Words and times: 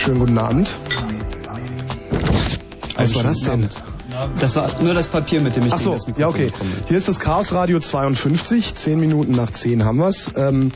schönen 0.00 0.20
guten 0.20 0.38
Abend. 0.38 0.72
Was 2.96 3.14
war 3.14 3.22
das 3.22 3.40
denn? 3.40 3.68
Das 4.38 4.56
war 4.56 4.70
nur 4.82 4.94
das 4.94 5.06
Papier, 5.06 5.40
mit 5.40 5.56
dem 5.56 5.66
ich 5.66 5.72
Ach 5.72 5.78
so, 5.78 5.96
ja 6.16 6.28
okay. 6.28 6.48
Hier 6.88 6.96
ist 6.96 7.08
das 7.08 7.20
Chaos 7.20 7.52
Radio 7.52 7.78
52, 7.78 8.74
zehn 8.74 8.98
Minuten 8.98 9.32
nach 9.32 9.50
zehn 9.50 9.84
haben 9.84 9.98
wir's. 9.98 10.30
Ähm, 10.36 10.72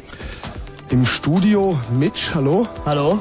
Im 0.90 1.06
Studio 1.06 1.78
Mitch, 1.98 2.34
hallo. 2.34 2.68
Hallo. 2.84 3.18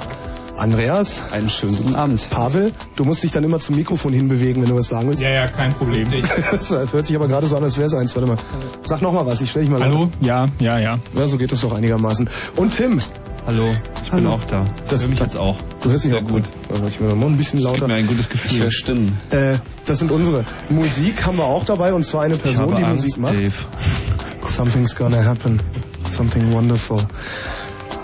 Andreas. 0.58 1.32
Einen 1.32 1.50
schönen 1.50 1.76
guten 1.76 1.96
Abend. 1.96 2.30
Pavel, 2.30 2.72
du 2.96 3.06
musst 3.06 3.24
dich 3.24 3.32
dann 3.32 3.44
immer 3.44 3.60
zum 3.60 3.76
Mikrofon 3.76 4.14
hinbewegen, 4.14 4.62
wenn 4.62 4.70
du 4.70 4.76
was 4.76 4.90
sagen 4.90 5.08
willst. 5.08 5.22
Ja, 5.22 5.30
ja, 5.30 5.48
kein 5.48 5.74
Problem. 5.74 6.10
das 6.52 6.70
hört 6.70 7.06
sich 7.06 7.16
aber 7.16 7.28
gerade 7.28 7.48
so 7.48 7.58
an, 7.58 7.64
als 7.64 7.78
wäre 7.78 7.88
es 7.88 7.94
eins. 7.94 8.16
Warte 8.16 8.28
mal. 8.28 8.38
Sag 8.84 9.02
noch 9.02 9.14
mal 9.14 9.26
was, 9.26 9.42
ich 9.42 9.50
stelle 9.50 9.66
dich 9.66 9.72
mal 9.72 9.82
Hallo, 9.82 10.10
ja, 10.22 10.46
ja, 10.60 10.80
ja. 10.80 11.00
Ja, 11.16 11.28
so 11.28 11.38
geht 11.38 11.52
das 11.52 11.62
doch 11.62 11.74
einigermaßen. 11.74 12.30
Und 12.58 12.76
Tim. 12.76 13.00
Hallo, 13.48 13.64
ich 14.04 14.12
Hallo. 14.12 14.22
bin 14.22 14.32
auch 14.32 14.44
da. 14.46 14.66
Das 14.90 15.02
höre 15.02 15.10
mich 15.10 15.20
jetzt 15.20 15.38
auch. 15.38 15.58
Hörst 15.84 16.06
dich 16.06 16.14
auch 16.14 16.26
gut. 16.26 16.44
Ich 16.88 17.00
mir 17.00 17.14
mal 17.16 17.26
ein 17.28 17.38
bisschen 17.38 17.60
lauter. 17.60 17.88
Das 17.88 17.88
gibt 17.88 17.90
mir 17.90 17.96
ein 17.96 18.08
gutes 18.08 18.30
Gefühl. 18.30 18.62
Für 18.62 18.72
Stimmen. 18.72 19.18
Äh, 19.32 19.56
das 19.86 20.00
sind 20.00 20.12
unsere. 20.12 20.46
Musik 20.70 21.26
haben 21.26 21.38
wir 21.38 21.46
auch 21.46 21.66
dabei 21.66 21.94
und 21.94 22.06
zwar 22.06 22.22
eine 22.24 22.38
Person, 22.38 22.76
die 22.76 22.84
Angst, 22.84 23.06
Musik 23.06 23.22
macht. 23.22 23.34
Dave. 23.34 23.52
Something's 24.48 24.96
gonna 24.96 25.24
happen. 25.26 25.60
Something 26.10 26.54
wonderful. 26.54 27.00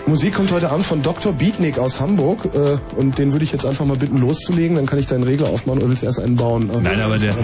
Musik 0.08 0.34
kommt 0.34 0.52
heute 0.52 0.72
Abend 0.72 0.86
von 0.86 1.04
Dr. 1.04 1.34
Beatnik 1.34 1.78
aus 1.78 2.00
Hamburg 2.00 2.44
äh, 2.56 2.78
und 2.96 3.20
den 3.20 3.31
würde 3.31 3.46
ich 3.46 3.52
jetzt 3.52 3.66
einfach 3.66 3.86
mal 3.86 3.96
bitten 3.96 4.18
loszulegen, 4.18 4.76
dann 4.76 4.88
kann 4.88 4.98
ich 4.98 5.06
deinen 5.06 5.24
Regler 5.24 5.50
aufmachen 5.50 5.80
oder 5.80 5.90
willst 5.90 6.02
du 6.02 6.08
erst 6.08 6.20
einen 6.20 6.36
bauen? 6.36 6.72
Nein, 6.81 7.00
aber 7.00 7.20
der, 7.20 7.36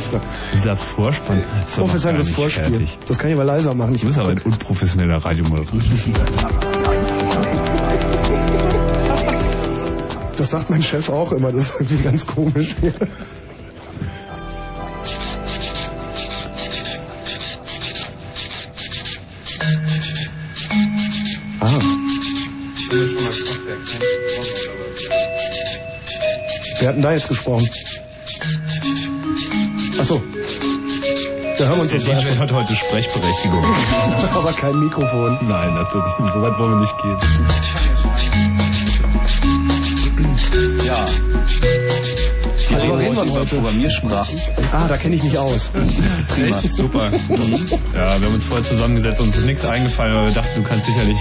dieser 0.54 0.76
Vorspann 0.76 1.44
ist 1.68 1.78
Oh, 1.80 1.86
gar 1.86 2.14
das 2.14 2.30
Vorspiel. 2.30 2.64
fertig. 2.64 2.98
Das 3.08 3.20
kann 3.20 3.30
ich 3.30 3.36
aber 3.36 3.46
leiser 3.46 3.76
machen. 3.76 3.94
Ich 3.94 4.02
Du 4.02 4.08
bist 4.08 4.18
aber 4.18 4.30
ein 4.30 4.40
unprofessioneller 4.40 5.24
Radiomoderator. 5.24 5.80
Das 10.46 10.52
sagt 10.52 10.70
mein 10.70 10.84
Chef 10.84 11.10
auch 11.10 11.32
immer, 11.32 11.52
das 11.52 11.72
ist 11.72 11.74
irgendwie 11.80 12.04
ganz 12.04 12.28
komisch. 12.28 12.76
ah. 21.62 21.70
Wer 26.80 26.90
hat 26.90 26.96
denn 26.96 27.02
da 27.02 27.14
jetzt 27.14 27.28
gesprochen? 27.28 27.68
Achso. 29.98 30.22
Da 31.58 31.66
hören 31.66 31.78
wir 31.78 31.82
uns 31.82 31.92
Der. 31.92 32.22
DJ 32.22 32.38
hat 32.38 32.52
heute 32.52 32.76
Sprechberechtigung. 32.76 33.66
Aber 34.36 34.52
kein 34.52 34.80
Mikrofon. 34.80 35.40
Nein, 35.48 35.74
natürlich, 35.74 36.14
so 36.32 36.40
weit 36.44 36.60
wollen 36.60 36.74
wir 36.74 36.82
nicht 36.82 36.98
gehen. 37.02 37.18
Wir 42.76 42.82
Worüber 42.90 43.00
reden 43.00 43.16
heute 43.18 43.26
wir 43.28 43.32
über 43.32 43.40
heute? 43.42 43.56
Programmiersprachen. 43.56 44.40
Ah, 44.72 44.88
da 44.88 44.98
kenne 44.98 45.16
ich 45.16 45.24
mich 45.24 45.38
aus. 45.38 45.72
Prima. 46.28 46.60
Echt? 46.60 46.74
Super. 46.74 47.10
Ja, 47.94 48.20
wir 48.20 48.28
haben 48.28 48.36
uns 48.36 48.44
vorher 48.44 48.66
zusammengesetzt, 48.66 49.22
uns 49.22 49.38
ist 49.38 49.46
nichts 49.46 49.66
eingefallen, 49.66 50.14
aber 50.16 50.26
wir 50.28 50.34
dachten, 50.34 50.62
du 50.64 50.68
kannst 50.68 50.86
sicherlich 50.86 51.18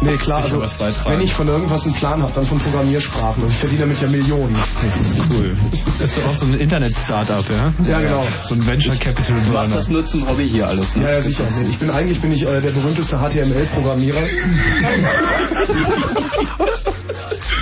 Nee, 0.00 0.16
klar, 0.16 0.44
also 0.44 0.60
was 0.60 0.74
beitragen. 0.74 1.10
wenn 1.10 1.20
ich 1.20 1.34
von 1.34 1.48
irgendwas 1.48 1.84
einen 1.84 1.94
Plan 1.94 2.22
habe, 2.22 2.30
dann 2.32 2.46
von 2.46 2.60
Programmiersprachen. 2.60 3.42
Und 3.42 3.50
ich 3.50 3.56
verdiene 3.56 3.80
damit 3.80 4.00
ja 4.00 4.06
Millionen. 4.06 4.54
Das 4.82 4.96
ist 4.96 5.16
cool. 5.28 5.56
Das 6.00 6.10
ist 6.12 6.18
doch 6.18 6.30
auch 6.30 6.34
so 6.34 6.46
ein 6.46 6.54
Internet-Startup, 6.54 7.44
ja? 7.50 7.72
Ja, 7.90 8.00
genau. 8.00 8.24
So 8.44 8.54
ein 8.54 8.64
Venture 8.64 8.94
Capital 8.94 9.36
Du 9.44 9.50
machst 9.50 9.74
das 9.74 9.88
nur 9.88 10.04
zum 10.04 10.28
Hobby 10.28 10.48
hier 10.48 10.68
alles, 10.68 10.94
ne? 10.94 11.02
Ja, 11.02 11.10
ja, 11.14 11.22
sicher. 11.22 11.42
Ich 11.68 11.78
bin 11.78 11.90
eigentlich 11.90 12.20
bin 12.20 12.30
ich 12.30 12.46
äh, 12.46 12.60
der 12.60 12.70
berühmteste 12.70 13.16
HTML-Programmierer. 13.18 14.22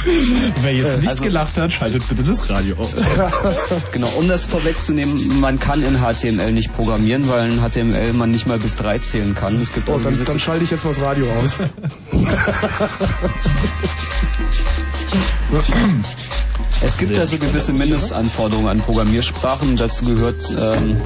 Wer 0.62 0.72
jetzt 0.74 0.96
nicht 1.00 1.08
Also- 1.08 1.24
gelacht 1.24 1.56
hat, 1.56 1.72
schaltet 1.72 2.08
bitte 2.08 2.22
das 2.22 2.48
Radio 2.50 2.76
auf. 2.78 2.94
Genau, 3.92 4.08
um 4.18 4.28
das 4.28 4.44
vorwegzunehmen, 4.44 5.40
man 5.40 5.58
kann 5.58 5.82
in 5.82 5.98
HTML 6.00 6.52
nicht 6.52 6.72
programmieren, 6.74 7.28
weil 7.28 7.50
in 7.50 7.60
HTML 7.60 8.12
man 8.12 8.30
nicht 8.30 8.46
mal 8.46 8.58
bis 8.58 8.76
drei 8.76 8.98
zählen 8.98 9.34
kann. 9.34 9.60
Es 9.60 9.72
gibt 9.72 9.88
Oh, 9.88 9.92
also 9.94 10.04
dann, 10.04 10.22
dann 10.24 10.38
schalte 10.38 10.64
ich 10.64 10.70
jetzt 10.70 10.84
mal 10.84 10.90
das 10.94 11.02
Radio 11.02 11.26
aus. 11.32 11.58
Es 16.82 16.98
gibt 16.98 17.18
also 17.18 17.38
gewisse 17.38 17.72
Mindestanforderungen 17.72 18.68
an 18.68 18.78
Programmiersprachen. 18.78 19.76
Dazu 19.76 20.04
gehört, 20.04 20.50
ähm, 20.50 21.00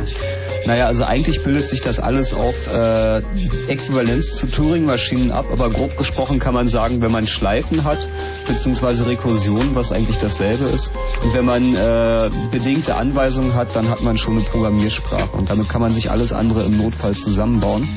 naja, 0.67 0.87
also 0.87 1.05
eigentlich 1.05 1.43
bildet 1.43 1.67
sich 1.67 1.81
das 1.81 2.01
alles 2.01 2.35
auf 2.35 2.67
äh, 2.67 3.23
Äquivalenz 3.69 4.37
zu 4.37 4.47
Turing-Maschinen 4.47 5.31
ab, 5.31 5.47
aber 5.53 5.71
grob 5.71 5.97
gesprochen 5.97 6.39
kann 6.39 6.55
man 6.55 6.69
sagen, 6.69 7.03
wenn 7.03 7.13
man 7.13 7.27
Schleifen 7.27 7.85
hat, 7.85 8.09
beziehungsweise 8.47 9.07
Rekursion, 9.07 9.75
was 9.75 9.93
eigentlich 9.93 10.19
dasselbe 10.19 10.65
ist, 10.65 10.91
und 11.23 11.35
wenn 11.35 11.45
man 11.45 11.75
äh, 11.75 12.31
bedingte 12.51 12.97
Anweisungen 12.97 13.55
hat, 13.55 13.75
dann 13.77 13.89
hat 13.91 14.03
man 14.03 14.19
schon 14.19 14.35
eine 14.35 14.43
Programmiersprache 14.43 15.37
und 15.37 15.51
damit 15.51 15.69
kann 15.69 15.81
man 15.81 15.93
sich 15.93 16.11
alles 16.11 16.33
andere 16.33 16.65
im 16.65 16.79
Notfall 16.79 17.15
zusammenbauen. 17.15 17.89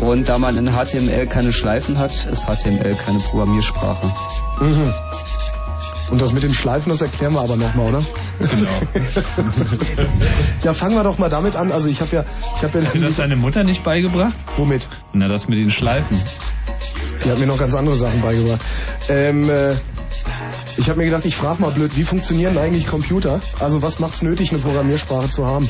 Und 0.00 0.28
da 0.28 0.38
man 0.38 0.56
in 0.56 0.70
HTML 0.72 1.26
keine 1.28 1.52
Schleifen 1.52 1.98
hat, 1.98 2.10
ist 2.10 2.46
HTML 2.46 2.94
keine 2.94 3.20
Programmiersprache. 3.20 4.06
Mhm. 4.60 4.92
Und 6.12 6.20
das 6.20 6.34
mit 6.34 6.42
den 6.42 6.52
Schleifen, 6.52 6.90
das 6.90 7.00
erklären 7.00 7.32
wir 7.32 7.40
aber 7.40 7.56
nochmal, 7.56 7.86
oder? 7.88 8.02
Genau. 8.38 9.06
Ja, 10.62 10.74
fangen 10.74 10.94
wir 10.94 11.02
doch 11.04 11.16
mal 11.16 11.30
damit 11.30 11.56
an. 11.56 11.72
Also 11.72 11.88
ich 11.88 12.02
habe 12.02 12.14
ja, 12.14 12.24
ich 12.54 12.62
habe 12.62 12.84
Hat 12.84 12.94
dir 12.94 13.00
das 13.00 13.16
ja, 13.16 13.22
deine 13.22 13.36
Mutter 13.36 13.64
nicht 13.64 13.82
beigebracht? 13.82 14.34
womit? 14.58 14.88
Na, 15.14 15.26
das 15.26 15.48
mit 15.48 15.58
den 15.58 15.70
Schleifen. 15.70 16.20
Die 17.24 17.30
hat 17.30 17.38
mir 17.38 17.46
noch 17.46 17.56
ganz 17.56 17.74
andere 17.74 17.96
Sachen 17.96 18.20
beigebracht. 18.20 18.60
Ähm, 19.08 19.48
äh, 19.48 19.72
ich 20.76 20.90
habe 20.90 20.98
mir 20.98 21.06
gedacht, 21.06 21.24
ich 21.24 21.34
frage 21.34 21.62
mal 21.62 21.70
blöd, 21.70 21.96
wie 21.96 22.04
funktionieren 22.04 22.58
eigentlich 22.58 22.86
Computer? 22.86 23.40
Also 23.58 23.80
was 23.80 23.98
macht's 23.98 24.20
nötig, 24.20 24.52
eine 24.52 24.60
Programmiersprache 24.60 25.30
zu 25.30 25.46
haben? 25.46 25.66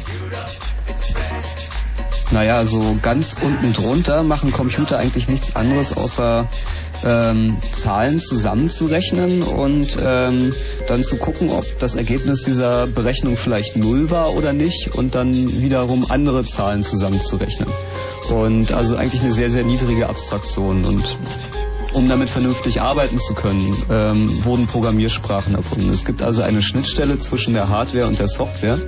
Naja, 2.32 2.66
so 2.66 2.96
ganz 3.00 3.36
unten 3.40 3.72
drunter 3.74 4.24
machen 4.24 4.50
Computer 4.50 4.98
eigentlich 4.98 5.28
nichts 5.28 5.54
anderes, 5.54 5.96
außer 5.96 6.48
ähm, 7.04 7.56
Zahlen 7.72 8.20
zusammenzurechnen 8.20 9.42
und 9.42 9.96
ähm, 10.04 10.54
dann 10.88 11.04
zu 11.04 11.16
gucken, 11.16 11.50
ob 11.50 11.78
das 11.78 11.94
Ergebnis 11.94 12.42
dieser 12.42 12.86
Berechnung 12.86 13.36
vielleicht 13.36 13.76
null 13.76 14.10
war 14.10 14.34
oder 14.34 14.52
nicht 14.52 14.94
und 14.94 15.14
dann 15.14 15.34
wiederum 15.34 16.10
andere 16.10 16.44
Zahlen 16.44 16.82
zusammenzurechnen. 16.82 17.68
Und 18.30 18.72
also 18.72 18.96
eigentlich 18.96 19.22
eine 19.22 19.32
sehr, 19.32 19.50
sehr 19.50 19.64
niedrige 19.64 20.08
Abstraktion 20.08 20.84
und 20.84 21.18
um 21.92 22.08
damit 22.08 22.30
vernünftig 22.30 22.80
arbeiten 22.80 23.18
zu 23.18 23.34
können, 23.34 23.76
ähm, 23.90 24.44
wurden 24.44 24.66
Programmiersprachen 24.66 25.54
erfunden. 25.54 25.90
Es 25.92 26.04
gibt 26.04 26.22
also 26.22 26.42
eine 26.42 26.62
Schnittstelle 26.62 27.18
zwischen 27.18 27.52
der 27.54 27.68
Hardware 27.68 28.06
und 28.06 28.18
der 28.18 28.28
Software. 28.28 28.78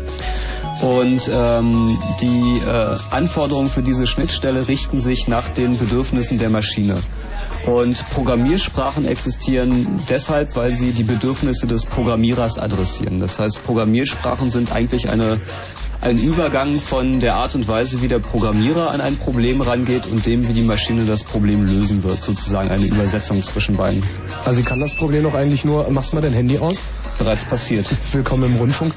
Und 0.85 1.31
ähm, 1.33 1.99
die 2.21 2.61
äh, 2.67 2.97
Anforderungen 3.11 3.71
für 3.71 3.83
diese 3.83 4.07
Schnittstelle 4.07 4.69
richten 4.69 5.01
sich 5.01 5.29
nach 5.29 5.49
den 5.49 5.79
Bedürfnissen 5.79 6.39
der 6.39 6.51
Maschine. 6.51 6.97
Und 7.65 8.05
Programmiersprachen 8.11 9.07
existieren 9.07 9.99
deshalb, 10.11 10.55
weil 10.57 10.75
sie 10.75 10.93
die 10.93 11.03
Bedürfnisse 11.03 11.67
des 11.67 11.87
Programmierers 11.87 12.59
adressieren. 12.59 13.19
Das 13.19 13.39
heißt, 13.39 13.65
Programmiersprachen 13.65 14.51
sind 14.51 14.73
eigentlich 14.73 15.09
eine, 15.09 15.39
ein 16.03 16.19
Übergang 16.19 16.79
von 16.79 17.19
der 17.19 17.37
Art 17.37 17.55
und 17.55 17.67
Weise, 17.67 18.03
wie 18.03 18.09
der 18.09 18.19
Programmierer 18.19 18.91
an 18.91 19.01
ein 19.01 19.17
Problem 19.17 19.63
rangeht 19.63 20.05
und 20.07 20.27
dem, 20.27 20.47
wie 20.49 20.53
die 20.53 20.65
Maschine 20.65 21.07
das 21.07 21.23
Problem 21.23 21.65
lösen 21.65 22.05
wird. 22.05 22.23
Sozusagen 22.23 22.69
eine 22.69 22.85
Übersetzung 22.85 23.43
zwischen 23.43 23.79
beiden. 23.79 24.03
Also 24.45 24.59
sie 24.59 24.65
kann 24.65 24.81
das 24.81 24.95
Problem 24.99 25.23
doch 25.23 25.35
eigentlich 25.35 25.65
nur, 25.65 25.89
machst 25.91 26.13
mal 26.13 26.21
dein 26.21 26.35
Handy 26.35 26.59
aus? 26.59 26.77
Bereits 27.17 27.45
passiert. 27.45 27.87
Willkommen 28.13 28.45
im 28.45 28.57
Rundfunk. 28.57 28.93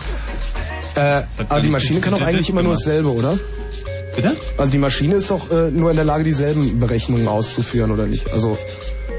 Äh, 0.97 1.23
aber 1.49 1.61
die 1.61 1.67
Maschine 1.69 1.99
kann 2.01 2.13
doch 2.13 2.21
eigentlich 2.21 2.49
immer 2.49 2.63
nur 2.63 2.73
dasselbe, 2.73 3.13
oder? 3.13 3.37
Bitte? 4.15 4.35
Also 4.57 4.71
die 4.71 4.79
Maschine 4.79 5.15
ist 5.15 5.29
doch 5.29 5.51
äh, 5.51 5.69
nur 5.69 5.91
in 5.91 5.95
der 5.95 6.05
Lage, 6.05 6.23
dieselben 6.23 6.79
Berechnungen 6.79 7.27
auszuführen, 7.27 7.91
oder 7.91 8.07
nicht? 8.07 8.31
Also 8.33 8.57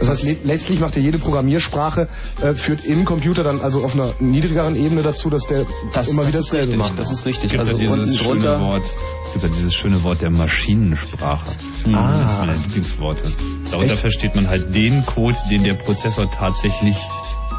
das 0.00 0.08
heißt, 0.11 0.23
le 0.25 0.37
letztlich 0.44 0.78
macht 0.80 0.94
ja 0.97 1.02
jede 1.02 1.18
Programmiersprache, 1.18 2.08
äh, 2.40 2.54
führt 2.54 2.85
im 2.85 3.04
Computer 3.04 3.42
dann 3.44 3.61
also 3.61 3.85
auf 3.85 3.94
einer 3.94 4.08
niedrigeren 4.20 4.76
Ebene 4.76 5.02
dazu, 5.02 5.28
dass 5.30 5.47
der 5.47 5.66
Das, 5.92 6.08
immer 6.08 6.23
das 6.23 6.28
wieder 6.28 6.38
dasselbe 6.38 6.64
richtig. 6.66 6.78
macht. 6.78 6.99
Das 6.99 7.11
ist 7.11 7.20
Es 7.20 7.26
richtig. 7.26 7.50
gibt 7.50 7.61
Also 7.61 7.76
ja 7.76 7.97
dieses 7.97 8.16
schöne. 8.18 8.61
Wort, 8.61 8.85
es 9.26 9.32
gibt 9.32 9.44
ja 9.44 9.50
dieses 9.56 9.75
schöne 9.75 10.02
Wort 10.04 10.20
der 10.23 10.30
Maschinensprache. 10.30 11.47
Ah. 11.92 12.14
Das 12.25 12.32
ist 12.35 12.38
meine 12.40 12.54
Lieblingsworte. 12.54 13.23
Darunter 13.70 13.92
Echt? 13.92 14.00
versteht 14.00 14.35
man 14.37 14.49
halt 14.49 14.75
den 14.75 15.04
Code, 15.06 15.37
den 15.50 15.64
der 15.64 15.75
Prozessor 15.75 16.30
tatsächlich 16.30 16.97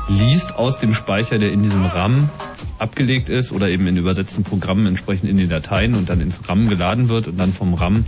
liest 0.09 0.55
aus 0.57 0.77
dem 0.77 0.93
Speicher, 0.93 1.37
der 1.37 1.51
in 1.51 1.63
diesem 1.63 1.85
RAM 1.85 2.29
abgelegt 2.77 3.29
ist 3.29 3.51
oder 3.51 3.69
eben 3.69 3.87
in 3.87 3.97
übersetzten 3.97 4.43
Programmen 4.43 4.85
entsprechend 4.87 5.29
in 5.29 5.37
den 5.37 5.49
Dateien 5.49 5.95
und 5.95 6.09
dann 6.09 6.21
ins 6.21 6.47
RAM 6.49 6.67
geladen 6.67 7.09
wird 7.09 7.27
und 7.27 7.37
dann 7.37 7.53
vom 7.53 7.73
RAM 7.73 8.05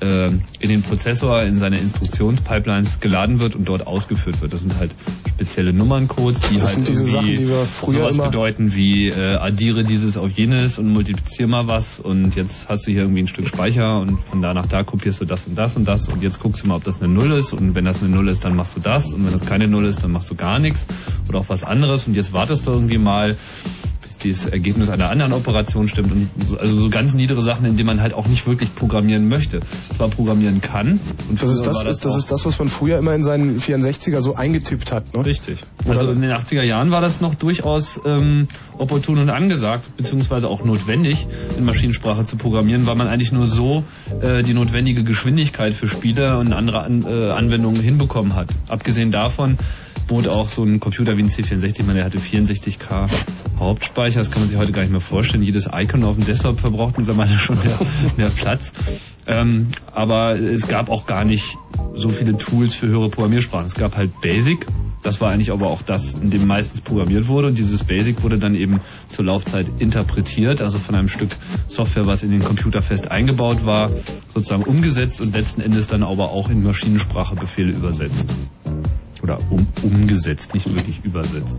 äh, 0.00 0.28
in 0.28 0.68
den 0.68 0.82
Prozessor, 0.82 1.42
in 1.42 1.58
seine 1.58 1.78
Instruktionspipelines 1.78 3.00
geladen 3.00 3.40
wird 3.40 3.54
und 3.54 3.68
dort 3.68 3.86
ausgeführt 3.86 4.40
wird. 4.40 4.52
Das 4.52 4.60
sind 4.60 4.76
halt 4.78 4.90
spezielle 5.28 5.72
Nummerncodes, 5.72 6.40
die 6.50 6.58
Das 6.58 6.76
halt 6.76 6.88
irgendwie 6.88 7.06
Sachen, 7.06 7.36
die 7.36 7.92
sowas 7.92 8.18
bedeuten 8.18 8.74
wie 8.74 9.08
äh, 9.08 9.36
addiere 9.36 9.84
dieses 9.84 10.16
auf 10.16 10.30
jenes 10.30 10.78
und 10.78 10.92
multiplizier 10.92 11.46
mal 11.46 11.66
was 11.66 12.00
und 12.00 12.36
jetzt 12.36 12.68
hast 12.68 12.86
du 12.86 12.92
hier 12.92 13.02
irgendwie 13.02 13.22
ein 13.22 13.28
Stück 13.28 13.48
Speicher 13.48 14.00
und 14.00 14.18
von 14.28 14.42
da 14.42 14.54
nach 14.54 14.66
da 14.66 14.82
kopierst 14.82 15.20
du 15.20 15.24
das 15.24 15.46
und 15.46 15.56
das 15.56 15.76
und 15.76 15.86
das 15.86 16.08
und 16.08 16.22
jetzt 16.22 16.40
guckst 16.40 16.62
du 16.62 16.68
mal, 16.68 16.76
ob 16.76 16.84
das 16.84 17.00
eine 17.02 17.12
Null 17.12 17.32
ist 17.32 17.52
und 17.52 17.74
wenn 17.74 17.84
das 17.84 18.02
eine 18.02 18.10
Null 18.10 18.28
ist, 18.28 18.44
dann 18.44 18.54
machst 18.54 18.76
du 18.76 18.80
das 18.80 19.12
und 19.12 19.24
wenn 19.24 19.32
das 19.32 19.44
keine 19.44 19.68
Null 19.68 19.86
ist, 19.86 20.02
dann 20.02 20.12
machst 20.12 20.30
du 20.30 20.34
gar 20.34 20.58
nichts 20.58 20.86
oder 21.28 21.40
auch 21.40 21.48
was 21.48 21.64
anderes 21.64 22.06
und 22.06 22.14
jetzt 22.14 22.32
wartest 22.32 22.66
du 22.66 22.72
irgendwie 22.72 22.98
mal, 22.98 23.36
dieses 24.20 24.46
Ergebnis 24.46 24.88
einer 24.90 25.10
anderen 25.10 25.32
Operation 25.32 25.88
stimmt 25.88 26.12
und 26.12 26.28
so, 26.46 26.58
also 26.58 26.74
so 26.76 26.90
ganz 26.90 27.14
niedere 27.14 27.42
Sachen, 27.42 27.64
in 27.66 27.76
denen 27.76 27.86
man 27.86 28.00
halt 28.00 28.14
auch 28.14 28.26
nicht 28.26 28.46
wirklich 28.46 28.74
programmieren 28.74 29.28
möchte. 29.28 29.60
Zwar 29.94 30.08
programmieren 30.08 30.60
kann 30.60 31.00
und 31.28 31.42
Das 31.42 31.50
ist 31.50 31.66
das, 31.66 31.82
das 31.84 32.06
auch- 32.06 32.16
ist 32.16 32.30
das, 32.30 32.46
was 32.46 32.58
man 32.58 32.68
früher 32.68 32.98
immer 32.98 33.14
in 33.14 33.22
seinen 33.22 33.58
64er 33.58 34.20
so 34.20 34.34
eingetippt 34.34 34.92
hat. 34.92 35.14
Ne? 35.14 35.24
Richtig. 35.24 35.58
Oder- 35.84 36.00
Also 36.00 36.12
in 36.12 36.20
den 36.20 36.30
80er 36.30 36.62
Jahren 36.62 36.90
war 36.90 37.00
das 37.00 37.20
noch 37.20 37.34
durchaus 37.34 38.00
ähm, 38.04 38.48
opportun 38.78 39.18
und 39.18 39.30
angesagt, 39.30 39.96
beziehungsweise 39.96 40.48
auch 40.48 40.64
notwendig, 40.64 41.26
in 41.58 41.64
Maschinensprache 41.64 42.24
zu 42.24 42.36
programmieren, 42.36 42.86
weil 42.86 42.96
man 42.96 43.08
eigentlich 43.08 43.32
nur 43.32 43.46
so 43.46 43.84
äh, 44.22 44.42
die 44.42 44.54
notwendige 44.54 45.04
Geschwindigkeit 45.04 45.74
für 45.74 45.88
Spiele 45.88 46.38
und 46.38 46.52
andere 46.52 46.82
An 46.82 47.04
äh, 47.06 47.30
Anwendungen 47.30 47.80
hinbekommen 47.82 48.34
hat. 48.34 48.48
Abgesehen 48.68 49.10
davon 49.10 49.58
bot 50.10 50.26
auch 50.26 50.48
so 50.48 50.64
ein 50.64 50.80
Computer 50.80 51.16
wie 51.16 51.22
ein 51.22 51.28
C64, 51.28 51.80
ich 51.80 51.86
meine, 51.86 52.00
der 52.00 52.04
hatte 52.04 52.18
64K 52.18 53.08
Hauptspeicher 53.60 54.10
Speicher, 54.10 54.18
das 54.18 54.30
kann 54.30 54.42
man 54.42 54.48
sich 54.48 54.58
heute 54.58 54.72
gar 54.72 54.82
nicht 54.82 54.90
mehr 54.90 55.00
vorstellen. 55.00 55.44
Jedes 55.44 55.68
Icon 55.72 56.02
auf 56.02 56.16
dem 56.16 56.26
Desktop 56.26 56.58
verbraucht 56.58 56.98
mittlerweile 56.98 57.30
schon 57.30 57.58
mehr, 57.58 57.78
mehr 58.16 58.30
Platz. 58.30 58.72
Ähm, 59.26 59.68
aber 59.92 60.34
es 60.34 60.66
gab 60.66 60.88
auch 60.88 61.06
gar 61.06 61.24
nicht 61.24 61.56
so 61.94 62.08
viele 62.08 62.36
Tools 62.36 62.74
für 62.74 62.88
höhere 62.88 63.08
Programmiersprachen. 63.08 63.66
Es 63.66 63.74
gab 63.74 63.96
halt 63.96 64.20
Basic, 64.20 64.66
das 65.02 65.20
war 65.20 65.30
eigentlich 65.30 65.52
aber 65.52 65.68
auch 65.68 65.82
das, 65.82 66.14
in 66.14 66.30
dem 66.30 66.46
meistens 66.46 66.80
programmiert 66.80 67.28
wurde. 67.28 67.48
Und 67.48 67.58
dieses 67.58 67.84
Basic 67.84 68.22
wurde 68.22 68.38
dann 68.38 68.56
eben 68.56 68.80
zur 69.08 69.26
Laufzeit 69.26 69.66
interpretiert, 69.78 70.60
also 70.60 70.78
von 70.78 70.96
einem 70.96 71.08
Stück 71.08 71.30
Software, 71.68 72.06
was 72.06 72.24
in 72.24 72.30
den 72.30 72.42
Computer 72.42 72.82
fest 72.82 73.10
eingebaut 73.10 73.64
war, 73.64 73.90
sozusagen 74.34 74.64
umgesetzt 74.64 75.20
und 75.20 75.34
letzten 75.34 75.60
Endes 75.60 75.86
dann 75.86 76.02
aber 76.02 76.30
auch 76.30 76.50
in 76.50 76.62
Maschinensprache 76.64 77.36
Befehle 77.36 77.70
übersetzt. 77.70 78.28
Oder 79.22 79.38
um, 79.50 79.66
umgesetzt, 79.82 80.54
nicht 80.54 80.72
wirklich 80.72 81.04
übersetzt. 81.04 81.58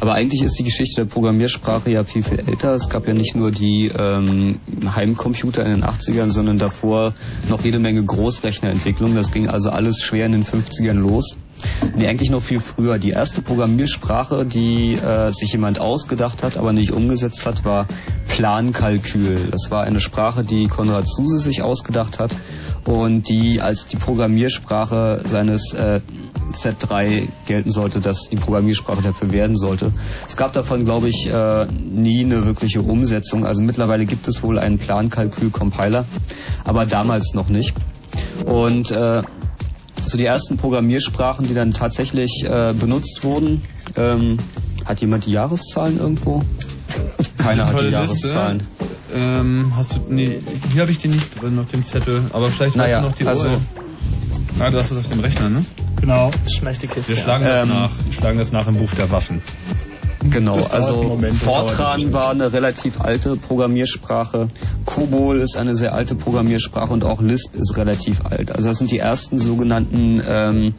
Aber 0.00 0.14
eigentlich 0.14 0.42
ist 0.42 0.58
die 0.58 0.64
Geschichte 0.64 1.02
der 1.02 1.10
Programmiersprache 1.10 1.90
ja 1.90 2.04
viel, 2.04 2.22
viel 2.22 2.40
älter. 2.40 2.74
Es 2.74 2.88
gab 2.88 3.06
ja 3.06 3.14
nicht 3.14 3.34
nur 3.34 3.50
die 3.50 3.90
ähm, 3.96 4.58
Heimcomputer 4.94 5.64
in 5.64 5.80
den 5.80 5.84
80ern, 5.84 6.30
sondern 6.30 6.58
davor 6.58 7.14
noch 7.48 7.62
jede 7.64 7.78
Menge 7.78 8.02
Großrechnerentwicklung. 8.02 9.14
Das 9.14 9.32
ging 9.32 9.48
also 9.48 9.70
alles 9.70 10.00
schwer 10.00 10.26
in 10.26 10.32
den 10.32 10.44
50ern 10.44 10.94
los. 10.94 11.36
Nee, 11.96 12.06
eigentlich 12.06 12.30
noch 12.30 12.42
viel 12.42 12.60
früher. 12.60 12.98
Die 12.98 13.10
erste 13.10 13.42
Programmiersprache, 13.42 14.44
die 14.44 14.94
äh, 14.94 15.30
sich 15.30 15.52
jemand 15.52 15.80
ausgedacht 15.80 16.42
hat, 16.42 16.56
aber 16.56 16.72
nicht 16.72 16.92
umgesetzt 16.92 17.46
hat, 17.46 17.64
war 17.64 17.86
Plankalkül. 18.28 19.48
Das 19.50 19.70
war 19.70 19.84
eine 19.84 20.00
Sprache, 20.00 20.44
die 20.44 20.66
Konrad 20.66 21.06
Zuse 21.06 21.38
sich 21.38 21.62
ausgedacht 21.62 22.18
hat 22.18 22.36
und 22.84 23.28
die 23.28 23.60
als 23.60 23.86
die 23.86 23.96
Programmiersprache 23.96 25.24
seines 25.28 25.72
äh, 25.74 26.00
Z3 26.52 27.28
gelten 27.46 27.70
sollte, 27.70 28.00
dass 28.00 28.28
die 28.30 28.36
Programmiersprache 28.36 29.02
dafür 29.02 29.32
werden 29.32 29.56
sollte. 29.56 29.92
Es 30.26 30.36
gab 30.36 30.52
davon, 30.52 30.84
glaube 30.84 31.08
ich, 31.08 31.26
äh, 31.26 31.66
nie 31.66 32.24
eine 32.24 32.44
wirkliche 32.44 32.82
Umsetzung. 32.82 33.44
Also 33.44 33.62
mittlerweile 33.62 34.06
gibt 34.06 34.28
es 34.28 34.42
wohl 34.42 34.58
einen 34.58 34.78
Plankalkül-Compiler, 34.78 36.04
aber 36.64 36.86
damals 36.86 37.34
noch 37.34 37.48
nicht. 37.48 37.74
Und 38.44 38.90
äh, 38.90 39.22
so 40.04 40.18
die 40.18 40.24
ersten 40.24 40.56
Programmiersprachen, 40.56 41.46
die 41.46 41.54
dann 41.54 41.72
tatsächlich 41.72 42.44
äh, 42.44 42.72
benutzt 42.72 43.24
wurden, 43.24 43.62
ähm, 43.96 44.38
hat 44.84 45.00
jemand 45.00 45.26
die 45.26 45.32
Jahreszahlen 45.32 45.98
irgendwo? 45.98 46.42
Keiner 47.38 47.66
hat 47.66 47.80
die 47.80 47.86
Jahreszahlen. 47.86 48.58
Liste. 48.58 48.92
Ähm, 49.14 49.72
hast 49.76 49.96
du, 49.96 50.00
nee, 50.08 50.40
hier 50.72 50.82
habe 50.82 50.90
ich 50.90 50.98
die 50.98 51.08
nicht 51.08 51.40
drin 51.40 51.58
auf 51.58 51.70
dem 51.70 51.84
Zettel, 51.84 52.22
aber 52.32 52.48
vielleicht 52.48 52.76
naja, 52.76 52.96
hast 52.96 53.02
du 53.02 53.08
noch 53.08 53.14
die 53.14 53.26
also, 53.26 53.48
Ah, 54.58 54.70
du 54.70 54.78
hast 54.78 54.90
es 54.90 54.98
auf 54.98 55.08
dem 55.08 55.20
Rechner, 55.20 55.48
ne? 55.48 55.64
Genau. 56.02 56.32
Schmeißt 56.52 56.82
die 56.82 56.88
Kiste. 56.88 57.14
Wir 57.14 57.16
schlagen 57.16 57.44
das 57.44 57.62
ähm, 57.62 57.68
nach. 57.68 57.92
Wir 58.04 58.12
schlagen 58.12 58.38
das 58.38 58.50
nach 58.50 58.66
im 58.66 58.76
Buch 58.76 58.92
der 58.94 59.10
Waffen. 59.12 59.40
Genau, 60.30 60.58
also 60.70 61.02
Moment, 61.02 61.34
Fortran 61.34 62.12
war 62.12 62.30
eine 62.30 62.52
relativ 62.52 63.00
alte 63.00 63.36
Programmiersprache, 63.36 64.48
COBOL 64.84 65.38
ist 65.38 65.56
eine 65.56 65.74
sehr 65.74 65.94
alte 65.94 66.14
Programmiersprache 66.14 66.92
und 66.92 67.04
auch 67.04 67.20
Lisp 67.20 67.54
ist 67.54 67.76
relativ 67.76 68.24
alt. 68.24 68.52
Also 68.52 68.68
das 68.68 68.78
sind 68.78 68.90
die 68.90 68.98
ersten 68.98 69.38
sogenannten 69.38 70.22
ähm, 70.26 70.74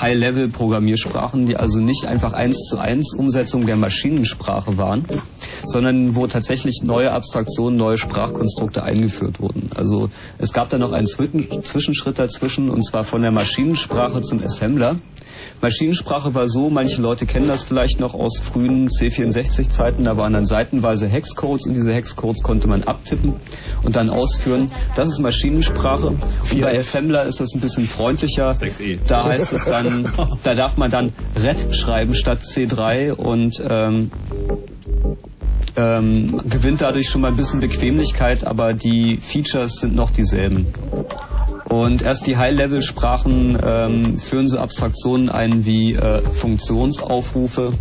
High-Level-Programmiersprachen, 0.00 1.46
die 1.46 1.56
also 1.56 1.80
nicht 1.80 2.06
einfach 2.06 2.32
eins 2.32 2.58
zu 2.68 2.78
eins 2.78 3.14
Umsetzung 3.14 3.66
der 3.66 3.76
Maschinensprache 3.76 4.76
waren, 4.76 5.04
sondern 5.64 6.14
wo 6.14 6.26
tatsächlich 6.26 6.82
neue 6.82 7.12
Abstraktionen, 7.12 7.78
neue 7.78 7.98
Sprachkonstrukte 7.98 8.82
eingeführt 8.82 9.40
wurden. 9.40 9.70
Also 9.74 10.10
es 10.38 10.52
gab 10.52 10.68
da 10.70 10.78
noch 10.78 10.92
einen 10.92 11.06
Zwischenschritt 11.06 12.18
dazwischen 12.18 12.68
und 12.68 12.84
zwar 12.84 13.04
von 13.04 13.22
der 13.22 13.32
Maschinensprache 13.32 14.22
zum 14.22 14.42
Assembler. 14.42 14.96
Maschinensprache 15.60 16.34
war 16.34 16.48
so, 16.48 16.70
manche 16.70 17.00
Leute 17.00 17.26
kennen 17.26 17.46
das 17.46 17.62
vielleicht 17.62 18.00
noch 18.00 18.14
aus 18.14 18.38
frühen 18.38 18.81
C64-Zeiten, 18.88 20.04
da 20.04 20.16
waren 20.16 20.32
dann 20.32 20.46
seitenweise 20.46 21.06
Hexcodes 21.06 21.66
und 21.66 21.74
diese 21.74 21.92
Hexcodes 21.92 22.42
konnte 22.42 22.68
man 22.68 22.84
abtippen 22.84 23.34
und 23.82 23.96
dann 23.96 24.10
ausführen. 24.10 24.70
Das 24.94 25.10
ist 25.10 25.18
Maschinensprache. 25.20 26.08
Und 26.08 26.60
bei 26.60 26.78
Assembler 26.78 27.24
ist 27.24 27.40
das 27.40 27.54
ein 27.54 27.60
bisschen 27.60 27.86
freundlicher. 27.86 28.52
6E. 28.52 28.98
Da 29.06 29.24
heißt 29.24 29.52
es 29.52 29.64
dann, 29.64 30.12
da 30.42 30.54
darf 30.54 30.76
man 30.76 30.90
dann 30.90 31.12
RED 31.40 31.74
schreiben 31.74 32.14
statt 32.14 32.40
C3 32.42 33.12
und 33.12 33.62
ähm, 33.66 34.10
ähm, 35.76 36.42
gewinnt 36.48 36.80
dadurch 36.80 37.08
schon 37.08 37.22
mal 37.22 37.28
ein 37.28 37.36
bisschen 37.36 37.60
Bequemlichkeit, 37.60 38.44
aber 38.44 38.74
die 38.74 39.16
Features 39.16 39.80
sind 39.80 39.94
noch 39.94 40.10
dieselben. 40.10 40.66
Und 41.72 42.02
erst 42.02 42.26
die 42.26 42.36
High-Level-Sprachen 42.36 43.58
ähm, 43.64 44.18
führen 44.18 44.46
so 44.46 44.58
Abstraktionen 44.58 45.30
ein 45.30 45.64
wie 45.64 45.94
äh, 45.94 46.20
Funktionsaufrufe. 46.20 47.72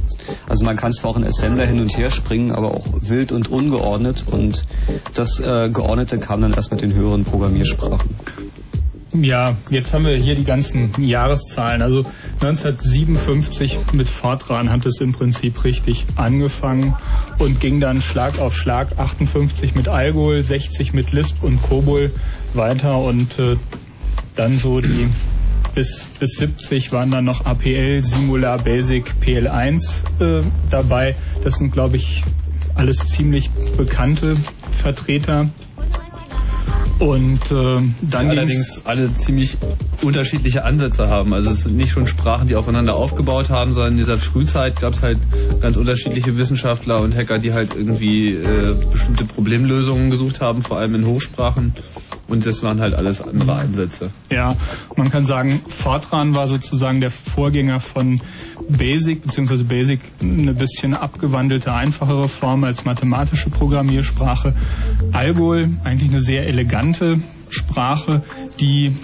Also 0.48 0.64
man 0.64 0.78
kann 0.78 0.94
zwar 0.94 1.12
auch 1.12 1.18
in 1.18 1.26
Assembler 1.26 1.66
hin 1.66 1.82
und 1.82 1.98
her 1.98 2.10
springen, 2.10 2.54
aber 2.54 2.74
auch 2.74 2.88
wild 2.94 3.34
und 3.34 3.52
ungeordnet. 3.52 4.24
Und 4.32 4.66
das 5.14 5.42
äh, 5.42 5.70
Geordnete 5.70 6.20
kam 6.20 6.40
dann 6.40 6.54
erst 6.54 6.72
mit 6.72 6.82
den 6.82 6.94
höheren 6.94 7.26
Programmiersprachen. 7.26 8.10
Ja, 9.14 9.58
jetzt 9.70 9.94
haben 9.94 10.06
wir 10.06 10.16
hier 10.16 10.36
die 10.36 10.46
ganzen 10.46 11.04
Jahreszahlen. 11.04 11.82
Also 11.82 12.06
1957 12.40 13.92
mit 13.92 14.08
Fortran 14.08 14.70
hat 14.70 14.86
es 14.86 15.02
im 15.02 15.12
Prinzip 15.12 15.66
richtig 15.66 16.06
angefangen 16.16 16.96
und 17.38 17.60
ging 17.60 17.82
dann 17.82 18.02
Schlag 18.02 18.40
auf 18.40 18.56
Schlag 18.56 18.98
58 18.98 19.76
mit 19.76 19.90
Algol, 19.90 20.42
60 20.42 20.94
mit 20.94 21.12
Lisp 21.12 21.44
und 21.44 21.62
Cobol 21.62 22.14
weiter 22.54 23.00
und 23.00 23.38
äh, 23.38 23.58
dann 24.36 24.58
so 24.58 24.80
die 24.80 25.08
bis, 25.76 26.06
bis 26.20 26.38
70 26.38 26.94
waren 26.94 27.12
dann 27.12 27.26
noch 27.26 27.46
APL, 27.46 28.04
Singular, 28.04 28.60
Basic, 28.60 29.14
PL1 29.22 30.22
äh, 30.22 30.44
dabei. 30.70 31.16
Das 31.44 31.56
sind, 31.56 31.72
glaube 31.72 31.98
ich, 31.98 32.24
alles 32.76 33.08
ziemlich 33.10 33.50
bekannte 33.78 34.36
Vertreter 34.72 35.50
und 37.00 37.52
äh, 37.52 37.82
dann 38.02 38.30
die 38.30 38.38
allerdings 38.38 38.82
alle 38.86 39.14
ziemlich 39.14 39.58
unterschiedliche 40.04 40.64
Ansätze 40.64 41.10
haben. 41.10 41.34
Also 41.34 41.50
es 41.50 41.64
sind 41.64 41.76
nicht 41.76 41.92
schon 41.92 42.06
Sprachen, 42.06 42.48
die 42.48 42.56
aufeinander 42.56 42.96
aufgebaut 42.96 43.50
haben, 43.50 43.74
sondern 43.74 43.94
in 43.94 43.98
dieser 43.98 44.18
Frühzeit 44.18 44.80
gab 44.80 44.94
es 44.94 45.02
halt 45.02 45.18
ganz 45.62 45.78
unterschiedliche 45.78 46.38
Wissenschaftler 46.38 47.02
und 47.02 47.16
Hacker, 47.16 47.40
die 47.40 47.54
halt 47.54 47.76
irgendwie 47.76 48.34
äh, 48.34 48.76
bestimmte 48.92 49.26
Problemlösungen 49.26 50.12
gesucht 50.12 50.42
haben, 50.42 50.62
vor 50.62 50.78
allem 50.78 50.94
in 50.94 51.06
Hochsprachen. 51.06 51.74
Und 52.32 52.46
das 52.46 52.64
waren 52.64 52.80
halt 52.80 52.94
alles 52.94 53.22
andere 53.22 53.54
Ansätze. 53.54 54.10
Ja, 54.30 54.56
man 54.96 55.12
kann 55.12 55.26
sagen, 55.26 55.62
Fortran 55.68 56.34
war 56.34 56.48
sozusagen 56.48 57.02
der 57.02 57.12
Vorgänger 57.12 57.82
von 57.82 58.22
Basic, 58.70 59.22
beziehungsweise 59.22 59.66
Basic 59.66 60.00
eine 60.22 60.54
bisschen 60.54 60.94
abgewandelte, 60.94 61.74
einfachere 61.74 62.30
Form 62.30 62.64
als 62.64 62.86
mathematische 62.86 63.50
Programmiersprache. 63.50 64.54
Algol, 65.12 65.70
eigentlich 65.84 66.10
eine 66.10 66.22
sehr 66.22 66.48
elegante 66.48 67.20
Sprache, 67.50 68.24
die 68.62 68.96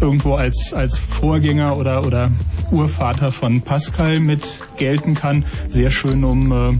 irgendwo 0.00 0.34
als, 0.34 0.72
als 0.74 0.98
Vorgänger 0.98 1.76
oder, 1.76 2.04
oder 2.04 2.32
Urvater 2.72 3.30
von 3.30 3.62
Pascal 3.62 4.18
mit 4.18 4.42
gelten 4.76 5.14
kann. 5.14 5.44
Sehr 5.68 5.90
schön, 5.92 6.24
um 6.24 6.50
äh, 6.50 6.72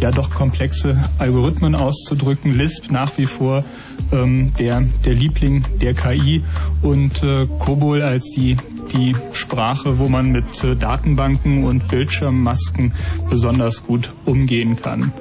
ja 0.00 0.10
doch 0.10 0.30
komplexe 0.30 0.96
Algorithmen 1.18 1.74
auszudrücken. 1.74 2.56
Lisp 2.56 2.90
nach 2.90 3.16
wie 3.18 3.26
vor 3.26 3.64
ähm, 4.12 4.52
der, 4.58 4.82
der 5.04 5.14
Liebling 5.14 5.64
der 5.80 5.94
KI 5.94 6.42
und 6.82 7.22
äh, 7.22 7.46
COBOL 7.58 8.02
als 8.02 8.30
die, 8.30 8.56
die 8.92 9.14
Sprache, 9.32 9.98
wo 9.98 10.08
man 10.08 10.32
mit 10.32 10.64
äh, 10.64 10.74
Datenbanken 10.74 11.64
und 11.64 11.88
Bildschirmmasken 11.88 12.92
besonders 13.28 13.86
gut 13.86 14.12
umgehen 14.24 14.76
kann. 14.76 15.12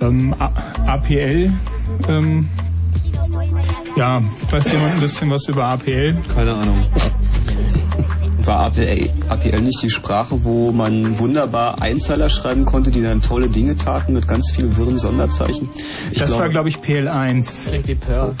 Ähm, 0.00 0.34
APL 0.38 1.50
ähm, 2.08 2.48
ja, 3.96 4.22
weiß 4.50 4.72
jemand 4.72 4.94
ein 4.94 5.00
bisschen 5.00 5.30
was 5.30 5.48
über 5.48 5.68
APL? 5.68 6.14
Keine 6.34 6.54
Ahnung. 6.54 6.86
War 8.46 8.60
APL, 8.66 9.10
APL 9.28 9.60
nicht 9.60 9.82
die 9.82 9.90
Sprache, 9.90 10.44
wo 10.44 10.70
man 10.70 11.18
wunderbar 11.18 11.82
Einzeiler 11.82 12.28
schreiben 12.28 12.64
konnte, 12.64 12.92
die 12.92 13.02
dann 13.02 13.20
tolle 13.20 13.48
Dinge 13.48 13.76
taten 13.76 14.12
mit 14.12 14.28
ganz 14.28 14.52
vielen 14.52 14.76
wirren 14.76 14.98
Sonderzeichen? 14.98 15.68
Ich 16.12 16.18
das 16.18 16.30
glaube, 16.30 16.44
war, 16.44 16.48
glaube 16.50 16.68
ich, 16.68 16.76
PL1. 16.76 17.68
Klingt 17.68 17.88
wie 17.88 17.94
Perl. 17.96 18.34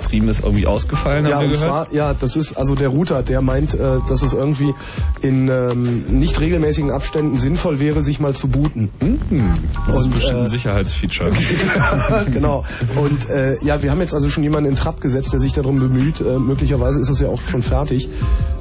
Äh, 0.00 0.30
ist 0.30 0.42
irgendwie 0.42 0.66
ausgefallen, 0.66 1.26
ja, 1.26 1.36
haben 1.36 1.40
wir 1.42 1.46
und 1.48 1.52
gehört. 1.52 1.88
Zwar, 1.88 1.92
ja, 1.94 2.14
das 2.14 2.36
ist 2.36 2.56
also 2.56 2.74
der 2.74 2.88
Router, 2.88 3.22
der 3.22 3.40
meint, 3.40 3.74
äh, 3.74 3.98
dass 4.08 4.22
es 4.22 4.32
irgendwie 4.32 4.74
in 5.20 5.48
ähm, 5.48 6.18
nicht 6.18 6.40
regelmäßigen 6.40 6.90
Abständen 6.90 7.36
sinnvoll 7.36 7.78
wäre, 7.80 8.02
sich 8.02 8.20
mal 8.20 8.34
zu 8.34 8.48
booten. 8.48 8.90
Hm, 9.00 9.20
das 9.86 9.96
ist 9.96 10.04
Und, 10.06 10.14
bestimmt 10.14 10.38
ein 10.38 10.44
äh, 10.44 10.48
Sicherheitsfeature. 10.48 11.30
genau. 12.32 12.64
Und 12.96 13.28
äh, 13.30 13.62
ja, 13.64 13.82
wir 13.82 13.90
haben 13.90 14.00
jetzt 14.00 14.14
also 14.14 14.30
schon 14.30 14.42
jemanden 14.42 14.70
in 14.70 14.76
Trab 14.76 15.00
gesetzt, 15.00 15.32
der 15.32 15.40
sich 15.40 15.52
darum 15.52 15.78
bemüht. 15.78 16.20
Äh, 16.20 16.38
möglicherweise 16.38 17.00
ist 17.00 17.10
es 17.10 17.20
ja 17.20 17.28
auch 17.28 17.40
schon 17.40 17.62
fertig. 17.62 18.08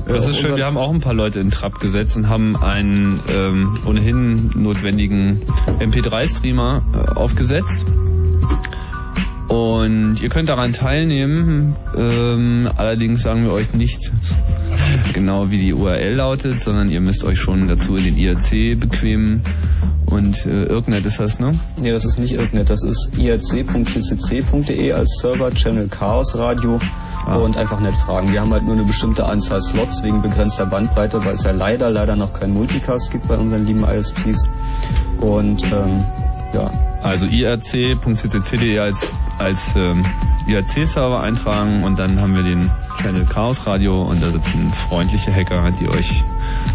Das 0.06 0.26
Äh, 0.26 0.32
ist 0.32 0.40
schön, 0.40 0.56
wir 0.56 0.66
haben 0.66 0.78
auch 0.78 0.92
ein 0.92 1.00
paar 1.00 1.14
Leute 1.14 1.40
in 1.40 1.50
Trab 1.50 1.80
gesetzt 1.80 2.18
und 2.18 2.30
haben 2.30 2.56
einen 2.58 3.22
ähm, 3.30 3.78
ohnehin 3.86 4.52
notwendigen 4.56 5.42
MP3-Streamer 5.80 6.82
äh, 6.94 6.98
aufgesetzt. 7.16 7.86
Und 9.54 10.20
ihr 10.20 10.30
könnt 10.30 10.50
daran 10.50 10.74
teilnehmen. 10.74 11.76
Ähm, 11.96 12.68
allerdings 12.76 13.22
sagen 13.22 13.44
wir 13.44 13.52
euch 13.54 13.72
nicht 13.74 14.12
genau, 15.14 15.52
wie 15.52 15.60
die 15.60 15.74
URL 15.74 16.16
lautet, 16.16 16.60
sondern 16.60 16.90
ihr 16.90 17.02
müsst 17.02 17.24
euch 17.24 17.40
schon 17.40 17.68
dazu 17.68 17.96
in 17.96 18.06
den 18.06 18.18
IRC 18.18 18.80
bequemen. 18.80 19.44
Und 20.08 20.48
äh, 20.48 20.66
Irknet 20.66 21.06
ist 21.06 21.20
das, 21.20 21.40
ne? 21.40 21.54
Nee, 21.80 21.92
das 21.92 22.04
ist 22.04 22.18
nicht 22.18 22.34
Irknet, 22.34 22.72
das 22.72 22.84
ist 22.84 23.12
irc.ccc.de 23.18 24.92
als 24.92 25.20
Server, 25.22 25.52
Channel 25.52 25.88
Chaos 25.88 26.36
Radio 26.36 26.80
Ah. 27.26 27.38
und 27.38 27.56
einfach 27.56 27.80
nett 27.80 27.94
fragen. 27.94 28.32
Wir 28.32 28.42
haben 28.42 28.52
halt 28.52 28.64
nur 28.64 28.74
eine 28.74 28.84
bestimmte 28.84 29.26
Anzahl 29.26 29.62
Slots 29.62 30.04
wegen 30.04 30.22
begrenzter 30.22 30.66
Bandbreite, 30.66 31.24
weil 31.24 31.36
es 31.36 31.44
ja 31.44 31.52
leider, 31.52 31.90
leider 31.90 32.16
noch 32.18 32.34
keinen 32.34 32.54
Multicast 32.54 33.12
gibt 33.12 33.28
bei 33.30 33.38
unseren 33.38 33.66
lieben 33.66 33.84
ISPs. 33.86 34.50
Und 35.22 35.64
ähm, 35.64 36.04
ja, 36.54 36.72
Also 37.02 37.26
irc.ccc.de 37.26 38.80
als, 38.80 39.14
als 39.38 39.76
ähm, 39.76 40.06
IRC-Server 40.48 41.22
eintragen 41.22 41.84
und 41.84 42.00
dann 42.00 42.20
haben 42.22 42.36
wir 42.36 42.44
den 42.44 42.70
Channel 43.02 43.26
Chaos 43.26 43.66
Radio 43.66 44.04
und 44.04 44.22
da 44.22 44.30
sitzen 44.30 44.72
freundliche 44.72 45.34
Hacker, 45.34 45.72
die 45.72 45.90
euch 45.90 46.24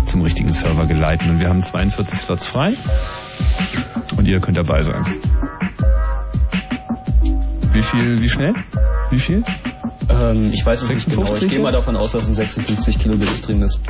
zum 0.07 0.23
richtigen 0.23 0.53
Server 0.53 0.87
geleiten. 0.87 1.31
Und 1.31 1.41
wir 1.41 1.49
haben 1.49 1.63
42 1.63 2.19
Slots 2.19 2.47
frei 2.47 2.73
und 4.17 4.27
ihr 4.27 4.41
könnt 4.41 4.57
dabei 4.57 4.83
sein. 4.83 5.07
Wie 7.73 7.83
viel, 7.83 8.21
wie 8.21 8.29
schnell? 8.29 8.55
Wie 9.11 9.19
viel? 9.19 9.45
ähm, 10.09 10.51
ich 10.53 10.65
weiß 10.65 10.83
es 10.83 10.89
nicht 10.89 11.11
genau. 11.11 11.23
Ich 11.23 11.29
56 11.29 11.51
gehe 11.51 11.61
mal 11.61 11.73
davon 11.73 11.97
aus, 11.97 12.13
dass 12.13 12.29
ein 12.29 12.35
56 12.35 12.99
Kilobit 12.99 13.29
Stream 13.29 13.63
ist. 13.63 13.81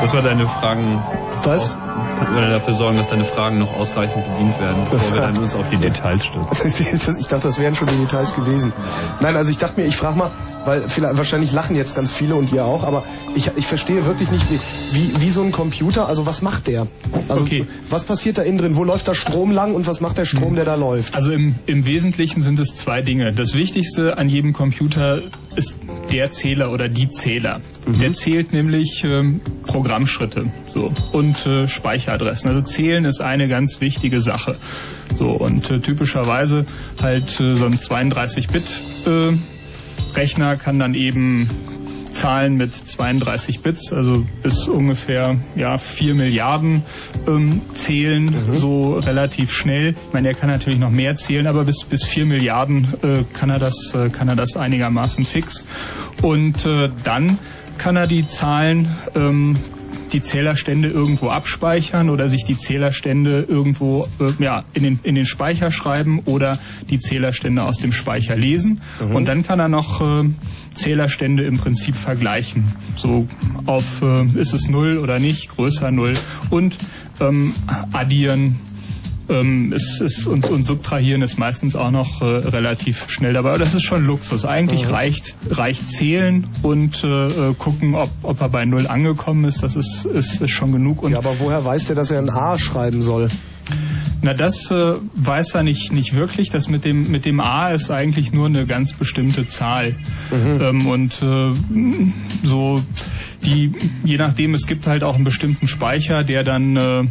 Okay. 0.00 0.06
Das 0.06 0.14
war 0.14 0.22
deine 0.22 0.46
Fragen. 0.46 1.02
Was? 1.44 1.76
Wir 2.32 2.50
dafür 2.50 2.74
sorgen, 2.74 2.96
dass 2.96 3.08
deine 3.08 3.24
Fragen 3.24 3.58
noch 3.58 3.74
ausreichend 3.74 4.30
bedient 4.32 4.58
werden, 4.58 4.86
bevor 4.90 5.14
wir 5.14 5.20
dann 5.20 5.36
uns 5.36 5.54
auf 5.54 5.66
die 5.68 5.76
Details 5.76 6.24
stürzen. 6.24 7.16
ich 7.18 7.26
dachte, 7.26 7.48
das 7.48 7.58
wären 7.58 7.74
schon 7.74 7.88
die 7.88 7.96
Details 7.96 8.34
gewesen. 8.34 8.72
Nein, 9.20 9.36
also 9.36 9.50
ich 9.50 9.58
dachte 9.58 9.78
mir, 9.78 9.86
ich 9.86 9.96
frage 9.96 10.16
mal, 10.16 10.30
weil 10.64 10.82
vielleicht, 10.82 11.16
wahrscheinlich 11.16 11.52
lachen 11.52 11.76
jetzt 11.76 11.94
ganz 11.94 12.12
viele 12.12 12.34
und 12.34 12.52
ihr 12.52 12.64
auch, 12.64 12.84
aber 12.84 13.04
ich, 13.34 13.50
ich 13.56 13.66
verstehe 13.66 14.04
wirklich 14.04 14.30
nicht, 14.30 14.46
wie, 14.50 14.60
wie, 14.92 15.20
wie 15.20 15.30
so 15.30 15.42
ein 15.42 15.52
Computer, 15.52 16.08
also 16.08 16.26
was 16.26 16.42
macht 16.42 16.66
der? 16.66 16.86
Also 17.28 17.44
okay. 17.44 17.66
was 17.88 18.04
passiert 18.04 18.38
da 18.38 18.42
innen 18.42 18.58
drin? 18.58 18.76
Wo 18.76 18.84
läuft 18.84 19.08
da 19.08 19.14
Strom 19.14 19.52
lang 19.52 19.74
und 19.74 19.86
was 19.86 20.00
macht 20.00 20.18
der 20.18 20.24
Strom, 20.24 20.54
der 20.54 20.64
da 20.64 20.74
läuft? 20.74 21.14
Also 21.14 21.32
im, 21.32 21.54
im 21.66 21.84
Wesentlichen 21.86 22.42
sind 22.42 22.58
es 22.58 22.74
zwei 22.74 23.00
Dinge. 23.00 23.32
Das 23.32 23.54
Wichtigste 23.54 24.18
an 24.18 24.28
jedem 24.28 24.52
Computer 24.52 25.22
ist 25.56 25.78
der 26.10 26.30
Zähler 26.30 26.72
oder 26.72 26.88
die 26.88 27.08
Zähler. 27.08 27.60
Mhm. 27.86 27.98
Der 27.98 28.14
zählt 28.14 28.52
nämlich 28.52 29.04
ähm, 29.04 29.40
Programmschritte 29.66 30.46
so, 30.66 30.92
und 31.12 31.46
äh, 31.46 31.68
Speicheradressen. 31.68 32.50
Also 32.50 32.62
zählen 32.62 33.04
ist 33.04 33.20
eine 33.20 33.48
ganz 33.48 33.80
wichtige 33.80 34.20
Sache. 34.20 34.56
So 35.16 35.30
und 35.30 35.70
äh, 35.70 35.80
typischerweise 35.80 36.66
halt 37.02 37.40
äh, 37.40 37.54
so 37.54 37.66
ein 37.66 37.74
32-Bit 37.74 38.64
äh, 39.06 39.36
Rechner 40.20 40.56
kann 40.56 40.78
dann 40.78 40.92
eben 40.92 41.48
Zahlen 42.12 42.58
mit 42.58 42.74
32 42.74 43.62
Bits, 43.62 43.90
also 43.90 44.26
bis 44.42 44.68
ungefähr 44.68 45.36
ja 45.56 45.78
4 45.78 46.14
Milliarden 46.14 46.82
ähm, 47.26 47.62
zählen, 47.72 48.24
mhm. 48.24 48.52
so 48.52 48.98
relativ 48.98 49.50
schnell. 49.50 49.94
Ich 49.94 50.12
meine, 50.12 50.28
er 50.28 50.34
kann 50.34 50.50
natürlich 50.50 50.78
noch 50.78 50.90
mehr 50.90 51.16
zählen, 51.16 51.46
aber 51.46 51.64
bis 51.64 51.84
bis 51.84 52.04
4 52.04 52.26
Milliarden 52.26 52.86
äh, 53.02 53.24
kann 53.32 53.48
er 53.48 53.58
das 53.58 53.94
äh, 53.94 54.10
kann 54.10 54.28
er 54.28 54.36
das 54.36 54.58
einigermaßen 54.58 55.24
fix. 55.24 55.64
Und 56.20 56.66
äh, 56.66 56.90
dann 57.02 57.38
kann 57.78 57.96
er 57.96 58.06
die 58.06 58.28
Zahlen 58.28 58.94
ähm, 59.14 59.56
die 60.12 60.20
Zählerstände 60.20 60.88
irgendwo 60.88 61.28
abspeichern 61.28 62.10
oder 62.10 62.28
sich 62.28 62.44
die 62.44 62.56
Zählerstände 62.56 63.44
irgendwo 63.48 64.06
äh, 64.20 64.42
ja, 64.42 64.64
in, 64.72 64.82
den, 64.82 65.00
in 65.02 65.14
den 65.14 65.26
Speicher 65.26 65.70
schreiben 65.70 66.20
oder 66.24 66.58
die 66.88 66.98
Zählerstände 66.98 67.62
aus 67.62 67.78
dem 67.78 67.92
Speicher 67.92 68.36
lesen. 68.36 68.80
Mhm. 69.00 69.16
Und 69.16 69.28
dann 69.28 69.42
kann 69.42 69.60
er 69.60 69.68
noch 69.68 70.00
äh, 70.00 70.28
Zählerstände 70.74 71.44
im 71.44 71.56
Prinzip 71.56 71.94
vergleichen. 71.94 72.64
So 72.96 73.28
auf 73.66 74.02
äh, 74.02 74.24
ist 74.38 74.54
es 74.54 74.68
null 74.68 74.98
oder 74.98 75.18
nicht, 75.18 75.50
größer 75.50 75.90
null 75.90 76.14
und 76.50 76.76
ähm, 77.20 77.54
addieren 77.92 78.58
ähm, 79.30 79.72
ist, 79.72 80.00
ist, 80.00 80.26
und, 80.26 80.50
und 80.50 80.64
subtrahieren 80.64 81.22
ist 81.22 81.38
meistens 81.38 81.76
auch 81.76 81.90
noch 81.90 82.20
äh, 82.20 82.24
relativ 82.24 83.10
schnell 83.10 83.32
dabei. 83.32 83.50
Aber 83.50 83.58
das 83.58 83.74
ist 83.74 83.84
schon 83.84 84.04
Luxus. 84.04 84.44
Eigentlich 84.44 84.86
mhm. 84.86 84.90
reicht, 84.90 85.36
reicht 85.48 85.88
zählen 85.88 86.46
und 86.62 87.04
äh, 87.04 87.26
äh, 87.26 87.54
gucken, 87.54 87.94
ob, 87.94 88.10
ob 88.22 88.40
er 88.40 88.48
bei 88.48 88.64
Null 88.64 88.86
angekommen 88.86 89.44
ist. 89.44 89.62
Das 89.62 89.76
ist, 89.76 90.04
ist, 90.04 90.40
ist 90.40 90.50
schon 90.50 90.72
genug. 90.72 91.02
Und 91.02 91.12
ja, 91.12 91.18
aber 91.18 91.38
woher 91.38 91.64
weiß 91.64 91.86
der, 91.86 91.96
dass 91.96 92.10
er 92.10 92.18
ein 92.18 92.30
A 92.30 92.58
schreiben 92.58 93.02
soll? 93.02 93.28
Na, 94.22 94.34
das 94.34 94.70
äh, 94.70 94.94
weiß 95.14 95.54
er 95.54 95.62
nicht, 95.62 95.92
nicht 95.92 96.14
wirklich. 96.14 96.50
Das 96.50 96.68
mit 96.68 96.84
dem, 96.84 97.10
mit 97.10 97.24
dem 97.24 97.40
A 97.40 97.70
ist 97.70 97.90
eigentlich 97.90 98.32
nur 98.32 98.46
eine 98.46 98.66
ganz 98.66 98.92
bestimmte 98.92 99.46
Zahl. 99.46 99.96
Mhm. 100.30 100.60
Ähm, 100.60 100.86
und 100.86 101.22
äh, 101.22 101.54
so 102.42 102.82
die, 103.44 103.72
je 104.04 104.16
nachdem, 104.18 104.52
es 104.54 104.66
gibt 104.66 104.86
halt 104.86 105.02
auch 105.02 105.14
einen 105.14 105.24
bestimmten 105.24 105.66
Speicher, 105.66 106.24
der 106.24 106.44
dann 106.44 106.76
äh, 106.76 107.04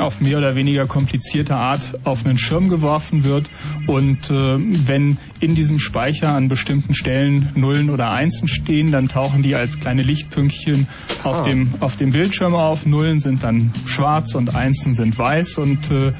auf 0.00 0.20
mehr 0.20 0.38
oder 0.38 0.56
weniger 0.56 0.86
komplizierte 0.86 1.54
Art 1.54 1.98
auf 2.04 2.24
einen 2.24 2.38
Schirm 2.38 2.68
geworfen 2.68 3.24
wird. 3.24 3.46
Und 3.86 4.30
äh, 4.30 4.58
wenn 4.58 5.18
in 5.40 5.54
diesem 5.54 5.78
Speicher 5.78 6.30
an 6.30 6.48
bestimmten 6.48 6.94
Stellen 6.94 7.50
Nullen 7.54 7.90
oder 7.90 8.10
Einsen 8.10 8.48
stehen, 8.48 8.90
dann 8.90 9.08
tauchen 9.08 9.42
die 9.42 9.54
als 9.54 9.78
kleine 9.78 10.02
Lichtpünktchen 10.02 10.88
auf, 11.22 11.40
ah. 11.40 11.42
dem, 11.42 11.74
auf 11.80 11.96
dem 11.96 12.10
Bildschirm 12.10 12.54
auf. 12.54 12.86
Nullen 12.86 13.20
sind 13.20 13.44
dann 13.44 13.72
schwarz 13.86 14.34
und 14.34 14.54
Einsen 14.54 14.94
sind 14.94 15.16
weiß. 15.16 15.58
Und 15.58 15.90
äh, 15.90 16.12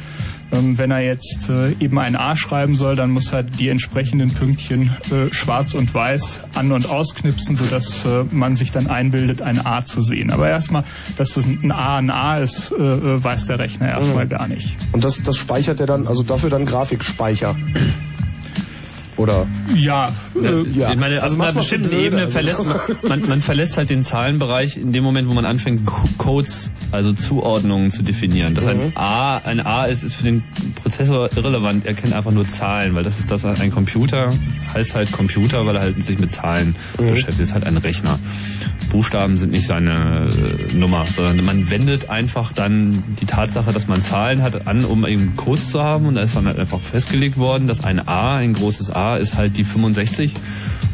ähm, 0.55 0.79
wenn 0.79 0.91
er 0.91 1.01
jetzt 1.01 1.49
äh, 1.49 1.71
eben 1.81 1.99
ein 1.99 2.17
A 2.17 2.37
schreiben 2.37 2.75
soll, 2.75 2.97
dann 2.97 3.11
muss 3.11 3.33
er 3.33 3.43
die 3.43 3.69
entsprechenden 3.69 4.33
Pünktchen 4.33 4.91
äh, 5.11 5.33
schwarz 5.33 5.75
und 5.75 5.93
weiß 5.93 6.43
an- 6.55 6.73
und 6.73 6.89
ausknipsen, 6.89 7.57
sodass 7.57 8.05
äh, 8.05 8.25
man 8.31 8.55
sich 8.55 8.71
dann 8.71 8.87
einbildet, 8.87 9.43
ein 9.43 9.65
A 9.65 9.85
zu 9.85 10.01
sehen. 10.01 10.31
Aber 10.31 10.49
erstmal, 10.49 10.85
dass 11.17 11.35
das 11.35 11.47
ein 11.47 11.73
A 11.73 11.97
ein 11.97 12.11
A 12.11 12.39
ist, 12.39 12.73
äh, 12.73 12.83
äh, 12.83 13.25
weiß 13.25 13.47
der 13.47 13.59
Rechner 13.59 13.89
erstmal 13.89 14.27
mhm. 14.27 14.31
gar 14.31 14.49
nicht. 14.49 14.77
Und 14.93 15.05
das, 15.05 15.23
das 15.23 15.37
speichert 15.37 15.81
er 15.81 15.87
dann, 15.87 16.07
also 16.07 16.23
dafür 16.23 16.51
dann 16.51 16.67
Grafikspeicher. 16.67 17.57
Oder? 19.17 19.47
Ja, 19.75 20.13
äh, 20.35 20.69
ja. 20.71 20.93
Ich 20.93 20.99
meine, 20.99 21.23
also 21.23 21.37
auf 21.37 21.43
einer 21.43 21.53
bestimmten 21.53 21.93
Ebene 21.93 22.23
also 22.23 22.33
verlässt 22.33 22.65
man, 23.09 23.23
man 23.29 23.41
verlässt 23.41 23.79
halt 23.79 23.91
den 23.91 24.03
Zahlenbereich 24.03 24.77
in 24.77 24.93
dem 24.93 25.05
Moment, 25.05 25.29
wo 25.29 25.35
man 25.35 25.45
anfängt, 25.45 25.83
Codes, 26.19 26.73
also 26.91 27.13
Zuordnungen 27.13 27.91
zu 27.91 28.03
definieren. 28.03 28.55
Dass 28.55 28.67
mhm. 28.67 28.81
ein 28.81 28.97
A 28.97 29.39
ein 29.39 29.61
A 29.61 29.85
ist, 29.85 30.03
ist 30.03 30.15
für 30.15 30.25
den 30.25 30.43
Prozessor 30.83 31.31
irrelevant. 31.37 31.85
Er 31.85 31.95
kennt 31.95 32.13
einfach 32.13 32.33
nur 32.33 32.49
Zahlen, 32.49 32.95
weil 32.95 33.05
das 33.05 33.21
ist 33.21 33.31
das, 33.31 33.45
was 33.45 33.61
ein 33.61 33.71
Computer 33.71 34.33
heißt 34.75 34.95
halt 34.95 35.13
Computer, 35.13 35.65
weil 35.67 35.77
er 35.77 35.83
halt 35.83 36.05
sich 36.05 36.19
mit 36.19 36.33
Zahlen 36.33 36.75
mhm. 36.99 37.11
beschäftigt. 37.11 37.41
Ist 37.41 37.55
halt 37.55 37.65
ein 37.65 37.77
Rechner. 37.77 38.19
Buchstaben 38.91 39.37
sind 39.37 39.53
nicht 39.53 39.67
seine 39.67 40.29
äh, 40.29 40.77
Nummer, 40.77 41.05
sondern 41.07 41.45
man 41.45 41.71
wendet 41.71 42.11
einfach 42.11 42.53
dann 42.53 43.03
die 43.21 43.27
Tatsache, 43.27 43.73
dass 43.73 43.89
man 43.89 44.03
Zahlen 44.03 44.43
hat, 44.43 44.67
an, 44.67 44.85
um 44.85 45.07
eben 45.07 45.37
Codes 45.37 45.71
zu 45.71 45.83
haben. 45.83 46.07
Und 46.07 46.17
da 46.17 46.23
ist 46.23 46.37
dann 46.37 46.47
halt 46.47 46.59
einfach 46.59 46.81
festgelegt 46.81 47.39
worden, 47.39 47.67
dass 47.67 47.85
ein 47.85 48.07
A, 48.07 48.37
ein 48.37 48.53
großes 48.53 48.91
A, 48.91 49.04
ist 49.13 49.37
halt 49.37 49.57
die 49.59 49.65
65. 49.65 50.33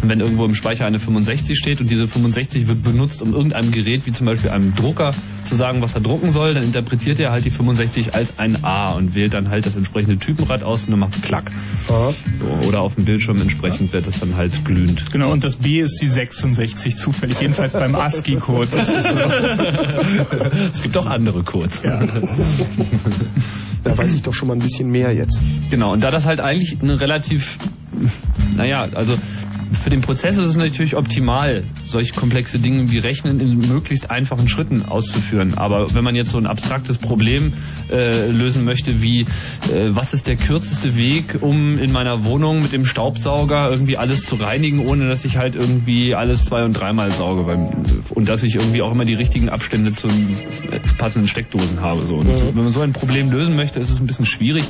Und 0.03 0.09
wenn 0.09 0.21
irgendwo 0.21 0.45
im 0.47 0.55
Speicher 0.55 0.87
eine 0.87 0.99
65 0.99 1.59
steht 1.59 1.81
und 1.81 1.91
diese 1.91 2.09
65 2.09 2.69
wird 2.69 2.83
benutzt, 2.83 3.21
um 3.21 3.35
irgendeinem 3.35 3.71
Gerät, 3.71 4.07
wie 4.07 4.13
zum 4.13 4.27
Beispiel 4.27 4.51
einem 4.51 4.75
Drucker, 4.75 5.13
zu 5.45 5.55
sagen, 5.57 5.83
was 5.83 5.95
er 5.95 6.01
drucken 6.01 6.33
soll, 6.33 6.55
dann 6.55 6.63
interpretiert 6.63 7.21
er 7.21 7.33
halt 7.33 7.45
die 7.45 7.51
65 7.51 8.15
als 8.15 8.39
ein 8.39 8.65
A 8.65 8.93
und 8.93 9.15
wählt 9.15 9.35
dann 9.35 9.51
halt 9.51 9.67
das 9.67 9.77
entsprechende 9.77 10.17
Typenrad 10.19 10.63
aus 10.63 10.85
und 10.85 10.93
dann 10.93 11.01
macht 11.01 11.17
es 11.17 11.23
Klack. 11.23 11.51
So, 11.87 12.15
oder 12.69 12.81
auf 12.81 12.95
dem 12.95 13.05
Bildschirm 13.05 13.39
entsprechend 13.41 13.93
wird 13.93 14.07
das 14.07 14.21
dann 14.21 14.37
halt 14.37 14.65
glühend. 14.65 15.11
Genau, 15.11 15.31
und 15.31 15.45
das 15.45 15.57
B 15.57 15.81
ist 15.81 16.01
die 16.01 16.09
66 16.09 16.97
zufällig, 16.97 17.41
jedenfalls 17.41 17.73
beim 17.73 17.95
ASCII-Code. 17.95 18.69
So. 18.71 18.79
es 20.73 20.83
gibt 20.83 20.97
auch 20.97 21.07
andere 21.07 21.43
Codes. 21.43 21.83
Ja. 21.83 22.01
Da 23.83 23.97
weiß 23.97 24.15
ich 24.15 24.23
doch 24.23 24.35
schon 24.35 24.49
mal 24.49 24.55
ein 24.55 24.61
bisschen 24.61 24.91
mehr 24.91 25.13
jetzt. 25.13 25.41
Genau, 25.71 25.93
und 25.93 26.03
da 26.03 26.11
das 26.11 26.27
halt 26.27 26.41
eigentlich 26.41 26.79
eine 26.81 27.01
relativ 27.01 27.59
naja, 28.57 28.89
also 28.95 29.19
für 29.73 29.91
den 29.91 30.01
Prozess 30.01 30.39
ist 30.39 30.47
es 30.47 30.57
natürlich 30.57 30.97
optimal, 30.97 31.65
solch 31.85 32.15
komplexe 32.15 32.59
Dinge 32.59 32.91
wie 32.91 32.99
Rechnen 32.99 33.41
in 33.41 33.69
möglichst 33.69 34.11
einfachen 34.11 34.49
Schritten 34.49 34.85
auszuführen. 34.85 35.55
Aber 35.57 35.95
wenn 35.95 36.05
man 36.05 36.15
jetzt 36.15 36.31
so 36.31 36.39
ein 36.39 36.47
abstraktes 36.47 36.99
Problem 36.99 37.53
äh, 37.91 38.31
lösen 38.31 38.65
möchte, 38.65 39.03
wie 39.03 39.21
äh, 39.21 39.27
was 39.89 40.13
ist 40.13 40.29
der 40.29 40.37
kürzeste 40.37 40.97
Weg, 40.97 41.39
um 41.41 41.79
in 41.79 41.93
meiner 41.93 42.25
Wohnung 42.25 42.63
mit 42.63 42.73
dem 42.73 42.85
Staubsauger 42.85 43.71
irgendwie 43.71 43.97
alles 43.97 44.23
zu 44.23 44.37
reinigen, 44.37 44.87
ohne 44.87 45.09
dass 45.09 45.25
ich 45.25 45.37
halt 45.37 45.57
irgendwie 45.57 46.15
alles 46.15 46.45
zwei- 46.45 46.65
und 46.65 46.73
dreimal 46.73 47.11
sauge 47.11 47.45
beim, 47.45 47.69
und 48.11 48.29
dass 48.29 48.43
ich 48.43 48.57
irgendwie 48.57 48.83
auch 48.83 48.93
immer 48.93 49.05
die 49.05 49.15
richtigen 49.15 49.49
Abstände 49.49 49.93
zu 49.93 50.09
äh, 50.09 50.81
passenden 50.99 51.29
Steckdosen 51.29 51.81
habe. 51.81 52.03
So. 52.03 52.17
Und 52.17 52.29
ja. 52.29 52.47
wenn 52.47 52.65
man 52.65 52.71
so 52.71 52.81
ein 52.81 52.93
Problem 52.93 53.31
lösen 53.31 53.57
möchte, 53.57 53.79
ist 53.79 53.91
es 53.91 54.01
ein 54.01 54.07
bisschen 54.07 54.27
schwierig, 54.27 54.65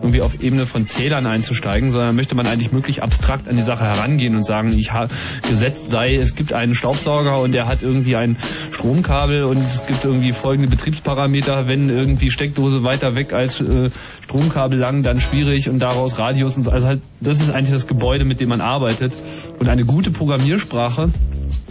irgendwie 0.00 0.22
auf 0.22 0.40
Ebene 0.40 0.66
von 0.66 0.86
Zählern 0.86 1.26
einzusteigen, 1.26 1.90
sondern 1.90 2.16
möchte 2.16 2.34
man 2.34 2.46
eigentlich 2.46 2.72
möglichst 2.72 3.02
abstrakt 3.02 3.48
an 3.48 3.56
die 3.56 3.62
Sache 3.62 3.84
herangehen 3.84 4.34
und 4.34 4.45
sagen, 4.46 4.76
ich 4.76 4.92
habe 4.92 5.08
gesetzt 5.48 5.90
sei, 5.90 6.14
es 6.14 6.34
gibt 6.34 6.52
einen 6.52 6.74
Staubsauger 6.74 7.40
und 7.40 7.52
der 7.52 7.66
hat 7.66 7.82
irgendwie 7.82 8.16
ein 8.16 8.36
Stromkabel 8.72 9.44
und 9.44 9.58
es 9.58 9.86
gibt 9.86 10.04
irgendwie 10.04 10.32
folgende 10.32 10.70
Betriebsparameter, 10.70 11.66
wenn 11.66 11.88
irgendwie 11.88 12.30
Steckdose 12.30 12.82
weiter 12.82 13.14
weg 13.14 13.32
als 13.32 13.60
äh, 13.60 13.90
Stromkabel 14.24 14.78
lang, 14.78 15.02
dann 15.02 15.20
schwierig 15.20 15.68
und 15.68 15.78
daraus 15.78 16.18
Radius 16.18 16.56
und 16.56 16.64
so. 16.64 16.70
Also 16.70 16.86
halt, 16.86 17.00
das 17.20 17.40
ist 17.40 17.50
eigentlich 17.50 17.72
das 17.72 17.86
Gebäude, 17.86 18.24
mit 18.24 18.40
dem 18.40 18.48
man 18.48 18.60
arbeitet. 18.60 19.12
Und 19.58 19.68
eine 19.68 19.84
gute 19.84 20.10
Programmiersprache 20.10 21.10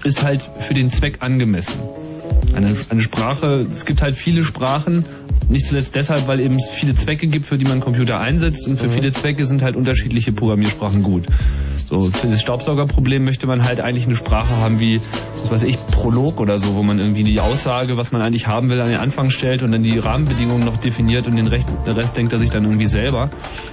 ist 0.04 0.24
halt 0.24 0.48
für 0.60 0.74
den 0.74 0.90
Zweck 0.90 1.18
angemessen. 1.22 1.80
Eine, 2.56 2.76
eine 2.90 3.02
Sprache, 3.02 3.68
es 3.72 3.86
gibt 3.86 4.02
halt 4.02 4.16
viele 4.16 4.46
Sprachen, 4.46 5.06
nicht 5.50 5.66
zuletzt 5.66 5.96
deshalb, 5.96 6.28
weil 6.28 6.40
eben 6.40 6.56
es 6.56 6.70
viele 6.70 6.96
Zwecke 6.96 7.28
gibt, 7.28 7.46
für 7.46 7.58
die 7.58 7.66
man 7.66 7.80
Computer 7.80 8.20
einsetzt 8.20 8.68
und 8.68 8.80
für 8.80 8.88
mhm. 8.88 8.92
viele 8.92 9.12
Zwecke 9.12 9.46
sind 9.46 9.62
halt 9.62 9.76
unterschiedliche 9.76 10.32
Programmiersprachen 10.32 11.04
gut. 11.04 11.26
So, 11.88 12.02
für 12.02 12.28
das 12.28 12.42
Staubsaugerproblem 12.42 13.24
möchte 13.24 13.46
man 13.46 13.64
halt 13.64 13.80
eigentlich 13.80 14.08
eine 14.08 14.16
Sprache 14.16 14.58
haben 14.58 14.80
wie, 14.80 15.00
was 15.42 15.52
weiß 15.52 15.64
ich, 15.64 15.78
Prolog 15.88 16.40
oder 16.40 16.58
so, 16.58 16.76
wo 16.76 16.82
man 16.82 16.98
irgendwie 16.98 17.24
die 17.24 17.40
Aussage, 17.40 17.96
was 17.96 18.12
man 18.12 18.24
eigentlich 18.24 18.48
haben 18.48 18.70
will, 18.70 18.82
an 18.82 18.90
den 18.90 18.98
Anfang 18.98 19.30
stellt 19.30 19.62
und 19.62 19.72
dann 19.72 19.84
die 19.84 20.00
Rahmenbedingungen 20.00 20.66
noch 20.66 20.78
definiert 20.78 21.28
und 21.28 21.36
den 21.36 21.46
Rest, 21.46 21.68
den 21.86 21.94
Rest 21.94 22.18
denkt 22.18 22.34
er 22.34 22.40
sich 22.40 22.50
dann 22.50 22.64
irgendwie 22.64 22.88
selber. 22.88 23.30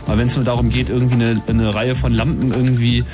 Aber 0.06 0.18
wenn 0.18 0.26
es 0.26 0.37
nur 0.37 0.44
darum 0.44 0.68
geht, 0.68 0.90
irgendwie 0.90 1.14
eine, 1.14 1.40
eine 1.46 1.74
Reihe 1.74 1.94
von 1.94 2.12
Lampen 2.12 2.52
irgendwie 2.52 3.04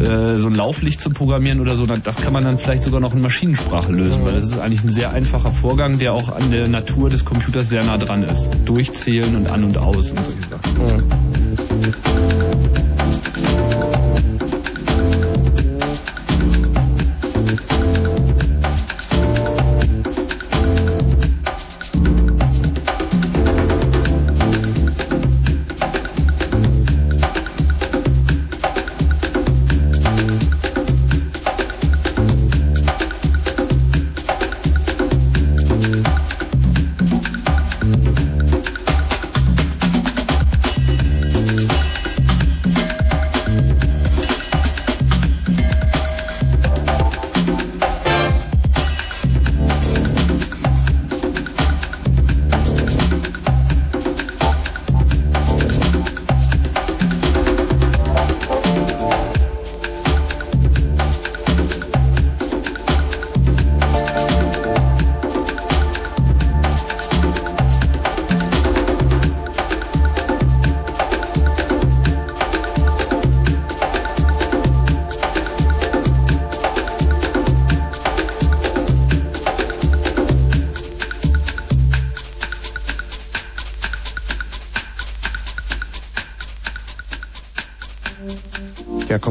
äh, 0.00 0.38
so 0.38 0.48
ein 0.48 0.54
Lauflicht 0.56 1.00
zu 1.00 1.10
programmieren 1.10 1.60
oder 1.60 1.76
so, 1.76 1.86
dann, 1.86 2.02
das 2.02 2.16
kann 2.16 2.32
man 2.32 2.42
dann 2.42 2.58
vielleicht 2.58 2.82
sogar 2.82 2.98
noch 3.00 3.14
in 3.14 3.22
Maschinensprache 3.22 3.92
lösen, 3.92 4.24
weil 4.24 4.32
das 4.32 4.42
ist 4.42 4.58
eigentlich 4.58 4.82
ein 4.82 4.90
sehr 4.90 5.12
einfacher 5.12 5.52
Vorgang, 5.52 6.00
der 6.00 6.14
auch 6.14 6.30
an 6.30 6.50
der 6.50 6.66
Natur 6.66 7.10
des 7.10 7.24
Computers 7.24 7.68
sehr 7.68 7.84
nah 7.84 7.96
dran 7.96 8.07
ist. 8.16 8.48
Durchzählen 8.64 9.36
und 9.36 9.50
an 9.50 9.64
und 9.64 9.76
aus 9.76 10.10
und 10.10 10.24
solche 10.24 10.48
Sachen. 10.48 10.80
Ja, 13.92 14.07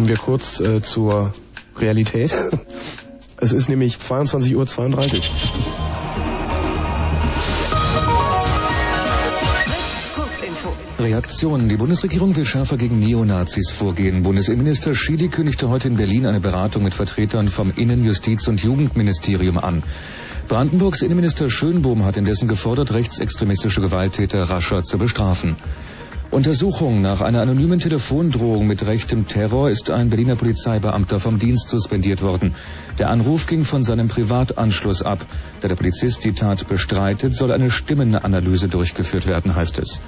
kommen 0.07 0.19
wir 0.19 0.23
kurz 0.23 0.59
äh, 0.61 0.81
zur 0.81 1.33
Realität. 1.77 2.33
Es 3.39 3.51
ist 3.51 3.69
nämlich 3.69 3.97
22.32 3.97 4.55
Uhr. 4.55 5.21
Reaktion. 10.97 11.69
Die 11.69 11.77
Bundesregierung 11.77 12.35
will 12.35 12.45
schärfer 12.45 12.77
gegen 12.77 12.97
Neonazis 12.97 13.69
vorgehen. 13.69 14.23
Bundesinnenminister 14.23 14.95
Schiele 14.95 15.27
kündigte 15.27 15.69
heute 15.69 15.87
in 15.87 15.97
Berlin 15.97 16.25
eine 16.25 16.39
Beratung 16.39 16.83
mit 16.83 16.95
Vertretern 16.95 17.47
vom 17.47 17.71
Innen-, 17.75 18.03
Justiz- 18.03 18.47
und 18.47 18.63
Jugendministerium 18.63 19.59
an. 19.59 19.83
Brandenburgs 20.47 21.03
Innenminister 21.03 21.51
Schönbohm 21.51 22.05
hat 22.05 22.17
indessen 22.17 22.47
gefordert, 22.47 22.91
rechtsextremistische 22.91 23.81
Gewalttäter 23.81 24.45
rascher 24.45 24.81
zu 24.81 24.97
bestrafen. 24.97 25.57
Untersuchung 26.37 27.01
nach 27.01 27.21
einer 27.21 27.41
anonymen 27.41 27.79
Telefondrohung 27.79 28.67
mit 28.67 28.85
rechtem 28.85 29.25
Terror 29.25 29.71
ist 29.71 29.89
ein 29.89 30.11
Berliner 30.11 30.35
Polizeibeamter 30.35 31.19
vom 31.19 31.39
Dienst 31.39 31.67
suspendiert 31.69 32.21
worden. 32.21 32.53
Der 32.99 33.09
Anruf 33.09 33.47
ging 33.47 33.65
von 33.65 33.83
seinem 33.83 34.07
Privatanschluss 34.07 35.01
ab. 35.01 35.25
Da 35.61 35.67
der 35.67 35.75
Polizist 35.75 36.23
die 36.25 36.33
Tat 36.33 36.67
bestreitet, 36.67 37.33
soll 37.33 37.51
eine 37.51 37.71
Stimmenanalyse 37.71 38.67
durchgeführt 38.67 39.25
werden, 39.25 39.55
heißt 39.55 39.79
es. 39.79 39.99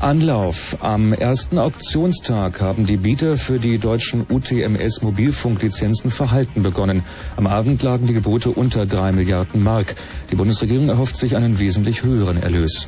Anlauf. 0.00 0.78
Am 0.80 1.12
ersten 1.12 1.58
Auktionstag 1.58 2.60
haben 2.60 2.86
die 2.86 2.96
Bieter 2.96 3.36
für 3.36 3.58
die 3.58 3.78
deutschen 3.78 4.24
UTMS 4.30 5.02
Mobilfunklizenzen 5.02 6.10
verhalten 6.10 6.62
begonnen. 6.62 7.02
Am 7.36 7.46
Abend 7.46 7.82
lagen 7.82 8.06
die 8.06 8.14
Gebote 8.14 8.50
unter 8.50 8.86
drei 8.86 9.10
Milliarden 9.12 9.62
Mark. 9.62 9.96
Die 10.30 10.36
Bundesregierung 10.36 10.88
erhofft 10.88 11.16
sich 11.16 11.36
einen 11.36 11.58
wesentlich 11.58 12.04
höheren 12.04 12.36
Erlös. 12.36 12.86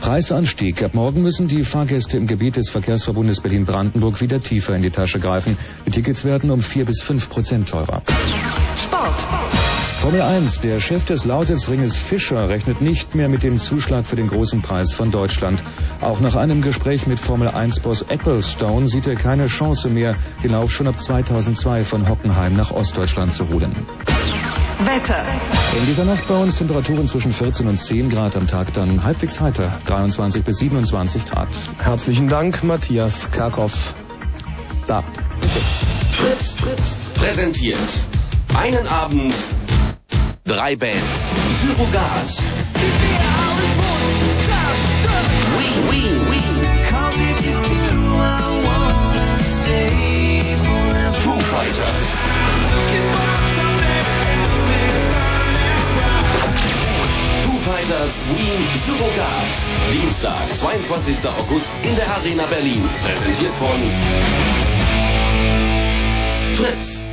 Preisanstieg. 0.00 0.82
Ab 0.82 0.94
morgen 0.94 1.22
müssen 1.22 1.48
die 1.48 1.64
Fahrgäste 1.64 2.16
im 2.16 2.26
Gebiet 2.26 2.56
des 2.56 2.68
Verkehrsverbundes 2.68 3.40
Berlin-Brandenburg 3.40 4.20
wieder 4.20 4.42
tiefer 4.42 4.76
in 4.76 4.82
die 4.82 4.90
Tasche 4.90 5.18
greifen. 5.18 5.56
Die 5.86 5.90
Tickets 5.90 6.24
werden 6.24 6.50
um 6.50 6.60
vier 6.60 6.84
bis 6.84 7.00
fünf 7.00 7.30
Prozent 7.30 7.68
teurer. 7.68 8.02
Sport. 8.76 9.89
Formel 10.00 10.22
1. 10.22 10.60
Der 10.60 10.80
Chef 10.80 11.04
des 11.04 11.26
Lausitzringes 11.26 11.94
Fischer 11.94 12.48
rechnet 12.48 12.80
nicht 12.80 13.14
mehr 13.14 13.28
mit 13.28 13.42
dem 13.42 13.58
Zuschlag 13.58 14.06
für 14.06 14.16
den 14.16 14.28
großen 14.28 14.62
Preis 14.62 14.94
von 14.94 15.10
Deutschland. 15.10 15.62
Auch 16.00 16.20
nach 16.20 16.36
einem 16.36 16.62
Gespräch 16.62 17.06
mit 17.06 17.20
Formel 17.20 17.48
1-Boss 17.48 18.06
Ecclestone 18.08 18.88
sieht 18.88 19.06
er 19.06 19.16
keine 19.16 19.46
Chance 19.48 19.90
mehr, 19.90 20.16
den 20.42 20.52
Lauf 20.52 20.72
schon 20.72 20.88
ab 20.88 20.98
2002 20.98 21.84
von 21.84 22.08
Hockenheim 22.08 22.56
nach 22.56 22.70
Ostdeutschland 22.70 23.34
zu 23.34 23.50
holen. 23.50 23.76
Wetter. 24.86 25.22
In 25.78 25.84
dieser 25.84 26.06
Nacht 26.06 26.26
bei 26.26 26.36
uns 26.36 26.56
Temperaturen 26.56 27.06
zwischen 27.06 27.34
14 27.34 27.68
und 27.68 27.78
10 27.78 28.08
Grad 28.08 28.36
am 28.36 28.46
Tag, 28.46 28.72
dann 28.72 29.04
halbwegs 29.04 29.38
heiter, 29.42 29.70
23 29.84 30.42
bis 30.42 30.56
27 30.60 31.26
Grad. 31.26 31.50
Herzlichen 31.76 32.28
Dank, 32.30 32.64
Matthias 32.64 33.30
Karkow. 33.32 33.94
Da. 34.86 35.04
Fritz, 36.10 36.54
Fritz 36.54 36.96
präsentiert 37.16 37.76
einen 38.54 38.86
Abend 38.88 39.34
Drei 40.50 40.74
Bands. 40.74 41.32
Surrogat. 41.62 42.42
Ween, 45.56 45.88
ween, 45.88 46.26
ween. 46.28 46.56
Foo 51.22 51.38
Fighters. 51.38 52.08
Foo 57.44 57.58
Fighters 57.58 58.14
Wien 58.26 58.66
Surrogat. 58.74 59.52
Dienstag, 59.92 60.52
22. 60.52 61.28
August 61.28 61.74
in 61.84 61.94
der 61.94 62.08
Arena 62.16 62.46
Berlin. 62.46 62.82
Präsentiert 63.04 63.54
von 63.54 63.80
Fritz. 66.56 67.09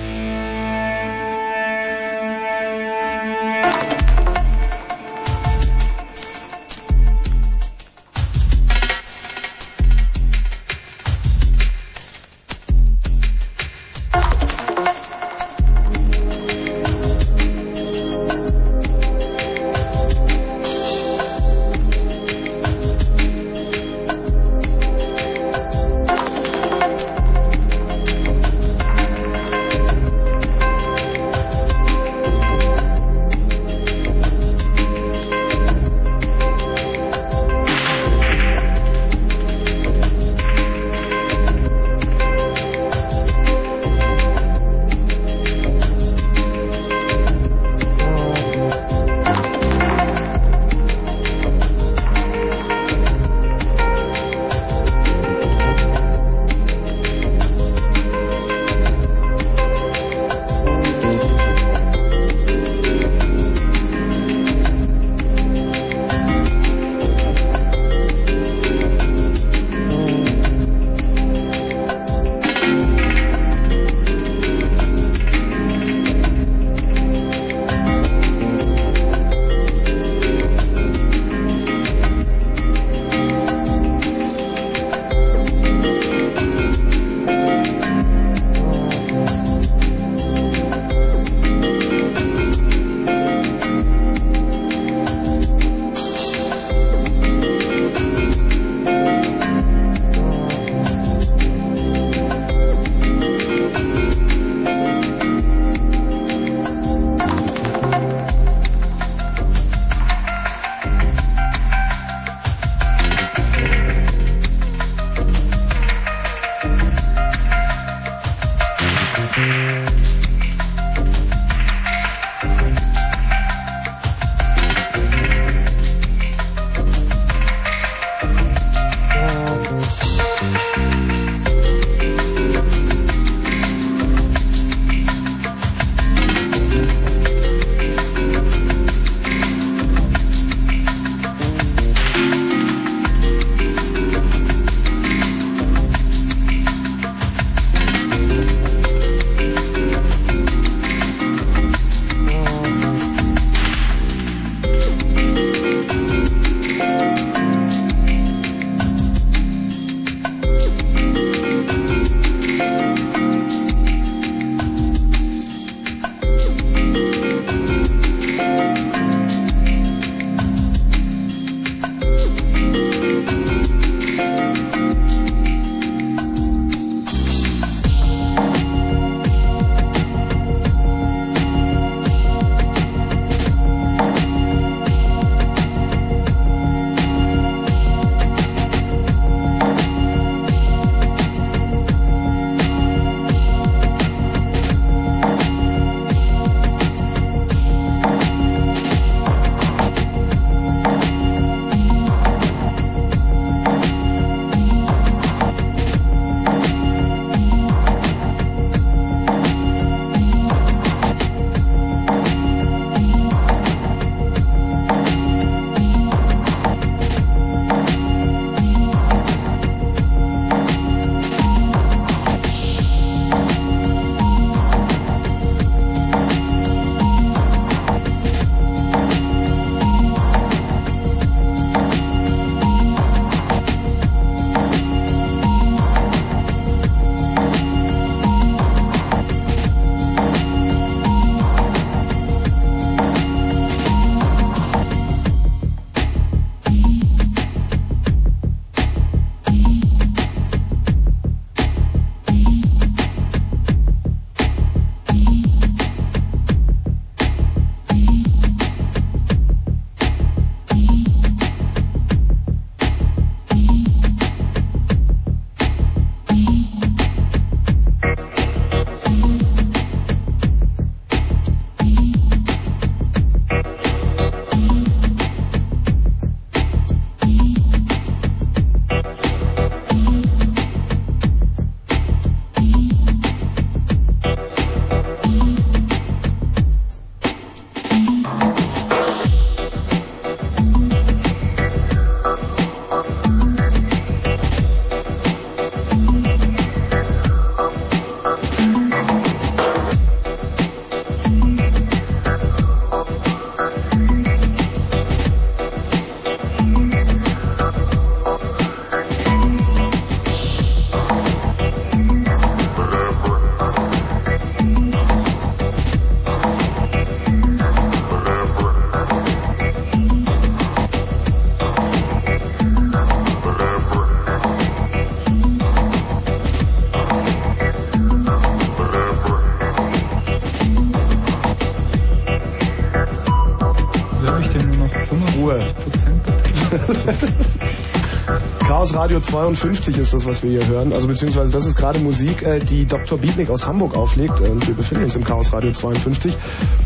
Radio 339.08 339.22
52 339.22 339.98
ist 340.00 340.14
das, 340.14 340.26
was 340.26 340.44
wir 340.44 340.50
hier 340.50 340.68
hören. 340.68 340.92
Also 340.92 341.08
beziehungsweise 341.08 341.50
das 341.50 341.66
ist 341.66 341.78
gerade 341.78 341.98
Musik, 342.00 342.42
äh, 342.42 342.60
die 342.60 342.86
Dr. 342.86 343.18
Bietnik 343.18 343.50
aus 343.50 343.66
Hamburg 343.66 343.96
auflegt. 343.96 344.42
Und 344.42 344.68
wir 344.68 344.76
befinden 344.76 345.06
uns 345.06 345.16
im 345.16 345.24
Chaos 345.24 345.54
Radio 345.54 345.72
52. 345.72 346.36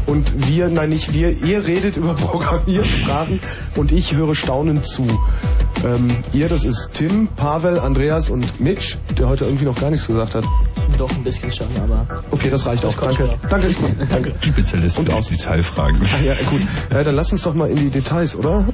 Und 0.05 0.47
wir, 0.47 0.69
nein 0.69 0.89
nicht 0.89 1.15
wir, 1.15 1.31
ihr 1.31 1.65
redet 1.65 1.97
über 1.97 2.13
Programmiersprachen 2.13 3.39
und 3.75 3.91
ich 3.91 4.13
höre 4.13 4.35
staunend 4.35 4.85
zu. 4.85 5.07
Ähm, 5.83 6.15
ihr, 6.31 6.47
das 6.47 6.63
ist 6.63 6.91
Tim, 6.93 7.27
Pavel, 7.27 7.79
Andreas 7.79 8.29
und 8.29 8.61
Mitch, 8.61 8.99
der 9.17 9.27
heute 9.27 9.45
irgendwie 9.45 9.65
noch 9.65 9.79
gar 9.79 9.89
nichts 9.89 10.05
gesagt 10.05 10.35
hat. 10.35 10.43
Doch, 10.99 11.09
ein 11.09 11.23
bisschen 11.23 11.51
schon, 11.51 11.69
aber... 11.83 12.05
Okay, 12.29 12.51
das 12.51 12.67
reicht 12.67 12.85
auch. 12.85 12.93
Danke. 12.93 13.33
Danke, 13.49 13.65
Ismail. 13.69 13.95
Danke. 14.07 14.33
Spezialist 14.41 14.99
und 14.99 15.11
aus 15.11 15.29
Detailfragen. 15.29 15.99
Ah, 16.03 16.23
ja, 16.23 16.35
gut. 16.51 16.61
Ja, 16.93 17.03
dann 17.03 17.15
lass 17.15 17.31
uns 17.31 17.41
doch 17.41 17.55
mal 17.55 17.67
in 17.67 17.77
die 17.77 17.89
Details, 17.89 18.35
oder? 18.35 18.63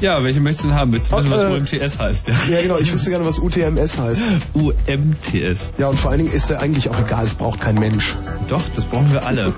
Ja, 0.00 0.24
welche 0.24 0.40
möchtest 0.40 0.64
du 0.64 0.68
denn 0.68 0.78
haben? 0.78 0.92
Willst 0.92 1.12
du 1.12 1.16
wissen, 1.16 1.30
was 1.30 1.42
äh, 1.42 1.46
UMTS 1.46 1.98
heißt? 1.98 2.28
Ja. 2.28 2.34
Ja, 2.50 2.62
genau. 2.62 2.78
Ich 2.78 2.92
wüsste 2.92 3.10
gerne, 3.10 3.26
was 3.26 3.38
UTMS 3.38 3.98
heißt. 3.98 4.22
UMTS. 4.54 5.68
Ja, 5.78 5.88
und 5.88 5.98
vor 5.98 6.10
allen 6.10 6.20
Dingen 6.20 6.32
ist 6.32 6.48
ja 6.50 6.58
eigentlich 6.58 6.88
auch 6.88 6.98
egal. 6.98 7.24
Es 7.24 7.34
braucht 7.34 7.60
kein 7.60 7.74
Mensch. 7.76 8.16
Doch, 8.48 8.62
das 8.74 8.86
brauchen 8.86 9.12
wir 9.12 9.26
alle. 9.26 9.52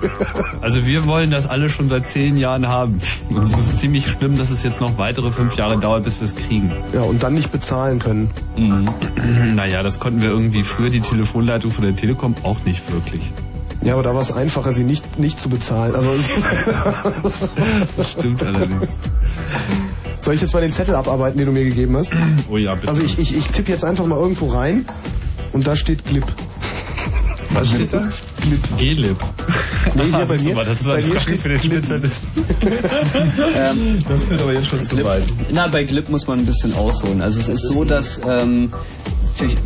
Also 0.61 0.85
wir 0.85 1.05
wollen 1.07 1.31
das 1.31 1.47
alle 1.47 1.69
schon 1.69 1.87
seit 1.87 2.07
zehn 2.07 2.35
Jahren 2.35 2.67
haben. 2.67 2.99
Und 3.29 3.43
es 3.43 3.51
ist 3.51 3.79
ziemlich 3.79 4.07
schlimm, 4.07 4.37
dass 4.37 4.49
es 4.49 4.63
jetzt 4.63 4.81
noch 4.81 4.97
weitere 4.97 5.31
fünf 5.31 5.55
Jahre 5.55 5.79
dauert, 5.79 6.03
bis 6.03 6.19
wir 6.19 6.25
es 6.25 6.35
kriegen. 6.35 6.73
Ja, 6.93 7.01
und 7.01 7.23
dann 7.23 7.33
nicht 7.33 7.51
bezahlen 7.51 7.99
können. 7.99 8.29
Naja, 9.53 9.83
das 9.83 9.99
konnten 9.99 10.21
wir 10.21 10.29
irgendwie 10.29 10.63
früher 10.63 10.89
die 10.89 10.99
Telefonleitung 10.99 11.71
von 11.71 11.85
der 11.85 11.95
Telekom 11.95 12.35
auch 12.43 12.63
nicht 12.65 12.91
wirklich. 12.91 13.29
Ja, 13.83 13.93
aber 13.93 14.03
da 14.03 14.13
war 14.13 14.21
es 14.21 14.31
einfacher, 14.31 14.71
sie 14.71 14.83
nicht, 14.83 15.19
nicht 15.19 15.39
zu 15.39 15.49
bezahlen. 15.49 15.93
Also, 15.93 16.11
Das 17.97 18.11
stimmt 18.11 18.41
allerdings. 18.41 18.87
Soll 20.23 20.35
ich 20.35 20.41
jetzt 20.41 20.53
mal 20.53 20.61
den 20.61 20.71
Zettel 20.71 20.95
abarbeiten, 20.95 21.37
den 21.37 21.47
du 21.47 21.51
mir 21.53 21.63
gegeben 21.65 21.95
hast? 21.97 22.11
Oh 22.49 22.57
ja, 22.57 22.75
bitte. 22.75 22.87
Also 22.89 23.01
ich, 23.01 23.19
ich, 23.19 23.35
ich 23.35 23.47
tippe 23.47 23.71
jetzt 23.71 23.83
einfach 23.83 24.05
mal 24.05 24.17
irgendwo 24.19 24.47
rein 24.47 24.85
und 25.51 25.65
da 25.67 25.75
steht 25.75 26.05
Glip. 26.05 26.25
Was 27.51 27.69
steht 27.69 27.93
da? 27.93 28.09
Glip. 28.41 28.77
Glip. 28.77 29.17
Nee, 29.95 30.03
hier 30.05 30.15
Ah, 30.15 30.23
bei 30.25 30.37
mir- 30.37 30.55
das 30.55 30.79
ist 30.79 30.87
bei 30.87 30.93
eine 30.95 31.03
mir 31.03 31.19
Frage 31.19 31.21
steht 31.21 31.39
für 31.41 31.49
den. 31.49 31.59
Spezialisten. 31.59 32.27
Ähm, 33.55 34.03
Das 34.07 34.29
wird 34.29 34.41
aber 34.41 34.53
jetzt 34.53 34.67
schon 34.67 34.81
zu 34.81 35.03
weit. 35.03 35.23
na, 35.51 35.67
bei 35.67 35.83
Glip 35.83 36.09
muss 36.09 36.25
man 36.25 36.39
ein 36.39 36.45
bisschen 36.45 36.73
ausholen. 36.73 37.21
Also 37.21 37.39
es 37.41 37.49
ist 37.49 37.67
so, 37.67 37.83
dass 37.83 38.21
ähm, 38.25 38.71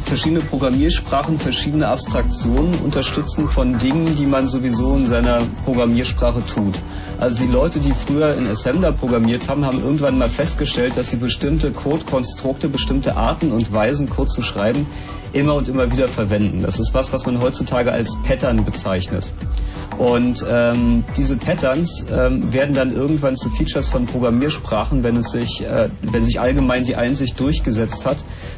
verschiedene 0.04 0.42
Programmiersprachen 0.42 1.38
verschiedene 1.40 1.88
Abstraktionen 1.88 2.74
unterstützen 2.80 3.48
von 3.48 3.78
Dingen, 3.78 4.16
die 4.16 4.26
man 4.26 4.48
sowieso 4.48 4.96
in 4.96 5.06
seiner 5.08 5.42
Programmiersprache 5.66 6.44
tut. 6.46 6.76
Also 7.20 7.44
die 7.44 7.52
Leute, 7.52 7.80
die 7.80 7.94
früher 7.94 8.36
in 8.36 8.48
Assembler 8.48 8.92
programmiert 8.92 9.50
haben, 9.50 9.66
haben 9.66 9.82
irgendwann 9.82 10.20
mal 10.20 10.30
festgestellt, 10.30 10.98
dass 10.98 11.10
sie 11.10 11.18
bestimmte 11.18 11.72
Codekonstrukte, 11.72 12.70
bestimmte 12.70 13.18
Arten 13.18 13.52
und 13.52 13.74
Weisen, 13.74 14.08
Code 14.08 14.30
zu 14.30 14.44
schreiben, 14.44 14.86
immer 15.34 15.56
und 15.56 15.68
immer 15.68 15.92
wieder 15.92 16.08
verwenden. 16.08 16.62
Das 16.62 16.80
ist 16.80 16.94
was, 16.94 17.14
was 17.14 17.26
man 17.26 17.42
heutzutage 17.42 17.92
als 17.92 18.18
Pattern 18.24 18.64
bezeichnet. 18.66 19.32
Und 19.98 20.46
ähm, 20.48 21.04
diese 21.18 21.38
Patterns 21.38 22.06
ähm, 22.12 22.54
werden 22.54 22.76
dann 22.76 22.92
irgendwann 22.92 23.36
zu 23.36 23.50
Features 23.50 23.88
von 23.88 24.06
Programmiersprachen, 24.06 25.04
wenn 25.04 25.18
es 25.18 25.32
sich, 25.32 25.64
äh, 25.66 25.90
wenn 26.04 26.24
sich 26.24 26.40
allgemein 26.40 26.84
die 26.84 26.96
Einsicht 26.96 27.40
durchgesetzt 27.40 28.06
hat, 28.06 28.18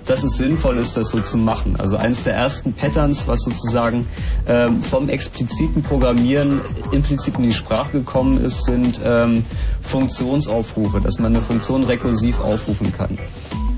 dass 0.09 0.23
es 0.23 0.37
sinnvoll 0.37 0.77
ist, 0.77 0.97
das 0.97 1.11
so 1.11 1.19
zu 1.19 1.37
machen. 1.37 1.75
Also 1.77 1.97
eines 1.97 2.23
der 2.23 2.33
ersten 2.33 2.73
Patterns, 2.73 3.27
was 3.27 3.41
sozusagen 3.41 4.07
ähm, 4.47 4.81
vom 4.81 5.07
expliziten 5.07 5.83
Programmieren 5.83 6.61
implizit 6.91 7.37
in 7.37 7.43
die 7.43 7.53
Sprache 7.53 7.91
gekommen 7.91 8.43
ist, 8.43 8.65
sind 8.65 8.99
ähm, 9.03 9.45
Funktionsaufrufe, 9.81 10.99
dass 10.99 11.19
man 11.19 11.33
eine 11.33 11.41
Funktion 11.41 11.83
rekursiv 11.83 12.39
aufrufen 12.39 12.91
kann. 12.91 13.19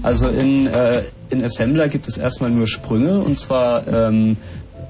Also 0.03 0.29
in, 0.29 0.67
äh, 0.67 1.03
in 1.29 1.43
Assembler 1.43 1.89
gibt 1.89 2.07
es 2.07 2.17
erstmal 2.17 2.49
nur 2.49 2.67
Sprünge 2.67 3.19
und 3.19 3.38
zwar 3.38 3.86
ähm, 3.88 4.38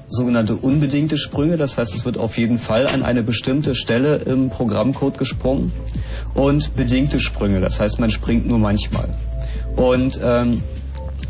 sogenannte 0.08 0.54
unbedingte 0.54 1.18
Sprünge. 1.18 1.56
Das 1.56 1.76
heißt, 1.76 1.92
es 1.94 2.04
wird 2.04 2.18
auf 2.18 2.38
jeden 2.38 2.58
Fall 2.58 2.86
an 2.86 3.02
eine 3.02 3.24
bestimmte 3.24 3.74
Stelle 3.74 4.16
im 4.16 4.48
Programmcode 4.48 5.18
gesprungen 5.18 5.72
und 6.34 6.76
bedingte 6.76 7.18
Sprünge. 7.18 7.60
Das 7.60 7.80
heißt, 7.80 7.98
man 7.98 8.10
springt 8.10 8.46
nur 8.46 8.60
manchmal. 8.60 9.08
Und 9.76 10.20
ähm, 10.22 10.62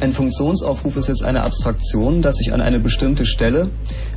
ein 0.02 0.12
Funktionsaufruf 0.12 0.96
ist 0.96 1.06
jetzt 1.06 1.22
eine 1.22 1.44
Abstraktion, 1.44 2.22
dass 2.22 2.40
ich 2.40 2.52
an 2.52 2.60
eine 2.60 2.80
bestimmte 2.80 3.24
Stelle 3.24 3.70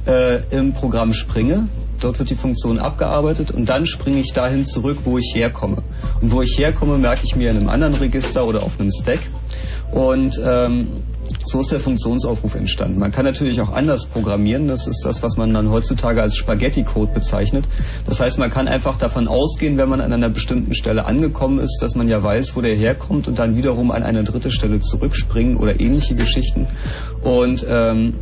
äh, 0.08 0.40
im 0.50 0.74
Programm 0.74 1.14
springe. 1.14 1.68
Dort 2.02 2.18
wird 2.18 2.32
die 2.32 2.36
Funktion 2.36 2.80
abgearbeitet 2.80 3.52
und 3.52 3.70
dann 3.70 3.86
springe 3.86 4.20
ich 4.20 4.34
dahin 4.34 4.66
zurück, 4.66 4.98
wo 5.04 5.20
ich 5.20 5.34
herkomme. 5.36 5.78
Und 6.22 6.32
wo 6.32 6.42
ich 6.42 6.58
herkomme, 6.58 6.98
merke 6.98 7.22
ich 7.24 7.36
mir 7.36 7.52
in 7.52 7.58
einem 7.58 7.70
anderen 7.70 7.94
Register 7.94 8.48
oder 8.48 8.64
auf 8.64 8.80
einem 8.80 8.90
Stack. 8.92 9.20
Und 9.92 10.42
ähm, 10.44 10.88
so 11.46 11.60
ist 11.60 11.72
der 11.72 11.80
Funktionsaufruf 11.80 12.56
entstanden. 12.56 13.00
Man 13.00 13.12
kann 13.12 13.26
natürlich 13.26 13.62
auch 13.62 13.72
anders 13.72 14.06
programmieren. 14.06 14.68
Das 14.68 14.88
ist 14.88 15.06
das, 15.06 15.22
was 15.24 15.38
man 15.38 15.54
dann 15.54 15.70
heutzutage 15.70 16.22
als 16.22 16.36
Spaghetti-Code 16.36 17.14
bezeichnet. 17.14 17.66
Das 18.06 18.20
heißt, 18.20 18.40
man 18.40 18.50
kann 18.50 18.68
einfach 18.68 18.98
davon 18.98 19.28
ausgehen, 19.28 19.78
wenn 19.78 19.90
man 19.90 20.02
an 20.02 20.12
einer 20.12 20.30
bestimmten 20.30 20.74
Stelle 20.74 21.06
angekommen 21.06 21.60
ist, 21.60 21.80
dass 21.82 21.96
man 21.96 22.08
ja 22.10 22.22
weiß, 22.22 22.56
wo 22.56 22.62
der 22.62 22.76
herkommt 22.76 23.28
und 23.28 23.40
dann 23.40 23.56
wiederum 23.56 23.92
an 23.92 24.04
eine 24.04 24.24
dritte 24.24 24.52
Stelle 24.52 24.80
zurückspringen 24.80 25.58
oder 25.58 25.80
ähnliche 25.80 26.16
Geschichten. 26.16 26.68
Und 27.24 27.66
ähm, 27.68 28.16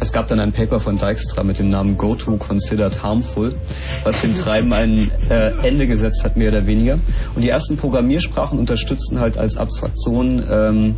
es 0.00 0.12
gab 0.12 0.28
dann 0.28 0.40
ein 0.40 0.52
Paper 0.52 0.80
von 0.80 0.98
Dijkstra 0.98 1.44
mit 1.44 1.58
dem 1.58 1.68
Namen 1.68 1.96
Go 1.96 2.14
to 2.14 2.36
Considered 2.36 3.02
Harmful, 3.02 3.54
was 4.02 4.20
dem 4.22 4.34
Treiben 4.34 4.72
ein 4.72 5.10
äh, 5.30 5.52
Ende 5.66 5.86
gesetzt 5.86 6.24
hat, 6.24 6.36
mehr 6.36 6.48
oder 6.48 6.66
weniger. 6.66 6.98
Und 7.34 7.42
die 7.44 7.48
ersten 7.48 7.76
Programmiersprachen 7.76 8.58
unterstützten 8.58 9.20
halt 9.20 9.38
als 9.38 9.56
Abstraktion 9.56 10.44
ähm, 10.50 10.94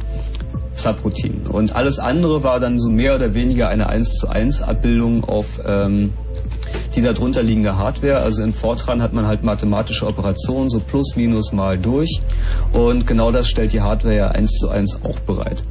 Subroutinen. 0.77 1.47
Und 1.47 1.75
alles 1.75 1.99
andere 1.99 2.43
war 2.45 2.61
dann 2.61 2.79
so 2.79 2.91
mehr 2.91 3.15
oder 3.17 3.35
weniger 3.35 3.69
eine 3.69 3.89
1 3.89 4.15
zu 4.19 4.29
1 4.29 4.63
Abbildung 4.63 5.25
auf 5.25 5.61
ähm, 5.65 6.11
die 6.95 7.03
darunter 7.03 7.43
liegende 7.43 7.77
Hardware. 7.77 8.19
Also 8.19 8.43
in 8.43 8.53
Fortran 8.53 9.03
hat 9.03 9.13
man 9.13 9.27
halt 9.27 9.43
mathematische 9.43 10.07
Operationen, 10.07 10.69
so 10.69 10.81
plus, 10.81 11.17
minus, 11.17 11.53
mal 11.53 11.79
durch. 11.79 12.21
Und 12.73 13.07
genau 13.07 13.33
das 13.33 13.49
stellt 13.49 13.73
die 13.73 13.81
Hardware 13.81 14.17
ja 14.17 14.29
1 14.29 14.53
zu 14.53 14.69
1 14.69 15.01
auch 15.05 15.19
bereit. 15.21 15.65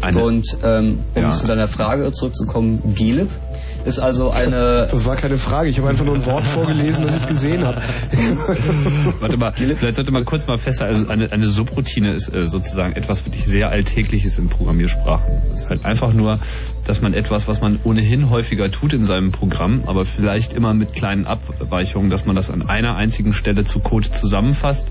Eine, 0.00 0.18
Und 0.22 0.58
ähm, 0.62 0.98
um 1.14 1.22
Ja. 1.22 1.30
zu 1.30 1.46
deiner 1.46 1.68
Frage 1.68 2.12
zurückzukommen, 2.12 2.94
GLib 2.94 3.30
ist 3.84 3.98
also 3.98 4.30
eine 4.30 4.88
Das 4.90 5.04
war 5.04 5.16
keine 5.16 5.38
Frage. 5.38 5.68
Ich 5.68 5.78
habe 5.78 5.88
einfach 5.88 6.04
nur 6.04 6.14
ein 6.14 6.26
Wort 6.26 6.44
vorgelesen, 6.44 7.06
das 7.06 7.16
ich 7.16 7.26
gesehen 7.26 7.64
habe. 7.64 7.80
Warte 9.20 9.36
mal, 9.36 9.52
vielleicht 9.52 9.96
sollte 9.96 10.12
man 10.12 10.24
kurz 10.24 10.46
mal 10.46 10.58
festhalten, 10.58 10.94
also 10.94 11.12
eine, 11.12 11.32
eine 11.32 11.46
Subroutine 11.46 12.12
ist 12.12 12.32
äh, 12.32 12.46
sozusagen 12.46 12.94
etwas 12.94 13.24
wirklich 13.26 13.44
sehr 13.44 13.70
Alltägliches 13.70 14.38
in 14.38 14.48
Programmiersprachen. 14.48 15.32
Das 15.50 15.60
ist 15.60 15.70
halt 15.70 15.84
einfach 15.84 16.12
nur, 16.12 16.38
dass 16.86 17.00
man 17.00 17.14
etwas, 17.14 17.48
was 17.48 17.60
man 17.60 17.78
ohnehin 17.84 18.30
häufiger 18.30 18.70
tut 18.70 18.92
in 18.92 19.04
seinem 19.04 19.32
Programm, 19.32 19.82
aber 19.86 20.04
vielleicht 20.04 20.52
immer 20.52 20.74
mit 20.74 20.92
kleinen 20.92 21.26
Abweichungen, 21.26 22.10
dass 22.10 22.26
man 22.26 22.36
das 22.36 22.50
an 22.50 22.68
einer 22.68 22.96
einzigen 22.96 23.34
Stelle 23.34 23.64
zu 23.64 23.80
Code 23.80 24.10
zusammenfasst, 24.10 24.86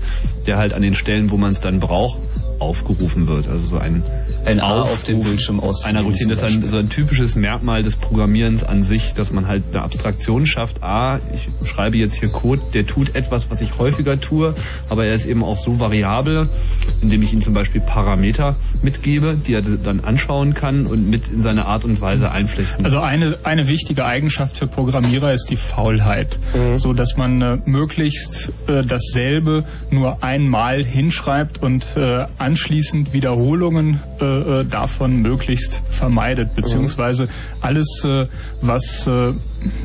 der 0.46 0.56
halt 0.56 0.74
an 0.74 0.82
den 0.82 0.94
Stellen, 0.94 1.30
wo 1.30 1.36
man 1.36 1.50
es 1.50 1.60
dann 1.60 1.80
braucht, 1.80 2.18
aufgerufen 2.60 3.28
wird. 3.28 3.48
Also 3.48 3.66
so 3.66 3.78
ein 3.78 4.02
ein 4.44 4.60
A 4.60 4.82
auf 4.82 4.82
Aufruf 4.82 5.04
dem 5.04 5.22
Bildschirm 5.22 5.60
aus 5.60 5.84
einer 5.84 6.02
Routine. 6.02 6.34
Das 6.34 6.42
ist 6.42 6.62
ein, 6.62 6.66
so 6.66 6.76
ein 6.76 6.88
typisches 6.88 7.34
Merkmal 7.34 7.82
des 7.82 7.96
Programmierens 7.96 8.62
an 8.62 8.82
sich, 8.82 9.14
dass 9.14 9.32
man 9.32 9.46
halt 9.46 9.64
eine 9.72 9.82
Abstraktion 9.82 10.46
schafft. 10.46 10.82
A, 10.82 11.20
ich 11.34 11.68
schreibe 11.68 11.96
jetzt 11.96 12.18
hier 12.18 12.28
Code, 12.28 12.60
der 12.74 12.86
tut 12.86 13.14
etwas, 13.14 13.50
was 13.50 13.60
ich 13.60 13.78
häufiger 13.78 14.20
tue, 14.20 14.54
aber 14.88 15.06
er 15.06 15.14
ist 15.14 15.26
eben 15.26 15.42
auch 15.42 15.56
so 15.56 15.80
variabel, 15.80 16.48
indem 17.00 17.22
ich 17.22 17.32
ihm 17.32 17.40
zum 17.40 17.54
Beispiel 17.54 17.80
Parameter 17.80 18.56
mitgebe, 18.82 19.34
die 19.34 19.54
er 19.54 19.62
dann 19.62 20.00
anschauen 20.00 20.54
kann 20.54 20.86
und 20.86 21.08
mit 21.08 21.28
in 21.28 21.40
seine 21.40 21.66
Art 21.66 21.84
und 21.84 22.00
Weise 22.00 22.30
einflechten. 22.30 22.84
Also 22.84 22.98
eine, 23.00 23.38
eine 23.44 23.66
wichtige 23.68 24.04
Eigenschaft 24.04 24.56
für 24.56 24.66
Programmierer 24.66 25.32
ist 25.32 25.46
die 25.50 25.56
Faulheit. 25.56 26.38
So 26.76 26.92
dass 26.92 27.16
man 27.16 27.40
äh, 27.40 27.58
möglichst 27.64 28.52
äh, 28.66 28.84
dasselbe 28.84 29.64
nur 29.90 30.22
einmal 30.22 30.84
hinschreibt 30.84 31.62
und 31.62 31.86
äh, 31.96 32.26
anschließend 32.44 33.12
Wiederholungen 33.12 34.00
äh, 34.20 34.24
äh, 34.60 34.64
davon 34.64 35.22
möglichst 35.22 35.82
vermeidet. 35.88 36.54
Beziehungsweise 36.54 37.28
alles, 37.60 38.04
äh, 38.04 38.26
was 38.60 39.08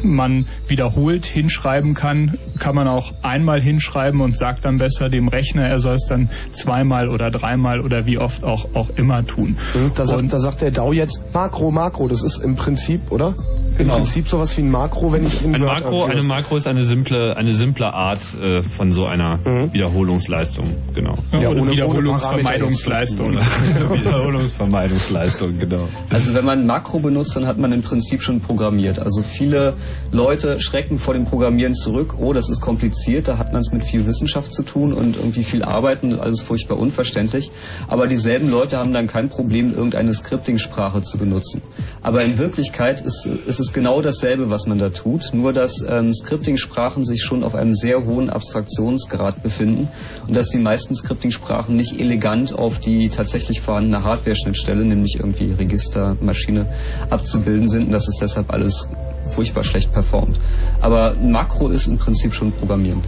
man 0.03 0.45
wiederholt 0.67 1.25
hinschreiben 1.25 1.93
kann, 1.93 2.37
kann 2.59 2.75
man 2.75 2.87
auch 2.87 3.13
einmal 3.21 3.61
hinschreiben 3.61 4.21
und 4.21 4.35
sagt 4.37 4.65
dann 4.65 4.77
besser 4.77 5.09
dem 5.09 5.27
Rechner, 5.27 5.63
er 5.63 5.79
soll 5.79 5.95
es 5.95 6.05
dann 6.07 6.29
zweimal 6.51 7.09
oder 7.09 7.31
dreimal 7.31 7.81
oder 7.81 8.05
wie 8.05 8.17
oft 8.17 8.43
auch, 8.43 8.75
auch 8.75 8.89
immer 8.91 9.25
tun. 9.25 9.57
Da 9.95 10.05
sagt, 10.05 10.21
Und- 10.21 10.33
da 10.33 10.39
sagt 10.39 10.61
der 10.61 10.71
DAO 10.71 10.93
jetzt 10.93 11.33
Makro, 11.33 11.71
Makro. 11.71 12.07
Das 12.07 12.23
ist 12.23 12.37
im 12.43 12.55
Prinzip, 12.55 13.11
oder? 13.11 13.33
Im 13.77 13.87
Prinzip 13.87 14.27
sowas 14.27 14.57
wie 14.57 14.61
ein 14.61 14.71
Makro, 14.71 15.13
wenn 15.13 15.25
ich 15.25 15.45
in 15.45 15.55
Ein 15.55 15.61
Word 15.61 15.81
Makro, 15.83 16.03
eine 16.03 16.21
Makro 16.23 16.57
ist 16.57 16.67
eine 16.67 16.83
simple, 16.83 17.37
eine 17.37 17.53
simple 17.53 17.93
Art 17.93 18.19
äh, 18.41 18.61
von 18.61 18.91
so 18.91 19.05
einer 19.05 19.37
Mhm. 19.37 19.71
Wiederholungsleistung. 19.71 20.65
Genau. 20.93 21.15
Ja, 21.31 21.37
ohne- 21.49 21.49
ohne 21.49 21.59
ohne 21.61 21.71
Wiederholungsvermeidungsleistung. 21.71 23.37
Wiederholungsvermeidungsleistung, 24.39 25.57
genau. 25.57 25.87
Also 26.09 26.33
wenn 26.33 26.45
man 26.45 26.65
Makro 26.65 26.99
benutzt, 26.99 27.35
dann 27.35 27.47
hat 27.47 27.57
man 27.57 27.71
im 27.71 27.81
Prinzip 27.81 28.21
schon 28.21 28.41
programmiert. 28.41 28.99
Also 28.99 29.21
viele 29.21 29.68
Leute 30.11 30.59
schrecken 30.59 30.99
vor 30.99 31.13
dem 31.13 31.25
Programmieren 31.25 31.73
zurück. 31.73 32.15
Oh, 32.19 32.33
das 32.33 32.49
ist 32.49 32.61
kompliziert, 32.61 33.27
da 33.27 33.37
hat 33.37 33.51
man 33.53 33.61
es 33.61 33.71
mit 33.71 33.83
viel 33.83 34.05
Wissenschaft 34.05 34.53
zu 34.53 34.63
tun 34.63 34.93
und 34.93 35.15
irgendwie 35.17 35.43
viel 35.43 35.63
Arbeiten 35.63 36.13
und 36.13 36.19
alles 36.19 36.41
furchtbar 36.41 36.77
unverständlich. 36.77 37.51
Aber 37.87 38.07
dieselben 38.07 38.49
Leute 38.49 38.77
haben 38.77 38.93
dann 38.93 39.07
kein 39.07 39.29
Problem, 39.29 39.73
irgendeine 39.73 40.13
Scripting-Sprache 40.13 41.01
zu 41.03 41.17
benutzen. 41.17 41.61
Aber 42.01 42.23
in 42.23 42.37
Wirklichkeit 42.37 43.01
ist, 43.01 43.25
ist 43.25 43.59
es 43.59 43.73
genau 43.73 44.01
dasselbe, 44.01 44.49
was 44.49 44.67
man 44.67 44.79
da 44.79 44.89
tut, 44.89 45.33
nur 45.33 45.53
dass 45.53 45.83
ähm, 45.87 46.13
Scripting-Sprachen 46.13 47.05
sich 47.05 47.23
schon 47.23 47.43
auf 47.43 47.55
einem 47.55 47.73
sehr 47.73 48.05
hohen 48.05 48.29
Abstraktionsgrad 48.29 49.43
befinden 49.43 49.87
und 50.27 50.35
dass 50.35 50.49
die 50.49 50.59
meisten 50.59 50.95
Scripting-Sprachen 50.95 51.75
nicht 51.75 51.99
elegant 51.99 52.53
auf 52.53 52.79
die 52.79 53.09
tatsächlich 53.09 53.61
vorhandene 53.61 54.03
Hardware-Schnittstelle, 54.03 54.85
nämlich 54.85 55.17
irgendwie 55.17 55.51
Register, 55.51 56.15
Maschine, 56.21 56.67
abzubilden 57.09 57.67
sind 57.67 57.87
und 57.87 57.91
dass 57.91 58.07
es 58.07 58.17
deshalb 58.19 58.51
alles 58.51 58.87
furchtbar 59.29 59.63
schlecht 59.63 59.91
performt. 59.91 60.39
Aber 60.81 61.11
ein 61.11 61.31
Makro 61.31 61.69
ist 61.69 61.87
im 61.87 61.97
Prinzip 61.97 62.33
schon 62.33 62.51
Programmieren. 62.51 63.03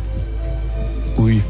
Ui. 1.18 1.42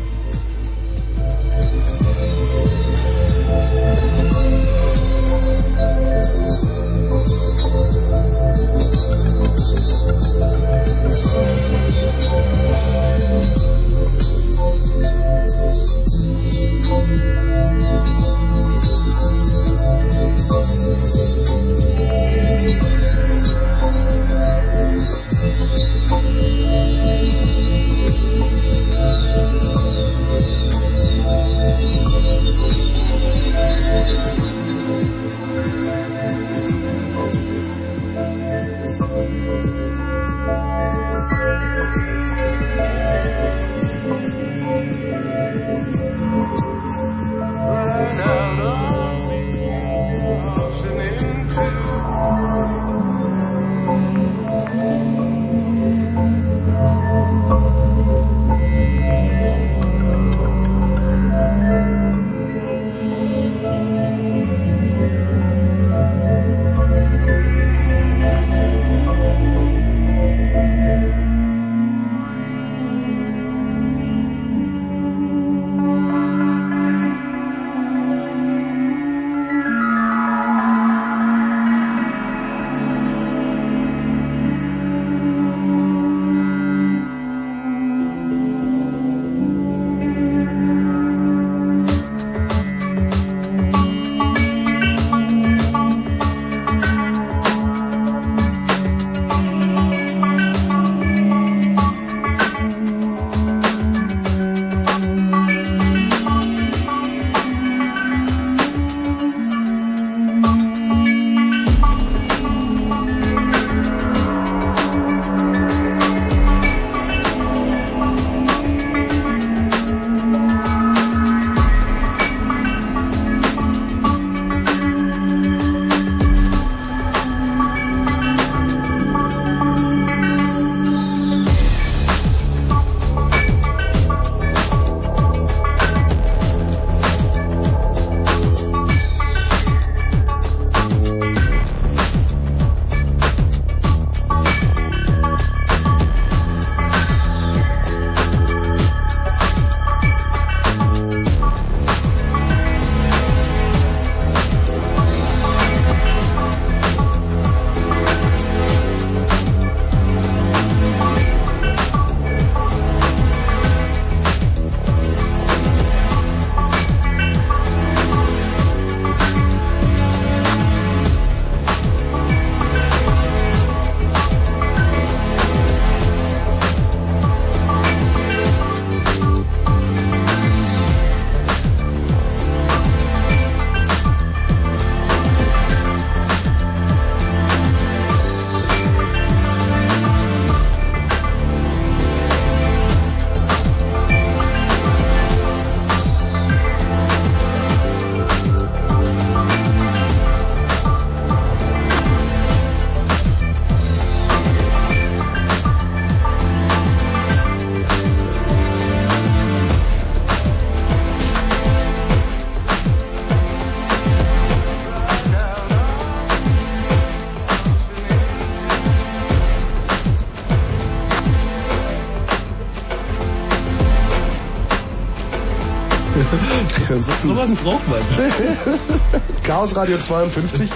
Sowas 227.47 227.57
braucht 227.63 227.87
man. 227.87 227.99
Chaos 229.43 229.75
Radio 229.75 229.97
52. 229.97 230.69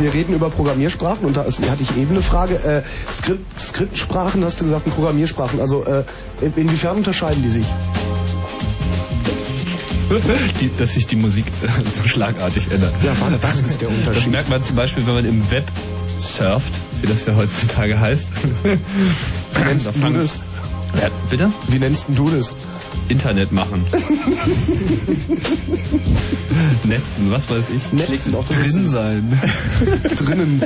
Wir 0.00 0.12
reden 0.12 0.34
über 0.34 0.50
Programmiersprachen 0.50 1.24
und 1.24 1.36
da 1.36 1.42
ist, 1.42 1.60
hatte 1.70 1.82
ich 1.84 1.96
eben 1.96 2.10
eine 2.10 2.22
Frage. 2.22 2.56
Äh, 2.56 2.82
Skript, 3.12 3.60
Skriptsprachen 3.60 4.44
hast 4.44 4.60
du 4.60 4.64
gesagt 4.64 4.86
und 4.86 4.94
Programmiersprachen. 4.96 5.60
Also 5.60 5.84
äh, 5.84 6.02
in, 6.40 6.54
inwiefern 6.56 6.96
unterscheiden 6.96 7.40
die 7.44 7.50
sich? 7.50 7.66
Die, 10.60 10.70
dass 10.76 10.94
sich 10.94 11.06
die 11.06 11.16
Musik 11.16 11.44
äh, 11.62 11.68
so 11.84 12.08
schlagartig 12.08 12.66
ändert. 12.72 12.94
Ja, 13.04 13.12
warte, 13.20 13.38
das 13.40 13.60
ist 13.60 13.80
der 13.80 13.88
Das 13.88 13.98
Unterschied. 13.98 14.32
merkt 14.32 14.48
man 14.48 14.60
zum 14.60 14.74
Beispiel, 14.74 15.06
wenn 15.06 15.14
man 15.14 15.24
im 15.24 15.48
Web 15.52 15.66
surft. 16.18 16.72
wie 17.00 17.06
das 17.06 17.26
ja 17.26 17.36
heutzutage 17.36 18.00
heißt. 18.00 18.28
Wie 18.64 19.60
nennst 19.60 19.92
du 19.94 20.12
das? 20.12 20.40
Ja, 21.00 21.08
bitte? 21.30 21.52
Wie 21.68 21.78
nennst 21.78 22.06
du 22.08 22.28
das? 22.28 22.54
Internet 23.08 23.52
machen. 23.52 23.84
Netzen, 26.84 27.30
was 27.30 27.50
weiß 27.50 27.70
ich. 27.70 27.92
Netzen, 27.92 28.34
auch 28.34 28.46
das 28.46 28.72
Drin 28.72 28.88
sein. 28.88 29.40
drinnen. 30.16 30.62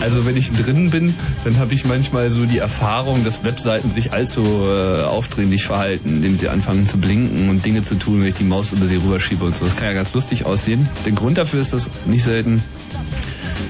Also 0.00 0.26
wenn 0.26 0.36
ich 0.36 0.50
drinnen 0.52 0.90
bin, 0.90 1.14
dann 1.44 1.58
habe 1.58 1.72
ich 1.74 1.84
manchmal 1.84 2.30
so 2.30 2.46
die 2.46 2.58
Erfahrung, 2.58 3.24
dass 3.24 3.44
Webseiten 3.44 3.90
sich 3.90 4.12
allzu 4.12 4.42
äh, 4.42 5.02
aufdringlich 5.02 5.64
verhalten, 5.64 6.16
indem 6.16 6.36
sie 6.36 6.48
anfangen 6.48 6.86
zu 6.86 6.98
blinken 6.98 7.48
und 7.48 7.64
Dinge 7.64 7.82
zu 7.84 7.94
tun, 7.94 8.20
wenn 8.20 8.28
ich 8.28 8.34
die 8.34 8.44
Maus 8.44 8.72
über 8.72 8.86
sie 8.86 8.96
rüberschiebe 8.96 9.44
und 9.44 9.54
so. 9.54 9.64
Das 9.64 9.76
kann 9.76 9.86
ja 9.86 9.94
ganz 9.94 10.12
lustig 10.12 10.46
aussehen. 10.46 10.88
Der 11.04 11.12
Grund 11.12 11.38
dafür 11.38 11.60
ist, 11.60 11.72
dass 11.72 11.88
nicht 12.06 12.24
selten 12.24 12.62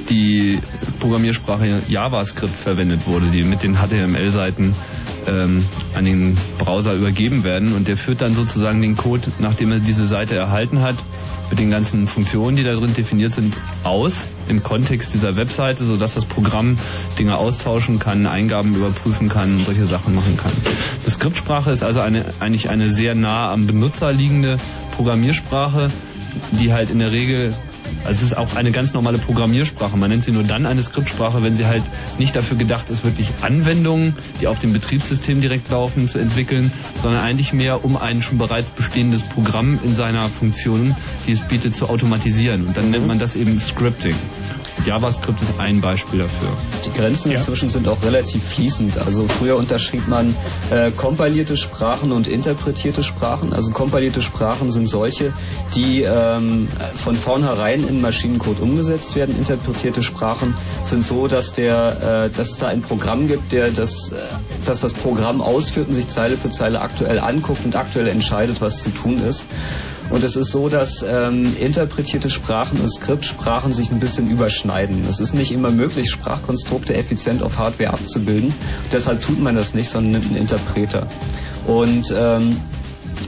die 0.08 0.58
Programmiersprache 1.00 1.82
JavaScript 1.88 2.54
verwendet 2.54 3.06
wurde, 3.06 3.26
die 3.26 3.42
mit 3.42 3.62
den 3.62 3.76
HTML-Seiten 3.76 4.74
ähm, 5.34 5.64
an 5.94 6.04
den 6.04 6.36
Browser 6.58 6.94
übergeben 6.94 7.44
werden 7.44 7.74
und 7.74 7.88
der 7.88 7.96
führt 7.96 8.20
dann 8.20 8.34
sozusagen 8.34 8.80
den 8.82 8.96
Code, 8.96 9.30
nachdem 9.38 9.72
er 9.72 9.78
diese 9.78 10.06
Seite 10.06 10.34
erhalten 10.34 10.82
hat, 10.82 10.96
mit 11.50 11.58
den 11.58 11.70
ganzen 11.70 12.08
Funktionen, 12.08 12.56
die 12.56 12.64
da 12.64 12.72
drin 12.72 12.94
definiert 12.94 13.32
sind, 13.32 13.54
aus 13.84 14.28
im 14.48 14.62
Kontext 14.62 15.14
dieser 15.14 15.36
Webseite, 15.36 15.84
sodass 15.84 16.14
das 16.14 16.24
Programm 16.24 16.78
Dinge 17.18 17.36
austauschen 17.36 17.98
kann, 17.98 18.26
Eingaben 18.26 18.74
überprüfen 18.74 19.28
kann 19.28 19.52
und 19.52 19.64
solche 19.64 19.86
Sachen 19.86 20.14
machen 20.14 20.36
kann. 20.36 20.52
Die 21.06 21.10
Skriptsprache 21.10 21.70
ist 21.70 21.82
also 21.82 22.00
eine, 22.00 22.24
eigentlich 22.40 22.70
eine 22.70 22.90
sehr 22.90 23.14
nah 23.14 23.52
am 23.52 23.66
Benutzer 23.66 24.12
liegende 24.12 24.56
Programmiersprache, 24.96 25.90
die 26.52 26.72
halt 26.72 26.90
in 26.90 26.98
der 26.98 27.12
Regel 27.12 27.54
also 28.04 28.18
es 28.18 28.22
ist 28.22 28.36
auch 28.36 28.56
eine 28.56 28.70
ganz 28.70 28.92
normale 28.92 29.18
Programmiersprache. 29.18 29.96
Man 29.96 30.10
nennt 30.10 30.24
sie 30.24 30.32
nur 30.32 30.42
dann 30.42 30.66
eine 30.66 30.82
Skriptsprache, 30.82 31.42
wenn 31.42 31.56
sie 31.56 31.66
halt 31.66 31.82
nicht 32.18 32.36
dafür 32.36 32.56
gedacht 32.56 32.90
ist, 32.90 33.04
wirklich 33.04 33.28
Anwendungen, 33.40 34.14
die 34.40 34.46
auf 34.46 34.58
dem 34.58 34.72
Betriebssystem 34.72 35.40
direkt 35.40 35.70
laufen, 35.70 36.08
zu 36.08 36.18
entwickeln, 36.18 36.70
sondern 37.00 37.22
eigentlich 37.22 37.52
mehr, 37.52 37.84
um 37.84 37.96
ein 37.96 38.22
schon 38.22 38.38
bereits 38.38 38.70
bestehendes 38.70 39.22
Programm 39.22 39.78
in 39.84 39.94
seiner 39.94 40.28
Funktion, 40.28 40.94
die 41.26 41.32
es 41.32 41.40
bietet, 41.40 41.74
zu 41.74 41.88
automatisieren. 41.88 42.66
Und 42.66 42.76
dann 42.76 42.90
nennt 42.90 43.06
man 43.06 43.18
das 43.18 43.36
eben 43.36 43.58
Scripting. 43.58 44.14
JavaScript 44.86 45.40
ist 45.40 45.52
ein 45.58 45.80
Beispiel 45.80 46.20
dafür. 46.20 46.48
Die 46.84 46.92
Grenzen 46.92 47.30
ja. 47.30 47.38
inzwischen 47.38 47.68
sind 47.68 47.88
auch 47.88 48.02
relativ 48.02 48.42
fließend. 48.44 48.98
Also 48.98 49.26
früher 49.26 49.56
unterschrieb 49.56 50.08
man 50.08 50.36
äh, 50.70 50.90
kompilierte 50.90 51.56
Sprachen 51.56 52.12
und 52.12 52.28
interpretierte 52.28 53.02
Sprachen. 53.02 53.52
Also 53.52 53.72
kompilierte 53.72 54.20
Sprachen 54.20 54.70
sind 54.70 54.88
solche, 54.88 55.32
die 55.74 56.02
ähm, 56.02 56.68
von 56.94 57.16
vornherein 57.16 57.86
in 57.86 58.00
Maschinencode 58.00 58.60
umgesetzt 58.60 59.16
werden. 59.16 59.36
Interpretierte 59.36 60.02
Sprachen 60.02 60.54
sind 60.84 61.04
so, 61.04 61.28
dass 61.28 61.52
der, 61.54 62.28
äh, 62.30 62.36
dass 62.36 62.50
es 62.50 62.58
da 62.58 62.68
ein 62.68 62.82
Programm 62.82 63.26
gibt, 63.26 63.52
der 63.52 63.70
das, 63.70 64.10
äh, 64.10 64.16
dass 64.66 64.80
das 64.80 64.92
Programm 64.92 65.40
ausführt 65.40 65.88
und 65.88 65.94
sich 65.94 66.08
Zeile 66.08 66.36
für 66.36 66.50
Zeile 66.50 66.80
aktuell 66.80 67.20
anguckt 67.20 67.64
und 67.64 67.76
aktuell 67.76 68.08
entscheidet, 68.08 68.60
was 68.60 68.82
zu 68.82 68.90
tun 68.90 69.22
ist. 69.26 69.46
Und 70.14 70.22
es 70.22 70.36
ist 70.36 70.52
so, 70.52 70.68
dass 70.68 71.02
ähm, 71.02 71.56
interpretierte 71.58 72.30
Sprachen 72.30 72.78
und 72.80 72.88
Skriptsprachen 72.88 73.72
sich 73.72 73.90
ein 73.90 73.98
bisschen 73.98 74.30
überschneiden. 74.30 75.04
Es 75.08 75.18
ist 75.18 75.34
nicht 75.34 75.50
immer 75.50 75.72
möglich, 75.72 76.08
Sprachkonstrukte 76.08 76.94
effizient 76.94 77.42
auf 77.42 77.58
Hardware 77.58 77.94
abzubilden. 77.94 78.54
Deshalb 78.92 79.22
tut 79.22 79.42
man 79.42 79.56
das 79.56 79.74
nicht, 79.74 79.90
sondern 79.90 80.12
nimmt 80.12 80.26
einen 80.26 80.36
Interpreter. 80.36 81.08
Und 81.66 82.14
ähm, 82.16 82.56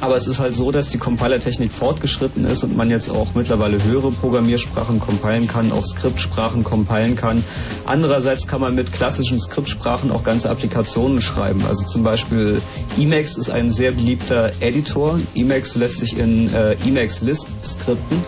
aber 0.01 0.17
es 0.17 0.27
ist 0.27 0.41
halt 0.41 0.55
so, 0.55 0.71
dass 0.71 0.89
die 0.89 0.99
Compiler-Technik 0.99 1.73
fortgeschritten 1.73 2.45
ist 2.45 2.65
und 2.65 2.77
man 2.77 2.91
jetzt 2.91 3.11
auch 3.11 3.29
mittlerweile 3.35 3.83
höhere 3.83 4.11
Programmiersprachen 4.11 5.01
compilen 5.01 5.47
kann, 5.47 5.73
auch 5.73 5.85
Skriptsprachen 5.85 6.65
compilen 6.65 7.17
kann. 7.17 7.43
Andererseits 7.85 8.47
kann 8.47 8.61
man 8.61 8.75
mit 8.75 8.93
klassischen 8.93 9.41
Skriptsprachen 9.41 10.11
auch 10.11 10.23
ganze 10.23 10.51
Applikationen 10.51 11.21
schreiben. 11.21 11.65
Also 11.67 11.87
zum 11.87 12.03
Beispiel 12.03 12.61
Emacs 12.99 13.37
ist 13.37 13.51
ein 13.51 13.73
sehr 13.73 13.93
beliebter 13.93 14.53
Editor. 14.61 15.19
Emacs 15.35 15.77
lässt 15.77 15.99
sich 15.99 16.17
in 16.17 16.53
äh, 16.53 16.77
Emacs 16.87 17.23
Lisp 17.23 17.49
skripten. 17.65 18.23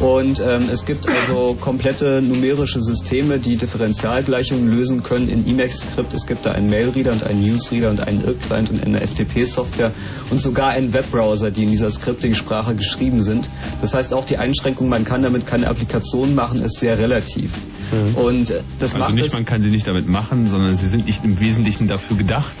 Und 0.00 0.40
ähm, 0.40 0.68
es 0.70 0.84
gibt 0.84 1.08
also 1.08 1.56
komplette 1.58 2.20
numerische 2.22 2.82
Systeme, 2.82 3.38
die 3.38 3.56
Differentialgleichungen 3.56 4.70
lösen 4.70 5.02
können 5.02 5.28
in 5.28 5.46
Emacs-Skript. 5.46 6.12
Es 6.12 6.26
gibt 6.26 6.44
da 6.44 6.52
einen 6.52 6.68
Mailreader 6.68 7.12
und 7.12 7.24
einen 7.24 7.42
Newsreader 7.42 7.90
und 7.90 8.00
einen 8.00 8.22
IRC-Client 8.22 8.70
und 8.70 8.84
eine 8.84 9.00
FTP-Software 9.00 9.92
und 10.30 10.40
sogar 10.40 10.68
einen 10.68 10.92
Webbrowser, 10.92 11.50
die 11.50 11.64
in 11.64 11.70
dieser 11.70 11.90
Scripting-Sprache 11.90 12.74
geschrieben 12.74 13.22
sind. 13.22 13.48
Das 13.80 13.94
heißt 13.94 14.12
auch 14.12 14.24
die 14.24 14.36
Einschränkung, 14.36 14.88
man 14.88 15.04
kann 15.04 15.22
damit 15.22 15.46
keine 15.46 15.68
Applikation 15.68 16.34
machen, 16.34 16.62
ist 16.62 16.78
sehr 16.78 16.98
relativ. 16.98 17.52
Mhm. 17.92 18.14
Und 18.16 18.50
äh, 18.50 18.60
das 18.78 18.94
also 18.94 19.06
macht 19.06 19.14
nicht, 19.14 19.32
man 19.32 19.46
kann 19.46 19.62
sie 19.62 19.70
nicht 19.70 19.86
damit 19.86 20.08
machen, 20.08 20.46
sondern 20.46 20.76
sie 20.76 20.88
sind 20.88 21.06
nicht 21.06 21.24
im 21.24 21.40
Wesentlichen 21.40 21.88
dafür 21.88 22.16
gedacht, 22.16 22.52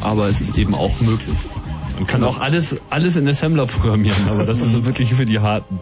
aber 0.00 0.26
es 0.26 0.40
ist 0.40 0.58
eben 0.58 0.74
auch 0.74 1.00
möglich. 1.00 1.36
Man 2.00 2.06
kann 2.06 2.24
auch 2.24 2.38
alles, 2.38 2.80
alles 2.88 3.16
in 3.16 3.28
Assembler 3.28 3.66
programmieren, 3.66 4.26
aber 4.30 4.46
das 4.46 4.62
ist 4.62 4.72
so 4.72 4.86
wirklich 4.86 5.12
für 5.12 5.26
die 5.26 5.38
Harten. 5.38 5.78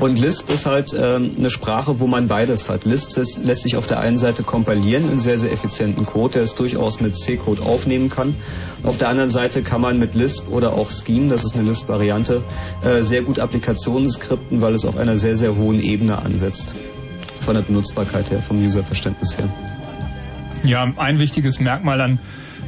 Und 0.00 0.18
Lisp 0.18 0.50
ist 0.50 0.66
halt 0.66 0.92
ähm, 0.92 1.36
eine 1.38 1.50
Sprache, 1.50 2.00
wo 2.00 2.08
man 2.08 2.26
beides 2.26 2.68
hat. 2.68 2.84
Lisp 2.84 3.16
lässt 3.44 3.62
sich 3.62 3.76
auf 3.76 3.86
der 3.86 4.00
einen 4.00 4.18
Seite 4.18 4.42
kompilieren 4.42 5.08
in 5.08 5.20
sehr, 5.20 5.38
sehr 5.38 5.52
effizienten 5.52 6.04
Code, 6.04 6.32
der 6.32 6.42
es 6.42 6.56
durchaus 6.56 7.00
mit 7.00 7.16
C-Code 7.16 7.62
aufnehmen 7.62 8.10
kann. 8.10 8.34
Auf 8.82 8.96
der 8.96 9.08
anderen 9.08 9.30
Seite 9.30 9.62
kann 9.62 9.80
man 9.80 10.00
mit 10.00 10.16
Lisp 10.16 10.48
oder 10.48 10.72
auch 10.72 10.90
Scheme, 10.90 11.28
das 11.28 11.44
ist 11.44 11.54
eine 11.54 11.68
Lisp-Variante, 11.68 12.42
äh, 12.82 13.02
sehr 13.02 13.22
gut 13.22 13.38
Applikationen 13.38 14.10
skripten, 14.10 14.62
weil 14.62 14.74
es 14.74 14.84
auf 14.84 14.96
einer 14.96 15.16
sehr, 15.16 15.36
sehr 15.36 15.54
hohen 15.54 15.80
Ebene 15.80 16.18
ansetzt. 16.18 16.74
Von 17.38 17.54
der 17.54 17.62
Benutzbarkeit 17.62 18.32
her, 18.32 18.42
vom 18.42 18.58
Userverständnis 18.58 19.38
her. 19.38 19.48
Ja, 20.64 20.82
ein 20.96 21.20
wichtiges 21.20 21.60
Merkmal 21.60 22.00
an 22.00 22.18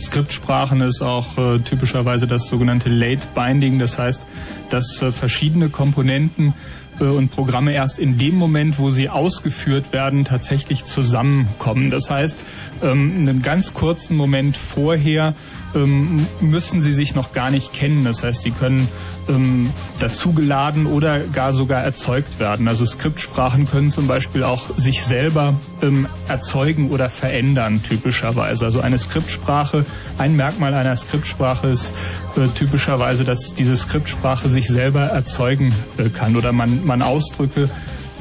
Skriptsprachen 0.00 0.80
ist 0.80 1.02
auch 1.02 1.38
äh, 1.38 1.58
typischerweise 1.60 2.26
das 2.26 2.46
sogenannte 2.46 2.88
Late 2.88 3.28
Binding. 3.34 3.78
Das 3.78 3.98
heißt, 3.98 4.26
dass 4.70 5.02
äh, 5.02 5.10
verschiedene 5.10 5.68
Komponenten 5.68 6.54
und 6.98 7.30
Programme 7.30 7.72
erst 7.72 7.98
in 7.98 8.18
dem 8.18 8.36
Moment, 8.36 8.78
wo 8.78 8.90
sie 8.90 9.08
ausgeführt 9.08 9.92
werden, 9.92 10.24
tatsächlich 10.24 10.84
zusammenkommen. 10.84 11.90
Das 11.90 12.10
heißt, 12.10 12.38
ähm, 12.82 13.14
einen 13.18 13.42
ganz 13.42 13.74
kurzen 13.74 14.16
Moment 14.16 14.56
vorher 14.56 15.34
ähm, 15.74 16.26
müssen 16.40 16.80
sie 16.80 16.92
sich 16.92 17.14
noch 17.14 17.32
gar 17.32 17.50
nicht 17.50 17.72
kennen. 17.72 18.04
Das 18.04 18.22
heißt, 18.22 18.42
sie 18.42 18.50
können 18.50 18.88
ähm, 19.28 19.70
dazugeladen 19.98 20.86
oder 20.86 21.20
gar 21.20 21.52
sogar 21.52 21.82
erzeugt 21.82 22.38
werden. 22.38 22.68
Also 22.68 22.84
Skriptsprachen 22.84 23.68
können 23.68 23.90
zum 23.90 24.06
Beispiel 24.06 24.44
auch 24.44 24.76
sich 24.76 25.02
selber 25.02 25.54
erzeugen 26.28 26.90
oder 26.90 27.08
verändern, 27.08 27.82
typischerweise. 27.82 28.64
Also 28.64 28.80
eine 28.80 28.98
Skriptsprache, 28.98 29.84
ein 30.18 30.36
Merkmal 30.36 30.74
einer 30.74 30.96
Skriptsprache 30.96 31.68
ist 31.68 31.92
äh, 32.36 32.46
typischerweise, 32.48 33.24
dass 33.24 33.54
diese 33.54 33.76
Skriptsprache 33.76 34.48
sich 34.48 34.68
selber 34.68 35.02
erzeugen 35.02 35.72
äh, 35.96 36.08
kann 36.08 36.36
oder 36.36 36.52
man 36.52 36.83
man 36.84 37.02
Ausdrücke 37.02 37.68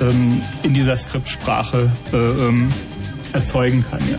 ähm, 0.02 0.42
in 0.64 0.74
dieser 0.74 0.96
Skriptsprache 0.98 1.92
äh, 2.12 2.18
ähm, 2.18 2.72
erzeugen 3.34 3.86
kann. 3.90 4.02
Ja. 4.10 4.18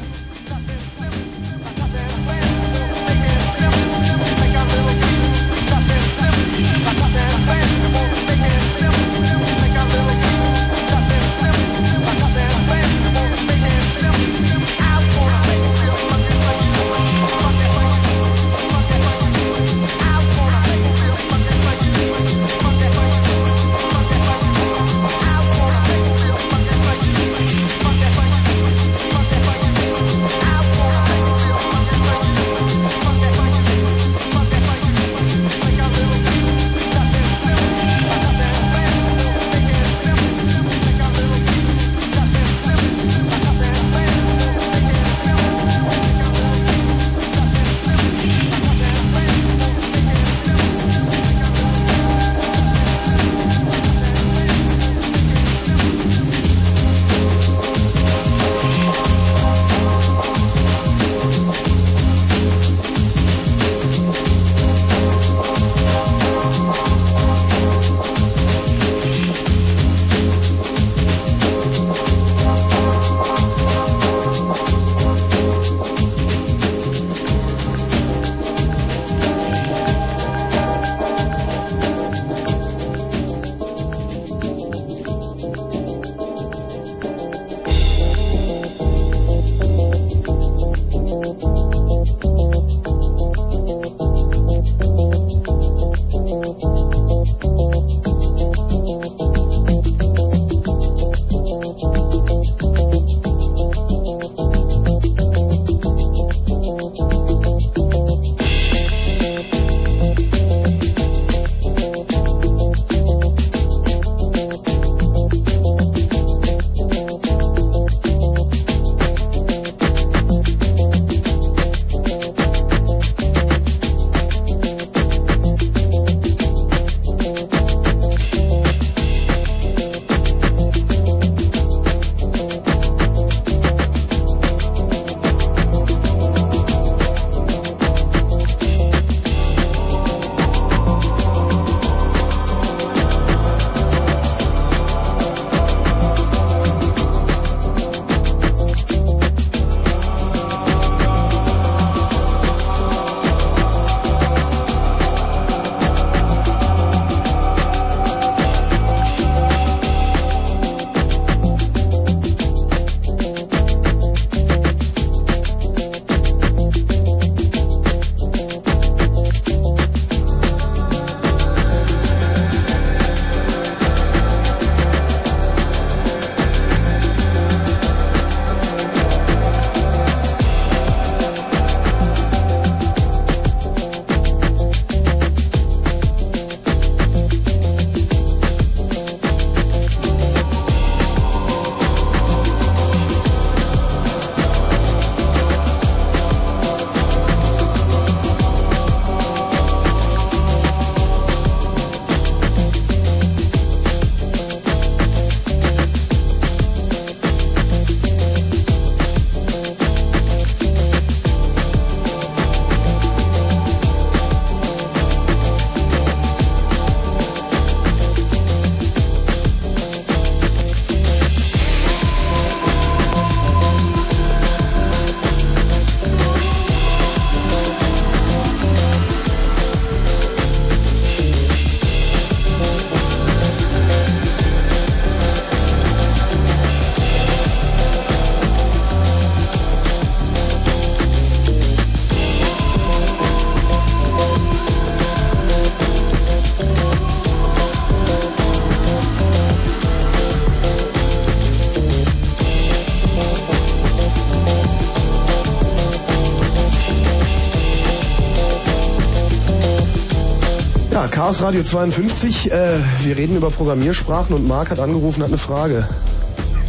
Chaos 261.25 261.41
Radio 261.41 261.63
52, 261.63 262.53
äh, 262.53 262.81
wir 263.01 263.17
reden 263.17 263.39
über 263.39 263.51
Programmiersprachen 263.51 264.37
und 264.37 264.47
Marc 264.47 264.71
hat 264.71 264.79
angerufen, 264.79 265.23
hat 265.23 265.31
eine 265.31 265.39
Frage. 265.39 265.89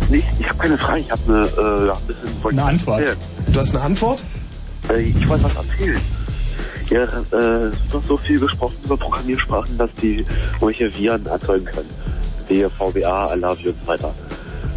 Nee, 0.10 0.24
ich 0.40 0.48
habe 0.48 0.58
keine 0.58 0.78
Frage, 0.78 1.02
ich 1.02 1.12
habe 1.12 1.22
eine, 1.28 1.44
äh, 1.44 1.92
ein 1.92 2.08
bisschen... 2.08 2.52
Eine 2.52 2.64
Antwort. 2.64 3.02
erzählen. 3.02 3.18
Du 3.48 3.60
hast 3.60 3.76
eine 3.76 3.84
Antwort? 3.84 4.24
Äh, 4.88 5.02
ich 5.02 5.28
wollte 5.28 5.44
was 5.44 5.56
erzählen. 5.56 6.00
Ja, 6.90 7.04
äh, 7.04 7.66
es 7.66 7.74
ist 7.74 7.94
doch 7.94 8.02
so 8.08 8.16
viel 8.16 8.40
gesprochen 8.40 8.78
über 8.86 8.96
Programmiersprachen, 8.96 9.78
dass 9.78 9.90
die 10.02 10.26
solche 10.62 10.98
Viren 10.98 11.26
erzeugen 11.26 11.66
können. 11.66 11.90
Wie 12.48 12.64
VBA, 12.64 13.26
Alavi 13.26 13.68
und 13.68 13.76
so 13.82 13.88
weiter. 13.88 14.16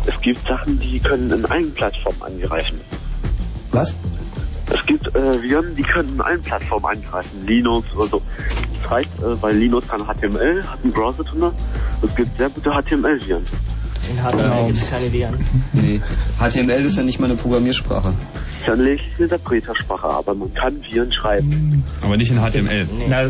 Es 0.07 0.20
gibt 0.20 0.45
Sachen, 0.45 0.81
die 0.81 0.99
können 0.99 1.31
in 1.31 1.47
allen 1.47 1.72
Plattformen 1.72 2.20
angreifen. 2.20 2.81
Was? 3.70 3.95
Es 4.70 4.85
gibt 4.87 5.07
äh, 5.14 5.41
Viren, 5.41 5.76
die 5.76 5.85
können 5.85 6.14
in 6.16 6.20
allen 6.20 6.43
Plattformen 6.43 6.85
angreifen. 6.85 7.47
Linux 7.47 7.87
oder 7.95 8.09
so. 8.09 8.17
Das 8.89 8.97
reicht, 8.97 9.11
äh, 9.18 9.43
weil 9.43 9.57
Linux 9.57 9.86
kann 9.89 10.01
HTML, 10.01 10.64
hat 10.64 10.78
einen 10.82 10.93
Browser 10.93 11.24
drin. 11.24 11.51
Es 12.03 12.14
gibt 12.14 12.36
sehr 12.39 12.49
gute 12.49 12.70
HTML-Viren. 12.70 13.43
In 14.11 14.16
HTML 14.16 14.43
Genau. 14.43 14.66
gibt 14.66 14.78
es 14.78 14.91
keine 14.91 15.12
Viren. 15.12 15.34
Nee, 15.74 16.01
HTML 16.39 16.86
ist 16.86 16.97
ja 16.97 17.03
nicht 17.03 17.20
mal 17.20 17.26
eine 17.26 17.36
Programmiersprache. 17.36 18.14
Ist 18.49 18.66
ja 18.66 18.72
eine 18.72 18.97
Interpretersprache, 19.18 20.09
aber 20.09 20.34
man 20.34 20.53
kann 20.55 20.80
Viren 20.91 21.12
schreiben. 21.12 21.84
Aber 22.03 22.16
nicht 22.16 22.30
in 22.30 22.39
HTML. 22.39 22.89
Na, 23.09 23.28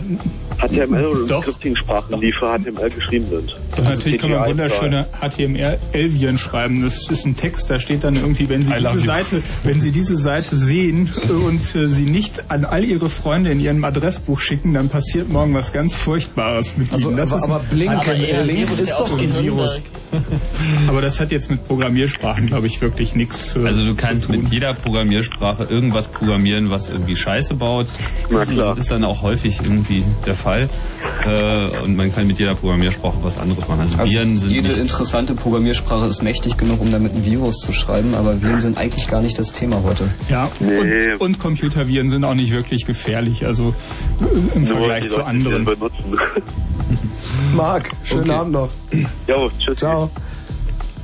HTML 0.64 1.06
und 1.06 1.30
Doch. 1.30 1.42
Scripting-Sprachen, 1.42 2.20
die 2.20 2.32
für 2.38 2.56
HTML 2.56 2.90
geschrieben 2.90 3.26
sind. 3.28 3.56
Doch, 3.88 3.96
natürlich 3.96 4.18
kann 4.18 4.30
man 4.30 4.46
wunderschöne 4.46 5.06
HTML-Viren 5.20 6.38
schreiben. 6.38 6.82
Das 6.82 7.08
ist 7.08 7.26
ein 7.26 7.36
Text, 7.36 7.70
da 7.70 7.78
steht 7.78 8.04
dann 8.04 8.16
irgendwie, 8.16 8.48
wenn 8.48 8.62
Sie 8.62 8.72
I 8.72 8.78
diese 8.78 8.94
you. 8.94 9.00
Seite, 9.00 9.42
wenn 9.64 9.80
Sie 9.80 9.90
diese 9.90 10.16
Seite 10.16 10.56
sehen 10.56 11.10
und 11.46 11.74
äh, 11.74 11.88
sie 11.88 12.04
nicht 12.04 12.50
an 12.50 12.64
all 12.64 12.84
Ihre 12.84 13.08
Freunde 13.08 13.50
in 13.50 13.60
Ihrem 13.60 13.84
Adressbuch 13.84 14.40
schicken, 14.40 14.74
dann 14.74 14.88
passiert 14.88 15.28
morgen 15.28 15.54
was 15.54 15.72
ganz 15.72 15.94
Furchtbares 15.94 16.76
mit 16.76 16.92
Also, 16.92 17.08
Ihnen. 17.08 17.16
Das 17.16 17.32
aber, 17.32 17.38
ist 17.38 17.44
aber 17.48 17.58
Blink, 17.70 17.92
Aber 17.92 18.12
Blink 18.12 18.48
Virus, 18.48 18.80
ist 18.80 18.98
der 18.98 18.98
doch 18.98 19.18
ein 19.18 19.38
Virus. 19.42 19.80
aber 20.88 21.02
das 21.02 21.20
hat 21.20 21.32
jetzt 21.32 21.50
mit 21.50 21.66
Programmiersprachen, 21.66 22.46
glaube 22.46 22.66
ich, 22.66 22.80
wirklich 22.80 23.14
nichts 23.14 23.56
äh, 23.56 23.64
Also 23.64 23.84
du 23.84 23.94
kannst 23.94 24.26
zu 24.26 24.32
mit 24.32 24.50
jeder 24.52 24.74
Programmiersprache 24.74 25.64
irgendwas 25.64 26.06
programmieren, 26.08 26.70
was 26.70 26.88
irgendwie 26.88 27.16
Scheiße 27.16 27.54
baut. 27.54 27.86
Na 28.30 28.44
klar. 28.46 28.74
Das 28.74 28.84
ist 28.84 28.90
dann 28.90 29.04
auch 29.04 29.22
häufig 29.22 29.60
irgendwie 29.62 30.04
der 30.26 30.34
Fall. 30.34 30.68
Äh, 31.28 31.80
und 31.84 31.96
man 31.96 32.10
kann 32.12 32.26
mit 32.26 32.38
jeder 32.38 32.54
Programmiersprache 32.54 33.16
was 33.22 33.38
anderes 33.38 33.66
machen. 33.68 33.80
Also, 33.80 33.98
Also 33.98 34.12
Viren 34.12 34.38
sind 34.38 34.50
jede 34.50 34.68
nicht, 34.68 34.78
interessante 34.78 35.34
Programmiersprache 35.34 36.06
ist 36.06 36.22
mächtig 36.22 36.56
genug, 36.56 36.80
um 36.80 36.90
damit 36.90 37.14
ein 37.14 37.24
Virus 37.26 37.56
zu 37.60 37.72
schreiben, 37.72 38.14
aber 38.14 38.40
Viren 38.42 38.60
sind 38.60 38.78
eigentlich 38.78 39.08
gar 39.08 39.20
nicht 39.20 39.38
das 39.38 39.52
Thema 39.52 39.82
heute. 39.82 40.08
Ja, 40.30 40.48
Nee. 40.60 41.12
und, 41.14 41.20
und 41.20 41.38
Computerviren 41.38 42.08
sind 42.08 42.24
auch 42.24 42.34
nicht 42.34 42.52
wirklich 42.52 42.86
gefährlich, 42.86 43.44
also 43.46 43.74
äh, 44.20 44.56
im 44.56 44.62
Nur 44.64 44.72
Vergleich 44.78 45.08
zu 45.08 45.22
anderen. 45.22 45.64
sie 45.66 45.70
benutzen. 45.74 46.16
Marc, 47.54 47.90
schönen 48.04 48.22
Okay. 48.22 48.32
Abend 48.32 48.52
noch. 48.52 48.68
jo, 49.26 49.50
tschüss. 49.58 49.78
Ciao. 49.78 50.10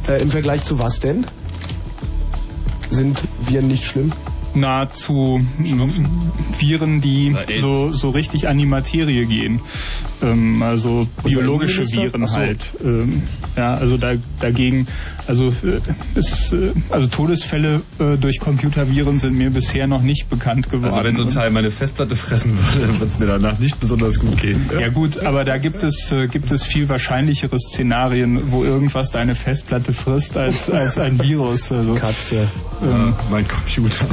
Äh, 0.08 0.22
Im 0.22 0.30
Vergleich 0.30 0.64
zu 0.64 0.78
was 0.78 1.00
denn? 1.00 1.24
Sind 2.90 3.22
Viren 3.40 3.68
nicht 3.68 3.84
schlimm? 3.84 4.12
Nahezu 4.54 5.40
Viren, 6.58 7.00
die 7.00 7.34
so, 7.58 7.92
so 7.92 8.10
richtig 8.10 8.48
an 8.48 8.58
die 8.58 8.66
Materie 8.66 9.26
gehen. 9.26 9.60
Ähm, 10.22 10.62
also 10.62 11.06
biologische? 11.22 11.84
Viren 11.84 12.26
so. 12.26 12.36
halt. 12.36 12.60
Ähm, 12.84 13.22
ja, 13.56 13.74
also 13.74 13.96
da, 13.96 14.14
dagegen, 14.40 14.86
also, 15.26 15.48
äh, 15.48 15.80
es, 16.14 16.52
äh, 16.52 16.72
also 16.90 17.06
Todesfälle 17.06 17.82
äh, 17.98 18.16
durch 18.16 18.40
Computerviren 18.40 19.18
sind 19.18 19.36
mir 19.36 19.50
bisher 19.50 19.86
noch 19.86 20.02
nicht 20.02 20.28
bekannt 20.28 20.70
geworden. 20.70 20.92
also 20.92 21.04
wenn 21.04 21.16
so 21.16 21.24
ein 21.24 21.30
Teil 21.30 21.50
meine 21.50 21.70
Festplatte 21.70 22.16
fressen 22.16 22.56
würde, 22.56 22.86
dann 22.86 23.00
würde 23.00 23.06
es 23.06 23.18
mir 23.18 23.26
danach 23.26 23.58
nicht 23.58 23.80
besonders 23.80 24.18
gut 24.18 24.38
gehen. 24.38 24.70
ja 24.78 24.88
gut, 24.88 25.18
aber 25.18 25.44
da 25.44 25.58
gibt 25.58 25.82
es 25.82 26.12
äh, 26.12 26.26
gibt 26.26 26.50
es 26.52 26.64
viel 26.64 26.88
wahrscheinlichere 26.88 27.58
Szenarien, 27.58 28.52
wo 28.52 28.64
irgendwas 28.64 29.10
deine 29.10 29.34
Festplatte 29.34 29.92
frisst 29.92 30.36
als 30.36 30.70
als 30.70 30.98
ein 30.98 31.20
Virus. 31.22 31.72
Also 31.72 31.94
Katze. 31.94 32.46
ähm, 32.82 33.14
mein 33.30 33.46
Computer. 33.48 34.06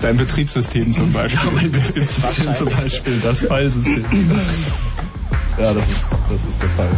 Dein 0.00 0.16
Betriebssystem 0.16 0.92
zum 0.92 1.12
Beispiel. 1.12 1.50
mein 1.52 1.70
Betriebssystem 1.70 2.54
zum 2.54 2.68
Beispiel, 2.70 3.20
das 3.22 3.40
Fallsystem. 3.40 4.04
Ja, 5.58 5.74
das 5.74 5.86
ist, 5.86 6.04
das 6.30 6.44
ist 6.44 6.62
der 6.62 6.68
Fall. 6.70 6.88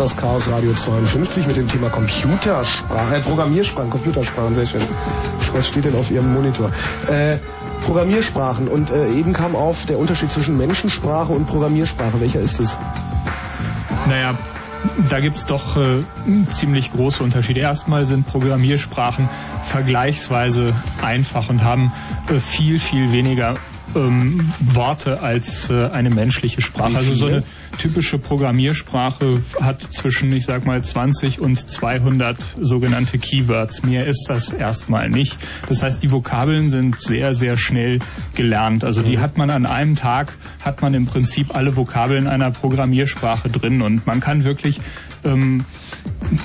Das 0.00 0.16
Chaos 0.16 0.48
Radio 0.50 0.72
52 0.72 1.46
mit 1.46 1.58
dem 1.58 1.68
Thema 1.68 1.90
Computersprache, 1.90 3.16
äh, 3.16 3.20
Programmiersprachen, 3.20 3.90
Computersprachen, 3.90 4.54
sehr 4.54 4.66
schön. 4.66 4.80
Was 5.52 5.68
steht 5.68 5.84
denn 5.84 5.94
auf 5.94 6.10
Ihrem 6.10 6.32
Monitor? 6.32 6.70
Äh, 7.06 7.36
Programmiersprachen 7.84 8.68
und 8.68 8.90
äh, 8.90 9.12
eben 9.12 9.34
kam 9.34 9.54
auf 9.54 9.84
der 9.84 9.98
Unterschied 9.98 10.32
zwischen 10.32 10.56
Menschensprache 10.56 11.34
und 11.34 11.46
Programmiersprache. 11.46 12.18
Welcher 12.18 12.40
ist 12.40 12.60
es? 12.60 12.78
Naja, 14.08 14.38
da 15.10 15.20
gibt's 15.20 15.44
doch 15.44 15.76
äh, 15.76 16.02
ziemlich 16.50 16.92
große 16.92 17.22
Unterschiede. 17.22 17.60
Erstmal 17.60 18.06
sind 18.06 18.26
Programmiersprachen 18.26 19.28
vergleichsweise 19.64 20.72
einfach 21.02 21.50
und 21.50 21.62
haben 21.62 21.92
äh, 22.30 22.40
viel, 22.40 22.80
viel 22.80 23.12
weniger 23.12 23.56
ähm, 23.94 24.50
Worte 24.60 25.20
als 25.20 25.68
äh, 25.68 25.90
eine 25.90 26.08
menschliche 26.08 26.62
Sprache. 26.62 26.96
Also 26.96 27.14
so 27.14 27.26
eine, 27.26 27.42
typische 27.80 28.18
Programmiersprache 28.18 29.40
hat 29.60 29.80
zwischen, 29.80 30.30
ich 30.32 30.44
sag 30.44 30.66
mal, 30.66 30.84
20 30.84 31.40
und 31.40 31.56
200 31.56 32.36
sogenannte 32.60 33.18
Keywords. 33.18 33.82
Mehr 33.82 34.06
ist 34.06 34.26
das 34.28 34.52
erstmal 34.52 35.08
nicht. 35.08 35.38
Das 35.66 35.82
heißt, 35.82 36.02
die 36.02 36.12
Vokabeln 36.12 36.68
sind 36.68 37.00
sehr, 37.00 37.34
sehr 37.34 37.56
schnell 37.56 37.98
gelernt. 38.34 38.84
Also 38.84 39.02
die 39.02 39.18
hat 39.18 39.38
man 39.38 39.48
an 39.48 39.64
einem 39.64 39.96
Tag, 39.96 40.36
hat 40.60 40.82
man 40.82 40.92
im 40.92 41.06
Prinzip 41.06 41.54
alle 41.54 41.74
Vokabeln 41.74 42.26
einer 42.26 42.50
Programmiersprache 42.50 43.48
drin 43.48 43.80
und 43.80 44.06
man 44.06 44.20
kann 44.20 44.44
wirklich 44.44 44.78
ähm, 45.24 45.64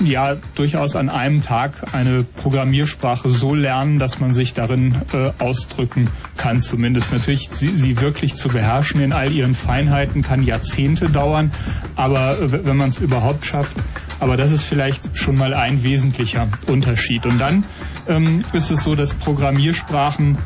ja 0.04 0.36
durchaus 0.54 0.96
an 0.96 1.08
einem 1.08 1.42
Tag 1.42 1.94
eine 1.94 2.24
Programmiersprache 2.24 3.28
so 3.28 3.54
lernen, 3.54 3.98
dass 3.98 4.20
man 4.20 4.32
sich 4.32 4.54
darin 4.54 5.02
äh, 5.12 5.30
ausdrücken 5.38 6.08
kann. 6.36 6.60
Zumindest 6.60 7.12
natürlich 7.12 7.48
sie, 7.50 7.76
sie 7.76 8.00
wirklich 8.00 8.34
zu 8.34 8.48
beherrschen 8.48 9.00
in 9.00 9.12
all 9.12 9.32
ihren 9.32 9.54
Feinheiten 9.54 10.22
kann 10.22 10.42
Jahrzehnte 10.42 11.08
dauern, 11.08 11.50
aber 11.94 12.38
äh, 12.40 12.64
wenn 12.64 12.76
man 12.76 12.88
es 12.88 13.00
überhaupt 13.00 13.46
schafft, 13.46 13.76
aber 14.18 14.36
das 14.36 14.52
ist 14.52 14.62
vielleicht 14.62 15.16
schon 15.16 15.36
mal 15.36 15.54
ein 15.54 15.82
wesentlicher 15.82 16.48
Unterschied. 16.66 17.26
Und 17.26 17.38
dann 17.38 17.64
ähm, 18.08 18.40
ist 18.52 18.70
es 18.70 18.84
so, 18.84 18.94
dass 18.94 19.14
Programmiersprachen 19.14 20.38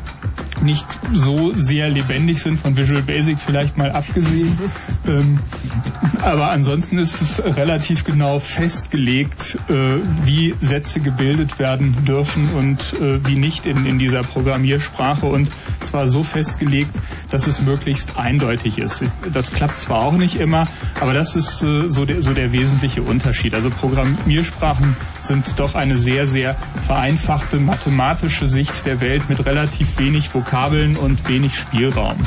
nicht 0.63 0.85
so 1.13 1.55
sehr 1.55 1.89
lebendig 1.89 2.41
sind, 2.41 2.57
von 2.57 2.77
Visual 2.77 3.01
Basic 3.01 3.39
vielleicht 3.39 3.77
mal 3.77 3.91
abgesehen. 3.91 4.57
Ähm, 5.07 5.39
aber 6.21 6.51
ansonsten 6.51 6.97
ist 6.97 7.21
es 7.21 7.57
relativ 7.57 8.03
genau 8.03 8.39
festgelegt, 8.39 9.57
äh, 9.69 9.97
wie 10.23 10.55
Sätze 10.59 10.99
gebildet 10.99 11.59
werden 11.59 12.05
dürfen 12.05 12.49
und 12.57 12.93
äh, 13.01 13.25
wie 13.25 13.35
nicht 13.35 13.65
in, 13.65 13.85
in 13.85 13.97
dieser 13.97 14.21
Programmiersprache. 14.21 15.25
Und 15.25 15.49
zwar 15.83 16.07
so 16.07 16.23
festgelegt, 16.23 16.91
dass 17.29 17.47
es 17.47 17.61
möglichst 17.61 18.17
eindeutig 18.17 18.77
ist. 18.77 19.03
Das 19.33 19.51
klappt 19.51 19.77
zwar 19.77 20.03
auch 20.03 20.13
nicht 20.13 20.39
immer, 20.39 20.67
aber 20.99 21.13
das 21.13 21.35
ist 21.35 21.63
äh, 21.63 21.87
so, 21.87 22.05
der, 22.05 22.21
so 22.21 22.33
der 22.33 22.51
wesentliche 22.51 23.01
Unterschied. 23.01 23.53
Also 23.53 23.69
Programmiersprachen 23.69 24.95
sind 25.21 25.59
doch 25.59 25.75
eine 25.75 25.97
sehr, 25.97 26.27
sehr 26.27 26.55
vereinfachte 26.85 27.57
mathematische 27.57 28.47
Sicht 28.47 28.85
der 28.85 29.01
Welt 29.01 29.29
mit 29.29 29.45
relativ 29.45 29.97
wenig 29.99 30.33
Vokabeln 30.33 30.95
und 30.95 31.27
wenig 31.27 31.55
Spielraum. 31.55 32.17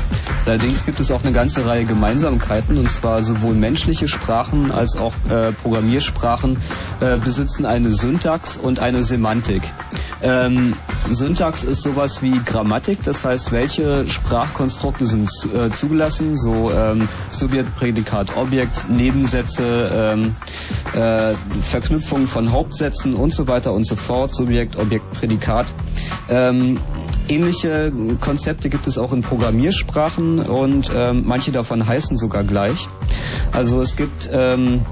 Allerdings 0.47 0.85
gibt 0.85 1.01
es 1.01 1.11
auch 1.11 1.23
eine 1.23 1.33
ganze 1.33 1.67
Reihe 1.67 1.85
Gemeinsamkeiten 1.85 2.77
und 2.77 2.91
zwar 2.91 3.23
sowohl 3.23 3.55
menschliche 3.85 4.09
Sprachen 4.09 4.73
als 4.73 4.97
auch 4.97 5.13
äh, 5.29 5.53
Programmiersprachen 5.53 6.57
äh, 7.01 7.19
besitzen 7.19 7.67
eine 7.67 7.93
Syntax 7.93 8.57
und 8.57 8.81
eine 8.81 9.05
Semantik. 9.05 9.63
Ähm, 10.23 10.73
Syntax 11.11 11.65
ist 11.65 11.83
sowas 11.83 12.23
wie 12.23 12.41
Grammatik, 12.47 13.03
das 13.03 13.27
heißt, 13.27 13.53
welche 13.53 14.09
Sprachkonstrukte 14.09 15.05
sind 15.05 15.29
äh, 15.55 15.71
zugelassen, 15.71 16.35
so 16.35 16.73
ähm, 16.73 17.11
Subjekt, 17.31 17.77
Prädikat, 17.77 18.35
Objekt, 18.39 18.89
Nebensätze, 18.89 20.15
ähm, 20.15 20.35
äh, 20.95 21.35
Verknüpfungen 21.63 22.27
von 22.27 22.53
Hauptsätzen 22.53 23.13
und 23.15 23.35
so 23.35 23.47
weiter 23.49 23.75
und 23.75 23.87
so 23.87 23.97
fort, 23.97 24.35
Subjekt, 24.35 24.79
Objekt, 24.79 25.13
Prädikat. 25.13 25.67
Ähm, 26.31 26.79
ähnliche 27.29 27.93
Konzepte 28.21 28.69
gibt 28.69 28.87
es 28.87 28.99
auch 28.99 29.13
in 29.13 29.23
Programmiersprachen 29.23 30.41
und 30.41 30.91
ähm, 30.95 31.23
manche 31.27 31.53
davon 31.53 31.87
heißen 31.87 32.17
sogar 32.17 32.45
gleich. 32.45 32.89
Also 33.53 33.81
es 33.81 33.97
gibt 33.97 34.29
ähm, 34.33 34.83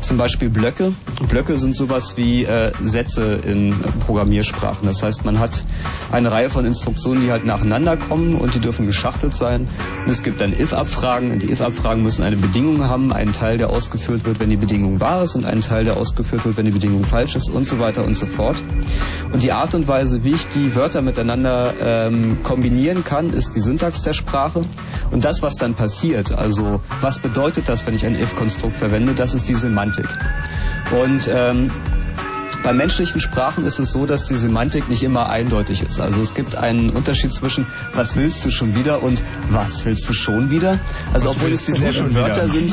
zum 0.00 0.16
Beispiel 0.16 0.48
Blöcke. 0.50 0.92
Blöcke 1.28 1.56
sind 1.56 1.76
sowas 1.76 2.16
wie 2.16 2.44
äh, 2.44 2.72
Sätze 2.84 3.40
in 3.44 3.74
Programmiersprachen. 4.06 4.86
Das 4.86 5.02
heißt, 5.02 5.24
man 5.24 5.38
hat 5.38 5.64
eine 6.12 6.30
Reihe 6.30 6.50
von 6.50 6.64
Instruktionen, 6.64 7.22
die 7.22 7.30
halt 7.30 7.44
nacheinander 7.44 7.96
kommen 7.96 8.34
und 8.34 8.54
die 8.54 8.60
dürfen 8.60 8.86
geschachtelt 8.86 9.34
sein. 9.34 9.66
Und 10.04 10.10
es 10.10 10.22
gibt 10.22 10.40
dann 10.40 10.52
if-Abfragen 10.52 11.32
und 11.32 11.42
die 11.42 11.50
if-Abfragen 11.50 12.02
müssen 12.02 12.22
eine 12.22 12.36
Bedingung 12.36 12.84
haben, 12.84 13.12
einen 13.12 13.32
Teil, 13.32 13.58
der 13.58 13.70
ausgeführt 13.70 14.24
wird, 14.24 14.40
wenn 14.40 14.50
die 14.50 14.56
Bedingung 14.56 15.00
wahr 15.00 15.22
ist 15.22 15.34
und 15.34 15.44
einen 15.44 15.62
Teil, 15.62 15.84
der 15.84 15.96
ausgeführt 15.96 16.44
wird, 16.44 16.56
wenn 16.56 16.66
die 16.66 16.72
Bedingung 16.72 17.04
falsch 17.04 17.34
ist 17.34 17.50
und 17.50 17.66
so 17.66 17.78
weiter 17.78 18.04
und 18.04 18.16
so 18.16 18.26
fort. 18.26 18.56
Und 19.32 19.42
die 19.42 19.52
Art 19.52 19.74
und 19.74 19.88
Weise, 19.88 20.24
wie 20.24 20.32
ich 20.32 20.48
die 20.48 20.74
Wörter 20.76 21.02
miteinander 21.02 21.74
ähm, 21.80 22.38
kombinieren 22.42 23.04
kann, 23.04 23.30
ist 23.30 23.54
die 23.56 23.60
Syntax 23.60 24.02
der 24.02 24.14
Sprache. 24.14 24.64
Und 25.10 25.24
das, 25.24 25.42
was 25.42 25.56
dann 25.56 25.74
passiert, 25.74 26.32
also 26.32 26.80
was 27.00 27.18
bedeutet 27.18 27.68
das, 27.68 27.86
wenn 27.86 27.94
ich 27.94 28.06
ein 28.06 28.18
if-Konstrukt 28.18 28.76
verwende, 28.76 29.14
das 29.14 29.34
ist 29.34 29.48
die 29.48 29.54
Semantik. 29.54 29.87
Und 30.90 31.28
ähm, 31.32 31.70
bei 32.62 32.72
menschlichen 32.72 33.20
Sprachen 33.20 33.64
ist 33.64 33.78
es 33.78 33.92
so, 33.92 34.06
dass 34.06 34.26
die 34.26 34.36
Semantik 34.36 34.88
nicht 34.88 35.02
immer 35.02 35.28
eindeutig 35.30 35.82
ist. 35.82 36.00
Also 36.00 36.20
es 36.20 36.34
gibt 36.34 36.56
einen 36.56 36.90
Unterschied 36.90 37.32
zwischen 37.32 37.66
was 37.94 38.16
willst 38.16 38.44
du 38.44 38.50
schon 38.50 38.74
wieder 38.74 39.02
und 39.02 39.22
was 39.50 39.84
willst 39.84 40.08
du 40.08 40.12
schon 40.12 40.50
wieder. 40.50 40.78
Also 41.12 41.28
was 41.28 41.36
obwohl 41.36 41.52
es 41.52 41.64
dieselben 41.66 42.14
Wörter 42.14 42.48
sind, 42.48 42.72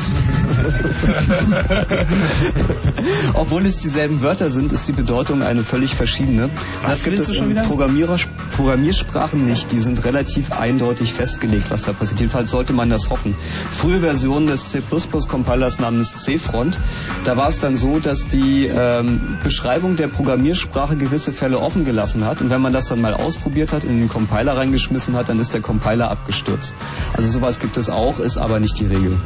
obwohl 3.34 3.66
es 3.66 3.78
dieselben 3.78 4.22
Wörter 4.22 4.50
sind, 4.50 4.72
ist 4.72 4.88
die 4.88 4.92
Bedeutung 4.92 5.42
eine 5.42 5.62
völlig 5.64 5.94
verschiedene. 5.94 6.50
Was 6.82 6.90
das 6.90 7.04
gibt 7.04 7.18
es 7.18 7.28
in 7.30 7.54
Programmiersprachen 7.62 9.44
nicht. 9.44 9.72
Die 9.72 9.78
sind 9.78 10.04
relativ 10.04 10.52
eindeutig 10.52 11.12
festgelegt, 11.12 11.70
was 11.70 11.84
da 11.84 11.92
passiert. 11.92 12.20
Jedenfalls 12.20 12.50
sollte 12.50 12.72
man 12.72 12.90
das 12.90 13.10
hoffen. 13.10 13.34
Frühe 13.70 14.00
Versionen 14.00 14.46
des 14.46 14.72
C++-Compilers 14.72 15.80
namens 15.80 16.24
C-Front, 16.24 16.78
da 17.24 17.36
war 17.36 17.48
es 17.48 17.60
dann 17.60 17.76
so, 17.76 17.98
dass 17.98 18.28
die 18.28 18.66
ähm, 18.66 19.38
Beschreibung 19.42 19.75
Beschreibung 19.76 19.96
der 19.96 20.08
Programmiersprache 20.08 20.96
gewisse 20.96 21.34
Fälle 21.34 21.58
offen 21.58 21.84
gelassen 21.84 22.24
hat 22.24 22.40
und 22.40 22.48
wenn 22.48 22.62
man 22.62 22.72
das 22.72 22.86
dann 22.86 22.98
mal 22.98 23.12
ausprobiert 23.12 23.74
hat, 23.74 23.84
in 23.84 24.00
den 24.00 24.08
Compiler 24.08 24.56
reingeschmissen 24.56 25.14
hat, 25.14 25.28
dann 25.28 25.38
ist 25.38 25.52
der 25.52 25.60
Compiler 25.60 26.10
abgestürzt. 26.10 26.72
Also 27.12 27.28
sowas 27.28 27.60
gibt 27.60 27.76
es 27.76 27.90
auch, 27.90 28.18
ist 28.18 28.38
aber 28.38 28.58
nicht 28.58 28.80
die 28.80 28.86
Regel. 28.86 29.18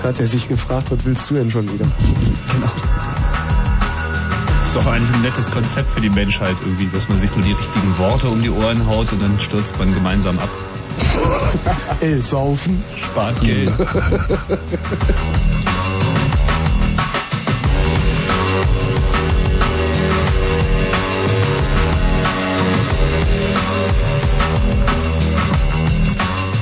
Da 0.00 0.08
hat 0.08 0.20
er 0.20 0.26
sich 0.26 0.48
gefragt, 0.48 0.90
was 0.90 1.04
willst 1.04 1.28
du 1.28 1.34
denn 1.34 1.50
schon 1.50 1.70
wieder? 1.70 1.84
genau. 1.84 2.72
Das 4.60 4.68
ist 4.68 4.76
doch 4.76 4.86
eigentlich 4.86 5.12
ein 5.12 5.20
nettes 5.20 5.50
Konzept 5.50 5.90
für 5.90 6.00
die 6.00 6.08
Menschheit 6.08 6.56
irgendwie, 6.62 6.88
dass 6.90 7.10
man 7.10 7.20
sich 7.20 7.36
nur 7.36 7.44
die 7.44 7.52
richtigen 7.52 7.98
Worte 7.98 8.28
um 8.28 8.40
die 8.40 8.48
Ohren 8.48 8.86
haut 8.86 9.12
und 9.12 9.20
dann 9.20 9.38
stürzt 9.38 9.78
man 9.78 9.92
gemeinsam 9.92 10.38
ab. 10.38 10.48
Ey, 12.00 12.22
saufen. 12.22 12.82
Spart 13.04 13.38
Geld. 13.42 13.70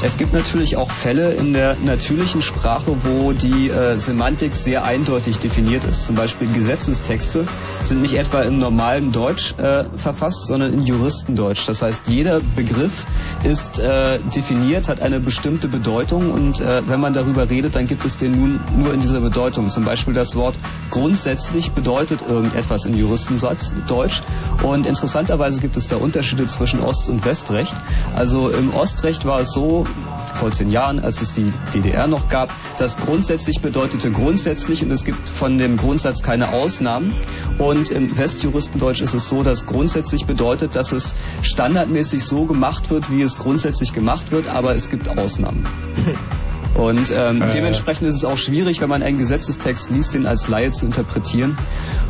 Es 0.04 0.18
gibt 0.18 0.34
natürlich 0.34 0.76
auch 0.76 0.90
Fälle 0.90 1.32
in 1.32 1.54
der 1.54 1.76
natürlichen 1.82 2.42
Sprache, 2.42 2.94
wo 3.04 3.32
die 3.32 3.70
äh, 3.70 3.98
Semantik 3.98 4.54
sehr 4.54 4.84
eindeutig 4.84 5.38
definiert 5.38 5.84
ist. 5.84 6.06
Zum 6.06 6.14
Beispiel 6.14 6.46
Gesetzestexte 6.52 7.46
sind 7.82 8.02
nicht 8.02 8.12
etwa 8.12 8.42
im 8.42 8.58
normalen 8.58 9.12
Deutsch 9.12 9.54
äh, 9.56 9.84
verfasst, 9.96 10.46
sondern 10.46 10.74
in 10.74 10.84
Juristendeutsch. 10.84 11.66
Das 11.66 11.80
heißt, 11.80 12.02
jeder 12.08 12.42
Begriff 12.54 13.06
ist 13.44 13.78
äh, 13.78 14.18
definiert, 14.36 14.90
hat 14.90 15.00
eine 15.00 15.20
bestimmte 15.20 15.68
Bedeutung 15.68 16.30
und 16.30 16.60
äh, 16.60 16.82
wenn 16.86 17.00
man 17.00 17.14
darüber 17.14 17.48
redet, 17.48 17.74
dann 17.74 17.86
gibt 17.86 18.04
es 18.04 18.18
den 18.18 18.38
nun 18.38 18.60
nur 18.76 18.92
in 18.92 19.00
dieser 19.00 19.22
Bedeutung. 19.22 19.70
Zum 19.70 19.86
Beispiel 19.86 20.12
das 20.12 20.36
Wort 20.36 20.54
grundsätzlich 20.90 21.70
bedeutet 21.70 22.20
irgendetwas 22.28 22.84
in 22.84 22.94
Juristendeutsch 22.94 24.20
und 24.62 24.84
interessanterweise 24.84 25.62
gibt 25.62 25.78
es 25.78 25.86
da 25.86 25.96
Unterschiede 25.96 26.46
zwischen 26.46 26.80
Ost- 26.80 27.08
und 27.08 27.24
Westrecht. 27.24 27.74
Also 28.14 28.50
im 28.50 28.74
Ostrecht 28.74 29.24
war 29.24 29.40
es 29.40 29.52
so, 29.52 29.86
vor 30.34 30.50
zehn 30.50 30.70
Jahren, 30.70 31.00
als 31.00 31.22
es 31.22 31.32
die 31.32 31.52
DDR 31.72 32.06
noch 32.06 32.28
gab, 32.28 32.50
das 32.78 32.96
grundsätzlich 32.96 33.60
bedeutete 33.60 34.10
grundsätzlich 34.10 34.82
und 34.82 34.90
es 34.90 35.04
gibt 35.04 35.28
von 35.28 35.58
dem 35.58 35.76
Grundsatz 35.76 36.22
keine 36.22 36.52
Ausnahmen. 36.52 37.14
Und 37.58 37.90
im 37.90 38.16
Westjuristendeutsch 38.16 39.00
ist 39.00 39.14
es 39.14 39.28
so, 39.28 39.42
dass 39.42 39.66
grundsätzlich 39.66 40.26
bedeutet, 40.26 40.76
dass 40.76 40.92
es 40.92 41.14
standardmäßig 41.42 42.24
so 42.24 42.44
gemacht 42.44 42.90
wird, 42.90 43.10
wie 43.10 43.22
es 43.22 43.38
grundsätzlich 43.38 43.92
gemacht 43.92 44.32
wird, 44.32 44.48
aber 44.48 44.74
es 44.74 44.90
gibt 44.90 45.08
Ausnahmen. 45.08 45.66
Und 46.74 47.12
ähm, 47.14 47.40
äh. 47.40 47.50
dementsprechend 47.50 48.08
ist 48.08 48.16
es 48.16 48.24
auch 48.24 48.36
schwierig, 48.36 48.80
wenn 48.80 48.88
man 48.88 49.02
einen 49.02 49.18
Gesetzestext 49.18 49.90
liest, 49.90 50.14
den 50.14 50.26
als 50.26 50.48
Laie 50.48 50.72
zu 50.72 50.86
interpretieren. 50.86 51.56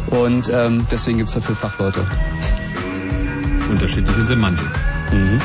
Und 0.06 0.50
ähm, 0.52 0.86
deswegen 0.90 1.18
gibt 1.18 1.28
es 1.28 1.34
dafür 1.34 1.54
Fachleute. 1.54 2.06
Unterschiedliche 3.70 4.22
Semantik. 4.22 4.68
Mhm. 5.12 5.40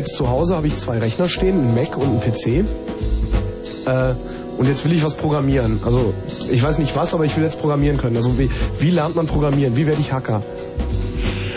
Jetzt 0.00 0.16
zu 0.16 0.28
Hause 0.28 0.56
habe 0.56 0.66
ich 0.66 0.76
zwei 0.76 0.98
Rechner 0.98 1.28
stehen, 1.28 1.60
einen 1.60 1.74
Mac 1.74 1.96
und 1.96 2.08
einen 2.08 2.20
PC. 2.20 2.64
Äh, 3.86 4.14
und 4.58 4.66
jetzt 4.66 4.84
will 4.84 4.92
ich 4.92 5.02
was 5.02 5.14
programmieren. 5.14 5.80
Also 5.84 6.12
ich 6.50 6.62
weiß 6.62 6.78
nicht 6.78 6.94
was, 6.96 7.14
aber 7.14 7.24
ich 7.24 7.36
will 7.36 7.44
jetzt 7.44 7.60
programmieren 7.60 7.96
können. 7.96 8.16
Also 8.16 8.38
wie, 8.38 8.50
wie 8.78 8.90
lernt 8.90 9.16
man 9.16 9.26
programmieren? 9.26 9.76
Wie 9.76 9.86
werde 9.86 10.00
ich 10.00 10.12
Hacker? 10.12 10.42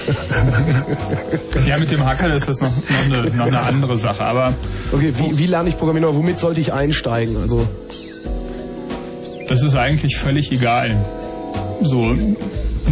ja, 1.68 1.78
mit 1.80 1.92
dem 1.92 2.06
Hacker 2.06 2.34
ist 2.34 2.48
das 2.48 2.60
noch, 2.60 2.72
noch, 3.10 3.18
eine, 3.18 3.30
noch 3.32 3.46
eine 3.46 3.60
andere 3.62 3.98
Sache. 3.98 4.24
Aber 4.24 4.54
okay, 4.92 5.14
wie, 5.18 5.38
wie 5.38 5.48
lerne 5.48 5.70
ich 5.70 5.78
programmieren? 5.78 6.10
Oder 6.10 6.18
womit 6.18 6.40
sollte 6.40 6.60
ich 6.60 6.74
einsteigen? 6.74 7.38
Also 7.42 7.66
das 9.48 9.64
ist 9.64 9.76
eigentlich 9.76 10.18
völlig 10.18 10.52
egal. 10.52 10.96
So, 11.82 12.16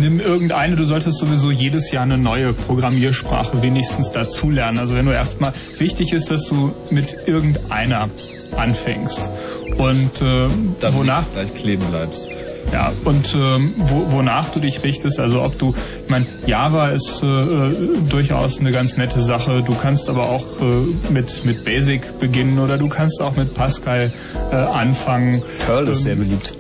nimm 0.02 0.20
irgendeine, 0.20 0.76
du 0.76 0.84
solltest 0.84 1.20
sowieso 1.20 1.52
jedes 1.52 1.92
Jahr 1.92 2.04
eine 2.04 2.18
neue 2.18 2.54
Programmiersprache 2.54 3.62
wenigstens 3.62 4.12
dazulernen. 4.12 4.80
Also 4.80 4.96
wenn 4.96 5.06
du 5.06 5.14
erstmal, 5.14 5.54
wichtig 5.78 6.12
ist, 6.14 6.32
dass 6.32 6.48
du 6.48 6.74
mit 6.90 7.28
irgendeiner 7.28 8.10
anfängst. 8.58 9.30
Und 9.78 10.22
äh, 10.22 10.48
Damit 10.82 10.98
wonach 10.98 11.24
gleich 11.34 11.54
kleben 11.56 11.86
bleibst. 11.90 12.28
Ja, 12.72 12.92
und 13.04 13.36
ähm, 13.36 13.74
wo, 13.78 14.14
wonach 14.14 14.50
du 14.50 14.60
dich 14.60 14.84
richtest, 14.84 15.20
also 15.20 15.42
ob 15.42 15.58
du, 15.58 15.74
ich 16.06 16.10
meine, 16.10 16.26
Java 16.46 16.90
ist 16.90 17.22
äh, 17.22 17.26
äh, 17.26 17.76
durchaus 18.10 18.60
eine 18.60 18.72
ganz 18.72 18.98
nette 18.98 19.22
Sache. 19.22 19.64
Du 19.66 19.76
kannst 19.76 20.10
aber 20.10 20.30
auch 20.30 20.46
äh, 20.62 21.12
mit, 21.12 21.44
mit 21.44 21.66
Basic 21.66 22.20
beginnen 22.20 22.60
oder 22.60 22.78
du 22.78 22.88
kannst 22.88 23.22
auch 23.22 23.36
mit 23.36 23.56
Pascal 23.56 24.12
äh, 24.52 24.56
anfangen. 24.56 25.42
Perl 25.66 25.88
ist 25.88 25.98
ähm, 25.98 26.04
sehr 26.04 26.16
beliebt. 26.16 26.54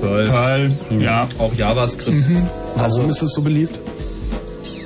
Perl, 0.00 0.26
Perl 0.28 0.70
mhm. 0.90 1.00
ja. 1.00 1.28
Auch 1.38 1.54
JavaScript. 1.54 2.28
Mhm. 2.28 2.63
Warum 2.76 3.10
ist 3.10 3.22
es 3.22 3.32
so 3.32 3.42
beliebt? 3.42 3.78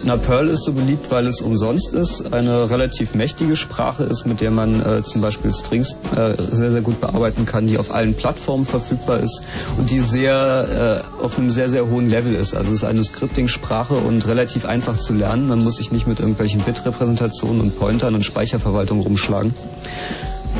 Na, 0.04 0.16
Perl 0.16 0.48
ist 0.48 0.64
so 0.64 0.72
beliebt, 0.72 1.10
weil 1.10 1.26
es 1.26 1.42
umsonst 1.42 1.92
ist, 1.92 2.32
eine 2.32 2.70
relativ 2.70 3.14
mächtige 3.14 3.56
Sprache 3.56 4.04
ist, 4.04 4.26
mit 4.26 4.40
der 4.40 4.50
man 4.50 4.80
äh, 4.80 5.02
zum 5.02 5.20
Beispiel 5.20 5.52
Strings 5.52 5.96
äh, 6.14 6.34
sehr, 6.52 6.70
sehr 6.70 6.82
gut 6.82 7.00
bearbeiten 7.00 7.46
kann, 7.46 7.66
die 7.66 7.78
auf 7.78 7.90
allen 7.90 8.14
Plattformen 8.14 8.64
verfügbar 8.64 9.20
ist 9.20 9.42
und 9.76 9.90
die 9.90 10.00
sehr 10.00 11.04
äh, 11.20 11.22
auf 11.22 11.36
einem 11.36 11.50
sehr, 11.50 11.68
sehr 11.68 11.90
hohen 11.90 12.08
Level 12.08 12.34
ist. 12.34 12.54
Also 12.54 12.72
es 12.72 12.82
ist 12.82 12.84
eine 12.84 13.02
Scripting-Sprache 13.02 13.94
und 13.94 14.26
relativ 14.26 14.66
einfach 14.66 14.96
zu 14.96 15.14
lernen. 15.14 15.48
Man 15.48 15.64
muss 15.64 15.76
sich 15.76 15.90
nicht 15.90 16.06
mit 16.06 16.20
irgendwelchen 16.20 16.60
Bit-Repräsentationen 16.60 17.60
und 17.60 17.78
Pointern 17.78 18.14
und 18.14 18.24
Speicherverwaltung 18.24 19.00
rumschlagen. 19.00 19.52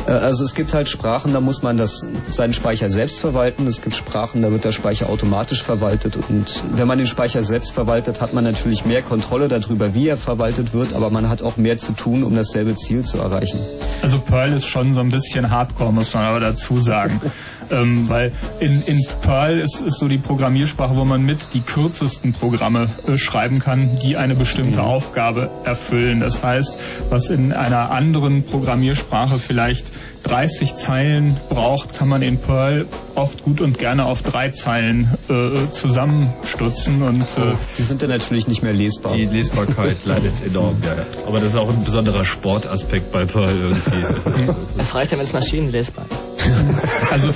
Äh, 0.09 0.13
also 0.13 0.43
es 0.43 0.55
gibt 0.55 0.73
halt 0.73 0.89
Sprachen, 0.89 1.33
da 1.33 1.41
muss 1.41 1.61
man 1.61 1.77
das, 1.77 2.07
seinen 2.31 2.53
Speicher 2.53 2.89
selbst 2.89 3.19
verwalten. 3.19 3.67
Es 3.67 3.81
gibt 3.81 3.95
Sprachen, 3.95 4.41
da 4.41 4.51
wird 4.51 4.65
der 4.65 4.71
Speicher 4.71 5.09
automatisch 5.09 5.63
verwaltet. 5.63 6.17
Und 6.17 6.63
wenn 6.73 6.87
man 6.87 6.97
den 6.97 7.07
Speicher 7.07 7.43
selbst 7.43 7.73
verwaltet, 7.73 8.21
hat 8.21 8.33
man 8.33 8.43
natürlich 8.43 8.85
mehr 8.85 9.01
Kontrolle 9.01 9.47
darüber, 9.47 9.93
wie 9.93 10.07
er 10.07 10.17
verwaltet 10.17 10.73
wird, 10.73 10.93
aber 10.93 11.09
man 11.09 11.29
hat 11.29 11.43
auch 11.43 11.57
mehr 11.57 11.77
zu 11.77 11.93
tun, 11.93 12.23
um 12.23 12.35
dasselbe 12.35 12.75
Ziel 12.75 13.03
zu 13.03 13.19
erreichen. 13.19 13.59
Also 14.01 14.19
Perl 14.19 14.53
ist 14.53 14.65
schon 14.65 14.93
so 14.93 15.01
ein 15.01 15.11
bisschen 15.11 15.49
Hardcore, 15.51 15.93
muss 15.93 16.13
man 16.13 16.25
aber 16.25 16.39
dazu 16.39 16.79
sagen. 16.79 17.21
ähm, 17.71 18.09
weil 18.09 18.31
in, 18.59 18.81
in 18.85 19.05
Perl 19.21 19.59
ist, 19.59 19.81
ist 19.81 19.99
so 19.99 20.07
die 20.07 20.17
Programmiersprache, 20.17 20.95
wo 20.95 21.05
man 21.05 21.23
mit 21.23 21.53
die 21.53 21.61
kürzesten 21.61 22.33
Programme 22.33 22.89
äh, 23.07 23.17
schreiben 23.17 23.59
kann, 23.59 23.99
die 23.99 24.17
eine 24.17 24.35
bestimmte 24.35 24.79
mhm. 24.79 24.85
Aufgabe 24.85 25.49
erfüllen. 25.63 26.19
Das 26.21 26.41
heißt, 26.41 26.79
was 27.09 27.29
in 27.29 27.53
einer 27.53 27.91
anderen 27.91 28.43
Programmiersprache 28.43 29.37
vielleicht 29.37 29.91
30 30.23 30.75
Zeilen 30.75 31.37
braucht, 31.49 31.97
kann 31.97 32.07
man 32.07 32.21
in 32.21 32.37
Perl 32.37 32.85
oft 33.15 33.43
gut 33.43 33.61
und 33.61 33.77
gerne 33.77 34.05
auf 34.05 34.21
drei 34.21 34.49
Zeilen 34.49 35.09
äh, 35.29 35.69
zusammenstutzen 35.71 37.01
und 37.01 37.21
äh, 37.21 37.55
die 37.77 37.83
sind 37.83 38.01
dann 38.01 38.09
natürlich 38.09 38.47
nicht 38.47 38.63
mehr 38.63 38.73
lesbar. 38.73 39.13
Die 39.13 39.25
Lesbarkeit 39.25 39.97
leidet 40.05 40.45
enorm, 40.45 40.77
ja. 40.83 40.95
Aber 41.27 41.39
das 41.39 41.49
ist 41.49 41.57
auch 41.57 41.69
ein 41.69 41.83
besonderer 41.83 42.25
Sportaspekt 42.25 43.11
bei 43.11 43.25
Perl 43.25 43.49
irgendwie. 43.49 44.53
Es 44.77 44.95
reicht 44.95 45.11
ja, 45.11 45.17
wenn 45.17 45.25
es 45.25 45.33
maschinenlesbar 45.33 46.05
ist. 46.09 46.49
Also, 47.11 47.29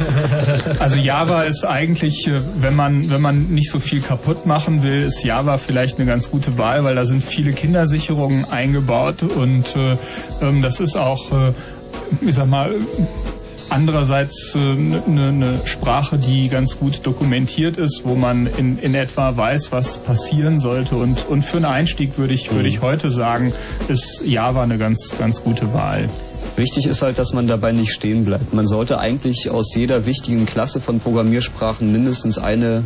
also 0.80 0.98
Java 0.98 1.44
ist 1.44 1.66
eigentlich, 1.66 2.28
äh, 2.28 2.40
wenn 2.60 2.76
man 2.76 3.10
wenn 3.10 3.22
man 3.22 3.50
nicht 3.50 3.72
so 3.72 3.80
viel 3.80 4.02
kaputt 4.02 4.46
machen 4.46 4.84
will, 4.84 5.02
ist 5.02 5.24
Java 5.24 5.58
vielleicht 5.58 5.98
eine 5.98 6.08
ganz 6.08 6.30
gute 6.30 6.58
Wahl, 6.58 6.84
weil 6.84 6.96
da 6.96 7.06
sind 7.06 7.24
viele 7.24 7.54
Kindersicherungen 7.54 8.46
eingebaut 8.52 9.24
und 9.24 9.76
äh, 9.76 9.98
ähm, 10.42 10.62
das 10.62 10.80
ist 10.80 10.96
auch 10.96 11.32
äh, 11.32 11.54
ich 12.22 12.36
sag 12.36 12.48
mal, 12.48 12.76
andererseits 13.70 14.56
eine 14.56 15.04
äh, 15.06 15.10
ne, 15.10 15.32
ne 15.34 15.60
Sprache, 15.66 16.18
die 16.18 16.50
ganz 16.50 16.80
gut 16.80 17.06
dokumentiert 17.06 17.78
ist, 17.78 18.04
wo 18.06 18.16
man 18.16 18.48
in, 18.58 18.78
in 18.78 18.94
etwa 18.94 19.36
weiß, 19.36 19.72
was 19.72 19.98
passieren 19.98 20.60
sollte. 20.60 20.96
Und, 20.96 21.28
und 21.28 21.44
für 21.44 21.58
einen 21.58 21.66
Einstieg 21.66 22.18
würde 22.18 22.34
ich, 22.34 22.54
würde 22.54 22.68
ich 22.68 22.82
heute 22.82 23.10
sagen, 23.10 23.54
ist 23.88 24.22
Java 24.26 24.64
eine 24.64 24.78
ganz, 24.78 25.16
ganz 25.18 25.44
gute 25.44 25.74
Wahl. 25.74 26.10
Wichtig 26.56 26.86
ist 26.86 27.02
halt, 27.02 27.18
dass 27.18 27.34
man 27.34 27.48
dabei 27.48 27.72
nicht 27.72 27.92
stehen 27.92 28.26
bleibt. 28.26 28.54
Man 28.54 28.68
sollte 28.68 29.00
eigentlich 29.00 29.50
aus 29.50 29.74
jeder 29.74 30.06
wichtigen 30.06 30.46
Klasse 30.46 30.80
von 30.80 31.00
Programmiersprachen 31.00 31.92
mindestens 31.92 32.38
eine 32.38 32.84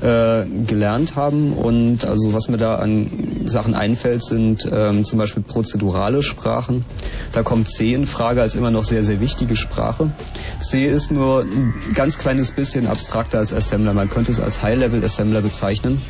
äh, 0.00 0.44
gelernt 0.66 1.16
haben. 1.16 1.52
Und 1.52 2.04
also 2.04 2.32
was 2.32 2.48
mir 2.48 2.58
da 2.58 2.76
an 2.76 3.10
Sachen 3.46 3.74
einfällt, 3.74 4.22
sind 4.22 4.68
ähm, 4.70 5.04
zum 5.04 5.18
Beispiel 5.18 5.42
prozedurale 5.42 6.22
Sprachen. 6.22 6.84
Da 7.32 7.42
kommt 7.42 7.68
C 7.68 7.92
in 7.92 8.06
Frage 8.06 8.40
als 8.40 8.54
immer 8.54 8.70
noch 8.70 8.84
sehr, 8.84 9.02
sehr 9.02 9.20
wichtige 9.20 9.56
Sprache. 9.56 10.12
C 10.60 10.86
ist 10.86 11.10
nur 11.10 11.42
ein 11.42 11.74
ganz 11.94 12.18
kleines 12.18 12.52
bisschen 12.52 12.86
abstrakter 12.86 13.38
als 13.38 13.52
Assembler. 13.52 13.94
Man 13.94 14.10
könnte 14.10 14.30
es 14.30 14.38
als 14.38 14.62
High-Level-Assembler 14.62 15.40
bezeichnen. 15.40 16.00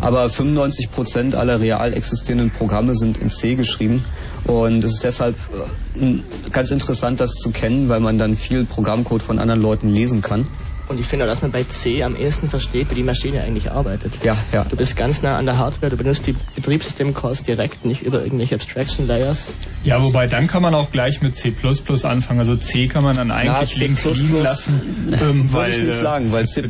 Aber 0.00 0.28
95 0.28 0.90
Prozent 0.90 1.34
aller 1.34 1.60
real 1.60 1.92
existierenden 1.92 2.50
Programme 2.50 2.94
sind 2.94 3.16
in 3.16 3.30
C 3.30 3.54
geschrieben. 3.54 4.04
Und 4.46 4.84
es 4.84 4.94
ist 4.94 5.04
deshalb 5.04 5.36
äh, 5.98 6.18
ganz 6.50 6.70
interessant, 6.70 7.20
das 7.20 7.34
zu 7.34 7.50
kennen, 7.50 7.88
weil 7.88 8.00
man 8.00 8.18
dann 8.18 8.36
viel 8.36 8.64
Programmcode 8.64 9.22
von 9.22 9.38
anderen 9.38 9.62
Leuten 9.62 9.88
lesen 9.88 10.20
kann. 10.22 10.46
Und 10.86 11.00
ich 11.00 11.06
finde 11.06 11.24
auch, 11.24 11.28
dass 11.28 11.40
man 11.40 11.50
bei 11.50 11.64
C 11.64 12.02
am 12.02 12.14
ehesten 12.14 12.50
versteht, 12.50 12.90
wie 12.90 12.94
die 12.94 13.02
Maschine 13.02 13.42
eigentlich 13.42 13.70
arbeitet. 13.70 14.12
Ja, 14.22 14.36
ja. 14.52 14.64
Du 14.64 14.76
bist 14.76 14.96
ganz 14.96 15.22
nah 15.22 15.36
an 15.36 15.46
der 15.46 15.56
Hardware, 15.56 15.90
du 15.90 15.96
benutzt 15.96 16.26
die 16.26 16.34
Betriebssystem-Calls 16.56 17.42
direkt, 17.42 17.86
nicht 17.86 18.02
über 18.02 18.22
irgendwelche 18.22 18.56
Abstraction-Layers. 18.56 19.46
Ja, 19.82 20.02
wobei 20.02 20.26
dann 20.26 20.46
kann 20.46 20.60
man 20.60 20.74
auch 20.74 20.90
gleich 20.90 21.22
mit 21.22 21.36
C++ 21.36 21.54
anfangen. 22.02 22.38
Also 22.38 22.56
C 22.56 22.86
kann 22.86 23.02
man 23.02 23.16
dann 23.16 23.30
eigentlich 23.30 23.78
ja, 23.78 23.86
links 23.86 24.04
liegen 24.04 24.42
lassen. 24.42 24.80
Ähm, 25.14 25.52
Würde 25.52 25.70
ich 25.70 25.78
nicht 25.78 25.88
äh, 25.88 26.00
sagen, 26.00 26.32
weil 26.32 26.46
C++ 26.46 26.62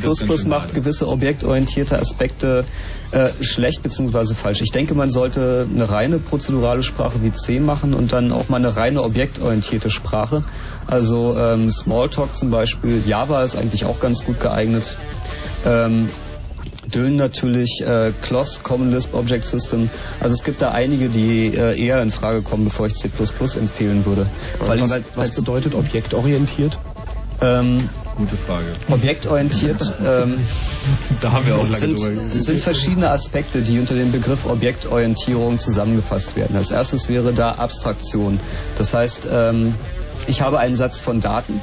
macht 0.45 0.73
gewisse 0.73 1.07
objektorientierte 1.07 1.97
Aspekte 1.97 2.63
äh, 3.11 3.29
schlecht 3.41 3.83
bzw. 3.83 4.33
falsch. 4.33 4.61
Ich 4.61 4.71
denke, 4.71 4.95
man 4.95 5.09
sollte 5.09 5.67
eine 5.73 5.89
reine 5.89 6.19
prozedurale 6.19 6.83
Sprache 6.83 7.21
wie 7.21 7.31
C 7.31 7.59
machen 7.59 7.93
und 7.93 8.13
dann 8.13 8.31
auch 8.31 8.49
mal 8.49 8.57
eine 8.57 8.75
reine 8.75 9.03
objektorientierte 9.03 9.89
Sprache. 9.89 10.43
Also 10.87 11.37
ähm, 11.37 11.69
Smalltalk 11.71 12.35
zum 12.35 12.51
Beispiel, 12.51 13.03
Java 13.05 13.43
ist 13.43 13.55
eigentlich 13.55 13.85
auch 13.85 13.99
ganz 13.99 14.23
gut 14.23 14.39
geeignet. 14.39 14.97
Ähm, 15.65 16.09
Dön 16.93 17.15
natürlich, 17.15 17.81
äh, 17.81 18.13
CLOS, 18.21 18.61
Common 18.61 18.91
Lisp 18.91 19.13
Object 19.15 19.45
System. 19.45 19.89
Also 20.19 20.35
es 20.35 20.43
gibt 20.43 20.61
da 20.61 20.71
einige, 20.71 21.09
die 21.09 21.47
äh, 21.55 21.79
eher 21.83 22.01
in 22.01 22.11
Frage 22.11 22.41
kommen, 22.41 22.65
bevor 22.65 22.85
ich 22.87 22.93
C++ 22.93 23.09
empfehlen 23.59 24.05
würde. 24.05 24.29
Weil 24.59 24.81
was, 24.81 25.01
was 25.15 25.31
bedeutet 25.31 25.73
objektorientiert? 25.73 26.77
Ähm, 27.41 27.77
Gute 28.17 28.37
Frage. 28.37 28.71
Objektorientiert. 28.89 29.81
Ähm, 30.01 30.37
da 31.21 31.33
haben 31.33 31.45
wir 31.45 31.55
auch 31.55 31.63
lange 31.63 31.77
sind, 31.77 31.99
drüber 31.99 32.29
sind 32.29 32.61
verschiedene 32.61 33.09
Aspekte, 33.09 33.61
die 33.61 33.77
unter 33.77 33.95
dem 33.95 34.13
Begriff 34.13 34.45
Objektorientierung 34.45 35.59
zusammengefasst 35.59 36.37
werden. 36.37 36.55
Als 36.55 36.71
erstes 36.71 37.09
wäre 37.09 37.33
da 37.33 37.53
Abstraktion. 37.53 38.39
Das 38.77 38.93
heißt, 38.93 39.27
ähm, 39.29 39.75
ich 40.27 40.41
habe 40.41 40.59
einen 40.59 40.75
Satz 40.75 40.99
von 40.99 41.21
Daten 41.21 41.61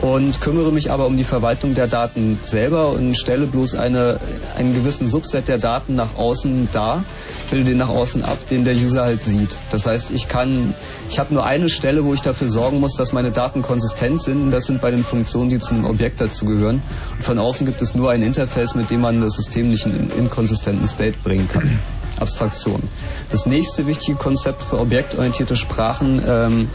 und 0.00 0.40
kümmere 0.40 0.72
mich 0.72 0.90
aber 0.90 1.06
um 1.06 1.16
die 1.16 1.24
Verwaltung 1.24 1.74
der 1.74 1.86
Daten 1.86 2.38
selber 2.42 2.90
und 2.90 3.16
stelle 3.16 3.46
bloß 3.46 3.74
eine, 3.74 4.20
einen 4.54 4.74
gewissen 4.74 5.08
Subset 5.08 5.48
der 5.48 5.58
Daten 5.58 5.94
nach 5.94 6.16
außen 6.16 6.68
dar, 6.72 7.04
bilde 7.50 7.70
den 7.70 7.78
nach 7.78 7.88
außen 7.88 8.22
ab, 8.22 8.46
den 8.48 8.64
der 8.64 8.74
User 8.74 9.02
halt 9.02 9.22
sieht. 9.22 9.58
Das 9.70 9.86
heißt, 9.86 10.10
ich 10.10 10.28
kann, 10.28 10.74
ich 11.08 11.18
habe 11.18 11.32
nur 11.32 11.44
eine 11.44 11.68
Stelle, 11.68 12.04
wo 12.04 12.14
ich 12.14 12.22
dafür 12.22 12.48
sorgen 12.48 12.80
muss, 12.80 12.94
dass 12.94 13.12
meine 13.12 13.30
Daten 13.30 13.62
konsistent 13.62 14.22
sind 14.22 14.42
und 14.42 14.50
das 14.50 14.64
sind 14.64 14.80
bei 14.80 14.90
den 14.90 15.04
Funktionen, 15.04 15.50
die 15.50 15.58
zu 15.58 15.74
einem 15.74 15.84
Objekt 15.84 16.20
dazugehören. 16.20 16.82
Und 17.16 17.24
von 17.24 17.38
außen 17.38 17.66
gibt 17.66 17.82
es 17.82 17.94
nur 17.94 18.10
ein 18.10 18.22
Interface, 18.22 18.74
mit 18.74 18.90
dem 18.90 19.00
man 19.00 19.20
das 19.20 19.34
System 19.34 19.70
nicht 19.70 19.86
in 19.86 20.10
inkonsistenten 20.10 20.86
State 20.86 21.18
bringen 21.22 21.48
kann. 21.48 21.80
Abstraktion. 22.18 22.82
Das 23.30 23.46
nächste 23.46 23.86
wichtige 23.86 24.16
Konzept 24.16 24.62
für 24.62 24.78
objektorientierte 24.78 25.56
Sprachen 25.56 26.22
ähm, 26.26 26.68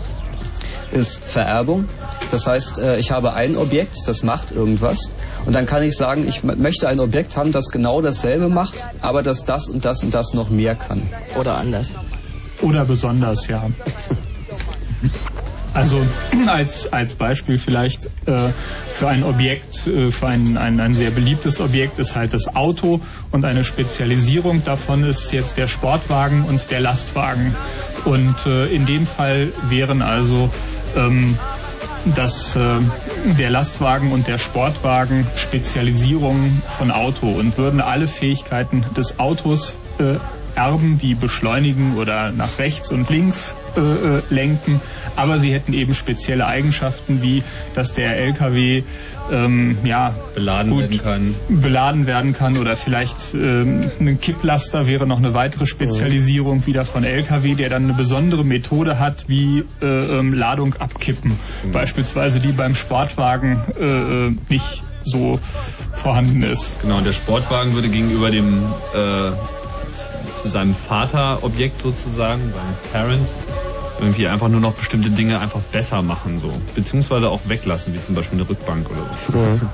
ist 0.91 1.23
Vererbung. 1.23 1.87
Das 2.31 2.47
heißt, 2.47 2.79
äh, 2.79 2.97
ich 2.97 3.11
habe 3.11 3.33
ein 3.33 3.55
Objekt, 3.57 4.07
das 4.07 4.23
macht 4.23 4.51
irgendwas. 4.51 5.09
Und 5.45 5.53
dann 5.53 5.65
kann 5.65 5.83
ich 5.83 5.95
sagen, 5.95 6.27
ich 6.27 6.43
möchte 6.43 6.87
ein 6.87 6.99
Objekt 6.99 7.37
haben, 7.37 7.51
das 7.51 7.69
genau 7.69 8.01
dasselbe 8.01 8.49
macht, 8.49 8.85
aber 9.01 9.23
das 9.23 9.45
das 9.45 9.67
und 9.67 9.85
das 9.85 10.03
und 10.03 10.13
das 10.13 10.33
noch 10.33 10.49
mehr 10.49 10.75
kann. 10.75 11.01
Oder 11.39 11.55
anders. 11.55 11.87
Oder 12.61 12.85
besonders, 12.85 13.47
ja. 13.47 13.69
Also 15.77 16.03
als, 16.47 16.91
als 16.91 17.13
Beispiel 17.13 17.59
vielleicht 17.59 18.09
äh, 18.25 18.49
für 18.87 19.09
ein 19.09 19.23
Objekt, 19.23 19.85
äh, 19.85 20.09
für 20.09 20.27
ein, 20.27 20.57
ein, 20.57 20.79
ein 20.79 20.95
sehr 20.95 21.11
beliebtes 21.11 21.61
Objekt 21.61 21.99
ist 21.99 22.15
halt 22.15 22.33
das 22.33 22.55
Auto 22.55 22.99
und 23.29 23.45
eine 23.45 23.63
Spezialisierung 23.63 24.63
davon 24.63 25.03
ist 25.03 25.31
jetzt 25.33 25.57
der 25.57 25.67
Sportwagen 25.67 26.45
und 26.45 26.71
der 26.71 26.79
Lastwagen. 26.79 27.53
Und 28.05 28.47
äh, 28.47 28.65
in 28.65 28.87
dem 28.87 29.05
Fall 29.05 29.53
wären 29.69 30.01
also 30.01 30.49
ähm, 30.95 31.37
dass 32.15 32.55
äh, 32.55 32.79
der 33.37 33.51
Lastwagen 33.51 34.11
und 34.13 34.27
der 34.27 34.39
Sportwagen 34.39 35.27
Spezialisierung 35.35 36.63
von 36.67 36.89
Auto 36.89 37.27
und 37.27 37.55
würden 37.59 37.81
alle 37.81 38.07
Fähigkeiten 38.07 38.83
des 38.95 39.19
Autos 39.19 39.77
äh, 39.99 40.15
erben, 40.57 41.01
wie 41.01 41.13
beschleunigen 41.13 41.97
oder 41.97 42.31
nach 42.31 42.59
rechts 42.59 42.91
und 42.91 43.09
links 43.09 43.55
äh, 43.75 43.79
äh, 43.79 44.23
lenken, 44.29 44.81
aber 45.15 45.37
sie 45.37 45.53
hätten 45.53 45.73
eben 45.73 45.93
spezielle 45.93 46.47
Eigenschaften, 46.47 47.21
wie 47.21 47.43
dass 47.75 47.93
der 47.93 48.17
LKW 48.17 48.83
ähm, 49.31 49.77
ja, 49.83 50.15
beladen 50.33 50.71
gut 50.71 50.81
werden 50.81 51.35
kann. 51.47 51.61
Beladen 51.61 52.05
werden 52.07 52.33
kann 52.33 52.57
oder 52.57 52.75
vielleicht 52.75 53.35
ähm, 53.35 53.81
ein 53.99 54.19
Kipplaster 54.19 54.87
wäre 54.87 55.05
noch 55.05 55.19
eine 55.19 55.33
weitere 55.33 55.67
Spezialisierung 55.67 56.65
wieder 56.65 56.85
von 56.85 57.03
LKW, 57.03 57.53
der 57.53 57.69
dann 57.69 57.83
eine 57.83 57.93
besondere 57.93 58.43
Methode 58.43 58.99
hat, 58.99 59.25
wie 59.27 59.63
äh, 59.81 59.85
ähm, 59.85 60.33
Ladung 60.33 60.73
abkippen. 60.79 61.37
Mhm. 61.63 61.71
Beispielsweise 61.71 62.39
die 62.39 62.51
beim 62.51 62.73
Sportwagen 62.73 63.61
äh, 63.79 63.85
äh, 63.85 64.35
nicht 64.49 64.83
so 65.03 65.39
vorhanden 65.93 66.41
ist. 66.43 66.79
Genau, 66.81 66.97
und 66.97 67.05
der 67.05 67.13
Sportwagen 67.13 67.73
würde 67.73 67.89
gegenüber 67.89 68.31
dem 68.31 68.65
äh, 68.93 69.31
zu 70.35 70.47
seinem 70.47 70.75
Vaterobjekt 70.75 71.79
sozusagen, 71.79 72.51
seinem 72.51 72.75
Parent, 72.91 73.31
irgendwie 73.99 74.27
einfach 74.27 74.47
nur 74.47 74.61
noch 74.61 74.73
bestimmte 74.73 75.09
Dinge 75.09 75.39
einfach 75.39 75.61
besser 75.61 76.01
machen, 76.01 76.39
so. 76.39 76.53
Beziehungsweise 76.75 77.29
auch 77.29 77.41
weglassen, 77.47 77.93
wie 77.93 77.99
zum 77.99 78.15
Beispiel 78.15 78.39
eine 78.39 78.49
Rückbank 78.49 78.89
oder 78.89 79.05
so. 79.27 79.33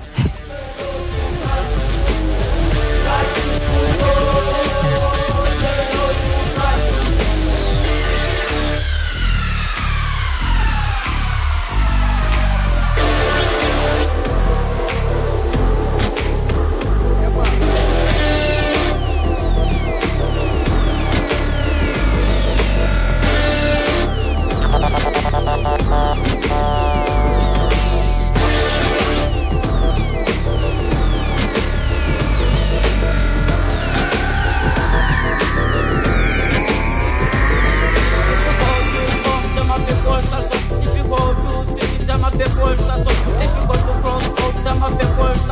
If 45.25 45.47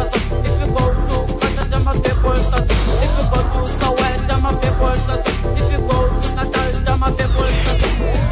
you 5.72 5.80
go 5.80 6.20
to 6.20 6.36
Natal, 6.36 6.72
then 6.84 7.00
my 7.00 7.10
people 7.12 8.31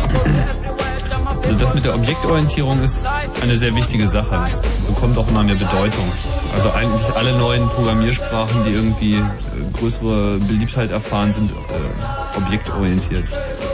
Mhm. 1.49 2.29
Orientierung 2.29 2.81
ist 2.83 3.05
eine 3.41 3.55
sehr 3.55 3.75
wichtige 3.75 4.07
Sache. 4.07 4.37
Das 4.49 4.59
bekommt 4.87 5.17
auch 5.17 5.27
immer 5.27 5.43
mehr 5.43 5.55
Bedeutung. 5.57 6.05
Also 6.53 6.71
eigentlich 6.71 7.15
alle 7.15 7.37
neuen 7.37 7.67
Programmiersprachen, 7.69 8.63
die 8.63 8.71
irgendwie 8.71 9.15
äh, 9.15 9.23
größere 9.73 10.39
Beliebtheit 10.39 10.91
erfahren, 10.91 11.31
sind 11.31 11.51
äh, 11.51 12.37
objektorientiert. 12.37 13.25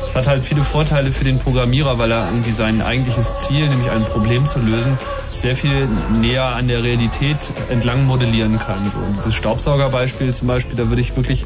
Es 0.08 0.16
hat 0.16 0.28
halt 0.28 0.46
viele 0.46 0.64
Vorteile 0.64 1.12
für 1.12 1.26
den 1.26 1.40
Programmierer, 1.40 1.98
weil 1.98 2.12
er 2.12 2.26
irgendwie 2.28 2.52
sein 2.52 2.82
eigentliches 2.82 3.38
Ziel, 3.38 3.68
nämlich 3.68 3.90
ein 3.90 4.04
Problem 4.04 4.46
zu 4.48 4.60
lösen, 4.60 4.98
sehr 5.34 5.56
viel 5.56 5.88
näher 6.12 6.46
an 6.46 6.68
der 6.68 6.82
Realität 6.84 7.38
entlang 7.70 8.06
modellieren 8.06 8.58
kann. 8.58 8.86
So 8.90 9.00
dieses 9.18 9.36
Staubsaugerbeispiel 9.36 10.34
zum 10.34 10.48
Beispiel, 10.48 10.76
da 10.78 10.88
würde 10.88 11.02
ich 11.02 11.16
wirklich 11.16 11.46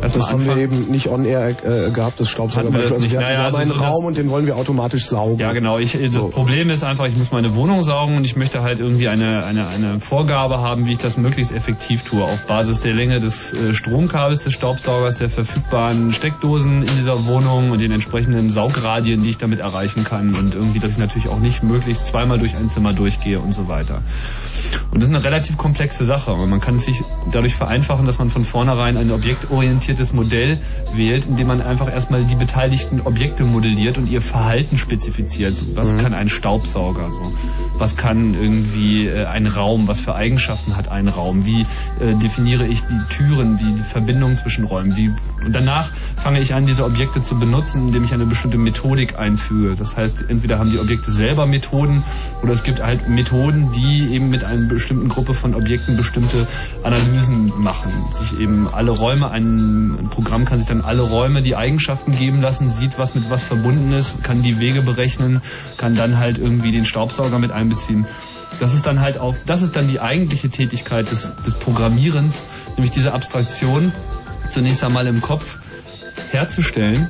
Erstmal 0.00 0.20
das 0.20 0.32
haben 0.32 0.46
wir 0.46 0.56
eben 0.56 0.90
nicht 0.90 1.08
on 1.08 1.24
air 1.24 1.48
äh, 1.50 1.90
gehabt, 1.90 2.20
das 2.20 2.28
Staubsaugerbeispiel. 2.30 2.94
Also 2.94 3.10
wir 3.10 3.20
naja, 3.20 3.38
haben 3.38 3.44
also 3.46 3.56
einen 3.58 3.68
so 3.70 3.74
Raum 3.74 4.04
und 4.04 4.16
den 4.16 4.30
wollen 4.30 4.46
wir 4.46 4.56
automatisch 4.56 5.06
saugen. 5.06 5.40
Ja, 5.40 5.52
genau. 5.52 5.78
Ich, 5.78 5.92
das 6.00 6.14
so. 6.14 6.28
Problem 6.28 6.70
ist 6.70 6.84
einfach, 6.84 7.06
ich 7.06 7.16
muss 7.16 7.32
meine 7.32 7.54
Wohnung 7.54 7.82
saugen 7.82 8.16
und 8.16 8.24
ich 8.24 8.36
möchte 8.36 8.62
halt 8.62 8.80
irgendwie 8.80 9.08
eine, 9.08 9.44
eine, 9.44 9.66
eine 9.68 10.00
Vorgabe 10.00 10.58
haben, 10.58 10.86
wie 10.86 10.92
ich 10.92 10.98
das 10.98 11.16
möglichst 11.16 11.52
effektiv 11.52 12.02
tue, 12.02 12.22
auf 12.22 12.46
Basis 12.46 12.80
der 12.80 12.94
Länge 12.94 13.20
des 13.20 13.52
äh, 13.52 13.74
Stromkabels 13.74 14.44
des 14.44 14.52
Staubsaugers, 14.52 15.18
der 15.18 15.30
verfügbaren 15.30 16.12
Steckdosen 16.12 16.82
in 16.82 16.96
dieser 16.96 17.26
Wohnung 17.26 17.70
und 17.70 17.80
den 17.80 17.90
entsprechenden 17.90 18.50
Saugradien, 18.50 19.22
die 19.22 19.30
ich 19.30 19.38
damit 19.38 19.60
erreichen 19.60 20.04
kann 20.04 20.34
und 20.34 20.54
irgendwie, 20.54 20.78
dass 20.78 20.92
ich 20.92 20.98
natürlich 20.98 21.28
auch 21.28 21.40
nicht 21.40 21.62
möglichst 21.62 22.06
zweimal 22.06 22.38
durch 22.38 22.56
ein 22.56 22.68
Zimmer 22.68 22.92
durchgehe 22.92 23.40
und 23.40 23.52
so 23.52 23.68
weiter. 23.68 24.02
Und 24.90 25.00
das 25.00 25.08
ist 25.08 25.14
eine 25.14 25.24
relativ 25.24 25.56
komplexe 25.56 26.04
Sache, 26.04 26.30
aber 26.30 26.46
man 26.46 26.60
kann 26.60 26.74
es 26.74 26.84
sich 26.84 27.02
dadurch 27.32 27.54
vereinfachen, 27.54 28.06
dass 28.06 28.18
man 28.18 28.30
von 28.30 28.44
vornherein 28.44 28.96
ein 28.96 29.10
objektorientiertes 29.88 30.12
Modell 30.12 30.58
wählt, 30.94 31.26
indem 31.26 31.46
man 31.46 31.62
einfach 31.62 31.90
erstmal 31.90 32.24
die 32.24 32.34
beteiligten 32.34 33.00
Objekte 33.02 33.44
modelliert 33.44 33.96
und 33.96 34.08
ihr 34.08 34.20
Verhalten 34.20 34.78
spezifiziert. 34.78 35.54
Was 35.74 35.94
mhm. 35.94 35.98
kann 35.98 36.14
ein 36.14 36.28
Staubsauger 36.28 37.10
so? 37.10 37.32
Was 37.78 37.96
kann 37.96 38.34
irgendwie 38.34 39.06
äh, 39.06 39.24
ein 39.24 39.46
Raum? 39.46 39.88
Was 39.88 40.00
für 40.00 40.14
Eigenschaften 40.14 40.76
hat 40.76 40.88
ein 40.88 41.08
Raum? 41.08 41.46
Wie 41.46 41.62
äh, 42.00 42.14
definiere 42.14 42.66
ich 42.66 42.82
die 42.82 43.14
Türen? 43.14 43.58
Wie 43.60 43.72
die 43.72 43.82
Verbindung 43.82 44.36
zwischen 44.36 44.64
Räumen? 44.64 44.96
Wie 44.96 45.10
und 45.44 45.52
danach 45.52 45.90
fange 46.16 46.40
ich 46.40 46.54
an, 46.54 46.66
diese 46.66 46.84
Objekte 46.84 47.22
zu 47.22 47.38
benutzen, 47.38 47.88
indem 47.88 48.04
ich 48.04 48.12
eine 48.12 48.26
bestimmte 48.26 48.58
Methodik 48.58 49.18
einfüge. 49.18 49.76
Das 49.76 49.96
heißt, 49.96 50.24
entweder 50.28 50.58
haben 50.58 50.70
die 50.70 50.78
Objekte 50.78 51.10
selber 51.10 51.46
Methoden 51.46 52.02
oder 52.42 52.52
es 52.52 52.64
gibt 52.64 52.82
halt 52.82 53.08
Methoden, 53.08 53.70
die 53.72 54.14
eben 54.14 54.30
mit 54.30 54.44
einer 54.44 54.68
bestimmten 54.68 55.08
Gruppe 55.08 55.34
von 55.34 55.54
Objekten 55.54 55.96
bestimmte 55.96 56.46
Analysen 56.82 57.52
machen. 57.58 57.92
Sich 58.12 58.40
eben 58.40 58.68
alle 58.72 58.90
Räume, 58.90 59.30
ein, 59.30 60.08
Programm 60.10 60.44
kann 60.44 60.58
sich 60.58 60.68
dann 60.68 60.80
alle 60.80 61.02
Räume 61.02 61.42
die 61.42 61.54
Eigenschaften 61.54 62.16
geben 62.16 62.40
lassen, 62.40 62.68
sieht, 62.68 62.98
was 62.98 63.14
mit 63.14 63.30
was 63.30 63.44
verbunden 63.44 63.92
ist, 63.92 64.22
kann 64.24 64.42
die 64.42 64.58
Wege 64.58 64.82
berechnen, 64.82 65.40
kann 65.76 65.94
dann 65.94 66.18
halt 66.18 66.38
irgendwie 66.38 66.72
den 66.72 66.84
Staubsauger 66.84 67.38
mit 67.38 67.52
einbeziehen. 67.52 68.06
Das 68.60 68.74
ist 68.74 68.86
dann 68.86 69.00
halt 69.00 69.18
auch, 69.18 69.36
das 69.46 69.62
ist 69.62 69.76
dann 69.76 69.88
die 69.88 70.00
eigentliche 70.00 70.48
Tätigkeit 70.48 71.10
des, 71.10 71.32
des 71.46 71.54
Programmierens, 71.54 72.42
nämlich 72.76 72.90
diese 72.90 73.12
Abstraktion 73.12 73.92
zunächst 74.50 74.84
einmal 74.84 75.06
im 75.06 75.20
Kopf 75.20 75.58
herzustellen. 76.30 77.08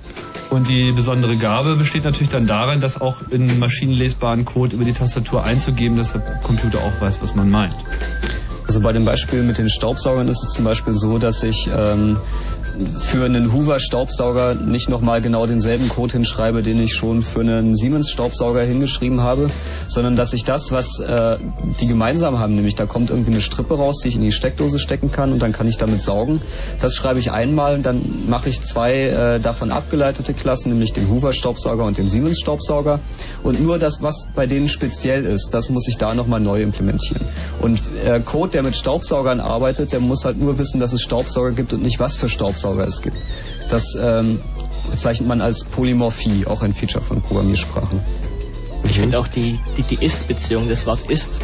Und 0.50 0.68
die 0.68 0.92
besondere 0.92 1.36
Gabe 1.36 1.76
besteht 1.76 2.04
natürlich 2.04 2.30
dann 2.30 2.46
darin, 2.46 2.80
das 2.80 3.00
auch 3.00 3.16
in 3.30 3.58
maschinenlesbaren 3.58 4.46
Code 4.46 4.76
über 4.76 4.84
die 4.84 4.94
Tastatur 4.94 5.44
einzugeben, 5.44 5.98
dass 5.98 6.12
der 6.12 6.22
Computer 6.22 6.78
auch 6.78 7.00
weiß, 7.00 7.20
was 7.20 7.34
man 7.34 7.50
meint. 7.50 7.76
Also 8.68 8.80
bei 8.80 8.92
dem 8.92 9.06
Beispiel 9.06 9.42
mit 9.44 9.56
den 9.56 9.70
Staubsaugern 9.70 10.28
ist 10.28 10.44
es 10.44 10.52
zum 10.52 10.66
Beispiel 10.66 10.94
so, 10.94 11.16
dass 11.16 11.42
ich 11.42 11.70
ähm, 11.74 12.18
für 12.98 13.24
einen 13.24 13.52
Hoover 13.52 13.80
Staubsauger 13.80 14.54
nicht 14.54 14.90
nochmal 14.90 15.22
genau 15.22 15.46
denselben 15.46 15.88
Code 15.88 16.12
hinschreibe, 16.12 16.62
den 16.62 16.78
ich 16.80 16.92
schon 16.92 17.22
für 17.22 17.40
einen 17.40 17.74
Siemens 17.74 18.10
Staubsauger 18.10 18.60
hingeschrieben 18.60 19.22
habe, 19.22 19.50
sondern 19.88 20.16
dass 20.16 20.34
ich 20.34 20.44
das, 20.44 20.70
was 20.70 21.00
äh, 21.00 21.38
die 21.80 21.86
gemeinsam 21.86 22.38
haben, 22.38 22.54
nämlich 22.54 22.74
da 22.74 22.84
kommt 22.84 23.08
irgendwie 23.08 23.30
eine 23.30 23.40
Strippe 23.40 23.74
raus, 23.74 24.00
die 24.02 24.08
ich 24.08 24.16
in 24.16 24.20
die 24.20 24.32
Steckdose 24.32 24.78
stecken 24.78 25.10
kann 25.10 25.32
und 25.32 25.40
dann 25.40 25.52
kann 25.52 25.66
ich 25.66 25.78
damit 25.78 26.02
saugen, 26.02 26.40
das 26.78 26.94
schreibe 26.94 27.20
ich 27.20 27.32
einmal 27.32 27.74
und 27.74 27.86
dann 27.86 28.28
mache 28.28 28.50
ich 28.50 28.62
zwei 28.62 28.94
äh, 28.94 29.40
davon 29.40 29.72
abgeleitete 29.72 30.34
Klassen, 30.34 30.70
nämlich 30.70 30.92
den 30.92 31.08
Hoover 31.08 31.32
Staubsauger 31.32 31.84
und 31.84 31.96
den 31.96 32.08
Siemens 32.08 32.38
Staubsauger 32.38 33.00
und 33.42 33.62
nur 33.62 33.78
das, 33.78 34.02
was 34.02 34.28
bei 34.34 34.46
denen 34.46 34.68
speziell 34.68 35.24
ist, 35.24 35.54
das 35.54 35.70
muss 35.70 35.88
ich 35.88 35.96
da 35.96 36.14
nochmal 36.14 36.40
neu 36.40 36.60
implementieren. 36.60 37.26
Und 37.60 37.80
äh, 38.04 38.20
Code, 38.20 38.57
der 38.58 38.64
mit 38.64 38.74
Staubsaugern 38.74 39.38
arbeitet, 39.38 39.92
der 39.92 40.00
muss 40.00 40.24
halt 40.24 40.36
nur 40.36 40.58
wissen, 40.58 40.80
dass 40.80 40.92
es 40.92 41.00
Staubsauger 41.00 41.52
gibt 41.52 41.72
und 41.72 41.80
nicht 41.80 42.00
was 42.00 42.16
für 42.16 42.28
Staubsauger 42.28 42.88
es 42.88 43.02
gibt. 43.02 43.16
Das 43.68 43.94
ähm, 43.94 44.40
bezeichnet 44.90 45.28
man 45.28 45.40
als 45.40 45.62
Polymorphie, 45.62 46.44
auch 46.44 46.62
ein 46.62 46.72
Feature 46.72 47.00
von 47.00 47.22
Programmiersprachen. 47.22 48.00
Ich 48.82 48.96
mhm. 48.96 49.00
finde 49.00 49.20
auch 49.20 49.28
die, 49.28 49.60
die, 49.76 49.82
die 49.82 50.04
Ist-Beziehung, 50.04 50.68
das 50.68 50.86
Wort 50.86 51.08
Ist 51.08 51.40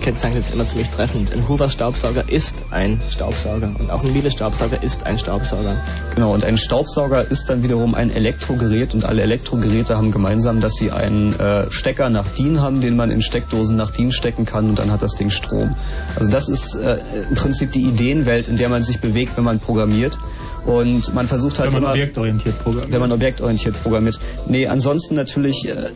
kennzeichnet 0.00 0.44
es 0.44 0.50
immer 0.50 0.66
ziemlich 0.66 0.90
treffend. 0.90 1.32
Ein 1.32 1.48
Hoover 1.48 1.68
Staubsauger 1.68 2.30
ist 2.30 2.54
ein 2.70 3.00
Staubsauger 3.10 3.70
und 3.78 3.90
auch 3.90 4.04
ein 4.04 4.12
Miele 4.12 4.30
Staubsauger 4.30 4.82
ist 4.82 5.04
ein 5.04 5.18
Staubsauger. 5.18 5.76
Genau, 6.14 6.32
und 6.32 6.44
ein 6.44 6.56
Staubsauger 6.56 7.30
ist 7.30 7.48
dann 7.48 7.62
wiederum 7.62 7.94
ein 7.94 8.10
Elektrogerät 8.10 8.94
und 8.94 9.04
alle 9.04 9.22
Elektrogeräte 9.22 9.96
haben 9.96 10.10
gemeinsam, 10.10 10.60
dass 10.60 10.74
sie 10.74 10.90
einen 10.90 11.38
äh, 11.38 11.70
Stecker 11.70 12.10
nach 12.10 12.26
DIN 12.28 12.60
haben, 12.60 12.80
den 12.80 12.96
man 12.96 13.10
in 13.10 13.20
Steckdosen 13.20 13.76
nach 13.76 13.90
DIN 13.90 14.12
stecken 14.12 14.44
kann 14.44 14.68
und 14.68 14.78
dann 14.78 14.90
hat 14.90 15.02
das 15.02 15.14
Ding 15.14 15.30
Strom. 15.30 15.74
Also 16.16 16.30
das 16.30 16.48
ist 16.48 16.74
äh, 16.74 16.98
im 17.28 17.34
Prinzip 17.34 17.72
die 17.72 17.82
Ideenwelt, 17.82 18.48
in 18.48 18.56
der 18.56 18.68
man 18.68 18.82
sich 18.82 19.00
bewegt, 19.00 19.36
wenn 19.36 19.44
man 19.44 19.60
programmiert. 19.60 20.18
Und 20.64 21.14
man 21.14 21.28
versucht 21.28 21.60
halt 21.60 21.72
wenn 21.72 21.80
man 21.80 21.82
immer, 21.82 21.92
objektorientiert 21.92 22.58
programmiert. 22.58 22.92
wenn 22.92 23.00
man 23.00 23.12
objektorientiert 23.12 23.82
programmiert. 23.82 24.18
Nee, 24.48 24.66
ansonsten 24.66 25.14
natürlich, 25.14 25.68
äh, 25.68 25.90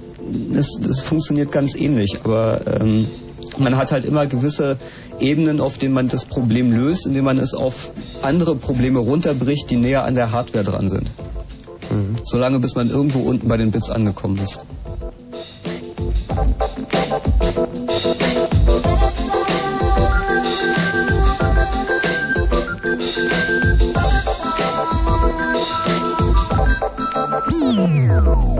es, 0.54 0.78
es 0.78 1.00
funktioniert 1.00 1.50
ganz 1.50 1.74
ähnlich, 1.74 2.20
aber 2.22 2.80
ähm, 2.80 3.08
man 3.58 3.76
hat 3.76 3.92
halt 3.92 4.04
immer 4.04 4.26
gewisse 4.26 4.76
Ebenen, 5.18 5.60
auf 5.60 5.78
denen 5.78 5.94
man 5.94 6.08
das 6.08 6.24
Problem 6.24 6.72
löst, 6.72 7.06
indem 7.06 7.24
man 7.24 7.38
es 7.38 7.54
auf 7.54 7.92
andere 8.22 8.56
Probleme 8.56 8.98
runterbricht, 8.98 9.70
die 9.70 9.76
näher 9.76 10.04
an 10.04 10.14
der 10.14 10.32
Hardware 10.32 10.64
dran 10.64 10.88
sind. 10.88 11.10
Solange 12.24 12.60
bis 12.60 12.74
man 12.74 12.90
irgendwo 12.90 13.20
unten 13.20 13.48
bei 13.48 13.56
den 13.56 13.70
Bits 13.70 13.90
angekommen 13.90 14.38
ist. 14.38 14.60
Chaos 28.20 28.59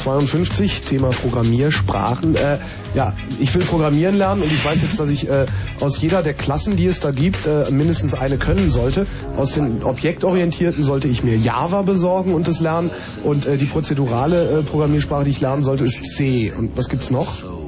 52, 0.00 0.82
Thema 0.82 1.10
Programmiersprachen. 1.10 2.34
Äh, 2.34 2.58
ja, 2.94 3.14
ich 3.38 3.54
will 3.54 3.62
programmieren 3.62 4.16
lernen 4.16 4.42
und 4.42 4.52
ich 4.52 4.64
weiß 4.64 4.82
jetzt, 4.82 4.98
dass 4.98 5.10
ich 5.10 5.28
äh, 5.28 5.46
aus 5.80 6.00
jeder 6.00 6.22
der 6.22 6.34
Klassen, 6.34 6.76
die 6.76 6.86
es 6.86 7.00
da 7.00 7.10
gibt, 7.10 7.46
äh, 7.46 7.70
mindestens 7.70 8.14
eine 8.14 8.38
können 8.38 8.70
sollte. 8.70 9.06
Aus 9.36 9.52
den 9.52 9.82
objektorientierten 9.82 10.82
sollte 10.82 11.08
ich 11.08 11.22
mir 11.22 11.36
Java 11.36 11.82
besorgen 11.82 12.34
und 12.34 12.48
das 12.48 12.60
lernen 12.60 12.90
und 13.22 13.46
äh, 13.46 13.56
die 13.56 13.66
prozedurale 13.66 14.60
äh, 14.60 14.62
Programmiersprache, 14.62 15.24
die 15.24 15.30
ich 15.30 15.40
lernen 15.40 15.62
sollte, 15.62 15.84
ist 15.84 16.02
C. 16.16 16.52
Und 16.56 16.76
was 16.76 16.88
gibt's 16.88 17.10
noch? 17.10 17.59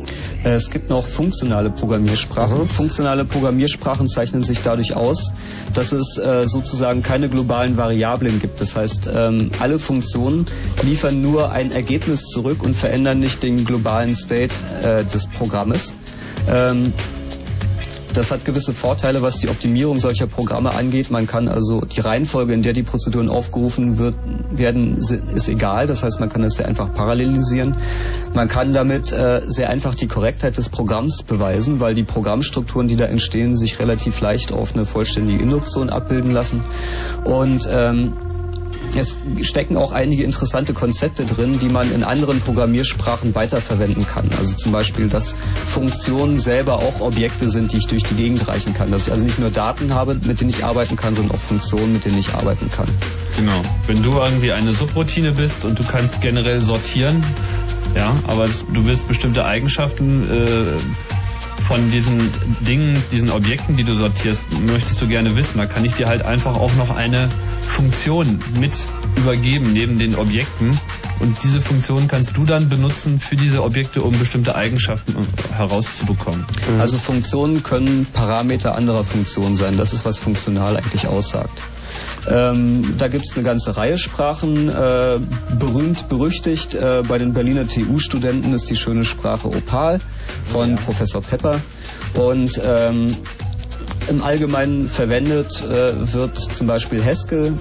Äh, 0.45 0.51
Es 0.51 0.71
gibt 0.71 0.91
noch 0.91 1.07
funktionale 1.07 1.71
Programmiersprachen. 1.71 2.67
Funktionale 2.67 3.25
Programmiersprachen 3.25 4.09
zeichnen 4.09 4.43
sich 4.43 4.61
dadurch 4.61 4.95
aus, 4.95 5.31
dass 5.75 5.93
es 5.93 6.19
äh, 6.19 6.47
sozusagen 6.47 7.03
keine 7.03 7.29
globalen 7.29 7.77
Variablen 7.77 8.41
gibt. 8.41 8.61
Das 8.61 8.77
heißt, 8.77 9.09
ähm, 9.13 9.51
alle 9.61 9.79
Funktionen 9.79 10.47
liefern 10.83 11.21
nur 11.21 11.53
ein 11.53 11.73
Ergebnis 11.73 12.27
zurück 12.29 12.63
und 12.63 12.75
verändern 12.75 13.21
nicht 13.21 13.43
den 13.43 13.65
globalen 13.65 14.15
State 14.15 14.55
äh, 14.83 15.05
des 15.05 15.27
Programmes. 15.27 15.95
Ähm, 16.49 16.93
das 18.13 18.31
hat 18.31 18.45
gewisse 18.45 18.73
Vorteile, 18.75 19.23
was 19.23 19.39
die 19.39 19.49
Optimierung 19.49 19.99
solcher 20.01 20.27
Programme 20.27 20.73
angeht. 20.73 21.11
Man 21.11 21.27
kann 21.27 21.49
also 21.49 21.81
die 21.81 22.01
Reihenfolge, 22.01 22.53
in 22.53 22.63
der 22.63 22.73
die 22.73 22.83
Prozeduren 22.83 23.29
aufgerufen 23.29 23.99
wird, 23.99 24.15
werden, 24.51 24.97
ist 24.97 25.49
egal. 25.49 25.87
Das 25.87 26.03
heißt, 26.03 26.21
man 26.21 26.29
kann 26.29 26.43
es 26.43 26.57
sehr 26.57 26.67
einfach 26.67 26.93
parallelisieren. 26.93 27.77
Man 28.35 28.49
kann 28.49 28.73
damit 28.73 29.13
äh, 29.13 29.43
sehr 29.47 29.71
einfach 29.71 29.95
die 29.95 30.07
Korrektheit 30.07 30.57
des 30.57 30.69
Programms 30.69 31.23
beweisen, 31.23 31.81
weil 31.81 31.95
die 31.95 32.05
Programmstrukturen, 32.05 32.89
die 32.89 32.97
da 32.97 33.07
entstehen, 33.07 33.57
sich 33.57 33.79
relativ 33.79 34.21
leicht 34.21 34.53
auf 34.53 34.75
eine 34.75 34.87
vollständige 34.87 35.43
Induktion 35.43 35.91
abbilden 35.91 36.33
lassen. 36.33 36.63
Und 37.25 37.67
ähm, 37.69 38.13
es 38.97 39.19
stecken 39.43 39.77
auch 39.77 39.93
einige 39.93 40.25
interessante 40.25 40.73
Konzepte 40.73 41.25
drin, 41.25 41.59
die 41.59 41.69
man 41.69 41.93
in 41.93 42.05
anderen 42.05 42.41
Programmiersprachen 42.41 43.35
weiterverwenden 43.35 44.07
kann. 44.07 44.31
Also 44.39 44.57
zum 44.57 44.73
Beispiel, 44.73 45.09
dass 45.09 45.35
Funktionen 45.67 46.39
selber 46.39 46.77
auch 46.77 47.01
Objekte 47.01 47.49
sind, 47.49 47.73
die 47.73 47.79
ich 47.79 47.87
durch 47.87 48.03
die 48.03 48.15
Gegend 48.15 48.47
reichen 48.49 48.75
kann. 48.75 48.91
Dass 48.91 49.07
ich 49.07 49.13
also 49.13 49.25
nicht 49.25 49.39
nur 49.39 49.51
Daten 49.51 49.95
habe, 49.95 50.15
mit 50.15 50.41
denen 50.41 50.51
ich 50.51 50.65
arbeiten 50.65 50.97
kann, 50.97 51.15
sondern 51.15 51.37
auch 51.37 51.41
Funktionen, 51.41 51.95
mit 51.95 52.05
denen 52.05 52.19
ich 52.19 52.35
arbeiten 52.35 52.71
kann. 52.71 52.89
Genau. 53.37 53.63
Wenn 53.87 54.03
du 54.03 54.13
irgendwie 54.13 54.53
eine 54.53 54.73
Subroutine 54.73 55.33
bist 55.33 55.65
und 55.65 55.79
du 55.79 55.85
kannst 55.85 56.21
generell 56.21 56.61
sortieren, 56.61 57.25
ja, 57.95 58.15
aber 58.27 58.47
du 58.47 58.87
willst 58.87 59.09
bestimmte 59.09 59.45
Eigenschaften 59.45 60.29
äh, 60.29 60.77
von 61.67 61.91
diesen 61.91 62.31
Dingen, 62.61 63.03
diesen 63.13 63.31
Objekten, 63.31 63.77
die 63.77 63.85
du 63.85 63.95
sortierst, 63.95 64.45
möchtest 64.61 65.01
du 65.01 65.09
gerne 65.09 65.37
wissen. 65.37 65.59
Da 65.59 65.67
kann 65.67 65.85
ich 65.85 65.95
dir 65.95 66.09
halt 66.09 66.23
einfach 66.23 66.57
auch 66.57 66.75
noch 66.75 66.95
eine 66.95 67.29
Funktion 67.61 68.41
mit 68.61 68.73
übergeben 69.17 69.73
neben 69.73 69.99
den 69.99 70.15
Objekten. 70.17 70.79
Und 71.21 71.43
diese 71.43 71.61
Funktion 71.61 72.09
kannst 72.09 72.37
du 72.37 72.45
dann 72.45 72.69
benutzen 72.69 73.21
für 73.21 73.37
diese 73.37 73.63
Objekte, 73.63 74.03
um 74.03 74.19
bestimmte 74.19 74.57
Eigenschaften 74.57 75.13
äh, 75.13 75.55
herauszubekommen. 75.57 76.45
Also 76.81 76.99
Funktionen 76.99 77.63
können 77.63 78.07
Parameter 78.13 78.75
anderer 78.75 79.05
Funktionen 79.05 79.57
sein. 79.57 79.77
Das 79.77 79.93
ist, 79.93 80.05
was 80.05 80.19
funktional 80.19 80.77
eigentlich 80.77 81.07
aussagt. 81.07 81.63
Ähm, 82.29 82.95
da 82.99 83.09
gibt 83.09 83.27
es 83.29 83.37
eine 83.37 83.45
ganze 83.45 83.77
Reihe 83.77 83.99
Sprachen. 83.99 84.69
Äh, 84.69 85.19
berühmt, 85.59 86.09
berüchtigt 86.09 86.75
äh, 86.75 87.03
bei 87.07 87.19
den 87.19 87.33
Berliner 87.33 87.67
TU-Studenten 87.67 88.53
ist 88.53 88.71
die 88.71 88.77
schöne 88.77 89.05
Sprache 89.05 89.49
Opal 89.49 90.01
von 90.45 90.71
Ja. 90.71 90.77
Professor 90.77 91.23
Pepper. 91.23 91.61
Und 92.15 92.61
ähm, 92.65 93.17
im 94.09 94.23
Allgemeinen 94.23 94.89
verwendet 94.89 95.63
äh, 95.63 96.13
wird 96.13 96.39
zum 96.39 96.67
Beispiel 96.67 97.05
Haskell. 97.05 97.55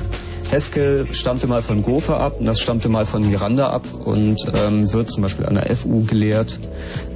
Haskell 0.51 1.07
stammte 1.13 1.47
mal 1.47 1.61
von 1.61 1.81
Gopher 1.81 2.19
ab 2.19 2.39
und 2.39 2.45
das 2.45 2.59
stammte 2.59 2.89
mal 2.89 3.05
von 3.05 3.25
Miranda 3.25 3.69
ab 3.69 3.83
und 4.03 4.37
ähm, 4.53 4.91
wird 4.91 5.09
zum 5.09 5.23
Beispiel 5.23 5.45
an 5.45 5.55
der 5.55 5.75
FU 5.75 6.03
gelehrt. 6.03 6.59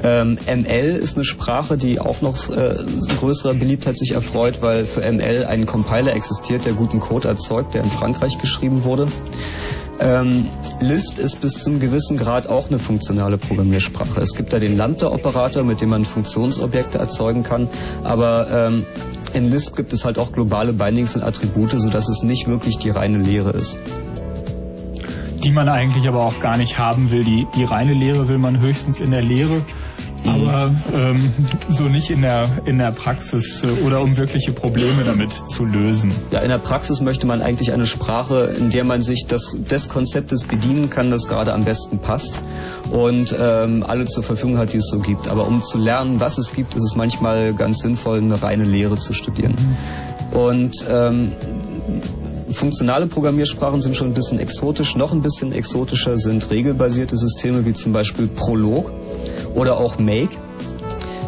Ähm, 0.03 0.37
ML 0.45 0.95
ist 0.95 1.17
eine 1.17 1.25
Sprache, 1.25 1.77
die 1.77 1.99
auch 1.99 2.21
noch 2.21 2.49
äh, 2.49 2.75
größerer 3.19 3.53
Beliebtheit 3.55 3.97
sich 3.97 4.13
erfreut, 4.13 4.61
weil 4.61 4.85
für 4.85 5.01
ML 5.01 5.45
ein 5.47 5.65
Compiler 5.65 6.15
existiert, 6.15 6.65
der 6.65 6.73
guten 6.73 7.01
Code 7.01 7.27
erzeugt, 7.27 7.73
der 7.73 7.83
in 7.83 7.91
Frankreich 7.91 8.37
geschrieben 8.37 8.85
wurde. 8.85 9.07
Ähm, 9.99 10.47
Lisp 10.81 11.19
ist 11.19 11.39
bis 11.39 11.63
zum 11.63 11.79
gewissen 11.79 12.17
Grad 12.17 12.47
auch 12.47 12.67
eine 12.67 12.79
funktionale 12.79 13.37
Programmiersprache. 13.37 14.19
Es 14.21 14.35
gibt 14.35 14.51
da 14.51 14.59
den 14.59 14.75
Lambda-Operator, 14.75 15.63
mit 15.63 15.79
dem 15.79 15.89
man 15.89 16.03
Funktionsobjekte 16.03 16.97
erzeugen 16.97 17.43
kann, 17.43 17.69
aber 18.03 18.67
ähm, 18.67 18.85
in 19.33 19.49
Lisp 19.49 19.75
gibt 19.75 19.93
es 19.93 20.03
halt 20.03 20.17
auch 20.17 20.31
globale 20.31 20.73
Bindings 20.73 21.15
und 21.15 21.23
Attribute, 21.23 21.71
sodass 21.71 22.09
es 22.09 22.23
nicht 22.23 22.47
wirklich 22.47 22.77
die 22.77 22.89
reine 22.89 23.17
Lehre 23.17 23.51
ist. 23.51 23.77
die 25.43 25.51
man 25.51 25.69
eigentlich 25.69 26.07
aber 26.07 26.25
auch 26.25 26.39
gar 26.39 26.57
nicht 26.57 26.79
haben 26.79 27.11
will. 27.11 27.23
Die, 27.23 27.47
die 27.55 27.63
reine 27.63 27.93
Lehre 27.93 28.27
will 28.27 28.39
man 28.39 28.59
höchstens 28.59 28.99
in 28.99 29.11
der 29.11 29.21
Lehre, 29.21 29.61
aber 30.27 30.73
ähm, 30.93 31.33
so 31.69 31.83
nicht 31.83 32.09
in 32.09 32.21
der, 32.21 32.47
in 32.65 32.77
der 32.77 32.91
Praxis 32.91 33.63
äh, 33.63 33.67
oder 33.85 34.01
um 34.01 34.17
wirkliche 34.17 34.51
Probleme 34.51 35.03
damit 35.03 35.31
zu 35.33 35.65
lösen. 35.65 36.11
Ja, 36.31 36.39
in 36.39 36.49
der 36.49 36.57
Praxis 36.57 37.01
möchte 37.01 37.27
man 37.27 37.41
eigentlich 37.41 37.71
eine 37.71 37.85
Sprache, 37.85 38.55
in 38.57 38.69
der 38.69 38.83
man 38.83 39.01
sich 39.01 39.25
das, 39.27 39.55
des 39.69 39.89
Konzeptes 39.89 40.43
bedienen 40.43 40.89
kann, 40.89 41.11
das 41.11 41.27
gerade 41.27 41.53
am 41.53 41.63
besten 41.63 41.99
passt 41.99 42.41
und 42.91 43.35
ähm, 43.37 43.83
alle 43.83 44.05
zur 44.05 44.23
Verfügung 44.23 44.57
hat, 44.57 44.73
die 44.73 44.77
es 44.77 44.89
so 44.89 44.99
gibt. 44.99 45.27
Aber 45.27 45.47
um 45.47 45.61
zu 45.61 45.77
lernen, 45.77 46.19
was 46.19 46.37
es 46.37 46.53
gibt, 46.53 46.75
ist 46.75 46.83
es 46.83 46.95
manchmal 46.95 47.53
ganz 47.53 47.79
sinnvoll, 47.79 48.19
eine 48.19 48.41
reine 48.41 48.65
Lehre 48.65 48.97
zu 48.97 49.13
studieren. 49.13 49.55
Und 50.31 50.85
ähm, 50.89 51.31
funktionale 52.51 53.07
Programmiersprachen 53.07 53.81
sind 53.81 53.95
schon 53.95 54.07
ein 54.07 54.13
bisschen 54.13 54.39
exotisch. 54.39 54.95
Noch 54.95 55.11
ein 55.11 55.21
bisschen 55.21 55.51
exotischer 55.51 56.17
sind 56.17 56.49
regelbasierte 56.49 57.17
Systeme 57.17 57.65
wie 57.65 57.73
zum 57.73 57.93
Beispiel 57.93 58.27
Prolog 58.27 58.91
oder 59.53 59.77
auch 59.77 59.97
Make. 59.97 60.35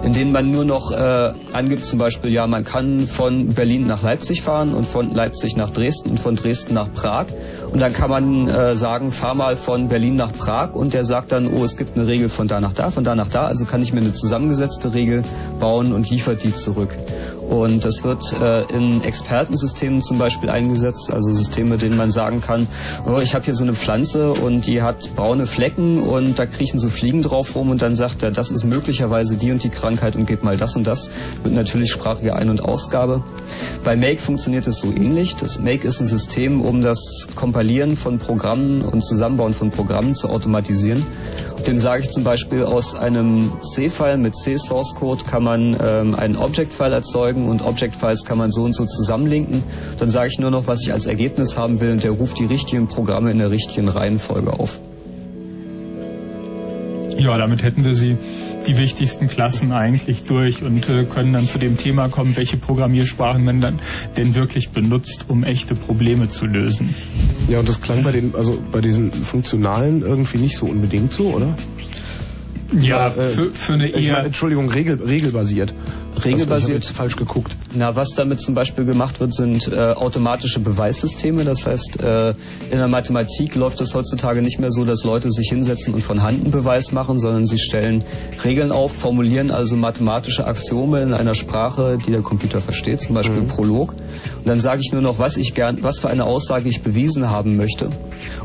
In 0.07 0.13
denen 0.13 0.31
man 0.31 0.49
nur 0.49 0.63
noch 0.63 0.93
äh, 0.93 1.33
angibt, 1.51 1.83
zum 1.83 1.99
Beispiel, 1.99 2.31
ja, 2.31 2.47
man 2.47 2.63
kann 2.63 3.05
von 3.05 3.49
Berlin 3.49 3.87
nach 3.87 4.03
Leipzig 4.03 4.41
fahren 4.41 4.73
und 4.73 4.87
von 4.87 5.13
Leipzig 5.13 5.57
nach 5.57 5.69
Dresden 5.69 6.11
und 6.11 6.17
von 6.17 6.37
Dresden 6.37 6.75
nach 6.75 6.93
Prag. 6.93 7.25
Und 7.73 7.81
dann 7.81 7.91
kann 7.91 8.09
man 8.09 8.47
äh, 8.47 8.77
sagen, 8.77 9.11
fahr 9.11 9.35
mal 9.35 9.57
von 9.57 9.89
Berlin 9.89 10.15
nach 10.15 10.31
Prag 10.31 10.75
und 10.75 10.93
der 10.93 11.03
sagt 11.03 11.33
dann, 11.33 11.53
oh, 11.53 11.65
es 11.65 11.75
gibt 11.75 11.97
eine 11.97 12.07
Regel 12.07 12.29
von 12.29 12.47
da 12.47 12.61
nach 12.61 12.71
da, 12.71 12.89
von 12.89 13.03
da 13.03 13.15
nach 13.15 13.27
da. 13.27 13.47
Also 13.47 13.65
kann 13.65 13.81
ich 13.81 13.91
mir 13.91 13.99
eine 13.99 14.13
zusammengesetzte 14.13 14.93
Regel 14.93 15.25
bauen 15.59 15.91
und 15.91 16.09
liefert 16.09 16.41
die 16.41 16.55
zurück. 16.55 16.95
Und 17.49 17.83
das 17.83 18.05
wird 18.05 18.33
äh, 18.41 18.63
in 18.73 19.03
Expertensystemen 19.03 20.01
zum 20.01 20.17
Beispiel 20.17 20.49
eingesetzt, 20.49 21.13
also 21.13 21.33
Systeme, 21.33 21.77
denen 21.77 21.97
man 21.97 22.11
sagen 22.11 22.39
kann, 22.39 22.67
oh, 23.05 23.19
ich 23.21 23.35
habe 23.35 23.43
hier 23.43 23.55
so 23.55 23.63
eine 23.63 23.73
Pflanze 23.73 24.31
und 24.31 24.67
die 24.67 24.81
hat 24.81 25.15
braune 25.15 25.47
Flecken 25.47 26.01
und 26.01 26.39
da 26.39 26.45
kriechen 26.45 26.79
so 26.79 26.89
Fliegen 26.89 27.23
drauf 27.23 27.55
rum 27.55 27.69
und 27.69 27.81
dann 27.81 27.95
sagt 27.95 28.23
er, 28.23 28.31
das 28.31 28.51
ist 28.51 28.63
möglicherweise 28.63 29.35
die 29.35 29.51
und 29.51 29.63
die 29.63 29.69
Krankheit 29.69 29.96
und 30.15 30.25
gib 30.25 30.43
mal 30.43 30.57
das 30.57 30.75
und 30.75 30.85
das 30.85 31.09
mit 31.43 31.53
natürlich 31.53 31.91
sprachlicher 31.91 32.35
Ein- 32.35 32.49
und 32.49 32.63
Ausgabe. 32.63 33.23
Bei 33.83 33.95
Make 33.95 34.19
funktioniert 34.19 34.67
es 34.67 34.79
so 34.79 34.91
ähnlich. 34.91 35.35
Das 35.35 35.59
Make 35.59 35.87
ist 35.87 35.99
ein 35.99 36.07
System, 36.07 36.61
um 36.61 36.81
das 36.81 37.27
Kompilieren 37.35 37.95
von 37.95 38.19
Programmen 38.19 38.81
und 38.81 39.03
Zusammenbauen 39.03 39.53
von 39.53 39.71
Programmen 39.71 40.15
zu 40.15 40.29
automatisieren. 40.29 41.03
Dem 41.65 41.77
sage 41.77 42.03
ich 42.03 42.09
zum 42.09 42.23
Beispiel, 42.23 42.63
aus 42.63 42.95
einem 42.95 43.51
C-File 43.73 44.17
mit 44.17 44.35
C-Source 44.35 44.95
Code 44.95 45.25
kann 45.25 45.43
man 45.43 45.77
ähm, 45.81 46.15
einen 46.15 46.37
Object-File 46.37 46.93
erzeugen 46.93 47.49
und 47.49 47.65
Object-Files 47.65 48.25
kann 48.25 48.37
man 48.37 48.51
so 48.51 48.63
und 48.63 48.73
so 48.73 48.85
zusammenlinken. 48.85 49.63
Dann 49.97 50.09
sage 50.09 50.29
ich 50.31 50.39
nur 50.39 50.51
noch, 50.51 50.67
was 50.67 50.81
ich 50.81 50.93
als 50.93 51.07
Ergebnis 51.07 51.57
haben 51.57 51.81
will 51.81 51.91
und 51.91 52.03
der 52.03 52.11
ruft 52.11 52.39
die 52.39 52.45
richtigen 52.45 52.87
Programme 52.87 53.31
in 53.31 53.39
der 53.39 53.51
richtigen 53.51 53.89
Reihenfolge 53.89 54.53
auf. 54.53 54.79
Ja, 57.17 57.37
damit 57.37 57.63
hätten 57.63 57.83
wir 57.83 57.95
sie 57.95 58.17
die 58.67 58.77
wichtigsten 58.77 59.27
Klassen 59.27 59.71
eigentlich 59.71 60.23
durch 60.23 60.61
und 60.61 60.87
äh, 60.89 61.05
können 61.05 61.33
dann 61.33 61.47
zu 61.47 61.57
dem 61.57 61.77
Thema 61.77 62.09
kommen, 62.09 62.35
welche 62.35 62.57
Programmiersprachen 62.57 63.43
man 63.43 63.61
dann 63.61 63.79
denn 64.17 64.35
wirklich 64.35 64.69
benutzt, 64.69 65.25
um 65.27 65.43
echte 65.43 65.75
Probleme 65.75 66.29
zu 66.29 66.45
lösen. 66.45 66.93
Ja, 67.49 67.59
und 67.59 67.69
das 67.69 67.81
klang 67.81 68.03
bei 68.03 68.11
den, 68.11 68.35
also 68.35 68.61
bei 68.71 68.81
diesen 68.81 69.11
funktionalen 69.11 70.01
irgendwie 70.01 70.37
nicht 70.37 70.57
so 70.57 70.67
unbedingt 70.67 71.13
so, 71.13 71.33
oder? 71.33 71.55
Ja, 72.79 73.07
äh, 73.07 73.11
für, 73.11 73.51
für 73.51 73.73
eine 73.73 73.89
eher... 73.89 74.13
Meine, 74.13 74.25
Entschuldigung, 74.27 74.69
regel, 74.69 75.01
regelbasiert. 75.01 75.73
Regelbasiert. 76.25 76.83
Also, 76.83 76.93
falsch 76.93 77.15
geguckt. 77.15 77.55
Na, 77.73 77.95
was 77.95 78.09
damit 78.15 78.41
zum 78.41 78.55
Beispiel 78.55 78.85
gemacht 78.85 79.19
wird, 79.19 79.33
sind 79.33 79.67
äh, 79.67 79.93
automatische 79.93 80.59
Beweissysteme. 80.59 81.43
Das 81.43 81.65
heißt, 81.65 82.01
äh, 82.01 82.29
in 82.71 82.77
der 82.77 82.87
Mathematik 82.87 83.55
läuft 83.55 83.81
es 83.81 83.93
heutzutage 83.93 84.41
nicht 84.41 84.59
mehr 84.59 84.71
so, 84.71 84.85
dass 84.85 85.03
Leute 85.03 85.31
sich 85.31 85.49
hinsetzen 85.49 85.93
und 85.93 86.01
von 86.01 86.23
Hand 86.23 86.41
einen 86.41 86.51
Beweis 86.51 86.91
machen, 86.91 87.19
sondern 87.19 87.45
sie 87.45 87.59
stellen 87.59 88.03
Regeln 88.43 88.71
auf, 88.71 88.91
formulieren 88.91 89.51
also 89.51 89.75
mathematische 89.75 90.45
Axiome 90.45 91.01
in 91.01 91.13
einer 91.13 91.35
Sprache, 91.35 91.97
die 92.05 92.11
der 92.11 92.21
Computer 92.21 92.61
versteht, 92.61 93.01
zum 93.01 93.15
Beispiel 93.15 93.41
mhm. 93.41 93.47
Prolog. 93.47 93.93
Und 94.37 94.47
dann 94.47 94.59
sage 94.59 94.81
ich 94.83 94.91
nur 94.91 95.01
noch, 95.01 95.19
was 95.19 95.37
ich 95.37 95.53
gern, 95.53 95.83
was 95.83 95.99
für 95.99 96.09
eine 96.09 96.25
Aussage 96.25 96.69
ich 96.69 96.81
bewiesen 96.81 97.29
haben 97.29 97.57
möchte. 97.57 97.89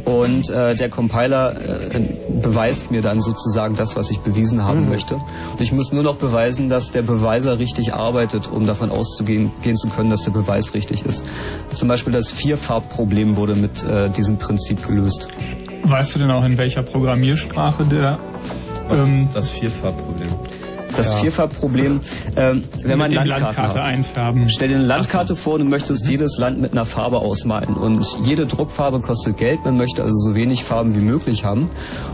Und 0.05 0.51
äh, 0.51 0.75
der 0.75 0.89
Compiler 0.89 1.55
äh, 1.55 2.01
beweist 2.43 2.91
mir 2.91 3.03
dann 3.03 3.21
sozusagen 3.23 3.77
das, 3.77 3.97
was 3.97 4.11
ich 4.11 4.19
bewiesen 4.21 4.65
haben 4.65 4.85
mhm. 4.85 4.91
möchte. 4.91 5.15
Und 5.15 5.61
ich 5.61 5.73
muss 5.73 5.93
nur 5.93 6.03
noch 6.03 6.17
beweisen, 6.17 6.69
dass 6.69 6.91
der 6.91 7.03
Beweiser 7.03 7.59
richtig 7.63 7.95
arbeitet, 7.95 8.49
um 8.49 8.67
davon 8.67 8.91
auszugehen 8.91 9.53
gehen 9.63 9.77
zu 9.77 9.89
können, 9.89 10.11
dass 10.11 10.25
der 10.25 10.33
Beweis 10.33 10.75
richtig 10.75 11.05
ist. 11.07 11.25
Zum 11.73 11.89
Beispiel 11.89 12.13
das 12.13 12.31
Vierfarbproblem 12.33 13.37
wurde 13.37 13.55
mit 13.55 13.85
äh, 13.85 14.11
diesem 14.11 14.39
Prinzip 14.39 14.87
gelöst. 14.87 15.29
Weißt 15.85 16.15
du 16.15 16.19
denn 16.19 16.31
auch, 16.31 16.45
in 16.45 16.59
welcher 16.59 16.83
Programmiersprache 16.83 17.85
der 17.85 18.19
ähm, 18.91 19.29
das 19.33 19.49
Vierfarbproblem? 19.49 20.29
Das 20.97 21.13
ja. 21.15 21.19
Vierfarbproblem, 21.19 22.01
ähm, 22.37 22.65
wenn 22.85 22.99
man 22.99 23.11
Landkarten 23.11 23.45
Landkarte 23.45 23.81
hat. 23.81 23.87
einfärben. 23.87 24.49
Stell 24.49 24.69
dir 24.69 24.77
eine 24.77 24.85
Landkarte 24.85 25.35
so. 25.35 25.41
vor, 25.41 25.59
du 25.59 25.65
möchtest 25.65 26.09
jedes 26.09 26.39
Land 26.39 26.61
mit 26.61 26.73
einer 26.73 26.85
Farbe 26.85 27.19
ausmalen 27.19 27.75
und 27.75 28.07
jede 28.25 28.47
Druckfarbe 28.47 29.01
kostet 29.01 29.37
Geld, 29.37 29.65
man 29.65 29.77
möchte 29.77 30.03
also 30.03 30.15
so 30.15 30.35
wenig 30.35 30.65
Farben 30.65 30.95
wie 30.95 31.05
möglich 31.05 31.45
haben. 31.45 31.71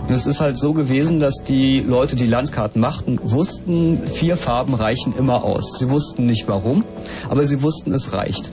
Und 0.07 0.15
es 0.15 0.27
ist 0.27 0.41
halt 0.41 0.59
so 0.59 0.73
gewesen, 0.73 1.19
dass 1.19 1.43
die 1.47 1.81
Leute, 1.81 2.17
die 2.17 2.27
Landkarten 2.27 2.81
machten, 2.81 3.19
wussten, 3.23 4.01
vier 4.07 4.37
Farben 4.37 4.75
reichen 4.75 5.15
immer 5.17 5.45
aus. 5.45 5.79
Sie 5.79 5.91
wussten 5.91 6.27
nicht 6.27 6.49
warum, 6.49 6.85
aber 7.29 7.45
sie 7.45 7.63
wussten, 7.63 7.93
es 7.93 8.13
reicht. 8.13 8.51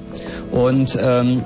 Und 0.51 0.97
ähm, 0.99 1.43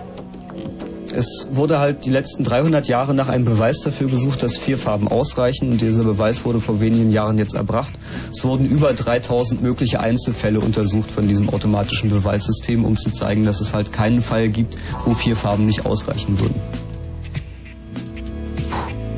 es 1.14 1.48
wurde 1.52 1.80
halt 1.80 2.06
die 2.06 2.10
letzten 2.10 2.44
300 2.44 2.88
Jahre 2.88 3.14
nach 3.14 3.27
einem 3.27 3.45
Beweis 3.45 3.81
dafür 3.81 4.07
gesucht, 4.10 4.44
dass 4.44 4.57
vier 4.57 4.77
Farben 4.77 5.07
ausreichen 5.07 5.72
und 5.72 5.81
dieser 5.81 6.03
Beweis 6.03 6.45
wurde 6.45 6.60
vor 6.60 6.80
wenigen 6.80 7.11
Jahren 7.11 7.38
jetzt 7.38 7.56
erbracht. 7.56 7.94
Es 8.31 8.44
wurden 8.44 8.65
über 8.65 8.94
3000 8.94 9.61
mögliche 9.61 9.99
Einzelfälle 9.99 10.60
untersucht 10.60 11.11
von 11.11 11.27
diesem 11.27 11.49
automatischen 11.49 12.10
Beweissystem, 12.10 12.86
um 12.86 12.98
zu 12.98 13.11
zeigen, 13.11 13.45
dass 13.45 13.61
es 13.61 13.73
halt 13.73 13.94
keinen 13.94 14.22
Fall 14.22 14.49
gibt, 14.49 14.77
wo 15.06 15.14
vier 15.14 15.36
Farben 15.36 15.65
nicht 15.65 15.86
ausreichen 15.86 16.40
würden. 16.40 16.56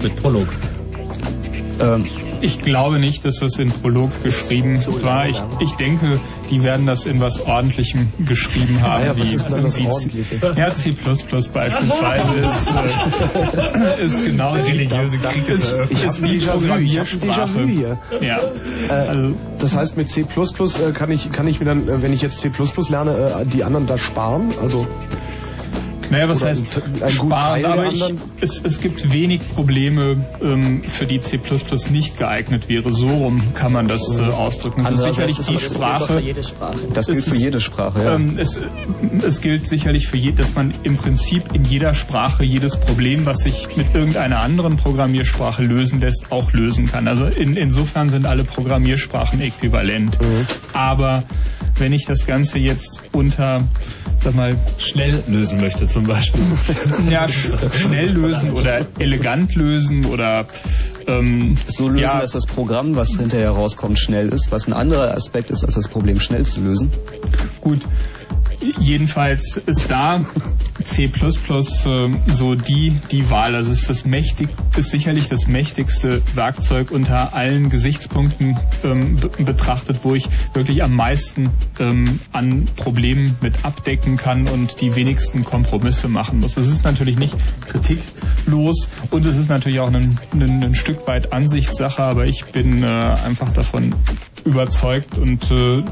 Mit 0.02 0.16
Prolog. 0.16 0.48
Ähm, 1.80 2.08
ich 2.42 2.60
glaube 2.60 3.00
nicht, 3.00 3.26
dass 3.26 3.40
das 3.40 3.58
in 3.60 3.72
Prolog 3.72 4.24
geschrieben 4.24 4.80
war. 5.02 5.28
Ich, 5.28 5.42
ich 5.60 5.72
denke, 5.74 6.20
die 6.50 6.64
werden 6.64 6.86
das 6.86 7.06
in 7.06 7.20
was 7.20 7.46
Ordentlichem 7.46 8.12
geschrieben 8.20 8.82
haben. 8.82 9.06
Ja, 9.06 9.20
was 9.20 9.34
ist 9.34 9.50
denn 9.50 9.64
das? 9.64 9.80
Ja, 10.56 10.74
C++ 10.74 10.94
beispielsweise 11.54 12.34
ist, 12.34 12.74
äh, 12.76 14.04
ist 14.04 14.26
genau 14.26 14.52
religiöse 14.52 15.18
Krieg 15.18 15.48
ist, 15.48 15.78
ist, 15.90 16.04
ist 16.04 16.26
die 16.26 16.38
Programmiersprache. 16.40 17.66
Hier. 17.66 18.00
Ja. 18.22 18.40
Äh, 18.90 18.92
also, 18.92 19.36
das 19.60 19.76
heißt, 19.76 19.98
mit 19.98 20.10
C++ 20.10 20.22
äh, 20.22 20.92
kann 20.94 21.12
ich, 21.12 21.32
kann 21.32 21.48
ich 21.48 21.60
mir 21.60 21.66
dann, 21.66 21.88
äh, 21.88 22.02
wenn 22.02 22.14
ich 22.14 22.22
jetzt 22.22 22.40
C++ 22.42 22.52
lerne, 22.90 23.12
äh, 23.42 23.46
die 23.46 23.64
anderen 23.64 23.88
da 23.88 23.98
sparen? 23.98 24.52
Also 24.62 24.88
naja, 26.12 26.28
was 26.28 26.44
heißt 26.44 26.82
ein, 27.02 27.10
sparen? 27.10 27.66
Aber 27.66 27.86
ich, 27.90 28.04
es, 28.42 28.62
es 28.62 28.82
gibt 28.82 29.14
wenig 29.14 29.42
Probleme, 29.56 30.18
ähm, 30.42 30.84
für 30.84 31.06
die 31.06 31.22
C++ 31.22 31.40
nicht 31.90 32.18
geeignet 32.18 32.68
wäre. 32.68 32.92
So 32.92 33.08
rum 33.08 33.54
kann 33.54 33.72
man 33.72 33.88
das 33.88 34.20
äh, 34.20 34.24
ausdrücken. 34.24 34.84
Das 34.84 34.94
ist 34.94 35.04
sicherlich 35.04 35.38
die 35.38 35.58
Sprache. 35.58 36.22
Das 36.94 37.08
gilt 37.08 37.24
für 37.24 37.36
jede 37.36 37.62
Sprache, 37.62 38.04
ja. 38.04 38.16
Ähm, 38.16 38.38
es, 38.38 38.60
es 39.26 39.40
gilt 39.40 39.68
sicherlich 39.68 40.10
für 40.10 40.18
jede, 40.18 40.42
dass 40.42 40.54
man 40.54 40.74
im 40.84 40.98
Prinzip 40.98 41.54
in 41.54 41.64
jeder 41.64 41.94
Sprache 41.94 42.44
jedes 42.44 42.76
Problem, 42.78 43.26
was 43.26 43.44
sich 43.44 43.78
mit 43.78 43.96
irgendeiner 43.96 44.44
anderen 44.44 44.76
Programmiersprache 44.76 45.64
lösen 45.64 46.02
lässt, 46.02 46.30
auch 46.34 46.52
lösen 46.52 46.88
kann. 46.88 47.08
Also 47.08 47.26
in, 47.26 47.56
insofern 47.56 48.10
sind 48.10 48.26
alle 48.26 48.44
Programmiersprachen 48.44 49.40
äquivalent. 49.40 50.20
Mhm. 50.22 50.46
Aber 50.74 51.24
wenn 51.78 51.94
ich 51.94 52.06
das 52.06 52.26
Ganze 52.26 52.60
jetzt 52.60 53.04
unter, 53.12 53.64
sag 54.22 54.36
mal, 54.36 54.56
schnell 54.78 55.24
lösen 55.28 55.60
möchte 55.60 55.88
zum 55.88 56.06
Beispiel. 56.06 56.42
ja, 57.10 57.28
schnell 57.28 58.10
lösen 58.12 58.52
oder 58.52 58.86
elegant 59.00 59.56
lösen 59.56 60.06
oder 60.06 60.46
ähm, 61.08 61.58
so 61.68 61.88
lösen, 61.88 62.00
ja, 62.00 62.22
dass 62.22 62.32
das 62.32 62.46
Programm, 62.46 62.96
was 62.96 63.18
hinterher 63.18 63.52
rauskommt, 63.52 63.98
schnell 64.00 64.30
ist, 64.30 64.52
was 64.52 64.68
ein 64.68 64.74
anderer 64.74 65.14
Aspekt 65.16 65.50
ist, 65.50 65.64
als 65.64 65.76
das 65.76 65.88
Problem 65.88 66.20
schnell 66.20 66.46
zu 66.46 66.62
lösen. 66.62 66.92
Gut, 67.62 67.82
jedenfalls 68.80 69.58
ist 69.58 69.90
da 69.90 70.24
C++ 70.84 71.04
äh, 71.04 71.10
so 72.28 72.56
die, 72.56 72.94
die 73.12 73.30
Wahl. 73.30 73.56
Also 73.56 73.72
ist 73.72 73.90
das 73.90 74.06
mächtig, 74.06 74.50
ist 74.76 74.92
sicherlich 74.92 75.28
das 75.28 75.48
mächtigste 75.48 76.22
Werkzeug 76.36 76.92
unter 76.92 77.34
allen 77.34 77.70
Gesichtspunkten 77.70 78.58
ähm, 78.84 79.18
betrachtet, 79.40 80.00
wo 80.04 80.16
ich 80.16 80.28
wirklich 80.54 80.84
am 80.84 80.96
meisten 80.96 81.52
ähm, 81.80 82.20
an 82.32 82.66
Problemen 82.76 83.36
mit 83.42 83.64
abdecken 83.66 84.18
kann 84.18 84.48
und 84.48 84.82
die 84.82 84.96
wenigsten 84.96 85.44
Kompromisse 85.44 86.08
machen 86.08 86.40
muss. 86.40 86.56
Das 86.56 86.68
ist 86.68 86.84
natürlich 86.84 87.18
nicht 87.18 87.36
kritiklos 87.68 88.90
und 89.10 89.26
es 89.26 89.38
ist 89.38 89.50
natürlich 89.50 89.80
auch 89.80 89.92
ein, 89.92 90.20
ein, 90.34 90.64
ein 90.64 90.76
Stück 90.76 91.08
weit 91.08 91.34
Ansichtssache, 91.34 92.04
aber 92.04 92.26
ich 92.26 92.46
bin 92.46 92.84
äh, 92.84 92.88
einfach 92.88 93.52
davon 93.52 93.96
überzeugt 94.44 95.18
und 95.18 95.52
äh, 95.52 95.84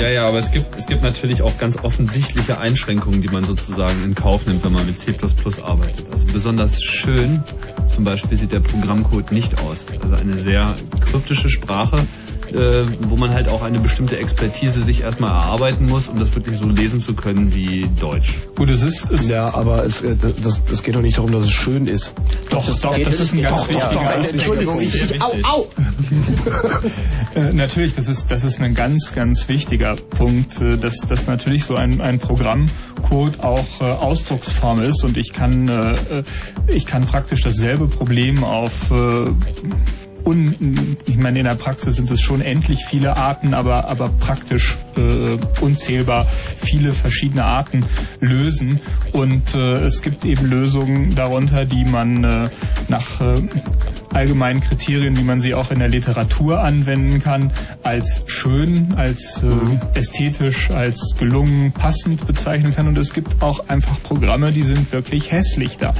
ja, 0.00 0.08
ja, 0.08 0.28
aber 0.28 0.38
es 0.38 0.50
gibt 0.50 0.74
es 0.76 0.86
gibt 0.86 1.02
natürlich 1.02 1.42
auch 1.42 1.58
ganz 1.58 1.76
offensichtliche 2.02 2.58
Einschränkungen, 2.58 3.22
die 3.22 3.28
man 3.28 3.44
sozusagen 3.44 4.02
in 4.02 4.16
Kauf 4.16 4.44
nimmt, 4.46 4.64
wenn 4.64 4.72
man 4.72 4.86
mit 4.86 4.98
C++ 4.98 5.14
arbeitet. 5.62 6.10
Also 6.10 6.26
besonders 6.32 6.82
schön 6.82 7.44
zum 7.86 8.02
Beispiel 8.02 8.36
sieht 8.36 8.50
der 8.50 8.60
Programmcode 8.60 9.30
nicht 9.30 9.60
aus. 9.60 9.86
Also 10.00 10.16
eine 10.16 10.38
sehr 10.40 10.74
kryptische 11.00 11.48
Sprache, 11.48 12.04
äh, 12.48 12.84
wo 13.00 13.16
man 13.16 13.30
halt 13.30 13.48
auch 13.48 13.62
eine 13.62 13.80
bestimmte 13.80 14.16
Expertise 14.16 14.82
sich 14.82 15.02
erstmal 15.02 15.30
erarbeiten 15.30 15.86
muss, 15.86 16.08
um 16.08 16.18
das 16.18 16.34
wirklich 16.34 16.58
so 16.58 16.68
lesen 16.68 17.00
zu 17.00 17.14
können 17.14 17.54
wie 17.54 17.88
Deutsch. 18.00 18.34
Gut, 18.56 18.68
es 18.70 18.82
ist... 18.82 19.10
Es 19.10 19.28
ja, 19.28 19.54
aber 19.54 19.84
es, 19.84 20.02
äh, 20.02 20.16
das, 20.42 20.60
es 20.70 20.82
geht 20.82 20.96
doch 20.96 21.02
nicht 21.02 21.18
darum, 21.18 21.32
dass 21.32 21.44
es 21.44 21.50
schön 21.50 21.86
ist. 21.86 22.14
Doch, 22.50 22.64
das, 22.64 22.80
doch, 22.80 22.98
das 22.98 23.20
ist 23.20 23.34
ein 23.34 23.42
ganz 23.42 23.68
wichtiger 23.68 24.14
Entschuldigung, 24.14 24.80
ich, 24.80 25.22
au, 25.22 25.32
au! 25.42 25.68
äh, 27.34 27.52
natürlich, 27.52 27.94
das 27.94 28.08
ist, 28.08 28.30
das 28.30 28.44
ist 28.44 28.60
ein 28.60 28.74
ganz, 28.74 29.14
ganz 29.14 29.48
wichtiger 29.48 29.94
Punkt, 29.96 30.60
äh, 30.60 30.76
dass, 30.76 30.98
dass 30.98 31.26
natürlich 31.26 31.64
so 31.64 31.74
ein, 31.74 31.91
ein 32.00 32.18
Programmcode 32.18 33.40
auch 33.40 33.80
äh, 33.80 33.84
Ausdrucksform 33.84 34.80
ist 34.80 35.04
und 35.04 35.16
ich 35.16 35.32
kann, 35.32 35.68
äh, 35.68 36.22
ich 36.68 36.86
kann 36.86 37.04
praktisch 37.04 37.42
dasselbe 37.42 37.88
Problem 37.88 38.44
auf 38.44 38.90
un, 40.24 40.96
ich 41.06 41.16
meine, 41.16 41.40
in 41.40 41.44
der 41.44 41.54
Praxis 41.54 41.96
sind 41.96 42.10
es 42.10 42.20
schon 42.20 42.40
endlich 42.40 42.84
viele 42.84 43.16
Arten, 43.16 43.54
aber, 43.54 43.88
aber 43.88 44.08
praktisch 44.08 44.78
äh, 44.96 45.38
unzählbar 45.60 46.24
viele 46.24 46.92
verschiedene 46.92 47.44
Arten 47.44 47.84
lösen. 48.20 48.80
Und 49.12 49.54
äh, 49.54 49.84
es 49.84 50.02
gibt 50.02 50.24
eben 50.24 50.46
Lösungen 50.46 51.14
darunter, 51.14 51.64
die 51.64 51.84
man 51.84 52.24
äh, 52.24 52.48
nach 52.88 53.20
äh, 53.20 53.42
allgemeinen 54.10 54.60
Kriterien, 54.60 55.16
wie 55.16 55.24
man 55.24 55.40
sie 55.40 55.54
auch 55.54 55.70
in 55.70 55.78
der 55.78 55.88
Literatur 55.88 56.62
anwenden 56.62 57.20
kann, 57.20 57.50
als 57.82 58.24
schön, 58.26 58.94
als 58.96 59.42
äh, 59.42 59.98
ästhetisch, 59.98 60.70
als 60.70 61.16
gelungen, 61.18 61.72
passend 61.72 62.26
bezeichnen 62.26 62.74
kann. 62.74 62.86
Und 62.86 62.98
es 62.98 63.12
gibt 63.12 63.42
auch 63.42 63.68
einfach 63.68 64.02
Programme, 64.02 64.52
die 64.52 64.62
sind 64.62 64.92
wirklich 64.92 65.32
hässlich. 65.32 65.78
Da, 65.78 65.94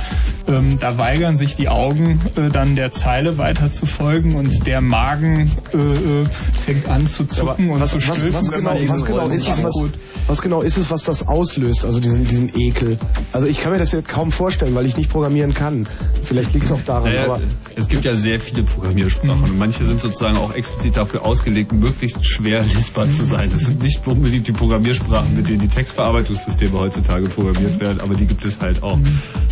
ähm, 0.47 0.79
da 0.79 0.99
weigern 0.99 1.37
sich 1.37 1.57
die 1.57 1.69
Augen 1.69 2.21
äh, 2.37 2.51
dann 2.51 2.77
der 2.77 2.93
Zeile 2.93 3.39
weiter 3.39 3.71
zu 3.71 3.87
folgen 3.87 4.12
und 4.21 4.67
der 4.67 4.81
Magen 4.81 5.51
äh, 5.73 5.77
äh 5.77 6.25
fängt 6.65 6.89
an 6.89 7.09
zu 7.09 7.25
zucken 7.25 7.67
ja, 7.67 7.75
und 7.75 7.81
was, 7.81 7.91
zu 7.91 8.01
stößen. 8.01 8.33
Was, 8.33 8.53
was, 8.53 8.59
genau, 8.59 8.89
was, 8.89 9.05
genau 9.05 9.29
ist 9.29 9.49
es, 9.49 9.63
was, 9.65 9.85
was, 10.29 10.43
genau 10.43 10.63
ist 10.63 10.77
es, 10.77 10.91
was 10.91 11.03
das 11.05 11.27
auslöst, 11.27 11.85
also 11.85 11.99
diesen, 11.99 12.25
diesen 12.25 12.57
Ekel? 12.57 12.99
Also 13.33 13.47
ich 13.47 13.61
kann 13.61 13.73
mir 13.73 13.79
das 13.79 13.93
ja 13.93 14.01
kaum 14.03 14.31
vorstellen, 14.31 14.75
weil 14.75 14.87
ich 14.87 14.97
nicht 14.97 15.11
programmieren 15.11 15.55
kann. 15.55 15.87
Vielleicht 16.23 16.53
liegt 16.53 16.67
es 16.67 16.73
auch 16.73 16.81
daran. 16.87 17.05
Naja, 17.05 17.25
aber 17.25 17.41
es 17.75 17.89
gibt 17.89 18.05
ja 18.05 18.15
sehr 18.15 18.39
viele 18.39 18.63
Programmiersprachen 18.63 19.39
mhm. 19.39 19.51
und 19.51 19.59
manche 19.59 19.85
sind 19.85 20.01
sozusagen 20.01 20.37
auch 20.37 20.53
explizit 20.53 20.97
dafür 20.97 21.25
ausgelegt, 21.25 21.73
möglichst 21.73 22.25
schwer 22.25 22.63
lesbar 22.63 23.09
zu 23.11 23.25
sein. 23.25 23.51
Das 23.53 23.63
sind 23.63 23.83
nicht 23.83 24.07
unbedingt 24.07 24.47
die 24.47 24.53
Programmiersprachen, 24.53 25.35
mit 25.35 25.49
denen 25.49 25.61
die 25.61 25.69
Textverarbeitungssysteme 25.69 26.79
heutzutage 26.79 27.29
programmiert 27.29 27.81
werden, 27.81 28.01
aber 28.01 28.15
die 28.15 28.27
gibt 28.27 28.45
es 28.45 28.61
halt 28.61 28.83
auch. 28.83 28.99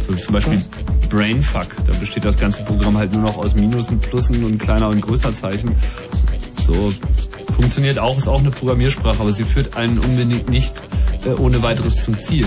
So 0.06 0.14
zum 0.14 0.34
Beispiel 0.34 0.62
Brainfuck, 1.08 1.68
da 1.86 1.96
besteht 1.98 2.24
das 2.24 2.38
ganze 2.38 2.62
Programm 2.62 2.96
halt 2.96 3.12
nur 3.12 3.22
noch 3.22 3.36
aus 3.36 3.54
Minusen, 3.54 3.98
Plussen 3.98 4.40
und 4.50 4.58
kleiner 4.58 4.88
und 4.88 5.00
größer 5.00 5.32
Zeichen. 5.32 5.76
So 6.62 6.92
funktioniert 7.56 7.98
auch, 7.98 8.16
ist 8.16 8.28
auch 8.28 8.40
eine 8.40 8.50
Programmiersprache, 8.50 9.20
aber 9.20 9.32
sie 9.32 9.44
führt 9.44 9.76
einen 9.76 9.98
unbedingt 9.98 10.48
nicht 10.48 10.82
äh, 11.24 11.30
ohne 11.30 11.62
weiteres 11.62 12.04
zum 12.04 12.18
Ziel. 12.18 12.46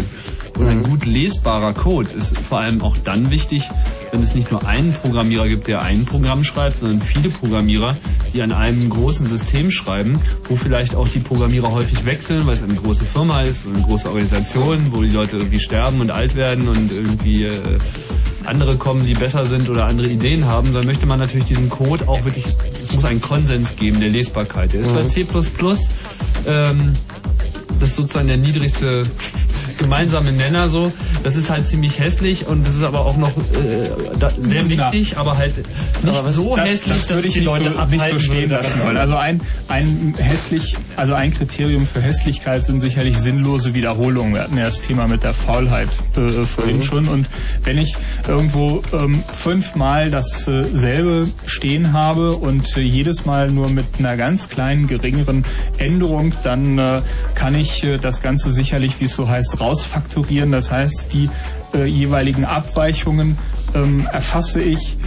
Und 0.56 0.68
ein 0.68 0.80
mhm. 0.80 0.84
gut 0.84 1.06
lesbarer 1.06 1.74
Code 1.74 2.12
ist 2.12 2.38
vor 2.38 2.60
allem 2.60 2.82
auch 2.82 2.98
dann 2.98 3.32
wichtig, 3.32 3.64
wenn 4.12 4.22
es 4.22 4.36
nicht 4.36 4.52
nur 4.52 4.68
einen 4.68 4.94
Programmierer 4.94 5.48
gibt, 5.48 5.68
der 5.68 5.82
ein 5.82 6.06
Programm 6.06 6.44
schreibt, 6.44 6.80
sondern 6.80 7.02
viele 7.02 7.30
Programmierer, 7.30 7.98
die 8.34 8.42
an 8.44 8.52
einem 8.52 8.90
großen 8.90 9.26
System 9.26 9.72
schreiben, 9.72 10.20
wo 10.48 10.56
vielleicht 10.56 10.96
auch 10.96 11.08
die 11.08 11.20
Programmierer 11.20 11.72
häufig 11.72 12.06
wechseln, 12.06 12.46
weil 12.46 12.54
es 12.54 12.62
eine 12.62 12.76
große 12.76 13.06
Firma 13.06 13.42
ist, 13.42 13.66
eine 13.66 13.82
große 13.82 14.08
Organisation, 14.08 14.92
wo 14.92 15.02
die 15.02 15.10
Leute 15.10 15.38
irgendwie 15.38 15.60
sterben 15.60 16.00
und 16.02 16.12
alt 16.12 16.36
werden 16.36 16.68
und 16.68 16.92
irgendwie 16.92 17.46
äh, 17.46 17.52
andere 18.46 18.76
kommen, 18.76 19.06
die 19.06 19.14
besser 19.14 19.46
sind 19.46 19.70
oder 19.70 19.86
andere 19.86 20.08
Ideen 20.08 20.46
haben, 20.46 20.74
dann 20.74 20.86
möchte 20.86 21.06
man 21.06 21.20
natürlich 21.20 21.46
diesen 21.46 21.70
Code 21.70 22.08
auch 22.08 22.24
wirklich, 22.26 22.46
es 22.82 22.94
muss 22.94 23.06
einen 23.06 23.22
Konsens 23.22 23.76
geben 23.76 24.00
der 24.00 24.10
Lesbarkeit. 24.10 24.74
Der 24.74 24.82
ist 24.82 24.92
mhm. 24.92 24.96
bei 24.96 25.04
C++ 25.06 25.26
ähm, 26.46 26.94
das 27.80 27.90
ist 27.90 27.96
sozusagen 27.96 28.28
der 28.28 28.38
niedrigste 28.38 29.04
gemeinsame 29.78 30.32
Nenner 30.32 30.70
so. 30.70 30.92
Das 31.24 31.36
ist 31.36 31.50
halt 31.50 31.68
ziemlich 31.68 32.00
hässlich 32.00 32.48
und 32.48 32.66
das 32.66 32.76
ist 32.76 32.84
aber 32.84 33.06
auch 33.06 33.18
noch 33.18 33.32
äh, 33.38 33.90
da, 34.20 34.30
sehr 34.30 34.68
wichtig, 34.70 35.18
aber 35.18 35.38
halt 35.38 35.58
nicht 35.58 36.18
aber 36.18 36.32
so 36.32 36.56
das, 36.56 36.68
hässlich, 36.68 36.98
das 36.98 37.08
dass 37.08 37.24
ich 37.24 37.34
die 37.34 37.40
Leute 37.40 37.74
so, 37.74 37.96
nicht 37.96 38.10
so 38.10 38.20
stehen 38.20 38.50
lassen 38.50 38.82
wollen. 38.84 38.98
Also 38.98 39.16
ein, 39.16 39.42
ein 39.68 40.16
hässlich, 40.18 40.76
also 40.96 41.14
ein 41.14 41.34
Kriterium 41.34 41.86
für 41.88 42.02
Hässlichkeit 42.02 42.66
sind 42.66 42.80
sicherlich 42.80 43.18
sinnlose 43.18 43.74
Wiederholungen. 43.74 44.34
Wir 44.34 44.42
hatten 44.42 44.58
ja 44.58 44.66
das 44.66 44.82
Thema 44.82 45.08
mit 45.08 45.24
der 45.24 45.34
Faulheit 45.34 45.90
äh, 46.16 46.46
vorhin 46.46 46.78
mhm. 46.78 46.82
schon 46.84 47.08
und 47.08 47.28
wenn 47.64 47.78
ich 47.78 47.96
irgendwo 48.28 48.82
ähm, 48.94 49.24
fünfmal 49.32 50.10
dasselbe 50.10 51.28
stehen 51.46 51.94
habe 51.94 52.36
und 52.36 52.78
äh, 52.78 52.82
jedes 52.82 53.26
Mal 53.26 53.52
nur 53.52 53.70
mit 53.70 53.86
einer 54.00 54.18
ganz 54.18 54.50
kleinen, 54.50 54.88
geringeren 54.88 55.46
Änderung, 55.78 56.34
dann 56.44 56.78
äh, 56.78 57.02
kann 57.36 57.56
ich 57.56 57.84
äh, 57.84 57.98
das 57.98 58.22
Ganze 58.22 58.52
sicherlich, 58.52 59.00
wie 59.00 59.06
es 59.06 59.16
so 59.16 59.28
heißt, 59.28 59.60
rausfakturieren. 59.64 60.52
Das 60.52 60.72
heißt, 60.72 61.14
die 61.14 61.30
äh, 61.74 61.86
jeweiligen 61.86 62.46
Abweichungen 62.46 63.38
ähm, 63.74 64.08
erfasse 64.12 64.62
ich 64.62 64.98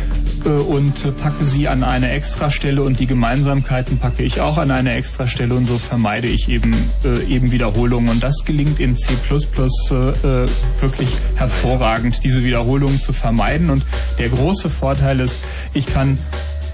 äh, 0.44 0.48
und 0.48 1.16
packe 1.20 1.44
sie 1.44 1.68
an 1.68 1.84
eine 1.84 2.10
Extrastelle 2.10 2.82
und 2.82 2.98
die 2.98 3.06
Gemeinsamkeiten 3.06 3.98
packe 3.98 4.22
ich 4.22 4.40
auch 4.40 4.58
an 4.58 4.70
eine 4.70 4.94
Extrastelle 4.94 5.54
und 5.54 5.66
so 5.66 5.78
vermeide 5.78 6.28
ich 6.28 6.48
eben, 6.48 6.74
äh, 7.04 7.24
eben 7.24 7.52
Wiederholungen. 7.52 8.08
Und 8.08 8.22
das 8.22 8.44
gelingt 8.44 8.80
in 8.80 8.96
C++ 8.96 9.12
äh, 9.14 9.94
äh, 9.94 10.48
wirklich 10.80 11.08
hervorragend, 11.36 12.24
diese 12.24 12.44
Wiederholungen 12.44 13.00
zu 13.00 13.12
vermeiden. 13.12 13.70
Und 13.70 13.84
der 14.18 14.28
große 14.28 14.70
Vorteil 14.70 15.20
ist, 15.20 15.38
ich 15.74 15.86
kann 15.86 16.18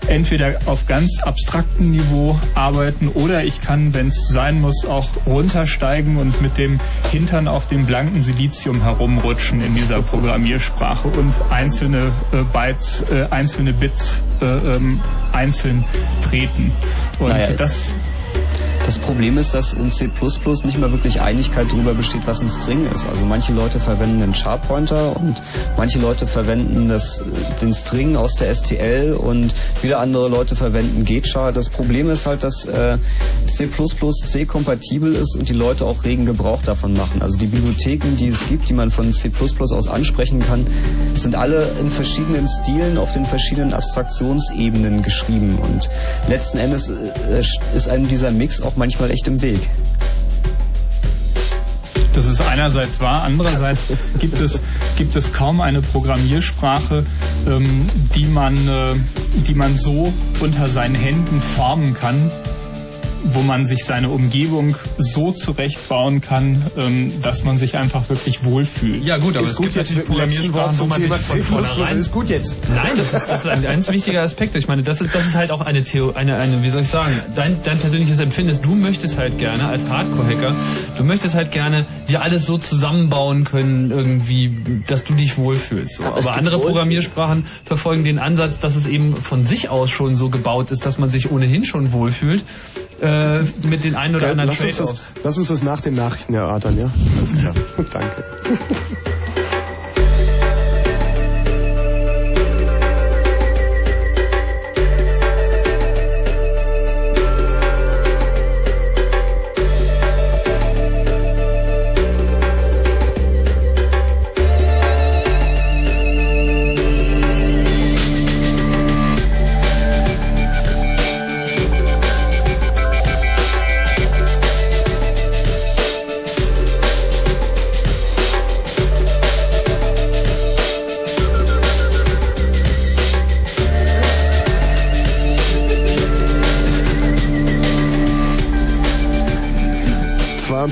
entweder 0.09 0.59
auf 0.66 0.87
ganz 0.87 1.23
abstraktem 1.23 1.91
Niveau 1.91 2.39
arbeiten 2.55 3.09
oder 3.09 3.45
ich 3.45 3.61
kann, 3.61 3.95
wenn 3.95 4.09
es 4.09 4.29
sein 4.29 4.61
muss, 4.61 4.85
auch 4.85 5.09
runtersteigen 5.27 6.16
und 6.16 6.41
mit 6.41 6.59
dem 6.59 6.81
Hintern 7.11 7.49
auf 7.49 7.66
dem 7.66 7.87
blanken 7.87 8.20
Silizium 8.20 8.83
herumrutschen 8.83 9.62
in 9.62 9.74
dieser 9.74 10.03
Programmiersprache 10.03 11.09
und 11.09 11.41
einzelne 11.51 12.12
äh, 12.33 12.43
Bytes, 12.53 13.05
äh, 13.11 13.27
einzelne 13.31 13.73
Bits 13.73 14.23
äh, 14.41 14.45
ähm, 14.45 15.01
einzeln 15.33 15.85
treten. 16.23 16.73
Und 17.19 17.29
naja, 17.29 17.51
das 17.57 17.95
das 18.85 18.99
Problem 18.99 19.39
ist, 19.39 19.55
dass 19.55 19.73
in 19.75 19.91
C++ 19.91 20.11
nicht 20.65 20.79
mal 20.79 20.93
wirklich 20.93 21.23
Einigkeit 21.23 21.67
darüber 21.71 21.95
besteht, 21.95 22.23
was 22.27 22.41
ein 22.41 22.49
String 22.49 22.87
ist. 22.93 23.09
Also 23.09 23.27
manche 23.27 23.53
Leute 23.53 23.79
verwenden 23.79 24.21
den 24.21 24.35
Sharp-Pointer 24.35 25.17
und 25.17 25.41
manche 25.77 25.99
Leute 26.01 26.27
verwenden 26.27 26.89
das, 26.89 27.23
den 27.61 27.73
String 27.73 28.17
aus 28.17 28.35
der 28.35 28.55
STL 28.55 29.15
und 29.15 29.55
wieder 29.83 30.01
andere 30.01 30.29
Leute 30.29 30.57
verwenden 30.57 31.05
GetChar. 31.05 31.53
Das 31.53 31.69
Problem 31.69 32.11
ist 32.11 32.27
halt, 32.27 32.43
dass 32.43 32.65
äh, 32.65 32.99
C++ 33.47 33.69
C-kompatibel 33.69 35.15
ist 35.15 35.37
und 35.37 35.49
die 35.49 35.55
Leute 35.55 35.85
auch 35.85 36.05
regen 36.05 36.27
Gebrauch 36.27 36.63
davon 36.63 36.95
machen. 36.95 37.23
Also 37.23 37.39
die 37.39 37.47
Bibliotheken, 37.47 38.17
die 38.17 38.29
es 38.29 38.49
gibt, 38.49 38.69
die 38.69 38.75
man 38.75 38.91
von 38.91 39.13
C++ 39.13 39.31
aus 39.59 39.89
ansprechen 39.89 40.41
kann, 40.41 40.67
sind 41.15 41.37
alle 41.37 41.69
in 41.81 41.91
verschiedenen 41.91 42.49
Stilen 42.49 42.99
auf 42.99 43.13
den 43.13 43.27
verschiedenen 43.27 43.75
Abstraktionsebenen 43.75 45.03
geschrieben 45.03 45.59
und 45.59 45.89
letzten 46.29 46.59
Endes 46.59 46.89
äh, 46.89 47.43
ist 47.75 47.89
einem 47.89 48.09
dieser 48.09 48.31
Mix 48.31 48.61
auch 48.61 48.72
manchmal 48.77 49.11
echt 49.11 49.27
im 49.27 49.40
Weg. 49.43 49.69
Das 52.15 52.27
ist 52.27 52.43
einerseits 52.43 53.01
wahr, 53.01 53.23
andererseits 53.23 53.86
gibt 54.19 54.39
es, 54.39 54.61
gibt 54.97 55.16
es 55.16 55.32
kaum 55.32 55.62
eine 55.62 55.81
Programmiersprache, 55.81 57.07
ähm, 57.47 57.86
die, 58.15 58.27
man, 58.27 58.55
äh, 58.69 58.94
die 59.47 59.55
man 59.55 59.77
so 59.77 60.12
unter 60.40 60.69
seinen 60.69 60.94
Händen 60.94 61.40
formen 61.40 61.94
kann, 61.94 62.31
wo 63.24 63.43
man 63.43 63.66
sich 63.66 63.85
seine 63.85 64.11
Umgebung 64.11 64.77
so 64.99 65.32
zurechtbauen 65.32 66.20
kann, 66.20 66.62
ähm, 66.77 67.12
dass 67.23 67.44
man 67.44 67.59
sich 67.59 67.77
einfach 67.77 68.09
wirklich 68.09 68.44
wohlfühlt. 68.44 69.05
Ja 69.05 69.19
gut, 69.19 69.36
aber 69.36 69.44
ist 69.44 69.53
es 69.53 69.57
gut 69.57 69.73
gibt 69.73 69.77
jetzt 69.77 70.07
Programmiersprachen, 70.07 70.78
wo 70.78 70.86
man 70.86 71.01
sich 71.01 71.11
von 71.11 71.43
vornherein... 71.43 71.99
ist 71.99 72.12
gut 72.12 72.28
jetzt. 72.28 72.57
Nein, 72.74 72.93
das 72.97 73.15
ist, 73.15 73.31
das 73.31 73.40
ist 73.43 73.49
ein 73.49 73.62
ganz 73.62 73.90
wichtiger 73.90 74.23
Aspekt. 74.23 74.55
Ich 74.57 74.69
meine, 74.69 74.82
das 74.82 75.01
ist, 75.01 75.15
das 75.15 75.27
ist 75.27 75.35
halt 75.35 75.51
auch 75.51 75.61
eine 75.61 75.82
Theo, 75.82 76.12
eine, 76.12 76.36
eine, 76.36 76.62
wie 76.62 76.70
soll 76.70 76.82
ich 76.82 76.89
sagen, 76.89 77.12
dein, 77.35 77.62
dein 77.62 77.78
persönliches 77.78 78.20
Empfinden 78.20 78.53
Du 78.62 78.74
möchtest 78.74 79.19
halt 79.19 79.39
gerne 79.39 79.66
als 79.66 79.89
Hardcore-Hacker, 79.89 80.57
du 80.97 81.05
möchtest 81.05 81.35
halt 81.35 81.53
gerne 81.53 81.86
dir 82.09 82.23
alles 82.23 82.47
so 82.47 82.59
zusammenbauen 82.59 83.44
können, 83.44 83.90
irgendwie, 83.90 84.82
dass 84.86 85.05
du 85.05 85.15
dich 85.15 85.39
wohlfühlst. 85.39 85.97
So. 85.97 86.05
Aber, 86.05 86.19
aber 86.19 86.36
andere 86.36 86.59
Programmiersprachen 86.59 87.47
verfolgen 87.65 88.05
den 88.05 88.19
Ansatz, 88.19 88.59
dass 88.61 88.77
es 88.77 88.86
eben 88.86 89.16
von 89.16 89.44
sich 89.44 89.69
aus 89.69 89.90
schon 89.90 90.16
so 90.16 90.28
gebaut 90.28 90.70
ist, 90.70 90.85
dass 90.86 90.99
man 90.99 91.11
sich 91.11 91.31
ohnehin 91.31 91.65
schon 91.65 91.93
wohlfühlt 91.93 92.44
äh, 93.01 93.11
mit 93.62 93.84
den 93.84 93.94
ein 93.94 94.14
oder 94.14 94.30
anderen 94.30 94.51
Trade-offs. 94.51 95.14
Lass 95.22 95.39
uns 95.39 95.48
das 95.48 95.62
nach 95.62 95.80
den 95.80 95.94
Nachrichten 95.94 96.34
erörtern, 96.34 96.78
ja? 96.78 96.90
Alles 97.18 97.39
klar. 97.39 97.55
Danke. 97.93 98.24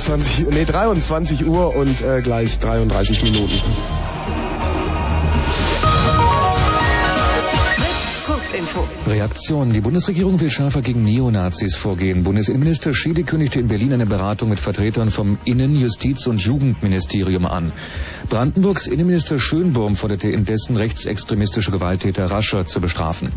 22, 0.01 0.47
nee, 0.51 0.65
23 0.65 1.45
Uhr 1.47 1.77
und 1.77 2.01
äh, 2.01 2.23
gleich 2.23 2.59
33 2.59 3.23
Minuten. 3.23 3.61
Kurzinfo. 8.27 8.89
Reaktion. 9.07 9.73
Die 9.73 9.81
Bundesregierung 9.81 10.41
will 10.41 10.51
schärfer 10.51 10.81
gegen 10.81 11.05
Neonazis 11.05 11.77
vorgehen. 11.77 12.25
Bundesinnenminister 12.25 12.95
Schiele 12.95 13.25
kündigte 13.25 13.61
in 13.61 13.69
Berlin 13.69 13.93
eine 13.93 14.07
Beratung 14.07 14.49
mit 14.49 14.59
Vertretern 14.59 15.11
vom 15.11 15.39
Innen-, 15.45 15.79
Justiz- 15.79 16.27
und 16.27 16.41
Jugendministerium 16.41 17.45
an. 17.45 17.73
Brandenburgs 18.29 18.87
Innenminister 18.87 19.39
Schönbohm 19.39 19.97
forderte 19.97 20.31
indessen 20.31 20.77
rechtsextremistische 20.77 21.71
Gewalttäter 21.71 22.31
rascher 22.31 22.65
zu 22.65 22.81
bestrafen. 22.81 23.33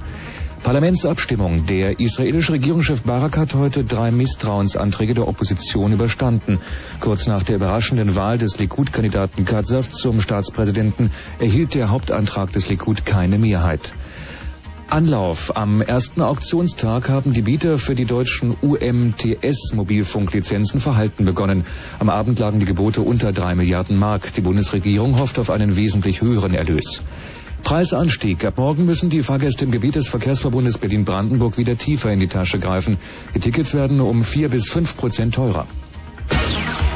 Parlamentsabstimmung. 0.63 1.65
Der 1.65 1.99
israelische 1.99 2.53
Regierungschef 2.53 3.03
Barak 3.03 3.37
hat 3.37 3.53
heute 3.53 3.83
drei 3.83 4.11
Misstrauensanträge 4.11 5.13
der 5.13 5.27
Opposition 5.27 5.91
überstanden. 5.91 6.59
Kurz 7.01 7.27
nach 7.27 7.43
der 7.43 7.57
überraschenden 7.57 8.15
Wahl 8.15 8.37
des 8.37 8.57
Likud-Kandidaten 8.59 9.43
Katsav 9.43 9.89
zum 9.89 10.21
Staatspräsidenten 10.21 11.11
erhielt 11.39 11.75
der 11.75 11.89
Hauptantrag 11.89 12.53
des 12.53 12.69
Likud 12.69 13.05
keine 13.05 13.37
Mehrheit. 13.37 13.91
Anlauf. 14.89 15.57
Am 15.57 15.81
ersten 15.81 16.21
Auktionstag 16.21 17.09
haben 17.09 17.33
die 17.33 17.41
Bieter 17.41 17.77
für 17.77 17.95
die 17.95 18.05
deutschen 18.05 18.55
UMTS-Mobilfunklizenzen 18.61 20.79
verhalten 20.79 21.25
begonnen. 21.25 21.65
Am 21.99 22.09
Abend 22.09 22.39
lagen 22.39 22.59
die 22.59 22.65
Gebote 22.65 23.01
unter 23.01 23.33
drei 23.33 23.55
Milliarden 23.55 23.97
Mark. 23.97 24.33
Die 24.35 24.41
Bundesregierung 24.41 25.19
hofft 25.19 25.39
auf 25.39 25.49
einen 25.49 25.75
wesentlich 25.75 26.21
höheren 26.21 26.53
Erlös. 26.53 27.01
Preisanstieg. 27.63 28.45
Ab 28.45 28.57
morgen 28.57 28.85
müssen 28.85 29.09
die 29.09 29.23
Fahrgäste 29.23 29.65
im 29.65 29.71
Gebiet 29.71 29.95
des 29.95 30.07
Verkehrsverbundes 30.07 30.77
Berlin-Brandenburg 30.77 31.57
wieder 31.57 31.77
tiefer 31.77 32.11
in 32.11 32.19
die 32.19 32.27
Tasche 32.27 32.59
greifen. 32.59 32.97
Die 33.33 33.39
Tickets 33.39 33.73
werden 33.73 34.01
um 34.01 34.23
vier 34.23 34.49
bis 34.49 34.69
fünf 34.69 34.97
Prozent 34.97 35.35
teurer. 35.35 35.65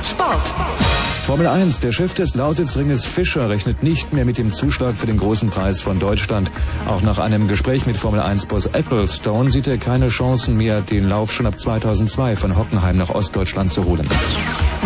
Sport. 0.04 0.87
Formel 1.28 1.48
1. 1.48 1.82
Der 1.82 1.92
Chef 1.92 2.14
des 2.14 2.36
Lausitzringes 2.36 3.04
Fischer 3.04 3.50
rechnet 3.50 3.84
nicht 3.84 4.14
mehr 4.14 4.24
mit 4.24 4.38
dem 4.38 4.50
Zuschlag 4.50 4.96
für 4.96 5.08
den 5.08 5.18
großen 5.18 5.50
Preis 5.50 5.82
von 5.82 6.00
Deutschland. 6.00 6.50
Auch 6.88 7.02
nach 7.02 7.20
einem 7.20 7.50
Gespräch 7.50 7.86
mit 7.86 7.98
Formel 7.98 8.22
1-Boss 8.22 8.74
Applestone 8.74 9.52
sieht 9.52 9.68
er 9.68 9.78
keine 9.78 10.08
Chancen 10.08 10.56
mehr, 10.56 10.80
den 10.80 11.10
Lauf 11.10 11.34
schon 11.34 11.46
ab 11.46 11.60
2002 11.60 12.38
von 12.38 12.56
Hockenheim 12.56 12.96
nach 12.96 13.10
Ostdeutschland 13.10 13.70
zu 13.70 13.84
holen. 13.84 14.08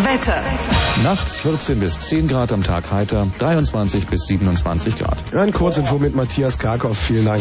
Wetter. 0.02 0.42
Nachts 1.04 1.36
14 1.42 1.78
bis 1.78 2.00
10 2.00 2.26
Grad, 2.26 2.50
am 2.50 2.64
Tag 2.64 2.90
heiter 2.90 3.28
23 3.38 4.08
bis 4.08 4.26
27 4.26 4.98
Grad. 4.98 5.32
Ein 5.32 5.52
Kurzinfo 5.52 6.00
mit 6.00 6.16
Matthias 6.16 6.58
Karkow. 6.58 6.98
Vielen 6.98 7.24
Dank. 7.24 7.40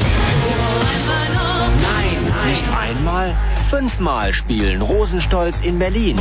Nein, 1.81 2.51
nicht 2.51 2.69
einmal, 2.69 3.35
fünfmal 3.67 4.31
spielen 4.31 4.83
Rosenstolz 4.83 5.61
in 5.61 5.79
Berlin. 5.79 6.19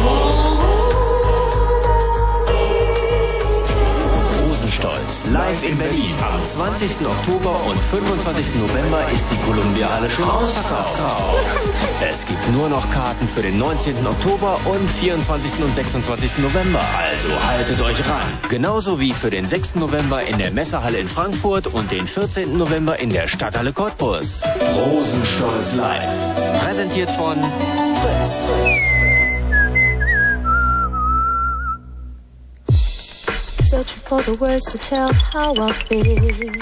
Live 5.32 5.65
in 5.65 5.78
Berlin. 5.78 6.15
Am 6.23 6.44
20. 6.44 7.07
Oktober 7.07 7.65
und 7.65 7.77
25. 7.77 8.57
November 8.57 9.01
ist 9.12 9.27
die 9.31 9.36
Columbia-Halle 9.47 10.11
schon 10.11 10.28
ausverkauft. 10.28 11.01
Es 12.01 12.27
gibt 12.27 12.51
nur 12.51 12.69
noch 12.69 12.90
Karten 12.90 13.28
für 13.28 13.43
den 13.43 13.59
19. 13.59 14.07
Oktober 14.07 14.59
und 14.66 14.90
24. 14.90 15.62
und 15.62 15.74
26. 15.74 16.39
November. 16.39 16.81
Also 16.81 17.28
haltet 17.47 17.81
euch 17.81 17.98
ran. 18.09 18.32
Genauso 18.48 18.98
wie 18.98 19.12
für 19.12 19.31
den 19.31 19.47
6. 19.47 19.77
November 19.77 20.23
in 20.23 20.39
der 20.39 20.51
Messehalle 20.51 20.98
in 20.98 21.09
Frankfurt 21.09 21.66
und 21.69 21.93
den 21.93 22.07
14. 22.07 22.57
November 22.57 22.98
in 22.98 23.11
der 23.11 23.28
Stadthalle 23.28 23.73
Cottbus. 23.73 24.43
Rosenstolz 24.74 25.74
live. 25.77 26.61
Präsentiert 26.61 27.11
von 27.11 27.40
Fritz. 27.40 29.19
Searching 33.70 34.02
for 34.02 34.20
the 34.22 34.36
words 34.40 34.64
to 34.72 34.78
tell 34.78 35.12
how 35.12 35.55
I 35.55 35.80
feel. 35.84 36.52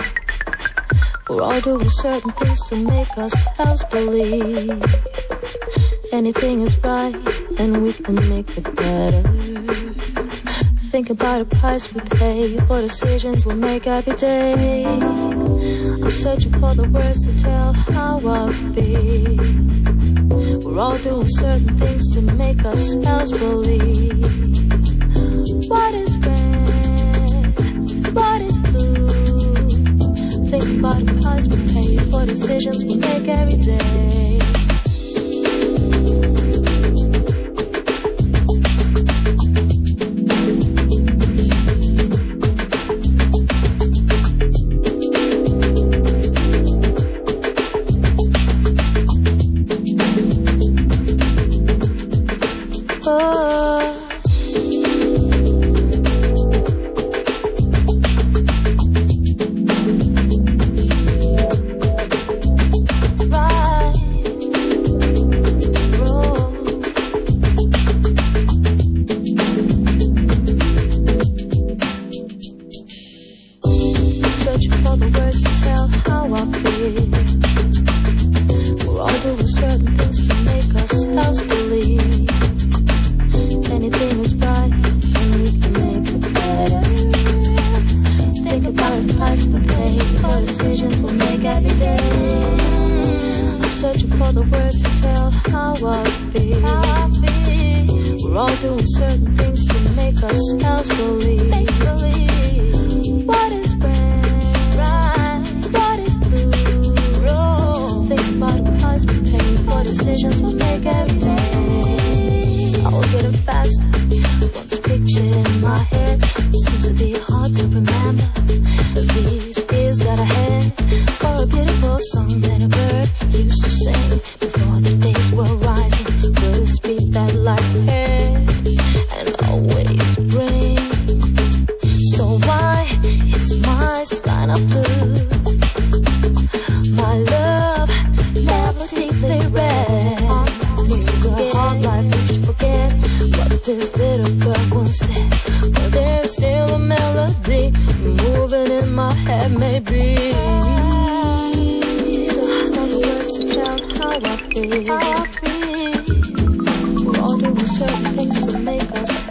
We're 1.27 1.43
all 1.43 1.61
doing 1.63 1.89
certain 1.89 2.33
things 2.33 2.69
to 2.69 2.77
make 2.77 3.17
ourselves 3.17 3.83
believe 3.85 4.83
anything 6.13 6.61
is 6.61 6.77
right 6.85 7.15
and 7.59 7.83
we 7.83 7.95
can 7.95 8.29
make 8.29 8.51
it 8.59 8.75
better. 8.77 9.23
Think 10.91 11.09
about 11.09 11.49
the 11.49 11.57
price 11.57 11.91
we 11.91 12.03
pay 12.03 12.59
for 12.67 12.83
decisions 12.83 13.47
we 13.47 13.55
make 13.55 13.87
every 13.87 14.15
day. 14.15 14.85
I'm 14.85 16.11
searching 16.11 16.61
for 16.61 16.75
the 16.75 16.91
words 16.91 17.27
to 17.27 17.39
tell 17.39 17.73
how 17.73 18.21
I 18.23 18.53
feel. 18.75 19.39
We're 20.61 20.79
all 20.79 20.99
doing 20.99 21.27
certain 21.27 21.75
things 21.79 22.15
to 22.17 22.21
make 22.21 22.63
ourselves 22.67 23.33
believe. 23.33 24.29
What 25.69 25.95
is 25.95 26.08
What 28.13 28.41
is 28.41 28.59
blue? 28.61 29.09
Think 30.51 30.79
about 30.79 31.05
the 31.05 31.19
price 31.23 31.47
we 31.47 31.57
pay 31.73 31.97
for 32.11 32.25
decisions 32.25 32.85
we 32.85 32.97
make 32.97 33.29
every 33.29 33.57
day. 33.57 34.39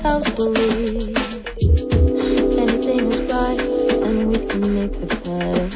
Ourselves 0.08 0.32
believe 0.36 1.18
anything 2.58 3.08
is 3.08 3.22
right 3.24 3.60
and 4.06 4.28
we 4.30 4.38
can 4.46 4.76
make 4.76 4.94
it 4.94 5.24
better. 5.24 5.70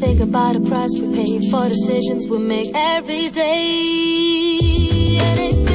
Think 0.00 0.20
about 0.20 0.54
the 0.54 0.60
price 0.68 0.94
we 0.98 1.14
pay 1.14 1.50
for 1.50 1.68
decisions 1.68 2.26
we 2.26 2.38
make 2.38 2.74
every 2.74 3.28
day. 3.28 4.58
Anything 5.20 5.65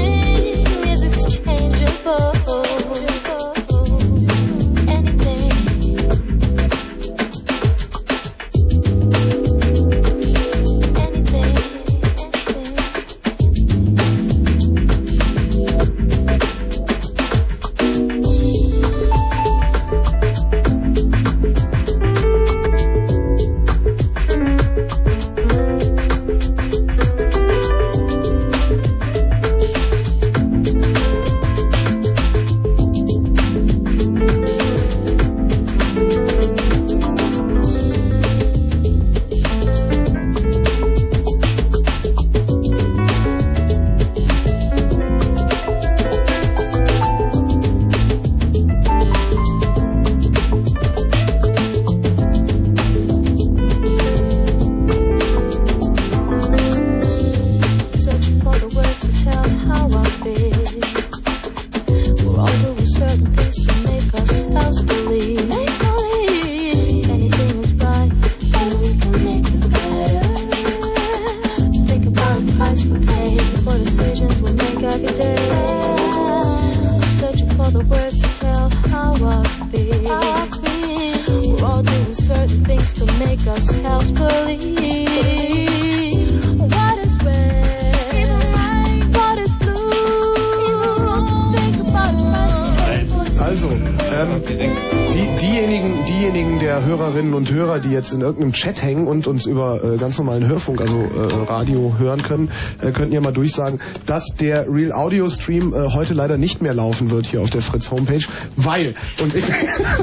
jetzt 98.01 98.13
in 98.13 98.21
irgendeinem 98.21 98.53
Chat 98.53 98.81
hängen 98.81 99.07
und 99.07 99.27
uns 99.27 99.45
über 99.45 99.83
äh, 99.83 99.97
ganz 99.97 100.17
normalen 100.17 100.47
Hörfunk, 100.47 100.81
also 100.81 100.97
äh, 100.97 101.43
Radio 101.43 101.95
hören 101.99 102.23
können, 102.23 102.49
äh, 102.81 102.91
könnten 102.91 103.13
ja 103.13 103.21
mal 103.21 103.31
durchsagen, 103.31 103.79
dass 104.07 104.25
der 104.39 104.67
Real 104.67 104.91
Audio 104.91 105.29
Stream 105.29 105.73
äh, 105.73 105.93
heute 105.93 106.15
leider 106.15 106.37
nicht 106.37 106.61
mehr 106.61 106.73
laufen 106.73 107.11
wird 107.11 107.27
hier 107.27 107.41
auf 107.41 107.51
der 107.51 107.61
Fritz 107.61 107.91
Homepage, 107.91 108.23
weil, 108.55 108.95
und 109.21 109.35
ich, 109.35 109.45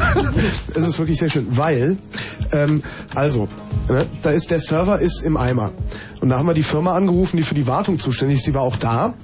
es 0.74 0.86
ist 0.86 0.98
wirklich 0.98 1.18
sehr 1.18 1.28
schön, 1.28 1.46
weil, 1.50 1.96
ähm, 2.52 2.82
also, 3.16 3.48
ne, 3.88 4.06
da 4.22 4.30
ist 4.30 4.52
der 4.52 4.60
Server 4.60 5.00
ist 5.00 5.22
im 5.22 5.36
Eimer. 5.36 5.72
Und 6.20 6.28
da 6.28 6.38
haben 6.38 6.46
wir 6.46 6.54
die 6.54 6.62
Firma 6.62 6.94
angerufen, 6.94 7.36
die 7.36 7.42
für 7.42 7.56
die 7.56 7.66
Wartung 7.66 7.98
zuständig 7.98 8.38
ist, 8.38 8.46
die 8.46 8.54
war 8.54 8.62
auch 8.62 8.76
da 8.76 9.14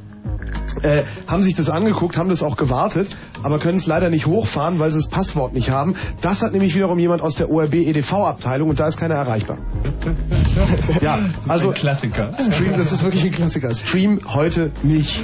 äh, 0.83 1.03
haben 1.27 1.43
sich 1.43 1.55
das 1.55 1.71
angeguckt, 1.71 2.17
haben 2.17 2.29
das 2.29 2.43
auch 2.43 2.57
gewartet, 2.57 3.09
aber 3.45 3.59
können 3.59 3.77
es 3.77 3.87
leider 3.87 4.09
nicht 4.11 4.27
hochfahren, 4.27 4.79
weil 4.79 4.91
sie 4.91 4.99
das 4.99 5.09
Passwort 5.09 5.53
nicht 5.53 5.71
haben. 5.71 5.95
Das 6.23 6.43
hat 6.43 6.53
nämlich 6.53 6.75
wiederum 6.75 6.99
jemand 6.99 7.21
aus 7.23 7.35
der 7.35 7.51
ORB 7.51 7.75
EDV-Abteilung 7.75 8.71
und 8.71 8.81
da 8.81 8.89
ist 8.89 8.97
keiner 8.97 9.17
erreichbar. 9.17 9.59
ja, 11.03 11.19
also 11.47 11.69
Ein 11.69 11.75
Klassiker. 11.75 12.33
Stream, 12.41 12.73
das 12.77 12.93
ist 12.93 13.05
wirklich 13.05 13.25
ein 13.25 13.33
Klassiker. 13.33 13.75
Stream 13.75 14.21
heute 14.33 14.73
nicht. 14.83 15.21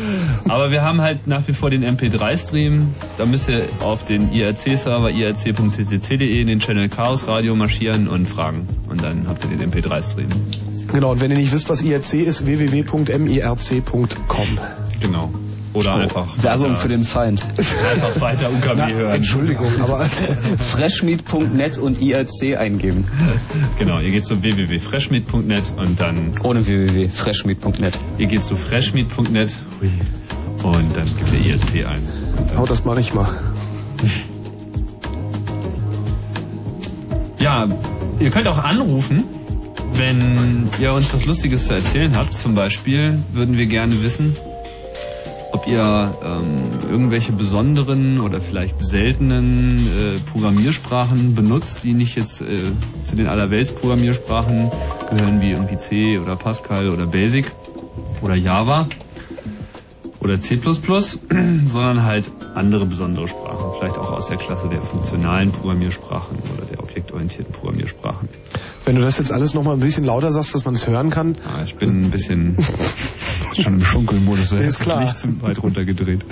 Aber 0.48 0.70
wir 0.70 0.82
haben 0.82 1.00
halt 1.00 1.26
nach 1.26 1.48
wie 1.48 1.54
vor 1.54 1.70
den 1.70 1.82
MP3-Stream. 1.84 2.94
Da 3.16 3.24
müsst 3.24 3.48
ihr 3.48 3.64
auf 3.80 4.04
den 4.04 4.32
IRC-Server 4.32 5.10
irc.ccc.de 5.10 6.40
in 6.40 6.46
den 6.46 6.60
Channel 6.60 6.90
Chaos 6.90 7.26
Radio 7.26 7.56
marschieren 7.56 8.06
und 8.06 8.28
fragen. 8.28 8.68
Und 8.90 9.02
dann 9.02 9.28
habt 9.28 9.44
ihr 9.44 9.56
den 9.56 9.72
MP3-Stream. 9.72 10.28
Genau, 10.92 11.12
und 11.12 11.22
wenn 11.22 11.30
ihr 11.30 11.38
nicht 11.38 11.52
wisst, 11.52 11.70
was 11.70 11.80
IRC 11.82 12.12
ist, 12.14 12.44
www.mirc.com. 12.44 12.98
Oder 16.04 16.16
einfach 16.16 16.42
Werbung 16.42 16.70
weiter, 16.70 16.74
für 16.76 16.88
den 16.88 17.04
Feind. 17.04 17.42
einfach 17.92 18.20
weiter 18.20 18.50
UKW 18.52 18.74
Na, 18.76 18.88
hören. 18.88 19.14
Entschuldigung, 19.16 19.68
aber 19.82 20.04
Freshmeat.net 20.58 21.78
und 21.78 22.00
IRC 22.00 22.56
eingeben. 22.58 23.04
Genau, 23.78 23.98
ihr 24.00 24.10
geht 24.10 24.24
zu 24.26 24.42
www.freshmeat.net 24.42 25.72
und 25.76 25.98
dann 26.00 26.32
Ohne 26.42 26.66
www. 26.66 27.08
Freshmeat.net. 27.08 27.98
ihr 28.18 28.26
geht 28.26 28.44
zu 28.44 28.56
freshmeat.net 28.56 29.50
und 30.62 30.96
dann 30.96 31.06
gebt 31.06 31.32
ihr 31.46 31.54
IRC 31.54 31.86
ein. 31.88 32.02
Oh, 32.58 32.64
das 32.66 32.84
mache 32.84 33.00
ich 33.00 33.14
mal. 33.14 33.28
Ja, 37.38 37.66
ihr 38.18 38.30
könnt 38.30 38.46
auch 38.48 38.58
anrufen, 38.58 39.24
wenn 39.94 40.68
ihr 40.78 40.92
uns 40.92 41.12
was 41.14 41.24
Lustiges 41.24 41.66
zu 41.66 41.74
erzählen 41.74 42.14
habt. 42.16 42.34
Zum 42.34 42.54
Beispiel 42.54 43.18
würden 43.32 43.56
wir 43.56 43.66
gerne 43.66 44.02
wissen, 44.02 44.34
ihr 45.70 46.14
ähm, 46.22 46.90
irgendwelche 46.90 47.32
besonderen 47.32 48.20
oder 48.20 48.40
vielleicht 48.40 48.82
seltenen 48.84 49.78
äh, 49.78 50.18
Programmiersprachen 50.32 51.34
benutzt, 51.34 51.84
die 51.84 51.92
nicht 51.92 52.16
jetzt 52.16 52.40
äh, 52.40 52.58
zu 53.04 53.16
den 53.16 53.26
Allerwelts-Programmiersprachen 53.26 54.70
gehören, 55.10 55.40
wie 55.40 55.50
irgendwie 55.50 55.78
C 55.78 56.18
oder 56.18 56.36
Pascal 56.36 56.88
oder 56.88 57.06
Basic 57.06 57.46
oder 58.20 58.34
Java 58.34 58.88
oder 60.20 60.38
C++, 60.38 60.58
sondern 61.66 62.04
halt 62.04 62.30
andere 62.54 62.86
besondere 62.86 63.28
Sprachen, 63.28 63.70
vielleicht 63.78 63.96
auch 63.96 64.12
aus 64.12 64.26
der 64.26 64.36
Klasse 64.36 64.68
der 64.68 64.82
funktionalen 64.82 65.52
Programmiersprachen 65.52 66.36
oder 66.56 66.66
der 66.66 66.80
objektorientierten 66.80 67.52
Programmiersprachen. 67.52 68.28
Wenn 68.84 68.96
du 68.96 69.02
das 69.02 69.18
jetzt 69.18 69.32
alles 69.32 69.54
nochmal 69.54 69.74
ein 69.74 69.80
bisschen 69.80 70.04
lauter 70.04 70.32
sagst, 70.32 70.54
dass 70.54 70.64
man 70.64 70.74
es 70.74 70.86
hören 70.86 71.10
kann. 71.10 71.36
Ah, 71.46 71.62
ich 71.64 71.76
bin 71.76 72.02
ein 72.02 72.10
bisschen 72.10 72.56
schon 73.62 73.74
im 73.74 73.84
Schunkelmodus, 73.84 74.50
da 74.50 74.58
Ist 74.58 74.80
das 74.80 74.86
klar. 74.86 75.00
Licht 75.02 75.16
zu 75.16 75.42
weit 75.42 75.62
runtergedreht. 75.62 76.24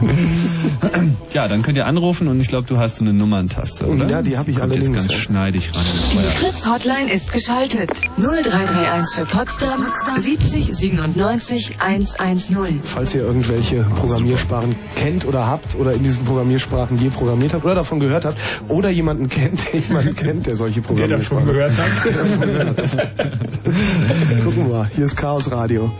ja, 1.32 1.48
dann 1.48 1.62
könnt 1.62 1.76
ihr 1.76 1.86
anrufen 1.86 2.28
und 2.28 2.40
ich 2.40 2.48
glaube, 2.48 2.66
du 2.66 2.78
hast 2.78 2.96
so 2.96 3.04
eine 3.04 3.12
Nummerntaste, 3.12 3.86
oder? 3.86 4.08
Ja, 4.08 4.22
die 4.22 4.36
hab 4.36 4.48
ich 4.48 4.56
kommt 4.56 4.72
allerdings, 4.72 4.88
jetzt 4.88 4.96
ganz 4.96 5.12
ja. 5.12 5.18
schneidig 5.18 5.70
ran. 5.74 5.84
Die 6.12 6.44
Fritz 6.44 6.66
Hotline 6.66 7.12
ist 7.12 7.32
geschaltet. 7.32 7.90
0331 8.18 9.14
für 9.14 9.26
Potsdam 9.26 9.86
70 10.16 10.74
97 10.74 11.80
110. 11.80 12.80
Falls 12.84 13.14
ihr 13.14 13.22
irgendwelche 13.22 13.82
Programmiersprachen 13.82 14.74
kennt 14.96 15.26
oder 15.26 15.46
habt 15.46 15.76
oder 15.76 15.92
in 15.92 16.02
diesen 16.02 16.24
Programmiersprachen 16.24 16.98
je 16.98 17.10
programmiert 17.10 17.54
habt 17.54 17.64
oder 17.64 17.74
davon 17.74 18.00
gehört 18.00 18.24
habt 18.24 18.38
oder 18.68 18.90
jemanden 18.90 19.28
kennt, 19.28 19.72
der 19.72 19.80
jemanden 19.88 20.14
kennt, 20.14 20.46
der 20.46 20.56
solche 20.56 20.82
Der 20.82 21.08
davon 21.08 21.36
Programmiersprachen 21.44 21.46
gehört 21.46 21.72
hat. 21.76 23.04
Gucken 24.44 24.68
wir 24.68 24.74
mal, 24.74 24.90
hier 24.94 25.04
ist 25.04 25.16
Chaos 25.16 25.50
Radio. 25.50 25.92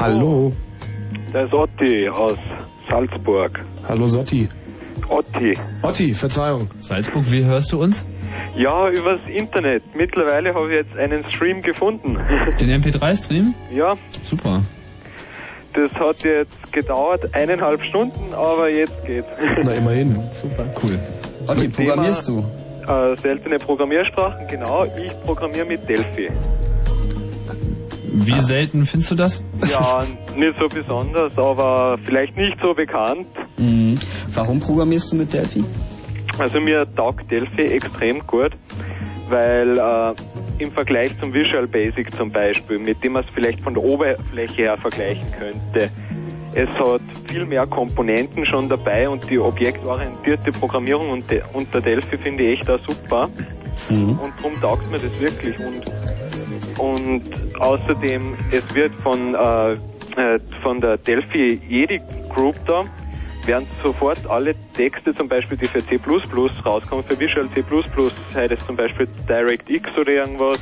Hallo. 0.00 0.52
Das 1.32 1.46
ist 1.46 1.52
Otti 1.54 2.08
aus 2.08 2.36
Salzburg. 2.88 3.60
Hallo 3.88 4.06
Sotti. 4.08 4.48
Otti. 5.08 5.58
Otti, 5.82 6.14
Verzeihung. 6.14 6.68
Salzburg, 6.80 7.24
wie 7.32 7.44
hörst 7.44 7.72
du 7.72 7.82
uns? 7.82 8.06
Ja, 8.56 8.88
übers 8.90 9.20
Internet. 9.28 9.82
Mittlerweile 9.94 10.54
habe 10.54 10.68
ich 10.70 10.86
jetzt 10.86 10.96
einen 10.96 11.24
Stream 11.30 11.62
gefunden. 11.62 12.16
Den 12.60 12.80
MP3-Stream? 12.80 13.54
ja, 13.74 13.94
Super. 14.22 14.62
das 15.74 15.90
hat 15.92 16.22
jetzt 16.24 16.72
gedauert 16.72 17.34
eineinhalb 17.34 17.82
Stunden, 17.84 18.34
aber 18.34 18.70
jetzt 18.70 19.04
geht's. 19.04 19.28
Na 19.64 19.72
immerhin. 19.72 20.16
Super. 20.32 20.66
Cool. 20.82 20.98
Otti, 21.48 21.68
programmierst 21.68 22.28
du? 22.28 22.44
Äh, 22.86 23.16
seltene 23.16 23.58
Programmiersprachen, 23.58 24.46
genau. 24.46 24.84
Ich 24.84 25.12
programmiere 25.24 25.66
mit 25.66 25.88
Delphi. 25.88 26.30
Wie 28.10 28.40
selten 28.40 28.86
findest 28.86 29.10
du 29.10 29.14
das? 29.14 29.42
Ja, 29.70 30.04
nicht 30.36 30.58
so 30.58 30.66
besonders, 30.68 31.36
aber 31.36 31.98
vielleicht 32.04 32.36
nicht 32.36 32.56
so 32.62 32.74
bekannt. 32.74 33.26
Mhm. 33.56 33.98
Warum 34.32 34.60
programmierst 34.60 35.12
du 35.12 35.16
mit 35.16 35.32
Delphi? 35.32 35.64
Also 36.38 36.60
mir 36.60 36.86
taugt 36.94 37.30
Delphi 37.30 37.62
extrem 37.62 38.26
gut, 38.26 38.52
weil 39.28 39.78
äh, 39.78 40.62
im 40.62 40.72
Vergleich 40.72 41.18
zum 41.18 41.32
Visual 41.32 41.66
Basic 41.66 42.12
zum 42.14 42.30
Beispiel, 42.30 42.78
mit 42.78 43.02
dem 43.02 43.12
man 43.12 43.24
es 43.24 43.30
vielleicht 43.34 43.60
von 43.60 43.74
der 43.74 43.82
Oberfläche 43.82 44.62
her 44.62 44.76
vergleichen 44.76 45.30
könnte, 45.32 45.90
es 46.54 46.68
hat 46.78 47.00
viel 47.26 47.44
mehr 47.44 47.66
Komponenten 47.66 48.46
schon 48.46 48.68
dabei 48.68 49.08
und 49.08 49.28
die 49.28 49.38
objektorientierte 49.38 50.52
Programmierung 50.52 51.10
unter, 51.10 51.36
unter 51.52 51.80
Delphi 51.80 52.16
finde 52.16 52.44
ich 52.44 52.60
echt 52.60 52.70
auch 52.70 52.80
super. 52.86 53.28
Mhm. 53.88 54.18
Und 54.18 54.32
darum 54.38 54.60
taugt 54.60 54.90
mir 54.90 54.98
das 54.98 55.18
wirklich. 55.20 55.56
Und, 55.58 55.82
und 56.78 57.60
außerdem, 57.60 58.34
es 58.50 58.74
wird 58.74 58.92
von, 58.94 59.34
äh, 59.34 59.72
äh, 60.20 60.38
von 60.62 60.80
der 60.80 60.96
Delphi 60.98 61.60
Jedi 61.68 62.00
Group 62.34 62.56
da, 62.66 62.84
werden 63.46 63.66
sofort 63.82 64.26
alle 64.28 64.54
Texte, 64.74 65.14
zum 65.14 65.28
Beispiel 65.28 65.56
die 65.56 65.66
für 65.66 65.84
C++ 65.84 65.98
rauskommen, 66.64 67.04
für 67.04 67.18
Visual 67.18 67.48
C++, 67.54 67.64
sei 68.34 68.46
das 68.46 68.64
zum 68.66 68.76
Beispiel 68.76 69.08
DirectX 69.28 69.96
oder 69.96 70.12
irgendwas, 70.12 70.60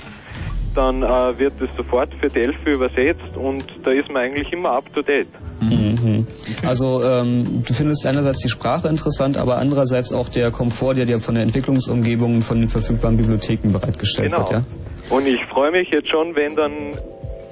dann 0.77 1.03
äh, 1.03 1.39
wird 1.39 1.61
es 1.61 1.71
sofort 1.77 2.11
für 2.21 2.29
Delphi 2.29 2.71
übersetzt 2.71 3.37
und 3.37 3.65
da 3.85 3.91
ist 3.91 4.09
man 4.11 4.23
eigentlich 4.23 4.53
immer 4.53 4.71
up 4.71 4.93
to 4.93 5.03
date. 5.03 5.29
Mhm. 5.61 6.27
Also 6.65 7.03
ähm, 7.03 7.63
du 7.67 7.73
findest 7.73 8.07
einerseits 8.07 8.41
die 8.41 8.49
Sprache 8.49 8.89
interessant, 8.89 9.37
aber 9.37 9.57
andererseits 9.59 10.13
auch 10.13 10.29
der 10.29 10.51
Komfort, 10.51 10.95
der 10.95 11.07
dir 11.07 11.19
von 11.19 11.35
der 11.35 11.45
Entwicklungsumgebung 11.45 12.37
und 12.37 12.43
von 12.43 12.59
den 12.61 12.69
verfügbaren 12.69 13.17
Bibliotheken 13.17 13.73
bereitgestellt 13.73 14.31
Genau. 14.31 14.41
wird, 14.41 14.51
ja? 14.51 14.63
Und 15.09 15.27
ich 15.27 15.41
freue 15.47 15.71
mich 15.73 15.89
jetzt 15.91 16.11
schon, 16.11 16.35
wenn 16.35 16.55
dann 16.57 16.93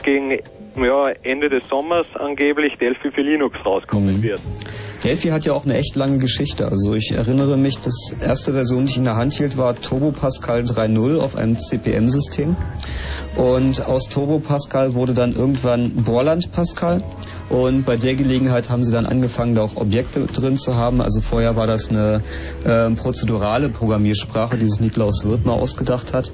gegen 0.03 0.39
ja, 0.77 1.11
Ende 1.23 1.49
des 1.49 1.67
Sommers 1.69 2.07
angeblich 2.15 2.77
Delphi 2.79 3.11
für 3.11 3.23
Linux 3.23 3.57
rauskommen 3.65 4.19
Mhm. 4.19 4.23
wird. 4.23 4.41
Delphi 5.05 5.29
hat 5.29 5.45
ja 5.45 5.53
auch 5.53 5.67
eine 5.67 5.77
echt 5.77 5.97
lange 5.97 6.17
Geschichte. 6.17 6.67
Also 6.67 6.95
ich 6.95 7.13
erinnere 7.13 7.59
mich, 7.59 7.79
das 7.79 8.15
erste 8.19 8.53
Version, 8.53 8.87
die 8.87 8.93
ich 8.93 8.97
in 8.97 9.05
der 9.05 9.17
Hand 9.17 9.35
hielt, 9.35 9.59
war 9.59 9.77
Turbo 9.77 10.13
Pascal 10.13 10.61
3.0 10.61 11.19
auf 11.21 11.37
einem 11.37 11.59
CPM-System. 11.59 12.57
Und 13.37 13.85
aus 13.85 14.09
Turbo 14.09 14.39
Pascal 14.39 14.95
wurde 14.95 15.13
dann 15.13 15.35
irgendwann 15.35 15.91
Borland 16.05 16.53
Pascal. 16.53 17.03
Und 17.51 17.85
bei 17.85 17.97
der 17.97 18.15
Gelegenheit 18.15 18.71
haben 18.71 18.83
sie 18.83 18.93
dann 18.93 19.05
angefangen, 19.05 19.55
da 19.55 19.63
auch 19.63 19.77
Objekte 19.77 20.25
drin 20.25 20.57
zu 20.57 20.77
haben. 20.77 21.03
Also 21.03 21.21
vorher 21.21 21.55
war 21.55 21.67
das 21.67 21.91
eine 21.91 22.23
ähm, 22.65 22.97
prozedurale 22.97 23.69
Programmiersprache, 23.69 24.57
die 24.57 24.67
sich 24.67 24.81
Niklaus 24.81 25.25
Wirth 25.25 25.45
mal 25.45 25.53
ausgedacht 25.53 26.15
hat. 26.15 26.33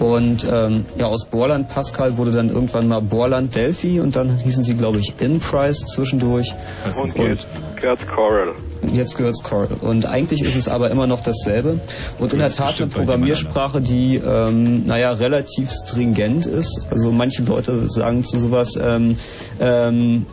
Und 0.00 0.46
ähm, 0.50 0.86
ja, 0.96 1.06
aus 1.06 1.26
Borland 1.26 1.68
Pascal 1.68 2.16
wurde 2.16 2.30
dann 2.30 2.48
irgendwann 2.48 2.88
mal 2.88 3.00
Borland 3.00 3.54
Delphi 3.54 4.00
und 4.00 4.16
dann 4.16 4.38
hießen 4.38 4.64
sie, 4.64 4.74
glaube 4.74 4.98
ich, 4.98 5.12
InPrice 5.20 5.84
zwischendurch. 5.94 6.54
Und 6.96 7.16
jetzt 7.18 7.46
gehört 7.76 8.08
Coral. 8.08 8.54
Jetzt 8.94 9.18
gehört's 9.18 9.42
Coral. 9.42 9.68
Und 9.82 10.06
eigentlich 10.06 10.40
ist 10.40 10.56
es 10.56 10.68
aber 10.68 10.90
immer 10.90 11.06
noch 11.06 11.20
dasselbe. 11.20 11.80
Und 12.18 12.32
in 12.32 12.38
der 12.38 12.48
Tat 12.48 12.80
eine 12.80 12.90
Programmiersprache, 12.90 13.82
die, 13.82 14.16
ähm, 14.16 14.86
naja, 14.86 15.12
relativ 15.12 15.70
stringent 15.70 16.46
ist. 16.46 16.86
Also 16.90 17.12
manche 17.12 17.42
Leute 17.42 17.90
sagen 17.90 18.24
zu 18.24 18.38
sowas, 18.38 18.78
ähm, 18.80 19.18
ähm, 19.60 20.24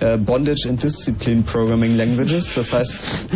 äh, 0.00 0.16
Bondage 0.16 0.68
and 0.68 0.82
Discipline 0.82 1.42
Programming 1.42 1.96
Languages. 1.96 2.54
Das 2.54 2.72
heißt, 2.72 3.28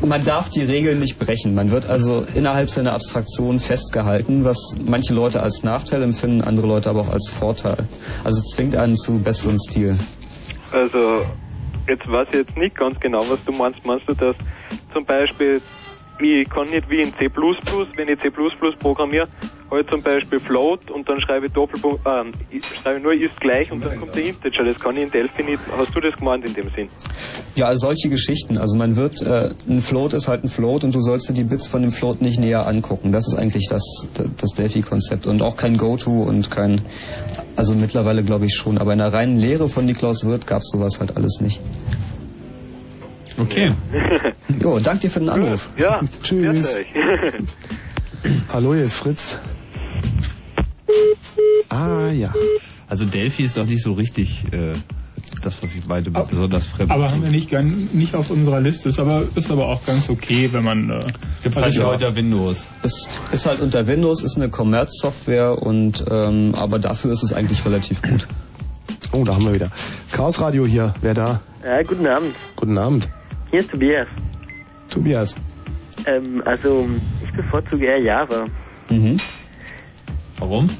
man 0.04 0.22
darf 0.22 0.50
die 0.50 0.62
Regeln 0.62 1.00
nicht 1.00 1.18
brechen. 1.18 1.54
Man 1.54 1.70
wird 1.70 1.88
also 1.88 2.26
innerhalb 2.34 2.70
seiner 2.70 2.92
Abstraktion 2.92 3.58
festgehalten, 3.60 4.44
was 4.44 4.76
manche 4.84 5.14
Leute 5.14 5.42
als 5.42 5.62
Nachteil 5.62 6.02
empfinden, 6.02 6.42
andere 6.42 6.66
Leute 6.66 6.90
aber 6.90 7.00
auch 7.00 7.10
als 7.10 7.30
Vorteil. 7.30 7.78
Also 8.24 8.42
zwingt 8.42 8.76
einen 8.76 8.96
zu 8.96 9.18
besseren 9.18 9.58
Stil. 9.58 9.98
Also, 10.72 11.22
jetzt 11.88 12.06
weiß 12.06 12.28
ich 12.28 12.34
jetzt 12.34 12.56
nicht 12.56 12.76
ganz 12.76 12.98
genau, 13.00 13.20
was 13.28 13.42
du 13.44 13.52
meinst. 13.52 13.84
Meinst 13.84 14.08
du, 14.08 14.14
dass 14.14 14.36
zum 14.92 15.04
Beispiel, 15.04 15.60
ich 16.20 16.48
kann 16.48 16.68
nicht 16.70 16.88
wie 16.88 17.00
in 17.00 17.12
C++, 17.14 17.28
wenn 17.96 18.08
ich 18.08 18.20
C++ 18.20 18.30
programmiere, 18.78 19.28
halt 19.70 19.88
zum 19.90 20.02
Beispiel 20.02 20.40
float 20.40 20.90
und 20.90 21.08
dann 21.08 21.20
schreibe 21.20 21.46
ich 21.46 21.52
Doppelpunkt, 21.52 22.00
ähm, 22.06 22.32
ich 22.50 22.64
schreibe 22.64 23.00
nur 23.00 23.12
ist 23.12 23.40
gleich 23.40 23.70
und 23.70 23.84
dann 23.84 23.98
kommt 23.98 24.14
der 24.14 24.24
Integer. 24.24 24.64
Das 24.64 24.78
kann 24.78 24.96
ich 24.96 25.02
in 25.02 25.10
Delphi 25.10 25.42
nicht. 25.42 25.60
Hast 25.70 25.94
du 25.94 26.00
das 26.00 26.18
gemeint 26.18 26.44
in 26.44 26.54
dem 26.54 26.70
Sinn? 26.74 26.88
Ja, 27.54 27.74
solche 27.76 28.08
Geschichten. 28.08 28.58
Also 28.58 28.76
man 28.78 28.96
wird, 28.96 29.22
äh, 29.22 29.50
ein 29.68 29.80
Float 29.80 30.12
ist 30.12 30.28
halt 30.28 30.44
ein 30.44 30.48
Float 30.48 30.84
und 30.84 30.94
du 30.94 31.00
sollst 31.00 31.28
dir 31.28 31.34
die 31.34 31.44
Bits 31.44 31.66
von 31.66 31.82
dem 31.82 31.92
Float 31.92 32.20
nicht 32.20 32.38
näher 32.38 32.66
angucken. 32.66 33.12
Das 33.12 33.26
ist 33.26 33.34
eigentlich 33.34 33.66
das, 33.68 33.82
das 34.14 34.50
Delphi-Konzept. 34.50 35.26
Und 35.26 35.42
auch 35.42 35.56
kein 35.56 35.76
Goto 35.76 36.22
und 36.22 36.50
kein, 36.50 36.80
also 37.56 37.74
mittlerweile 37.74 38.22
glaube 38.22 38.46
ich 38.46 38.54
schon. 38.54 38.78
Aber 38.78 38.92
in 38.92 38.98
der 38.98 39.12
reinen 39.12 39.38
Lehre 39.38 39.68
von 39.68 39.86
Niklaus 39.86 40.24
Wirth 40.24 40.46
gab 40.46 40.62
es 40.62 40.70
sowas 40.70 41.00
halt 41.00 41.16
alles 41.16 41.40
nicht. 41.40 41.60
Okay. 43.38 43.72
Jo, 44.60 44.78
danke 44.80 45.00
dir 45.00 45.10
für 45.10 45.20
den 45.20 45.30
Anruf. 45.30 45.70
Ja, 45.78 46.00
Tschüss. 46.22 46.78
Hallo, 48.52 48.74
hier 48.74 48.84
ist 48.84 48.94
Fritz. 48.94 49.38
Ah, 51.68 52.10
ja. 52.10 52.32
Also 52.88 53.04
Delphi 53.04 53.44
ist 53.44 53.56
doch 53.56 53.66
nicht 53.66 53.82
so 53.82 53.92
richtig 53.92 54.44
äh, 54.52 54.74
das, 55.42 55.62
was 55.62 55.74
ich 55.74 55.84
beide 55.84 56.10
besonders 56.10 56.66
fremd 56.66 56.90
Aber 56.90 57.10
haben 57.10 57.22
wir 57.22 57.30
nicht, 57.30 57.50
gern, 57.50 57.88
nicht 57.92 58.14
auf 58.14 58.30
unserer 58.30 58.60
Liste, 58.60 58.88
ist 58.88 58.98
aber, 58.98 59.24
ist 59.34 59.50
aber 59.50 59.68
auch 59.68 59.84
ganz 59.84 60.10
okay, 60.10 60.50
wenn 60.52 60.64
man... 60.64 60.90
Äh, 60.90 61.00
Gibt's 61.42 61.58
also 61.58 61.86
halt 61.86 62.02
ja. 62.02 62.08
unter 62.08 62.16
Windows. 62.16 62.68
Es 62.82 63.08
ist 63.32 63.46
halt 63.46 63.60
unter 63.60 63.86
Windows, 63.86 64.22
ist 64.22 64.36
eine 64.36 64.50
Commerce-Software 64.50 65.62
und 65.62 66.04
ähm, 66.10 66.54
aber 66.54 66.78
dafür 66.78 67.12
ist 67.12 67.22
es 67.22 67.32
eigentlich 67.32 67.64
relativ 67.64 68.02
gut. 68.02 68.26
Oh, 69.12 69.24
da 69.24 69.34
haben 69.34 69.44
wir 69.44 69.54
wieder. 69.54 69.70
Chaos 70.12 70.40
Radio 70.40 70.66
hier. 70.66 70.94
Wer 71.00 71.14
da? 71.14 71.40
Ja, 71.64 71.82
guten 71.82 72.06
Abend. 72.06 72.34
Guten 72.56 72.78
Abend. 72.78 73.08
Hier 73.50 73.60
ist 73.60 73.70
Tobias. 73.70 74.06
Tobias. 74.88 75.36
Ähm, 76.06 76.42
also, 76.44 76.88
ich 77.24 77.32
bevorzuge 77.32 77.86
eher 77.86 78.00
Java. 78.00 78.46
Mhm. 78.88 79.18
Warum? 80.40 80.70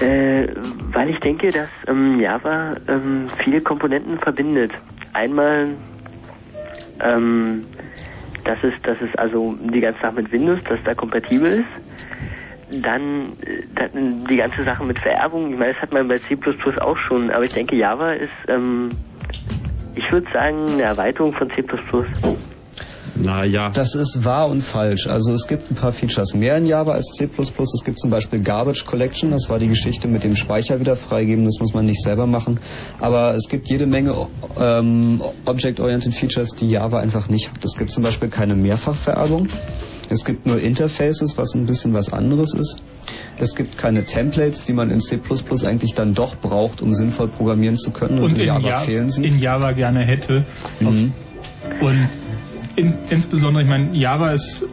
Äh, 0.00 0.48
weil 0.92 1.10
ich 1.10 1.20
denke, 1.20 1.52
dass 1.52 1.68
ähm, 1.86 2.20
Java 2.20 2.76
ähm, 2.88 3.30
viele 3.44 3.60
Komponenten 3.60 4.18
verbindet. 4.18 4.72
Einmal, 5.12 5.76
ähm, 7.00 7.64
dass 8.44 8.58
es, 8.64 8.72
dass 8.82 9.00
es 9.00 9.14
also 9.16 9.54
die 9.72 9.80
ganze 9.80 10.00
Sache 10.00 10.14
mit 10.14 10.32
Windows, 10.32 10.58
dass 10.68 10.80
da 10.84 10.94
kompatibel 10.94 11.60
ist. 11.60 12.82
Dann, 12.82 13.34
äh, 13.46 13.62
dann 13.76 14.24
die 14.26 14.36
ganze 14.36 14.64
Sache 14.64 14.82
mit 14.84 14.98
Vererbung. 14.98 15.52
Ich 15.52 15.58
meine, 15.58 15.74
das 15.74 15.82
hat 15.82 15.92
man 15.92 16.08
bei 16.08 16.18
C++ 16.18 16.36
auch 16.80 16.96
schon, 16.96 17.30
aber 17.30 17.44
ich 17.44 17.52
denke, 17.52 17.76
Java 17.76 18.12
ist, 18.12 18.30
ähm, 18.48 18.90
ich 19.94 20.10
würde 20.10 20.26
sagen, 20.32 20.72
eine 20.72 20.82
Erweiterung 20.82 21.32
von 21.34 21.50
C++. 21.50 21.62
Naja. 23.14 23.70
Das 23.70 23.94
ist 23.94 24.24
wahr 24.24 24.48
und 24.48 24.62
falsch. 24.62 25.06
Also 25.06 25.32
es 25.32 25.46
gibt 25.46 25.70
ein 25.70 25.74
paar 25.74 25.92
Features 25.92 26.34
mehr 26.34 26.56
in 26.56 26.66
Java 26.66 26.92
als 26.92 27.12
C++. 27.16 27.28
Es 27.38 27.84
gibt 27.84 27.98
zum 27.98 28.10
Beispiel 28.10 28.40
Garbage 28.40 28.86
Collection, 28.86 29.30
das 29.30 29.48
war 29.48 29.58
die 29.58 29.68
Geschichte 29.68 30.08
mit 30.08 30.24
dem 30.24 30.36
Speicher 30.36 30.80
wieder 30.80 30.96
freigeben, 30.96 31.44
das 31.44 31.58
muss 31.60 31.74
man 31.74 31.86
nicht 31.86 32.02
selber 32.02 32.26
machen. 32.26 32.58
Aber 33.00 33.34
es 33.34 33.48
gibt 33.48 33.68
jede 33.68 33.86
Menge 33.86 34.14
ähm, 34.58 35.20
Object-Oriented 35.44 36.14
Features, 36.14 36.50
die 36.50 36.68
Java 36.68 37.00
einfach 37.00 37.28
nicht 37.28 37.50
hat. 37.50 37.64
Es 37.64 37.76
gibt 37.76 37.90
zum 37.90 38.02
Beispiel 38.02 38.28
keine 38.28 38.54
Mehrfachvererbung. 38.54 39.48
Es 40.08 40.24
gibt 40.24 40.46
nur 40.46 40.60
Interfaces, 40.60 41.36
was 41.36 41.54
ein 41.54 41.66
bisschen 41.66 41.94
was 41.94 42.12
anderes 42.12 42.54
ist. 42.54 42.82
Es 43.38 43.54
gibt 43.54 43.78
keine 43.78 44.04
Templates, 44.04 44.64
die 44.64 44.72
man 44.72 44.90
in 44.90 45.00
C++ 45.00 45.18
eigentlich 45.64 45.94
dann 45.94 46.14
doch 46.14 46.36
braucht, 46.36 46.82
um 46.82 46.92
sinnvoll 46.92 47.28
programmieren 47.28 47.76
zu 47.76 47.90
können. 47.90 48.18
Und, 48.18 48.32
und 48.32 48.38
in 48.38 48.46
Java 48.46 48.68
Java, 48.68 48.80
fehlen 48.80 49.10
sie. 49.10 49.24
in 49.24 49.38
Java 49.38 49.72
gerne 49.72 50.00
hätte. 50.00 50.44
Mhm. 50.80 51.12
Und 51.80 52.08
in, 52.76 52.94
insbesondere, 53.10 53.62
ich 53.64 53.68
meine, 53.68 53.94
Java 53.94 54.30
ist 54.32 54.64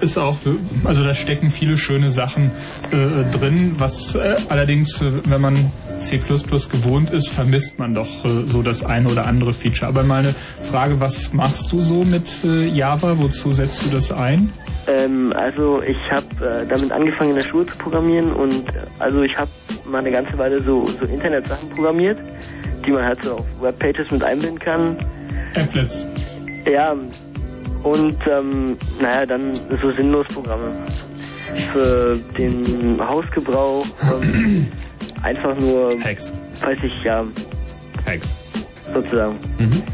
ist 0.00 0.18
auch, 0.18 0.36
also 0.84 1.04
da 1.04 1.14
stecken 1.14 1.50
viele 1.50 1.78
schöne 1.78 2.10
Sachen 2.10 2.50
äh, 2.90 3.30
drin, 3.36 3.76
was 3.78 4.14
äh, 4.14 4.36
allerdings, 4.48 5.00
äh, 5.00 5.10
wenn 5.24 5.40
man 5.40 5.72
C++ 5.98 6.18
gewohnt 6.18 7.10
ist, 7.10 7.28
vermisst 7.28 7.78
man 7.78 7.94
doch 7.94 8.24
äh, 8.24 8.28
so 8.46 8.62
das 8.62 8.84
eine 8.84 9.08
oder 9.08 9.26
andere 9.26 9.52
Feature. 9.52 9.88
Aber 9.88 10.02
meine 10.02 10.34
Frage, 10.62 11.00
was 11.00 11.32
machst 11.32 11.72
du 11.72 11.80
so 11.80 12.04
mit 12.04 12.44
äh, 12.44 12.66
Java? 12.66 13.18
Wozu 13.18 13.52
setzt 13.52 13.86
du 13.86 13.94
das 13.94 14.12
ein? 14.12 14.52
Ähm, 14.86 15.32
also 15.34 15.82
ich 15.82 15.96
habe 16.10 16.66
damit 16.68 16.92
angefangen 16.92 17.30
in 17.30 17.36
der 17.36 17.42
Schule 17.42 17.66
zu 17.66 17.78
programmieren 17.78 18.32
und 18.32 18.64
also 18.98 19.22
ich 19.22 19.38
habe 19.38 19.50
mal 19.90 19.98
eine 19.98 20.10
ganze 20.10 20.36
Weile 20.36 20.62
so, 20.62 20.88
so 20.88 21.06
Internetsachen 21.06 21.70
programmiert, 21.70 22.18
die 22.86 22.90
man 22.90 23.04
halt 23.04 23.24
so 23.24 23.36
auf 23.36 23.46
Webpages 23.60 24.10
mit 24.10 24.22
einbinden 24.22 24.58
kann. 24.58 24.96
Applets. 25.54 26.06
Ja, 26.66 26.94
und 27.84 28.16
ähm, 28.26 28.76
naja, 29.00 29.26
dann 29.26 29.52
so 29.80 29.90
Sinnlosprogramme 29.92 30.72
für 31.72 32.18
den 32.36 32.98
Hausgebrauch. 33.00 33.86
Ähm, 34.12 34.66
einfach 35.22 35.56
nur, 35.56 35.98
Hacks. 36.02 36.32
weiß 36.60 36.78
ich, 36.82 37.04
ja, 37.04 37.24
Hacks. 38.06 38.34
sozusagen. 38.92 39.38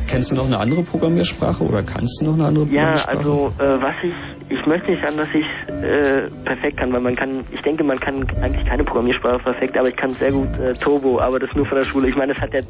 Kennst 0.09 0.31
du 0.33 0.37
noch 0.37 0.47
eine 0.47 0.59
andere 0.59 0.83
Programmiersprache 0.83 1.63
oder 1.65 1.83
kannst 1.83 2.21
du 2.21 2.27
noch 2.27 2.35
eine 2.35 2.47
andere 2.47 2.65
Ja, 2.67 2.93
Programmiersprache? 2.95 3.19
also 3.19 3.53
äh, 3.59 3.83
was 3.83 3.95
ich, 4.03 4.15
ich 4.51 4.67
möchte 4.67 4.91
nicht 4.91 5.03
sagen, 5.03 5.17
dass 5.17 5.29
ich 5.33 5.47
äh, 5.83 6.29
perfekt 6.45 6.79
kann, 6.79 6.93
weil 6.93 7.01
man 7.01 7.15
kann, 7.17 7.45
ich 7.53 7.63
denke, 7.63 7.85
man 7.85 8.01
kann 8.01 8.27
eigentlich 8.43 8.67
keine 8.67 8.85
Programmiersprache 8.85 9.39
perfekt, 9.39 9.79
aber 9.79 9.89
ich 9.89 9.97
kann 9.97 10.17
sehr 10.19 10.33
gut 10.33 10.49
äh, 10.59 10.75
Turbo, 10.75 11.21
aber 11.21 11.39
das 11.39 11.51
nur 11.55 11.67
von 11.67 11.79
der 11.79 11.85
Schule. 11.85 12.09
Ich 12.09 12.17
meine, 12.17 12.35
das 12.35 12.43
hat 12.43 12.53
ja, 12.53 12.61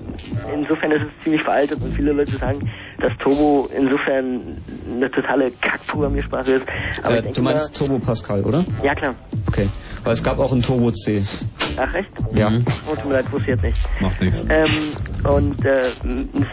insofern 0.54 0.92
ist 0.92 1.02
es 1.02 1.24
ziemlich 1.24 1.42
veraltet 1.42 1.82
und 1.82 1.94
viele 1.94 2.12
Leute 2.12 2.36
sagen, 2.36 2.60
dass 3.00 3.12
Turbo 3.18 3.70
insofern 3.74 4.58
eine 4.94 5.10
totale 5.10 5.50
Kack-Programmiersprache 5.52 6.52
ist. 6.52 6.66
Aber 7.02 7.16
Äh, 7.16 7.22
denke 7.22 7.36
du 7.36 7.42
meinst 7.42 7.76
Turbo 7.76 7.98
Pascal, 7.98 8.42
oder? 8.44 8.64
ja 8.82 8.94
klar. 8.94 9.14
Okay. 9.48 9.66
Weil 10.04 10.12
es 10.12 10.22
gab 10.22 10.38
auch 10.38 10.52
ein 10.52 10.60
Turbo 10.62 10.90
C. 10.90 11.22
Ach 11.78 11.94
echt? 11.94 12.10
Ja. 12.34 12.50
Oh, 12.90 12.94
tut 12.94 13.06
mir 13.06 13.14
leid, 13.14 13.32
wusste 13.32 13.52
ich 13.52 13.56
jetzt 13.56 13.64
nicht. 13.64 14.02
Macht 14.02 14.20
nichts. 14.20 14.44
Ähm, 14.48 15.32
und 15.32 15.64
äh, 15.64 15.82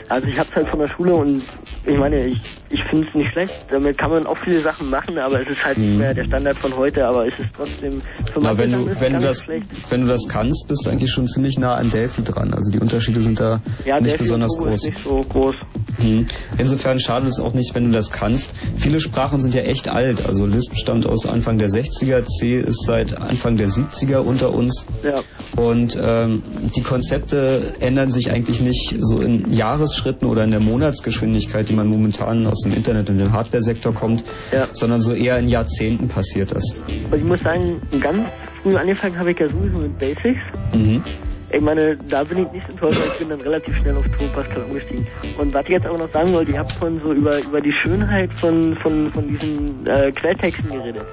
also 0.10 0.28
ich 0.28 0.40
hab's 0.40 0.56
halt 0.56 0.70
von 0.70 0.80
der 0.80 0.88
Schule 0.90 1.14
und 1.16 1.44
ich 1.86 1.98
meine, 1.98 2.26
ich, 2.26 2.42
ich 2.70 2.80
finde 2.90 3.08
es 3.08 3.16
nicht 3.16 3.32
schlecht. 3.32 3.54
Damit 3.70 3.98
kann 3.98 4.12
man 4.12 4.26
auch 4.28 4.38
viele 4.44 4.60
Sachen 4.62 4.90
machen, 4.90 5.18
aber 5.18 5.42
es 5.42 5.48
ist 5.50 5.66
halt 5.66 5.78
nicht 5.78 5.98
mehr 5.98 6.14
der 6.14 6.26
Standard 6.26 6.58
von 6.58 6.76
heute, 6.76 7.06
aber 7.08 7.26
es 7.28 7.34
ist 7.40 7.50
trotzdem 7.56 8.02
für 8.34 8.40
Na, 8.42 8.58
wenn 8.58 8.72
du, 8.72 8.86
wenn, 9.00 9.14
du 9.14 9.20
das, 9.20 9.42
schlecht. 9.44 9.66
wenn 9.90 10.02
du 10.02 10.08
das 10.08 10.28
kannst, 10.28 10.68
bist 10.68 10.86
du 10.86 10.90
eigentlich 10.90 11.12
schon 11.12 11.28
ziemlich 11.28 11.58
nah 11.58 11.76
an 11.76 11.90
Delphi 11.90 12.24
dran. 12.24 12.54
Also 12.54 12.72
die 12.72 12.80
Unterschiede 12.80 13.22
sind 13.22 13.40
da 13.40 13.62
Ja, 13.86 13.96
nicht 13.96 14.08
Delphi 14.12 14.18
besonders 14.20 14.52
Turbo 14.54 14.66
groß. 14.72 14.74
ist 14.84 14.86
nicht 14.86 15.04
so 15.04 15.26
groß. 15.30 15.56
Hm. 16.00 16.28
Insofern 16.58 17.00
schadet 17.00 17.30
es 17.30 17.40
auch 17.40 17.54
nicht, 17.54 17.74
wenn 17.74 17.86
du 17.86 17.92
das 17.92 18.12
kannst. 18.12 18.50
Viele 18.76 19.00
Sprachen 19.00 19.40
sind 19.40 19.56
ja 19.56 19.62
echt 19.62 19.90
alt. 19.90 20.26
Also 20.28 20.46
Lisp 20.46 20.76
stammt 20.76 21.08
aus 21.08 21.26
Anfang 21.26 21.58
der 21.58 21.70
60er, 21.70 22.26
C 22.26 22.60
ist 22.60 22.84
seit 22.86 23.20
Anfang 23.20 23.58
der 23.58 23.70
70er 23.70 24.18
unter 24.18 24.54
uns. 24.54 24.86
Ja. 25.04 25.22
Und 25.62 25.98
ähm, 26.00 26.44
die 26.76 26.82
Konzepte 26.82 27.74
ändern 27.80 28.12
sich 28.12 28.30
eigentlich 28.30 28.62
nicht 28.62 28.96
so 29.00 29.22
in 29.22 29.52
Jahresschritten 29.54 30.28
oder 30.28 30.44
in 30.44 30.52
der 30.52 30.60
Monatsgeschwindigkeit, 30.60 31.68
die 31.70 31.74
man 31.74 31.88
momentan 31.88 32.46
aus 32.46 32.57
dem 32.62 32.74
Internet 32.74 33.10
und 33.10 33.18
dem 33.18 33.32
Hardware-Sektor 33.32 33.94
kommt, 33.94 34.24
Ja. 34.52 34.68
sondern 34.74 35.02
so 35.02 35.14
eher 35.14 35.38
in 35.38 35.48
Jahrzehnten 35.48 36.08
passiert 36.08 36.52
das. 36.56 36.64
Aber 37.06 37.18
ich 37.18 37.24
muss 37.24 37.40
sagen, 37.42 37.82
ganz 38.00 38.26
früh 38.62 38.76
angefangen 38.76 39.18
habe 39.20 39.32
ich 39.32 39.40
ja 39.40 39.48
sowieso 39.48 39.80
mit 39.80 39.98
Basics. 39.98 40.40
Mhm. 40.74 41.04
Ich 41.50 41.62
meine, 41.62 41.96
da 42.10 42.24
bin 42.26 42.40
ich 42.40 42.52
nicht 42.52 42.68
enttäuscht, 42.70 43.00
weil 43.00 43.08
ich 43.08 43.20
bin 43.20 43.30
dann 43.30 43.40
relativ 43.40 43.74
schnell 43.78 43.96
auf 43.96 44.06
Turbo 44.10 44.34
Pascal 44.34 44.64
umgestiegen. 44.64 45.08
Und 45.38 45.54
was 45.54 45.64
ich 45.64 45.72
jetzt 45.72 45.86
aber 45.86 45.98
noch 45.98 46.12
sagen 46.12 46.34
wollte, 46.34 46.52
ihr 46.52 46.60
habt 46.60 46.74
von 46.74 47.00
so 47.00 47.14
über, 47.14 47.40
über 47.40 47.62
die 47.62 47.72
Schönheit 47.84 48.34
von, 48.34 48.76
von, 48.84 49.12
von 49.14 49.28
diesen 49.28 49.88
äh, 49.88 50.12
Quelltexten 50.12 50.70
geredet. 50.70 51.04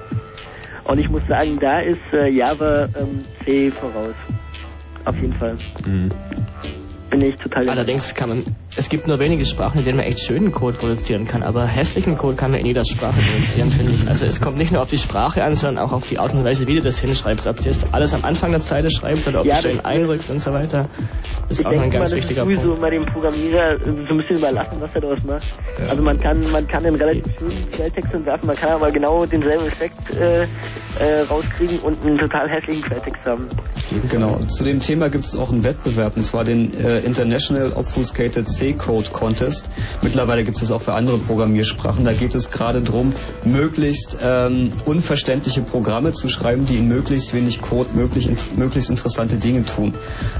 Und 0.83 0.99
ich 0.99 1.09
muss 1.09 1.21
sagen, 1.27 1.57
da 1.61 1.79
ist 1.79 2.01
äh, 2.13 2.27
Java 2.29 2.83
ähm, 2.99 3.21
C 3.45 3.71
voraus. 3.71 4.13
Auf 5.05 5.15
jeden 5.15 5.33
Fall. 5.33 5.55
Mhm. 5.87 6.11
Bin 7.09 7.21
ich 7.21 7.35
total 7.37 7.69
Allerdings 7.69 8.13
kann 8.13 8.29
man, 8.29 8.43
es 8.77 8.89
gibt 8.89 9.07
nur 9.07 9.19
wenige 9.19 9.45
Sprachen, 9.45 9.79
in 9.79 9.85
denen 9.85 9.97
man 9.97 10.05
echt 10.05 10.19
schönen 10.19 10.51
Code 10.51 10.77
produzieren 10.77 11.25
kann, 11.25 11.43
aber 11.43 11.65
hässlichen 11.65 12.17
Code 12.17 12.35
kann 12.35 12.51
man 12.51 12.59
in 12.59 12.65
jeder 12.65 12.83
Sprache 12.85 13.13
produzieren, 13.19 13.71
finde 13.71 13.93
ich. 13.93 14.07
Also 14.09 14.25
es 14.25 14.41
kommt 14.41 14.57
nicht 14.57 14.71
nur 14.71 14.81
auf 14.81 14.89
die 14.89 14.97
Sprache 14.97 15.43
an, 15.43 15.55
sondern 15.55 15.83
auch 15.85 15.93
auf 15.93 16.07
die 16.07 16.19
Art 16.19 16.33
und 16.33 16.43
Weise, 16.43 16.67
wie 16.67 16.75
du 16.75 16.81
das 16.81 16.99
hinschreibst. 16.99 17.47
Ob 17.47 17.57
du 17.57 17.63
das 17.63 17.93
alles 17.93 18.13
am 18.13 18.25
Anfang 18.25 18.51
der 18.51 18.61
Zeile 18.61 18.91
schreibst 18.91 19.27
oder 19.27 19.39
ob 19.41 19.45
Ja, 19.45 19.55
du 19.61 19.69
schön 19.69 19.83
einrückst 19.85 20.29
und 20.29 20.41
so 20.41 20.51
weiter. 20.51 20.89
Das 21.47 21.51
ist 21.51 21.59
ich 21.61 21.65
auch 21.65 21.71
noch 21.71 21.77
ein 21.77 21.81
denke 21.83 21.97
mal, 21.97 21.99
ganz 22.01 22.11
das 22.11 22.17
wichtiger 22.19 22.41
ist 22.41 22.45
sowieso 22.45 22.61
Punkt. 22.61 22.77
immer 22.79 22.89
dem 22.91 23.05
Programmierer 23.05 23.77
so 23.79 23.91
ein 23.91 24.17
bisschen 24.17 24.37
überlassen, 24.37 24.77
was 24.79 24.95
er 24.95 25.01
daraus 25.01 25.23
macht. 25.23 25.43
Also 25.89 26.01
man 26.01 26.19
kann 26.19 26.51
man 26.51 26.67
kann 26.67 26.85
einen 26.85 26.95
relativ 26.95 27.23
schönen 27.39 27.71
Quelltext 27.71 28.13
entwerfen, 28.13 28.47
man 28.47 28.55
kann 28.55 28.71
aber 28.71 28.91
genau 28.91 29.25
denselben 29.25 29.67
Effekt 29.67 30.13
äh, 30.15 30.43
äh, 30.43 31.21
rauskriegen 31.29 31.79
und 31.79 32.03
einen 32.05 32.17
total 32.17 32.49
hässlichen 32.49 32.83
Quelltext 32.83 33.25
haben. 33.25 33.47
Genau. 34.09 34.39
Zu 34.39 34.63
dem 34.63 34.79
Thema 34.79 35.09
gibt 35.09 35.25
es 35.25 35.35
auch 35.35 35.51
einen 35.51 35.63
Wettbewerb, 35.63 36.17
und 36.17 36.23
zwar 36.23 36.43
den 36.43 36.73
äh, 36.73 36.99
International 36.99 37.73
Obfuscated 37.73 38.49
C-Code 38.65 39.09
Contest. 39.11 39.69
Mittlerweile 40.01 40.43
gibt 40.43 40.57
es 40.57 40.61
das 40.61 40.71
auch 40.71 40.81
für 40.81 40.93
andere 40.93 41.19
Programmiersprachen. 41.19 42.03
Da 42.03 42.13
geht 42.13 42.33
es 42.33 42.49
gerade 42.49 42.81
darum, 42.81 43.13
möglichst 43.43 44.17
ähm, 44.23 44.71
unverständliche 44.85 45.61
Programme 45.61 46.13
zu 46.13 46.27
schreiben, 46.27 46.65
die 46.65 46.77
in 46.77 46.87
möglichst 46.87 47.33
wenig 47.33 47.61
Code 47.61 47.89
möglich, 47.93 48.27
int 48.27 48.57
möglichst 48.57 48.89
interessante 48.89 49.35
Dinge 49.35 49.65
tun. 49.65 49.93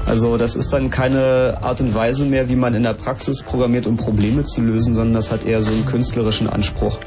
Also 0.06 0.36
das 0.38 0.56
ist 0.56 0.72
dann 0.72 0.90
keine 0.90 1.58
Art 1.62 1.80
und 1.80 1.94
Weise 1.94 2.24
mehr, 2.24 2.48
wie 2.48 2.56
man 2.56 2.74
in 2.74 2.82
der 2.82 2.94
Praxis 2.94 3.42
programmiert, 3.42 3.86
um 3.86 3.96
Probleme 3.96 4.44
zu 4.44 4.60
lösen, 4.60 4.94
sondern 4.94 5.14
das 5.14 5.30
hat 5.30 5.44
eher 5.44 5.62
so 5.62 5.70
einen 5.70 5.86
künstlerischen 5.86 6.48
Anspruch. 6.48 6.98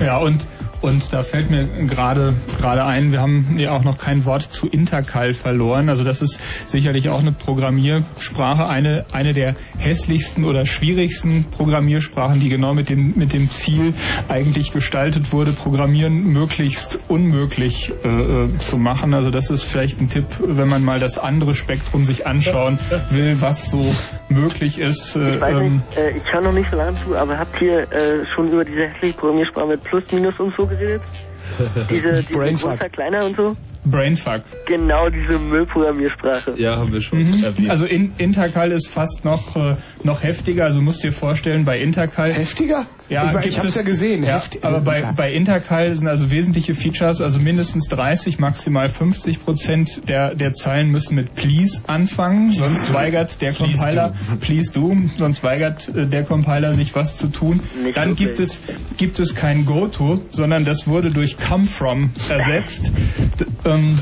Ja, 0.00 0.18
und 0.18 0.46
und 0.82 1.12
da 1.12 1.22
fällt 1.22 1.50
mir 1.50 1.66
gerade 1.86 2.34
gerade 2.58 2.84
ein, 2.84 3.12
wir 3.12 3.20
haben 3.20 3.58
ja 3.58 3.72
auch 3.72 3.84
noch 3.84 3.98
kein 3.98 4.24
Wort 4.24 4.42
zu 4.42 4.68
Intercal 4.68 5.34
verloren. 5.34 5.88
Also 5.88 6.04
das 6.04 6.22
ist 6.22 6.68
sicherlich 6.68 7.08
auch 7.08 7.20
eine 7.20 7.32
Programmiersprache, 7.32 8.66
eine 8.66 9.04
eine 9.12 9.32
der 9.32 9.56
hässlichsten 9.78 10.44
oder 10.44 10.66
schwierigsten 10.66 11.44
Programmiersprachen, 11.44 12.40
die 12.40 12.48
genau 12.48 12.74
mit 12.74 12.88
dem 12.88 13.14
mit 13.16 13.32
dem 13.32 13.50
Ziel 13.50 13.94
eigentlich 14.28 14.72
gestaltet 14.72 15.32
wurde, 15.32 15.52
Programmieren 15.52 16.32
möglichst 16.32 16.98
unmöglich 17.08 17.92
äh, 18.04 18.08
äh 18.08 18.58
zu 18.58 18.78
machen. 18.78 19.14
Also 19.14 19.30
das 19.30 19.50
ist 19.50 19.64
vielleicht 19.64 20.00
ein 20.00 20.08
Tipp, 20.08 20.26
wenn 20.40 20.68
man 20.68 20.84
mal 20.84 20.98
das 20.98 21.18
andere 21.18 21.54
Spektrum 21.54 22.04
sich 22.04 22.26
anschauen 22.26 22.78
will, 23.10 23.40
was 23.40 23.70
so 23.70 23.84
möglich 24.28 24.78
ist. 24.78 25.16
Äh, 25.16 25.34
ich 25.34 25.40
weiß 25.40 25.54
nicht, 25.56 25.64
ähm, 25.64 25.82
äh, 25.96 26.10
ich 26.16 26.24
kann 26.24 26.44
noch 26.44 26.52
nicht 26.52 26.70
so 26.70 26.76
lange 26.76 26.94
zu, 26.94 27.16
aber 27.16 27.38
habt 27.38 27.60
ihr 27.60 27.80
äh, 27.92 28.24
schon 28.24 28.50
über 28.50 28.64
diese 28.64 28.88
hässliche 28.88 29.16
Programmiersprache 29.18 29.66
mit 29.66 29.84
Plus, 29.84 30.04
Minus 30.12 30.38
und 30.40 30.54
so 30.56 30.69
geredet? 30.70 31.02
Diese, 31.90 32.12
diese 32.12 32.32
größer, 32.32 32.88
kleiner 32.90 33.24
und 33.24 33.36
so? 33.36 33.56
Brainfuck. 33.84 34.42
Genau, 34.66 35.08
diese 35.08 35.38
Müllprogrammiersprache. 35.38 36.54
Ja, 36.56 36.76
haben 36.76 36.92
wir 36.92 37.00
schon 37.00 37.20
mhm. 37.20 37.44
erwähnt. 37.44 37.70
Also 37.70 37.86
in, 37.86 38.12
Intercal 38.18 38.72
ist 38.72 38.88
fast 38.88 39.24
noch, 39.24 39.56
äh, 39.56 39.76
noch 40.04 40.22
heftiger. 40.22 40.64
Also 40.64 40.80
musst 40.80 41.02
dir 41.02 41.12
vorstellen, 41.12 41.64
bei 41.64 41.80
Intercal... 41.80 42.32
Heftiger? 42.32 42.86
Ja, 43.08 43.24
ich, 43.24 43.32
mein, 43.32 43.48
ich 43.48 43.58
hab's 43.58 43.74
ja 43.74 43.82
gesehen. 43.82 44.22
Ja, 44.22 44.40
aber 44.62 44.80
bei, 44.80 45.02
bei 45.16 45.32
Intercal 45.32 45.94
sind 45.96 46.06
also 46.06 46.30
wesentliche 46.30 46.74
Features, 46.74 47.20
also 47.20 47.40
mindestens 47.40 47.88
30, 47.88 48.38
maximal 48.38 48.88
50 48.88 49.44
Prozent 49.44 50.08
der, 50.08 50.34
der 50.36 50.54
Zeilen 50.54 50.90
müssen 50.90 51.16
mit 51.16 51.34
Please 51.34 51.82
anfangen, 51.88 52.52
sonst 52.52 52.92
weigert 52.92 53.42
der 53.42 53.52
please 53.52 53.78
Compiler, 53.78 54.08
do. 54.10 54.36
please 54.40 54.72
do, 54.72 54.96
sonst 55.18 55.42
weigert 55.42 55.88
äh, 55.88 56.06
der 56.06 56.24
Compiler 56.24 56.72
sich 56.72 56.94
was 56.94 57.16
zu 57.16 57.26
tun. 57.26 57.60
Nicht 57.82 57.96
Dann 57.96 58.14
gibt 58.14 58.38
es, 58.38 58.60
gibt 58.96 59.18
es 59.18 59.34
kein 59.34 59.66
Goto, 59.66 60.20
sondern 60.30 60.64
das 60.64 60.86
wurde 60.86 61.10
durch 61.10 61.36
come 61.36 61.64
from 61.64 62.10
ersetzt. 62.28 62.92
Ähm, 63.70 63.98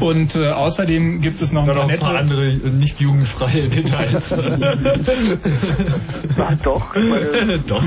und 0.00 0.36
äh, 0.36 0.50
außerdem 0.50 1.20
gibt 1.20 1.40
es 1.42 1.52
noch, 1.52 1.66
noch 1.66 1.88
ein 1.88 1.98
paar 1.98 2.16
andere 2.16 2.52
nicht 2.52 3.00
jugendfreie 3.00 3.62
Details. 3.68 4.34
Ach 6.38 6.56
doch. 6.62 6.94
doch. 7.66 7.82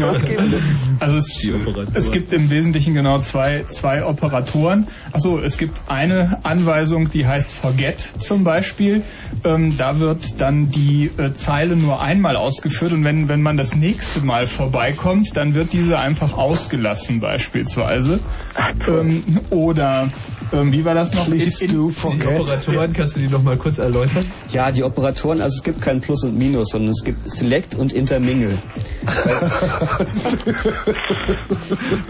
Also 0.99 1.17
es, 1.17 1.49
es, 1.93 2.11
gibt 2.11 2.33
im 2.33 2.49
Wesentlichen 2.49 2.93
genau 2.93 3.19
zwei, 3.19 3.63
zwei 3.67 4.05
Operatoren. 4.05 4.87
Achso, 5.11 5.39
es 5.39 5.57
gibt 5.57 5.81
eine 5.87 6.39
Anweisung, 6.43 7.09
die 7.09 7.25
heißt 7.25 7.51
forget 7.51 7.99
zum 8.19 8.43
Beispiel. 8.43 9.03
Ähm, 9.43 9.77
da 9.77 9.99
wird 9.99 10.41
dann 10.41 10.71
die 10.71 11.11
äh, 11.17 11.33
Zeile 11.33 11.75
nur 11.75 12.01
einmal 12.01 12.35
ausgeführt 12.35 12.91
und 12.91 13.03
wenn, 13.03 13.27
wenn 13.27 13.41
man 13.41 13.57
das 13.57 13.75
nächste 13.75 14.25
Mal 14.25 14.45
vorbeikommt, 14.45 15.37
dann 15.37 15.53
wird 15.53 15.73
diese 15.73 15.99
einfach 15.99 16.33
ausgelassen 16.33 17.19
beispielsweise. 17.19 18.19
Ähm, 18.87 19.23
oder 19.51 20.09
ähm, 20.53 20.71
wie 20.71 20.85
war 20.85 20.93
das 20.93 21.13
noch? 21.13 21.25
Please 21.25 21.65
in, 21.65 21.91
forget. 21.91 22.21
Die 22.21 22.27
Operatoren, 22.27 22.93
kannst 22.93 23.15
du 23.15 23.19
die 23.19 23.27
noch 23.27 23.43
mal 23.43 23.57
kurz 23.57 23.77
erläutern? 23.77 24.25
Ja, 24.51 24.71
die 24.71 24.83
Operatoren, 24.83 25.41
also 25.41 25.55
es 25.57 25.63
gibt 25.63 25.81
kein 25.81 26.01
Plus 26.01 26.23
und 26.23 26.37
Minus, 26.37 26.69
sondern 26.69 26.91
es 26.91 27.03
gibt 27.03 27.29
Select 27.29 27.75
und 27.75 27.93
Intermingle. 27.93 28.57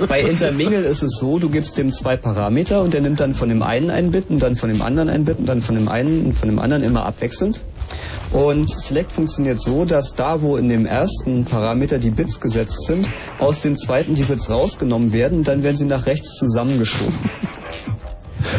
Bei 0.08 0.22
Intermingle 0.22 0.82
ist 0.82 1.04
es 1.04 1.18
so, 1.18 1.40
du 1.40 1.50
gibst 1.50 1.78
dem 1.78 1.92
zwei 1.92 2.18
Parameter 2.18 2.82
und 2.82 2.94
der 2.94 3.02
nimmt 3.02 3.20
dann 3.20 3.34
von 3.34 3.50
dem 3.50 3.62
einen 3.62 3.90
ein 3.90 4.12
Bit 4.12 4.30
und 4.30 4.42
dann 4.42 4.56
von 4.56 4.70
dem 4.70 4.82
anderen 4.82 5.10
ein 5.10 5.26
Bit 5.26 5.40
und 5.40 5.48
dann 5.48 5.62
von 5.62 5.76
dem 5.76 5.88
einen 5.88 6.26
und 6.28 6.34
von 6.34 6.48
dem 6.50 6.60
anderen 6.60 6.84
immer 6.84 7.06
abwechselnd. 7.06 7.62
Und 8.32 8.70
Select 8.70 9.12
funktioniert 9.12 9.60
so, 9.60 9.86
dass 9.86 10.14
da, 10.16 10.42
wo 10.42 10.56
in 10.58 10.70
dem 10.70 10.86
ersten 10.86 11.46
Parameter 11.46 11.98
die 11.98 12.12
Bits 12.12 12.40
gesetzt 12.40 12.86
sind, 12.86 13.10
aus 13.40 13.62
dem 13.62 13.76
zweiten 13.76 14.14
die 14.14 14.24
Bits 14.24 14.50
rausgenommen 14.50 15.14
werden 15.14 15.40
und 15.40 15.48
dann 15.48 15.64
werden 15.64 15.78
sie 15.78 15.86
nach 15.86 16.06
rechts 16.06 16.38
zusammengeschoben. 16.38 17.14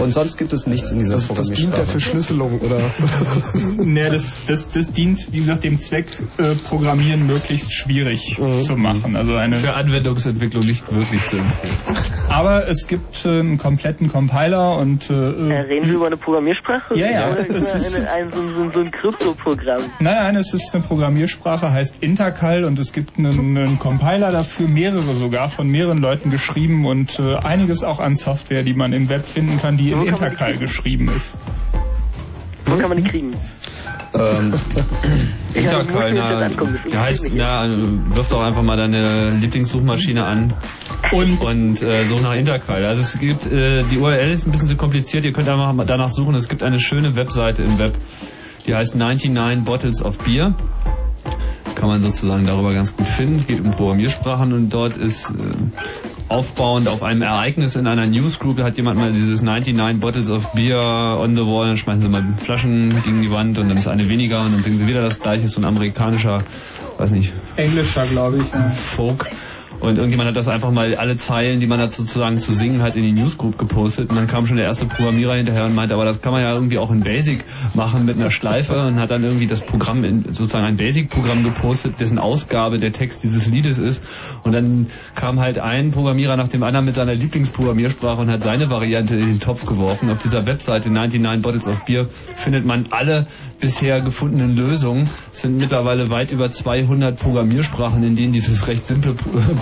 Und 0.01 0.12
sonst 0.12 0.36
gibt 0.36 0.52
es 0.52 0.66
nichts 0.66 0.90
in 0.93 0.98
dieser 0.98 1.15
das, 1.15 1.28
Das 1.28 1.51
dient 1.51 1.77
der 1.77 1.86
Verschlüsselung, 1.86 2.61
oder? 2.61 2.90
nee, 3.77 4.09
das, 4.09 4.44
das, 4.47 4.70
das 4.70 4.93
dient, 4.93 5.32
wie 5.32 5.39
gesagt, 5.39 5.65
dem 5.65 5.78
Zweck, 5.78 6.07
äh, 6.39 6.55
Programmieren 6.69 7.27
möglichst 7.27 7.73
schwierig 7.73 8.39
mhm. 8.39 8.62
zu 8.62 8.77
machen. 8.77 9.16
Also 9.16 9.35
eine 9.35 9.57
Für 9.57 9.74
Anwendungsentwicklung 9.74 10.66
nicht 10.66 10.93
wirklich 10.93 11.23
zu 11.24 11.39
empfehlen. 11.39 11.97
Aber 12.28 12.69
es 12.69 12.86
gibt 12.86 13.24
äh, 13.24 13.40
einen 13.40 13.59
kompletten 13.59 14.09
Compiler 14.09 14.77
und... 14.77 15.11
Äh, 15.11 15.15
äh 15.15 15.61
reden 15.61 15.86
Sie 15.86 15.94
über 15.94 16.07
eine 16.07 16.16
Programmiersprache? 16.16 16.98
Ja, 16.98 17.11
ja. 17.11 17.32
Oder 17.32 17.47
über 17.47 17.57
eine, 17.57 18.11
ein, 18.11 18.32
so, 18.32 18.48
so, 18.48 18.70
so 18.70 18.81
ein 18.81 18.90
Kryptoprogramm? 18.90 19.82
Nein, 19.98 20.15
nein, 20.15 20.36
es 20.36 20.55
ist 20.55 20.74
eine 20.74 20.85
Programmiersprache, 20.85 21.73
heißt 21.73 22.02
Intercal 22.02 22.65
und 22.65 22.78
es 22.78 22.93
gibt 22.93 23.19
einen, 23.19 23.57
einen 23.57 23.78
Compiler 23.78 24.31
dafür, 24.31 24.69
mehrere 24.69 25.15
sogar, 25.15 25.48
von 25.48 25.69
mehreren 25.69 25.98
Leuten 25.98 26.31
geschrieben 26.31 26.86
und 26.86 27.19
äh, 27.19 27.36
einiges 27.36 27.82
auch 27.82 27.98
an 27.98 28.15
Software, 28.15 28.62
die 28.62 28.74
man 28.74 28.93
im 28.93 29.09
Web 29.09 29.27
finden 29.27 29.59
kann, 29.59 29.70
die 29.77 29.93
in 29.93 30.03
Intercal 30.07 30.57
geschrieben 30.57 31.09
ist. 31.15 31.37
Wo 32.67 32.77
kann 32.77 32.89
man 32.89 33.03
die 33.03 33.09
kriegen? 33.09 33.35
Ähm, 34.13 34.53
Intercal, 35.55 36.13
na, 36.15 36.49
ja, 36.89 37.01
heißt, 37.01 37.33
ja, 37.33 37.69
wirf 37.69 38.29
doch 38.29 38.41
einfach 38.41 38.63
mal 38.63 38.77
deine 38.77 39.31
Lieblingssuchmaschine 39.31 40.25
an 40.25 40.53
und, 41.13 41.41
und 41.41 41.83
äh, 41.83 42.05
such 42.05 42.23
nach 42.23 42.35
Intercal. 42.35 42.85
Also 42.85 43.03
es 43.03 43.19
gibt, 43.19 43.47
äh, 43.47 43.85
die 43.85 43.99
URL 43.99 44.31
ist 44.31 44.47
ein 44.47 44.51
bisschen 44.51 44.69
zu 44.69 44.77
kompliziert, 44.77 45.25
ihr 45.25 45.33
könnt 45.33 45.49
einfach 45.49 45.73
mal 45.73 45.87
danach 45.87 46.11
suchen. 46.11 46.35
Es 46.35 46.49
gibt 46.49 46.63
eine 46.65 46.81
schöne 46.81 47.15
Webseite 47.15 47.63
im 47.63 47.79
Web, 47.79 47.97
die 48.67 48.75
heißt 48.75 48.97
99 48.97 49.65
Bottles 49.65 50.03
of 50.03 50.19
Beer 50.19 50.55
kann 51.81 51.89
man 51.89 52.03
sozusagen 52.03 52.45
darüber 52.45 52.75
ganz 52.75 52.95
gut 52.95 53.09
finden. 53.09 53.37
Es 53.37 53.47
geht 53.47 53.61
um 53.61 53.71
Programmiersprachen 53.71 54.53
und 54.53 54.69
dort 54.69 54.97
ist 54.99 55.31
äh, 55.31 55.35
aufbauend 56.31 56.89
auf 56.89 57.02
einem 57.02 57.23
Ereignis 57.23 57.74
in 57.74 57.86
einer 57.86 58.07
Newsgroup, 58.07 58.61
hat 58.61 58.77
jemand 58.77 58.98
mal 58.98 59.11
dieses 59.11 59.43
99 59.43 60.01
Bottles 60.01 60.31
of 60.31 60.52
Beer 60.52 61.19
on 61.20 61.35
the 61.35 61.43
wall, 61.43 61.66
dann 61.66 61.77
schmeißen 61.77 62.02
sie 62.02 62.09
mal 62.09 62.24
Flaschen 62.43 63.02
gegen 63.02 63.20
die 63.20 63.31
Wand 63.31 63.59
und 63.59 63.69
dann 63.69 63.77
ist 63.77 63.89
eine 63.89 64.09
weniger 64.09 64.40
und 64.40 64.55
dann 64.55 64.62
singen 64.62 64.78
sie 64.78 64.86
wieder 64.86 65.02
das 65.02 65.19
gleiche, 65.19 65.48
so 65.48 65.61
ein 65.61 65.65
amerikanischer, 65.65 66.44
weiß 66.98 67.11
nicht. 67.12 67.32
Englischer, 67.57 68.07
glaube 68.07 68.39
ich. 68.39 68.52
Ja. 68.52 68.70
Folk. 68.70 69.28
Und 69.81 69.97
irgendjemand 69.97 70.28
hat 70.28 70.36
das 70.36 70.48
einfach 70.48 70.70
mal 70.70 70.94
alle 70.94 71.16
Zeilen, 71.16 71.61
die 71.61 71.66
man 71.66 71.78
da 71.78 71.90
sozusagen 71.90 72.39
zu 72.39 72.52
singen 72.52 72.82
hat, 72.82 72.97
in 72.97 73.02
die 73.02 73.12
Newsgroup 73.12 73.59
gepostet. 73.59 74.11
Und 74.11 74.16
dann 74.16 74.27
kam 74.27 74.47
schon 74.47 74.57
der 74.57 74.66
erste 74.66 74.86
Programmierer 74.86 75.35
hinterher 75.35 75.65
und 75.65 75.74
meinte, 75.74 75.94
aber 75.94 76.05
das 76.05 76.20
kann 76.20 76.32
man 76.32 76.43
ja 76.43 76.52
irgendwie 76.52 76.78
auch 76.78 76.90
in 76.90 77.01
Basic 77.01 77.44
machen 77.74 78.05
mit 78.05 78.16
einer 78.16 78.31
Schleife 78.31 78.86
und 78.86 79.01
hat 79.01 79.11
dann 79.11 79.23
irgendwie 79.24 79.47
das 79.47 79.62
Programm 79.62 80.05
in 80.05 80.24
sozusagen 80.35 80.65
ein 80.65 80.77
Basic-Programm 80.77 81.43
gepostet, 81.43 81.98
dessen 81.98 82.19
Ausgabe 82.19 82.78
der 82.78 82.93
Text 82.93 83.23
dieses 83.24 83.48
Liedes 83.48 83.78
ist. 83.78 84.02
Und 84.43 84.52
dann 84.52 84.89
kam 85.15 85.40
halt 85.40 85.59
ein 85.59 85.90
Programmierer 85.93 86.36
nach 86.36 86.48
dem 86.48 86.62
anderen 86.62 86.85
mit 86.85 86.94
seiner 86.94 87.15
Lieblingsprogrammiersprache 87.15 88.20
und 88.20 88.31
hat 88.31 88.43
seine 88.43 88.69
Variante 88.69 89.16
in 89.16 89.28
den 89.28 89.40
Topf 89.40 89.65
geworfen. 89.65 90.11
Auf 90.11 90.19
dieser 90.19 90.47
Webseite 90.47 90.90
99 90.90 91.43
Bottles 91.43 91.66
of 91.66 91.85
Beer 91.86 92.07
findet 92.09 92.66
man 92.66 92.86
alle 92.90 93.27
bisher 93.61 94.01
gefundenen 94.01 94.57
Lösungen. 94.57 95.09
Sind 95.32 95.59
mittlerweile 95.59 96.11
weit 96.11 96.32
über 96.32 96.51
200 96.51 97.19
Programmiersprachen, 97.19 98.03
in 98.03 98.16
denen 98.16 98.32
dieses 98.32 98.66
recht 98.66 98.87
simple 98.87 99.15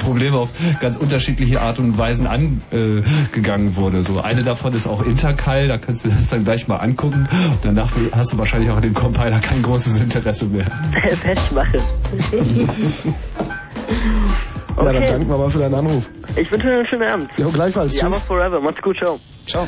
Problem 0.04 0.34
auf 0.34 0.50
ganz 0.80 0.96
unterschiedliche 0.96 1.60
Art 1.60 1.78
und 1.78 1.98
Weisen 1.98 2.26
angegangen 2.26 3.76
wurde. 3.76 4.02
So 4.02 4.20
eine 4.20 4.42
davon 4.42 4.72
ist 4.72 4.86
auch 4.86 5.02
Intercal, 5.02 5.68
da 5.68 5.78
kannst 5.78 6.04
du 6.04 6.08
das 6.08 6.28
dann 6.28 6.44
gleich 6.44 6.68
mal 6.68 6.76
angucken. 6.76 7.28
Und 7.30 7.58
danach 7.62 7.90
hast 8.12 8.32
du 8.32 8.38
wahrscheinlich 8.38 8.70
auch 8.70 8.76
in 8.76 8.82
dem 8.82 8.94
Compiler 8.94 9.40
kein 9.40 9.62
großes 9.62 10.00
Interesse 10.00 10.46
mehr. 10.46 10.66
Festmache. 11.22 11.78
Okay. 12.12 12.42
Ja, 14.78 14.92
dann 14.92 15.04
danken 15.04 15.28
wir 15.28 15.38
mal 15.38 15.50
für 15.50 15.58
deinen 15.58 15.74
Anruf. 15.74 16.08
Ich 16.36 16.50
wünsche 16.52 16.68
dir 16.68 16.74
einen 16.74 16.86
schönen 16.86 17.02
Abend. 17.02 17.30
Jo, 17.36 17.50
gleichfalls. 17.50 17.96
Ja, 18.00 18.06
aber 18.06 18.16
forever. 18.16 18.60
Macht's 18.60 18.80
gut, 18.80 18.96
ciao. 18.96 19.18
Ciao. 19.46 19.66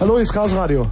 Hallo, 0.00 0.14
hier 0.14 0.22
ist 0.22 0.32
Chaos 0.32 0.54
Radio. 0.56 0.90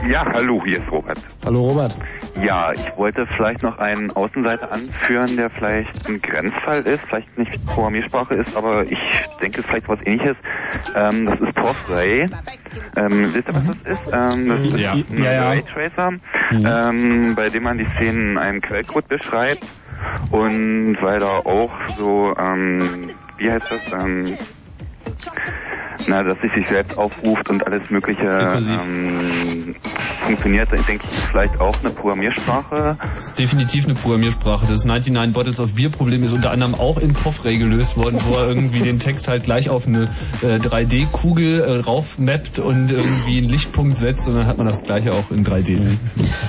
Ja, 0.00 0.24
hallo, 0.32 0.62
hier 0.64 0.78
ist 0.78 0.90
Robert. 0.90 1.18
Hallo 1.44 1.60
Robert. 1.60 1.92
Ja, 2.34 2.72
ich 2.72 2.96
wollte 2.96 3.26
vielleicht 3.36 3.62
noch 3.62 3.78
einen 3.78 4.10
Außenseiter 4.10 4.72
anführen, 4.72 5.36
der 5.36 5.50
vielleicht 5.50 5.90
ein 6.08 6.20
Grenzfall 6.20 6.82
ist, 6.82 7.00
vielleicht 7.08 7.36
nicht 7.38 7.52
Programmiersprache 7.66 8.34
ist, 8.34 8.54
aber 8.56 8.84
ich 8.86 8.98
denke, 9.40 9.60
es 9.60 9.64
ist 9.64 9.70
vielleicht 9.70 9.88
was 9.88 9.98
ähnliches. 10.04 10.36
Ähm, 10.94 11.26
das 11.26 11.40
ist 11.40 11.56
Torf 11.56 11.76
Ray. 11.88 12.30
Ähm, 12.96 13.34
wisst 13.34 13.48
ihr, 13.48 13.54
was 13.54 13.66
das 13.66 13.76
ist? 13.84 14.12
Ähm, 14.12 14.48
das 14.48 14.60
ist 14.60 14.76
ja. 14.78 14.92
ein 14.92 15.22
ja, 15.22 15.32
ja. 15.32 15.48
Raytracer, 15.48 16.10
mhm. 16.10 16.66
ähm, 16.66 17.34
bei 17.34 17.50
dem 17.50 17.62
man 17.62 17.78
die 17.78 17.86
Szenen 17.96 18.32
in 18.32 18.38
einem 18.38 18.60
Quellcode 18.60 19.08
beschreibt 19.08 19.64
und 20.30 20.96
weil 21.00 21.20
da 21.20 21.38
auch 21.38 21.72
so, 21.96 22.34
ähm, 22.36 23.14
wie 23.36 23.50
heißt 23.50 23.66
das, 23.68 23.82
ähm, 23.92 24.38
na, 26.08 26.22
dass 26.22 26.40
sich 26.40 26.52
sich 26.52 26.66
selbst 26.68 26.96
aufruft 26.96 27.48
und 27.48 27.66
alles 27.66 27.88
Mögliche 27.90 28.22
ähm, 28.22 29.74
funktioniert. 30.22 30.68
Ich 30.72 30.82
denke, 30.82 31.06
das 31.06 31.16
ist 31.16 31.26
vielleicht 31.26 31.60
auch 31.60 31.74
eine 31.80 31.90
Programmiersprache. 31.90 32.96
Das 33.16 33.26
ist 33.26 33.38
definitiv 33.38 33.84
eine 33.84 33.94
Programmiersprache. 33.94 34.66
Das 34.66 34.84
99 34.84 35.34
Bottles 35.34 35.60
of 35.60 35.74
Beer 35.74 35.90
Problem 35.90 36.22
ist 36.22 36.32
unter 36.32 36.50
anderem 36.50 36.74
auch 36.74 36.98
in 36.98 37.12
Poffray 37.12 37.58
gelöst 37.58 37.96
worden, 37.96 38.18
wo 38.26 38.36
er 38.36 38.48
irgendwie 38.48 38.80
den 38.80 38.98
Text 38.98 39.28
halt 39.28 39.44
gleich 39.44 39.70
auf 39.70 39.86
eine 39.86 40.08
äh, 40.42 40.58
3D-Kugel 40.58 41.60
äh, 41.60 41.80
raufmappt 41.80 42.58
und 42.58 42.92
irgendwie 42.92 43.38
einen 43.38 43.48
Lichtpunkt 43.48 43.98
setzt 43.98 44.28
und 44.28 44.34
dann 44.36 44.46
hat 44.46 44.58
man 44.58 44.66
das 44.66 44.82
gleiche 44.82 45.12
auch 45.12 45.30
in 45.30 45.44
3D. 45.44 45.78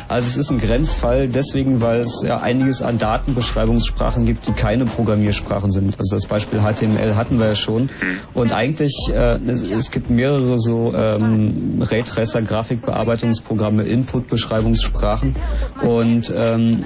Also 0.07 0.27
es 0.27 0.37
ist 0.37 0.51
ein 0.51 0.59
Grenzfall 0.59 1.27
deswegen, 1.27 1.81
weil 1.81 2.01
es 2.01 2.23
ja 2.25 2.39
einiges 2.39 2.81
an 2.81 2.97
Datenbeschreibungssprachen 2.97 4.25
gibt, 4.25 4.47
die 4.47 4.53
keine 4.53 4.85
Programmiersprachen 4.85 5.71
sind. 5.71 5.97
Also 5.99 6.15
das 6.15 6.27
Beispiel 6.27 6.59
HTML 6.59 7.15
hatten 7.15 7.39
wir 7.39 7.47
ja 7.47 7.55
schon. 7.55 7.89
Und 8.33 8.53
eigentlich, 8.63 8.95
äh, 9.09 9.39
es, 9.45 9.61
es 9.71 9.91
gibt 9.91 10.09
mehrere 10.09 10.57
so 10.57 10.93
ähm, 10.95 11.81
Raytracer, 11.81 12.41
Grafikbearbeitungsprogramme, 12.41 13.83
Input-Beschreibungssprachen. 13.83 15.35
Und 15.81 16.31
ähm, 16.33 16.83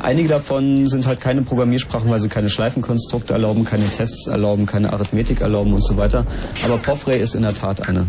Einige 0.00 0.28
davon 0.28 0.86
sind 0.86 1.06
halt 1.06 1.20
keine 1.20 1.42
Programmiersprachen, 1.42 2.10
weil 2.10 2.20
sie 2.20 2.28
keine 2.28 2.48
Schleifenkonstrukte 2.48 3.34
erlauben, 3.34 3.64
keine 3.64 3.84
Tests 3.84 4.26
erlauben, 4.26 4.64
keine 4.66 4.92
Arithmetik 4.92 5.40
erlauben 5.40 5.72
und 5.74 5.84
so 5.84 5.96
weiter. 5.96 6.24
Aber 6.64 6.78
Poffray 6.78 7.20
ist 7.20 7.34
in 7.34 7.42
der 7.42 7.54
Tat 7.54 7.86
eine. 7.86 8.06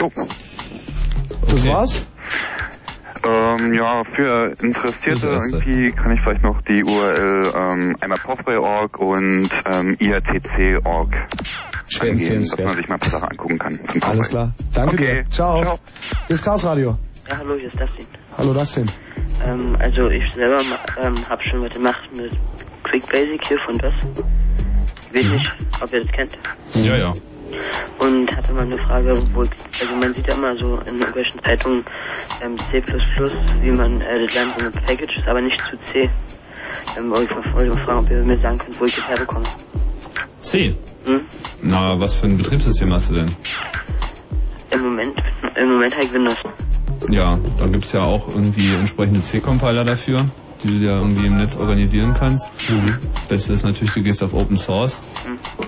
Jo. 0.00 0.10
Das 1.50 1.68
war's? 1.68 2.06
Ähm, 3.22 3.74
ja, 3.74 4.02
für 4.14 4.54
Interessierte 4.62 5.28
irgendwie 5.28 5.92
kann 5.92 6.12
ich 6.12 6.20
vielleicht 6.22 6.42
noch 6.42 6.62
die 6.62 6.82
URL 6.84 7.52
ähm, 7.54 7.96
einmal 8.00 8.18
Postway.org 8.18 8.98
und 8.98 9.50
ähm, 9.66 9.96
IRTC.org 9.98 11.10
Schwer 11.90 12.10
angeben, 12.12 12.40
dass 12.40 12.52
empfehlenswert. 12.52 12.66
man 12.68 12.76
sich 12.76 12.88
mal 12.88 12.94
ein 12.94 13.00
paar 13.00 13.10
Sachen 13.10 13.28
angucken 13.30 13.58
kann. 13.58 13.80
Alles 14.02 14.28
klar. 14.28 14.52
Danke 14.74 14.94
Okay. 14.94 15.14
dir. 15.24 15.30
Ciao. 15.30 15.62
Ciao. 15.62 15.78
Hier 16.26 16.34
ist 16.34 16.44
Chaos 16.44 16.64
Radio. 16.64 16.96
Ja, 17.28 17.36
hallo, 17.38 17.54
hier 17.56 17.68
ist 17.68 17.78
Dustin. 17.80 18.06
Hallo 18.38 18.54
Dustin. 18.54 18.90
Ähm, 19.44 19.76
also 19.78 20.08
ich 20.10 20.32
selber 20.32 20.60
ähm, 21.00 21.28
habe 21.28 21.42
schon 21.50 21.62
was 21.62 21.72
gemacht 21.74 22.00
mit 22.16 22.30
Quick 22.84 23.06
Basic 23.10 23.44
hier 23.46 23.58
von 23.66 23.78
DOS. 23.78 23.92
Ich 25.12 25.14
weiß 25.14 25.24
nicht, 25.32 25.52
ob 25.82 25.92
ihr 25.92 26.04
das 26.04 26.12
kennt. 26.12 26.38
Ja, 26.86 26.96
ja. 26.96 27.14
Und 27.98 28.30
hatte 28.36 28.52
mal 28.52 28.62
eine 28.62 28.78
Frage, 28.86 29.12
wo 29.34 29.42
ich, 29.42 29.50
also 29.80 29.94
man 29.96 30.14
sieht 30.14 30.26
ja 30.28 30.34
immer 30.34 30.56
so 30.56 30.78
in 30.88 30.98
irgendwelchen 31.00 31.40
Zeitungen 31.42 31.84
ähm, 32.44 32.56
C++, 32.70 32.80
wie 33.62 33.76
man 33.76 34.00
äh, 34.00 34.24
das 34.24 34.34
lernt 34.34 34.50
so 34.56 34.64
mit 34.64 34.74
Packages, 34.86 35.26
aber 35.26 35.40
nicht 35.40 35.60
zu 35.68 35.76
C. 35.92 36.08
Ähm, 36.96 37.10
wollte 37.10 37.34
ich 37.34 37.54
wollte 37.56 37.74
mal 37.74 37.84
fragen, 37.84 37.98
ob 37.98 38.10
ihr 38.10 38.22
mir 38.22 38.38
sagen 38.38 38.58
könnt, 38.58 38.80
wo 38.80 38.84
ich 38.84 38.94
das 38.94 39.06
herbekomme. 39.08 39.46
C. 40.40 40.74
Hm? 41.04 41.20
Na, 41.62 42.00
was 42.00 42.14
für 42.14 42.26
ein 42.26 42.36
Betriebssystem 42.36 42.92
hast 42.92 43.10
du 43.10 43.14
denn? 43.14 43.30
Im 44.70 44.80
Moment, 44.82 45.14
im 45.56 45.68
Moment 45.68 45.94
habe 45.94 46.04
ich 46.04 46.14
Windows. 46.14 46.36
Ja, 47.08 47.38
da 47.58 47.66
gibt's 47.66 47.92
ja 47.92 48.02
auch 48.02 48.28
irgendwie 48.28 48.74
entsprechende 48.74 49.22
C-Compiler 49.22 49.84
dafür, 49.84 50.26
die 50.62 50.68
du 50.68 50.74
dir 50.78 50.90
irgendwie 50.90 51.26
im 51.26 51.36
Netz 51.36 51.56
organisieren 51.56 52.12
kannst. 52.12 52.52
Beste 53.28 53.52
ist 53.52 53.64
natürlich, 53.64 53.92
du 53.92 54.02
gehst 54.02 54.22
auf 54.22 54.32
Open 54.34 54.56
Source, 54.56 55.00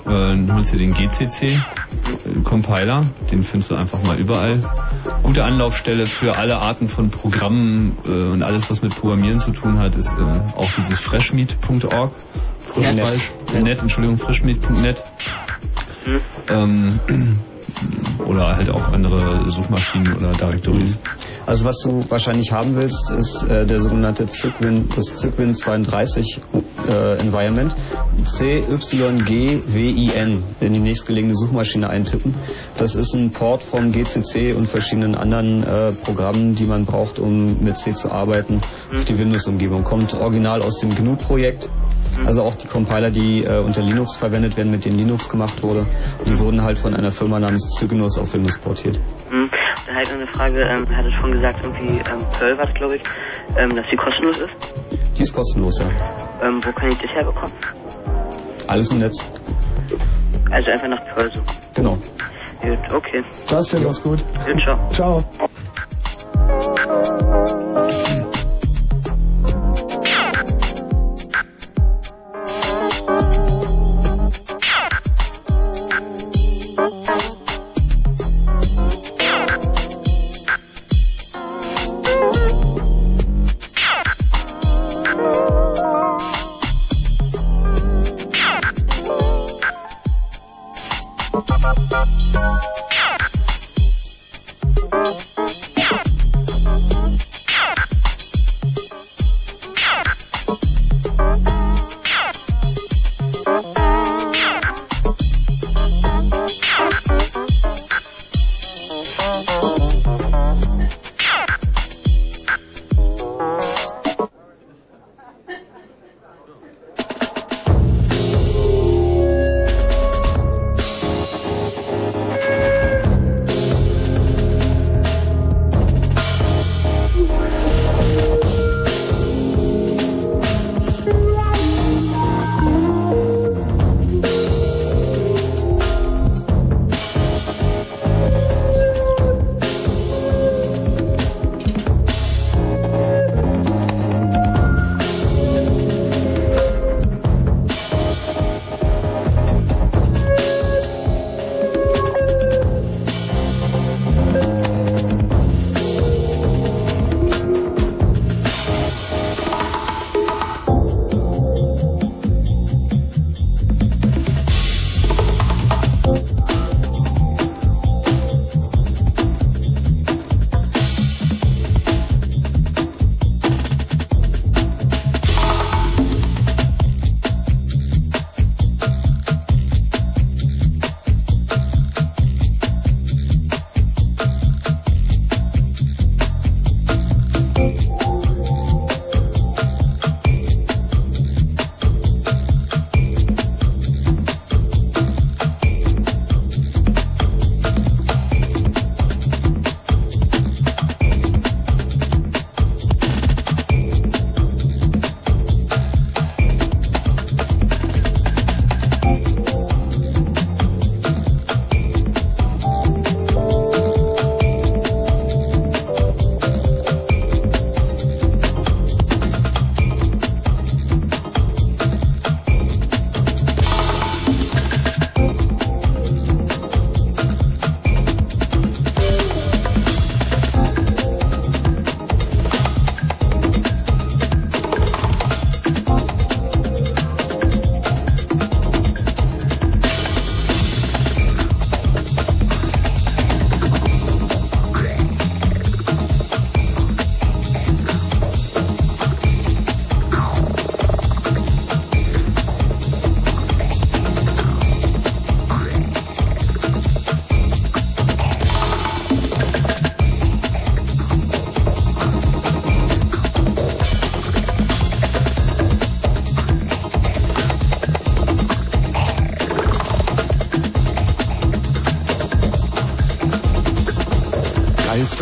äh, 0.07 0.53
holst 0.53 0.73
dir 0.73 0.79
den 0.79 0.93
GCC-Compiler, 0.93 3.05
den 3.31 3.43
findest 3.43 3.71
du 3.71 3.75
einfach 3.75 4.03
mal 4.05 4.21
überall. 4.21 4.61
Gute 5.23 5.45
Anlaufstelle 5.45 6.07
für 6.07 6.39
alle 6.39 6.59
Arten 6.59 6.89
von 6.89 7.11
Programmen 7.11 7.97
äh, 8.07 8.11
und 8.11 8.43
alles, 8.43 8.71
was 8.71 8.83
mit 8.83 8.95
Programmieren 8.95 9.41
zu 9.41 9.53
tun 9.53 9.79
hat, 9.79 9.97
ist 9.97 10.13
äh, 10.13 10.57
auch 10.57 10.71
dieses 10.77 11.01
freshmeet.org. 11.01 12.13
Frisch, 12.73 12.93
Net. 12.95 13.05
falsch. 13.05 13.33
Net, 13.63 13.83
Entschuldigung, 13.83 14.19
frischmeet.net. 14.19 15.03
Ähm, 16.49 16.99
oder 18.27 18.57
halt 18.57 18.71
auch 18.71 18.89
andere 18.89 19.49
Suchmaschinen 19.49 20.15
oder 20.15 20.33
Directories. 20.33 20.99
Also 21.47 21.65
was 21.65 21.79
du 21.79 22.05
wahrscheinlich 22.09 22.53
haben 22.53 22.77
willst, 22.77 23.11
ist 23.11 23.43
äh, 23.45 23.67
der 23.67 23.81
sogenannte 23.81 24.29
Cygwin, 24.29 24.89
das 24.95 25.07
Cygwin 25.17 25.55
32 25.55 26.41
äh, 26.89 27.19
Environment. 27.19 27.75
C-Y-G-W-I-N 28.25 29.63
in 30.61 30.73
die 30.73 30.81
nächstgelegene 30.81 31.35
Suchmaschine 31.35 31.91
eintippen. 31.91 32.35
Das 32.77 32.95
ist 32.95 33.15
ein 33.15 33.31
Port 33.31 33.63
vom 33.63 33.91
GCC 33.93 34.55
und 34.55 34.67
verschiedenen 34.67 35.15
anderen 35.15 35.63
äh, 35.63 35.93
Programmen, 35.93 36.55
die 36.55 36.65
man 36.65 36.85
braucht, 36.87 37.19
um 37.19 37.63
mit 37.63 37.77
C 37.77 37.93
zu 37.95 38.11
arbeiten, 38.11 38.63
auf 38.95 39.05
die 39.05 39.19
Windows-Umgebung. 39.19 39.85
Kommt 39.85 40.15
original 40.15 40.63
aus 40.63 40.79
dem 40.79 40.95
GNU-Projekt. 40.95 41.69
Also 42.27 42.43
auch 42.43 42.55
die 42.55 42.67
Compiler, 42.67 43.11
die 43.11 43.45
äh, 43.45 43.59
unter 43.61 43.83
Linux 43.83 44.17
verwendet 44.17 44.57
werden, 44.57 44.71
mit 44.71 44.85
denen 44.85 44.99
Linux 44.99 45.29
gemacht 45.29 45.63
wurde, 45.63 45.87
die 46.27 46.39
wurden 46.39 46.63
halt 46.63 46.79
von 46.79 46.95
einer 46.95 47.11
Firma 47.11 47.41
namens 47.41 47.77
Cygnus 47.79 48.19
auf 48.19 48.35
Windows 48.35 48.59
portiert. 48.59 48.99
Hm. 49.31 49.51
Dann 49.87 49.97
halt 49.97 50.09
noch 50.09 50.15
eine 50.15 50.27
Frage, 50.29 50.61
ähm, 50.61 50.97
hat 50.97 51.07
es 51.07 51.21
schon 51.21 51.33
gesagt, 51.33 51.65
irgendwie 51.65 51.99
ähm, 51.99 52.27
Pearl 52.39 52.59
war 52.59 52.73
glaube 52.73 52.97
ich, 52.97 53.03
ähm, 53.57 53.75
dass 53.75 53.85
sie 53.91 53.97
kostenlos 53.97 54.39
ist. 54.39 55.19
Die 55.19 55.23
ist 55.23 55.33
kostenlos, 55.33 55.79
ja. 55.81 55.87
Ähm, 56.43 56.61
wo 56.65 56.73
kann 56.73 56.91
ich 56.91 56.99
das 56.99 57.11
herbekommen? 57.11 57.53
Alles 58.67 58.91
im 58.91 58.99
Netz. 59.01 59.25
Also 60.51 60.71
einfach 60.71 60.89
nach 60.89 61.15
Pearl 61.15 61.33
so. 61.33 61.41
Genau. 61.75 61.99
Gut, 62.61 62.95
okay. 62.95 63.25
Dustin, 63.49 63.83
mach's 63.85 64.03
gut. 64.03 64.19
Gut, 64.47 64.63
ciao. 64.63 64.89
Ciao. 64.91 65.25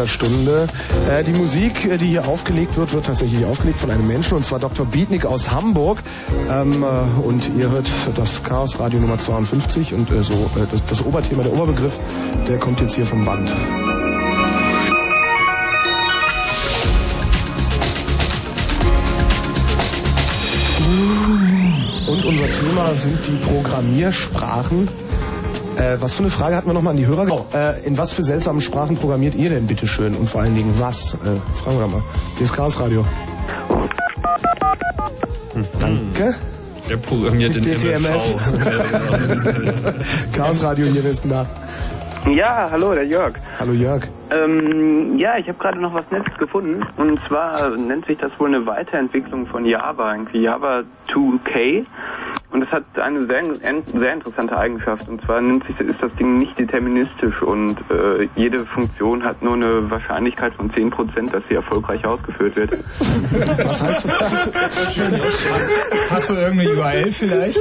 Geisterstunde. 0.00 0.66
Äh, 1.10 1.24
die 1.24 1.32
Musik, 1.32 1.84
äh, 1.84 1.98
die 1.98 2.06
hier 2.06 2.26
aufgelegt 2.26 2.76
wird, 2.76 2.92
wird 2.92 3.06
tatsächlich 3.06 3.44
aufgelegt 3.44 3.78
von 3.78 3.90
einem 3.90 4.06
Menschen, 4.06 4.36
und 4.36 4.44
zwar 4.44 4.58
Dr. 4.58 4.86
Bietnik 4.86 5.26
aus 5.26 5.50
Hamburg. 5.50 6.02
Ähm, 6.48 6.82
äh, 6.82 7.20
und 7.20 7.50
ihr 7.58 7.70
hört 7.70 7.86
das 8.16 8.42
Chaos 8.42 8.78
Radio 8.78 9.00
Nummer 9.00 9.18
52 9.18 9.92
und 9.94 10.10
äh, 10.10 10.22
so 10.22 10.32
äh, 10.56 10.66
das, 10.70 10.86
das 10.86 11.04
Oberthema, 11.04 11.42
der 11.42 11.52
Oberbegriff, 11.52 11.98
der 12.48 12.58
kommt 12.58 12.80
jetzt 12.80 12.94
hier 12.94 13.04
vom 13.04 13.24
Band. 13.24 13.52
Und 22.06 22.24
unser 22.24 22.50
Thema 22.50 22.96
sind 22.96 23.26
die 23.26 23.36
Programmiersprachen. 23.36 24.88
Äh, 25.90 26.00
was 26.00 26.14
für 26.14 26.22
eine 26.22 26.30
Frage 26.30 26.56
hatten 26.56 26.68
wir 26.68 26.74
nochmal 26.74 26.92
an 26.92 26.96
die 26.98 27.06
Hörer? 27.06 27.46
Äh, 27.52 27.86
in 27.86 27.98
was 27.98 28.12
für 28.12 28.22
seltsamen 28.22 28.60
Sprachen 28.60 28.96
programmiert 28.96 29.34
ihr 29.34 29.50
denn 29.50 29.66
bitte 29.66 29.86
schön? 29.86 30.14
Und 30.14 30.28
vor 30.28 30.42
allen 30.42 30.54
Dingen 30.54 30.74
was? 30.78 31.14
Äh, 31.14 31.40
fragen 31.56 31.78
wir 31.78 31.86
mal. 31.86 32.02
Hier 32.36 32.44
ist 32.44 32.54
Chaos 32.54 32.78
Radio. 32.78 33.04
Hm, 35.54 35.64
danke. 35.80 36.34
Der 36.88 36.96
programmiert 36.96 37.56
in 37.56 37.62
DTMF. 37.62 38.22
Chaos 40.36 40.62
Radio 40.62 40.86
hier, 40.86 41.04
ist 41.04 41.30
da? 41.30 41.46
Ja, 42.26 42.68
hallo, 42.70 42.94
der 42.94 43.06
Jörg. 43.06 43.34
Hallo 43.58 43.72
Jörg. 43.72 44.02
Ähm, 44.30 45.16
ja, 45.18 45.38
ich 45.38 45.48
habe 45.48 45.58
gerade 45.58 45.80
noch 45.80 45.94
was 45.94 46.04
Nettes 46.10 46.36
gefunden. 46.38 46.82
Und 46.96 47.20
zwar 47.26 47.70
nennt 47.76 48.06
sich 48.06 48.18
das 48.18 48.38
wohl 48.38 48.48
eine 48.48 48.66
Weiterentwicklung 48.66 49.46
von 49.46 49.64
Java, 49.64 50.12
irgendwie 50.12 50.42
Java 50.42 50.82
2K. 51.08 51.86
Und 52.52 52.62
es 52.62 52.70
hat 52.70 52.82
eine 52.98 53.26
sehr, 53.26 53.44
sehr 53.54 54.12
interessante 54.12 54.56
Eigenschaft. 54.56 55.08
Und 55.08 55.24
zwar 55.24 55.40
nennt 55.40 55.64
sich, 55.66 55.78
ist 55.78 56.02
das 56.02 56.12
Ding 56.16 56.40
nicht 56.40 56.58
deterministisch 56.58 57.40
und 57.42 57.78
äh, 57.90 58.28
jede 58.34 58.66
Funktion 58.66 59.22
hat 59.22 59.40
nur 59.40 59.54
eine 59.54 59.88
Wahrscheinlichkeit 59.88 60.54
von 60.54 60.70
10%, 60.70 61.30
dass 61.30 61.44
sie 61.48 61.54
erfolgreich 61.54 62.04
ausgeführt 62.04 62.56
wird. 62.56 62.72
Was 63.64 63.82
heißt 63.82 64.04
das? 64.04 64.20
Hast 66.10 66.30
du 66.30 66.34
irgendeine 66.34 66.70
URL 66.70 67.12
vielleicht? 67.12 67.58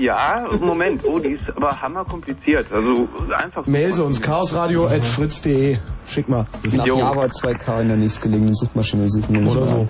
Ja, 0.00 0.48
Moment. 0.60 1.02
Oh, 1.04 1.18
die 1.18 1.32
ist 1.32 1.54
aber 1.54 1.82
hammerkompliziert. 1.82 2.72
Also 2.72 3.08
einfach... 3.36 3.66
Mail 3.66 3.92
sie 3.92 4.02
uns 4.02 4.22
chaosradio.fritz.de. 4.22 5.76
Schick 6.06 6.28
mal. 6.30 6.46
Nach 6.62 6.86
Jo. 6.86 6.98
Java 6.98 7.24
2K 7.24 7.82
in 7.82 7.88
der 7.88 7.96
nächstgelegenen 7.98 8.54
Suchmaschine 8.54 9.08
suchen. 9.10 9.46
Oder 9.46 9.66
so. 9.66 9.88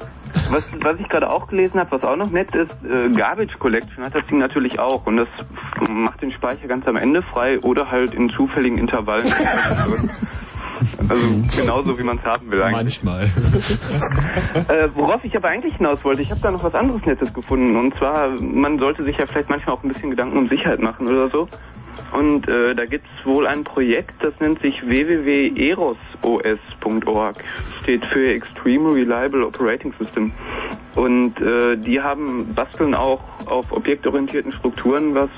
Was, 0.51 0.73
was 0.83 0.99
ich 0.99 1.09
gerade 1.09 1.29
auch 1.29 1.49
gelesen 1.49 1.79
habe, 1.79 1.91
was 1.93 2.05
auch 2.05 2.17
noch 2.17 2.31
nett 2.31 2.55
ist, 2.55 2.77
äh, 2.85 3.11
Garbage 3.11 3.59
Collection 3.59 4.05
hat 4.05 4.15
das 4.15 4.27
Ding 4.27 4.39
natürlich 4.39 4.79
auch 4.79 5.07
und 5.07 5.17
das 5.17 5.29
macht 5.89 6.23
den 6.23 6.33
Speicher 6.33 6.67
ganz 6.69 6.87
am 6.87 6.97
Ende 6.97 7.23
frei 7.23 7.59
oder 7.61 7.91
halt 7.91 8.15
in 8.15 8.31
zufälligen 8.31 8.79
Intervallen. 8.79 9.25
also 11.09 11.61
genauso 11.61 11.99
wie 11.99 12.03
man 12.03 12.19
es 12.19 12.25
haben 12.25 12.51
will 12.51 12.63
eigentlich. 12.63 13.03
Manchmal. 13.03 13.25
Äh, 14.69 14.89
worauf 14.95 15.25
ich 15.25 15.37
aber 15.37 15.49
eigentlich 15.49 15.77
hinaus 15.77 16.05
wollte, 16.05 16.23
ich 16.23 16.31
habe 16.31 16.41
da 16.41 16.51
noch 16.51 16.65
was 16.65 16.75
anderes 16.75 17.05
Nettes 17.05 17.33
gefunden 17.33 17.77
und 17.77 17.95
zwar, 17.97 18.29
man 18.41 18.79
sollte 18.79 19.05
sich 19.05 19.17
ja 19.17 19.27
vielleicht 19.27 19.49
manchmal 19.49 19.77
auch 19.77 19.83
ein 19.83 19.89
bisschen 19.89 20.11
Gedanken 20.11 20.39
um 20.39 20.49
Sicherheit 20.49 20.81
machen 20.81 21.07
oder 21.09 21.29
so. 21.29 21.49
Und 22.13 22.47
äh, 22.49 22.75
da 22.75 22.85
gibt's 22.85 23.09
wohl 23.25 23.47
ein 23.47 23.65
Projekt, 23.65 24.23
das 24.23 24.39
nennt 24.41 24.61
sich 24.61 24.87
www.erosos.org. 24.87 27.37
Steht 27.81 28.05
für 28.07 28.35
Extreme 28.35 28.95
Reliable 28.95 29.47
Operating 29.47 29.95
System. 29.99 30.33
Und 30.95 31.41
äh, 31.41 31.79
die 31.79 32.01
haben 32.01 32.55
basteln 32.55 32.95
auch 32.95 33.23
auf 33.47 33.73
objektorientierten 33.73 34.53
Strukturen, 34.53 35.15
was 35.15 35.31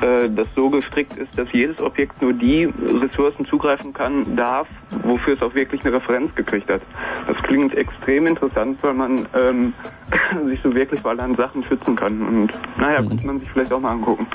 äh, 0.00 0.30
das 0.30 0.48
so 0.56 0.70
gestrickt 0.70 1.18
ist, 1.18 1.38
dass 1.38 1.46
jedes 1.52 1.78
Objekt 1.80 2.22
nur 2.22 2.32
die 2.32 2.64
Ressourcen 2.64 3.44
zugreifen 3.44 3.92
kann, 3.92 4.34
darf, 4.34 4.66
wofür 5.02 5.34
es 5.34 5.42
auch 5.42 5.54
wirklich 5.54 5.84
eine 5.84 5.94
Referenz 5.94 6.34
gekriegt 6.34 6.70
hat. 6.70 6.80
Das 7.26 7.36
klingt 7.42 7.74
extrem 7.74 8.26
interessant, 8.26 8.78
weil 8.82 8.94
man 8.94 9.28
ähm, 9.34 9.74
sich 10.46 10.62
so 10.62 10.74
wirklich 10.74 11.02
bei 11.02 11.14
an 11.14 11.36
Sachen 11.36 11.62
schützen 11.64 11.96
kann. 11.96 12.22
Und 12.22 12.52
naja, 12.78 13.06
könnte 13.06 13.26
man 13.26 13.40
sich 13.40 13.50
vielleicht 13.50 13.72
auch 13.72 13.80
mal 13.80 13.92
angucken. 13.92 14.26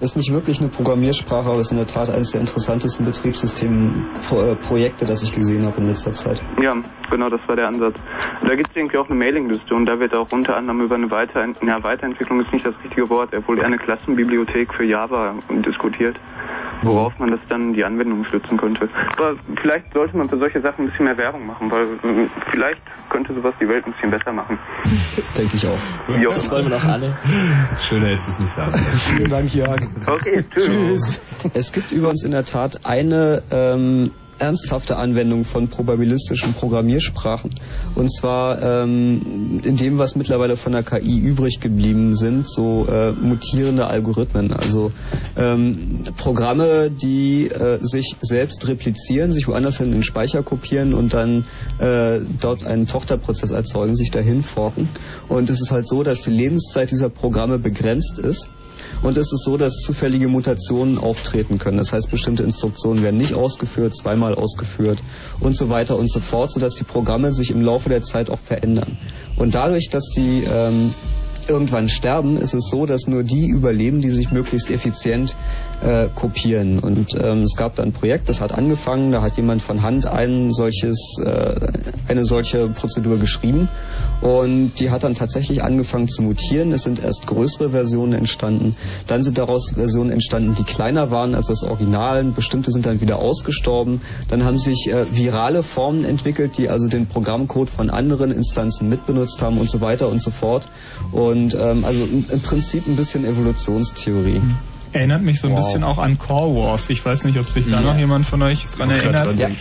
Ist 0.00 0.16
nicht 0.16 0.32
wirklich 0.32 0.60
eine 0.60 0.70
Programmiersprache, 0.70 1.25
aber 1.30 1.60
ist 1.60 1.72
in 1.72 1.78
der 1.78 1.86
Tat 1.86 2.10
eines 2.10 2.32
der 2.32 2.40
interessantesten 2.40 3.04
Betriebssystemprojekte, 3.04 5.06
das 5.06 5.22
ich 5.22 5.32
gesehen 5.32 5.66
habe 5.66 5.78
in 5.78 5.88
letzter 5.88 6.12
Zeit. 6.12 6.42
Ja, 6.60 6.74
genau, 7.10 7.28
das 7.28 7.40
war 7.46 7.56
der 7.56 7.68
Ansatz. 7.68 7.94
Da 8.42 8.54
gibt 8.54 8.70
es 8.70 8.76
irgendwie 8.76 8.98
auch 8.98 9.08
eine 9.08 9.18
Mailingliste 9.18 9.74
und 9.74 9.86
da 9.86 9.98
wird 9.98 10.14
auch 10.14 10.30
unter 10.32 10.56
anderem 10.56 10.82
über 10.82 10.94
eine 10.94 11.10
Weiterent 11.10 11.58
ja, 11.62 11.82
Weiterentwicklung 11.82 12.40
ist 12.40 12.52
nicht 12.52 12.64
das 12.64 12.74
richtige 12.84 13.08
Wort, 13.10 13.32
er 13.32 13.46
wohl 13.46 13.58
eher 13.58 13.66
eine 13.66 13.76
Klassenbibliothek 13.76 14.72
für 14.74 14.84
Java 14.84 15.34
diskutiert, 15.50 16.16
worauf 16.82 17.18
man 17.18 17.30
das 17.30 17.40
dann 17.48 17.72
die 17.72 17.84
Anwendung 17.84 18.24
stützen 18.24 18.56
könnte. 18.56 18.88
Aber 19.16 19.36
vielleicht 19.60 19.92
sollte 19.92 20.16
man 20.16 20.28
für 20.28 20.38
solche 20.38 20.60
Sachen 20.60 20.84
ein 20.84 20.90
bisschen 20.90 21.06
mehr 21.06 21.16
Werbung 21.16 21.46
machen, 21.46 21.70
weil 21.70 21.84
äh, 21.84 22.28
vielleicht 22.50 22.82
könnte 23.10 23.34
sowas 23.34 23.54
die 23.60 23.68
Welt 23.68 23.86
ein 23.86 23.92
bisschen 23.92 24.10
besser 24.10 24.32
machen. 24.32 24.58
Denke 25.36 25.56
ich 25.56 25.66
auch. 25.66 26.20
Jo. 26.20 26.30
Das 26.30 26.50
wollen 26.50 26.64
wir 26.64 26.78
doch 26.78 26.84
alle. 26.84 27.16
Schöner 27.88 28.10
ist 28.10 28.28
es 28.28 28.38
nicht 28.38 28.52
sagen. 28.52 28.72
Vielen 28.72 29.30
Dank, 29.30 29.54
Jörg. 29.54 29.80
Okay, 30.06 30.44
tschüss. 30.50 30.66
Tschüss. 30.66 31.15
Es 31.54 31.72
gibt 31.72 31.92
übrigens 31.92 32.22
in 32.22 32.30
der 32.30 32.44
Tat 32.44 32.84
eine 32.84 33.42
ähm, 33.50 34.10
ernsthafte 34.38 34.96
Anwendung 34.96 35.44
von 35.44 35.68
probabilistischen 35.68 36.52
Programmiersprachen. 36.52 37.50
Und 37.94 38.14
zwar 38.14 38.60
ähm, 38.62 39.60
in 39.62 39.76
dem, 39.76 39.98
was 39.98 40.14
mittlerweile 40.16 40.56
von 40.56 40.72
der 40.72 40.82
KI 40.82 41.18
übrig 41.18 41.60
geblieben 41.60 42.14
sind, 42.16 42.48
so 42.48 42.86
äh, 42.86 43.12
mutierende 43.12 43.86
Algorithmen. 43.86 44.52
Also 44.52 44.92
ähm, 45.36 46.00
Programme, 46.16 46.90
die 46.90 47.48
äh, 47.48 47.78
sich 47.80 48.16
selbst 48.20 48.66
replizieren, 48.68 49.32
sich 49.32 49.48
woanders 49.48 49.78
hin 49.78 49.86
in 49.86 49.92
den 49.92 50.02
Speicher 50.02 50.42
kopieren 50.42 50.94
und 50.94 51.14
dann 51.14 51.44
äh, 51.78 52.20
dort 52.40 52.64
einen 52.64 52.86
Tochterprozess 52.86 53.50
erzeugen, 53.50 53.96
sich 53.96 54.10
dahin 54.10 54.42
forken. 54.42 54.88
Und 55.28 55.50
es 55.50 55.60
ist 55.60 55.70
halt 55.70 55.88
so, 55.88 56.02
dass 56.02 56.22
die 56.22 56.30
Lebenszeit 56.30 56.90
dieser 56.90 57.08
Programme 57.08 57.58
begrenzt 57.58 58.18
ist. 58.18 58.48
Und 59.02 59.16
es 59.16 59.32
ist 59.32 59.44
so, 59.44 59.56
dass 59.56 59.80
zufällige 59.84 60.28
Mutationen 60.28 60.98
auftreten 60.98 61.58
können. 61.58 61.78
Das 61.78 61.92
heißt, 61.92 62.10
bestimmte 62.10 62.42
Instruktionen 62.42 63.02
werden 63.02 63.18
nicht 63.18 63.34
ausgeführt, 63.34 63.96
zweimal 63.96 64.34
ausgeführt 64.34 64.98
und 65.40 65.56
so 65.56 65.68
weiter 65.68 65.96
und 65.96 66.10
so 66.10 66.20
fort, 66.20 66.52
sodass 66.52 66.74
die 66.74 66.84
Programme 66.84 67.32
sich 67.32 67.50
im 67.50 67.62
Laufe 67.62 67.88
der 67.88 68.02
Zeit 68.02 68.30
auch 68.30 68.38
verändern. 68.38 68.96
Und 69.36 69.54
dadurch, 69.54 69.88
dass 69.90 70.04
sie 70.14 70.44
ähm, 70.50 70.92
irgendwann 71.48 71.88
sterben, 71.88 72.36
ist 72.36 72.54
es 72.54 72.68
so, 72.68 72.86
dass 72.86 73.06
nur 73.06 73.22
die 73.22 73.48
überleben, 73.48 74.00
die 74.00 74.10
sich 74.10 74.30
möglichst 74.30 74.70
effizient 74.70 75.36
äh, 75.82 76.08
kopieren. 76.14 76.78
Und 76.78 77.14
ähm, 77.20 77.42
es 77.42 77.56
gab 77.56 77.76
da 77.76 77.82
ein 77.82 77.92
Projekt, 77.92 78.28
das 78.28 78.40
hat 78.40 78.52
angefangen, 78.52 79.12
da 79.12 79.22
hat 79.22 79.36
jemand 79.36 79.62
von 79.62 79.82
Hand 79.82 80.06
ein 80.06 80.52
solches, 80.52 81.18
äh, 81.22 81.54
eine 82.08 82.24
solche 82.24 82.68
Prozedur 82.68 83.18
geschrieben 83.18 83.68
und 84.20 84.72
die 84.80 84.90
hat 84.90 85.04
dann 85.04 85.14
tatsächlich 85.14 85.62
angefangen 85.62 86.08
zu 86.08 86.22
mutieren. 86.22 86.72
Es 86.72 86.82
sind 86.82 87.02
erst 87.02 87.26
größere 87.26 87.70
Versionen 87.70 88.14
entstanden, 88.14 88.74
dann 89.06 89.22
sind 89.22 89.38
daraus 89.38 89.72
Versionen 89.74 90.10
entstanden, 90.10 90.54
die 90.54 90.64
kleiner 90.64 91.10
waren 91.10 91.34
als 91.34 91.48
das 91.48 91.62
Original. 91.62 92.24
Bestimmte 92.24 92.70
sind 92.70 92.86
dann 92.86 93.00
wieder 93.00 93.18
ausgestorben. 93.18 94.00
Dann 94.28 94.44
haben 94.44 94.58
sich 94.58 94.88
äh, 94.88 95.04
virale 95.10 95.62
Formen 95.62 96.04
entwickelt, 96.04 96.58
die 96.58 96.68
also 96.68 96.88
den 96.88 97.06
Programmcode 97.06 97.70
von 97.70 97.90
anderen 97.90 98.30
Instanzen 98.30 98.88
mitbenutzt 98.88 99.42
haben 99.42 99.58
und 99.58 99.70
so 99.70 99.80
weiter 99.80 100.08
und 100.08 100.20
so 100.20 100.30
fort. 100.30 100.68
Und 101.12 101.35
ähm, 101.54 101.84
also 101.84 102.04
im 102.04 102.40
Prinzip 102.40 102.86
ein 102.86 102.96
bisschen 102.96 103.24
Evolutionstheorie. 103.24 104.40
Erinnert 104.92 105.22
mich 105.22 105.40
so 105.40 105.48
ein 105.48 105.54
Wow. 105.54 105.64
bisschen 105.64 105.82
auch 105.84 105.98
an 105.98 106.18
Core 106.18 106.54
Wars. 106.56 106.88
Ich 106.90 107.04
weiß 107.04 107.24
nicht, 107.24 107.38
ob 107.38 107.48
sich 107.48 107.64
da 107.70 107.76
Ja. 107.76 107.82
noch 107.82 107.98
jemand 107.98 108.24
von 108.26 108.40
euch 108.42 108.64
dran 108.76 108.90
erinnert. 108.90 109.38
Ja. 109.38 109.48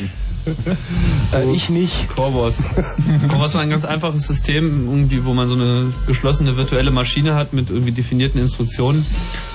Äh, 1.34 1.52
ich 1.56 1.72
nicht. 1.72 2.08
Core 2.10 2.36
Wars. 2.36 2.58
Core 3.30 3.40
Wars 3.42 3.56
war 3.56 3.62
ein 3.62 3.70
ganz 3.72 3.84
einfaches 3.84 4.28
System, 4.28 4.88
irgendwie, 4.92 5.26
wo 5.26 5.34
man 5.34 5.48
so 5.48 5.56
eine 5.56 5.92
geschlossene 6.06 6.56
virtuelle 6.56 6.92
Maschine 6.92 7.34
hat 7.34 7.54
mit 7.54 7.72
irgendwie 7.72 7.92
definierten 7.92 8.40
Instruktionen. 8.40 9.04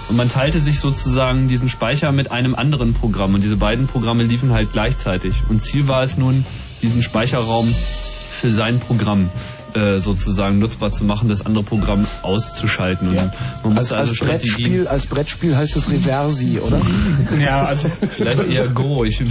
Und 0.08 0.16
man 0.16 0.28
teilte 0.28 0.58
sich 0.58 0.80
sozusagen 0.80 1.46
diesen 1.48 1.68
Speicher 1.68 2.10
mit 2.10 2.32
einem 2.32 2.56
anderen 2.56 2.92
Programm. 2.92 3.34
Und 3.34 3.44
diese 3.44 3.56
beiden 3.56 3.86
Programme 3.86 4.24
liefen 4.24 4.50
halt 4.52 4.72
gleichzeitig. 4.72 5.34
Und 5.48 5.60
Ziel 5.62 5.86
war 5.86 6.02
es 6.02 6.16
nun, 6.16 6.44
diesen 6.82 7.02
Speicherraum 7.02 7.72
für 8.40 8.50
sein 8.52 8.80
Programm 8.80 9.30
äh, 9.74 9.98
sozusagen 9.98 10.58
nutzbar 10.58 10.92
zu 10.92 11.04
machen, 11.04 11.28
das 11.28 11.44
andere 11.44 11.64
Programm 11.64 12.06
auszuschalten. 12.22 13.08
Und 13.08 13.16
man 13.16 13.30
Als, 13.30 13.74
musste 13.74 13.96
also 13.96 14.10
als, 14.10 14.16
Strategien. 14.16 14.54
Brettspiel, 14.54 14.88
als 14.88 15.06
Brettspiel 15.06 15.56
heißt 15.56 15.76
es 15.76 15.90
Reversi, 15.90 16.58
oder? 16.58 16.80
Ja, 17.40 17.64
also 17.64 17.90
Vielleicht 18.16 18.48
eher 18.48 18.68
Go. 18.68 19.04
Ich, 19.04 19.22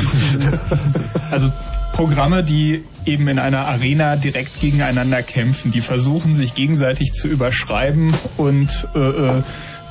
Also 1.32 1.52
Programme, 1.94 2.44
die 2.44 2.84
eben 3.06 3.28
in 3.28 3.40
einer 3.40 3.68
Arena 3.68 4.16
direkt 4.16 4.62
gegeneinander 4.62 5.22
kämpfen, 5.22 5.72
die 5.72 5.82
versuchen 5.82 6.34
sich 6.34 6.56
gegenseitig 6.56 7.12
zu 7.14 7.28
überschreiben 7.28 8.14
und 8.38 8.88
äh, 8.96 9.00
äh, 9.00 9.42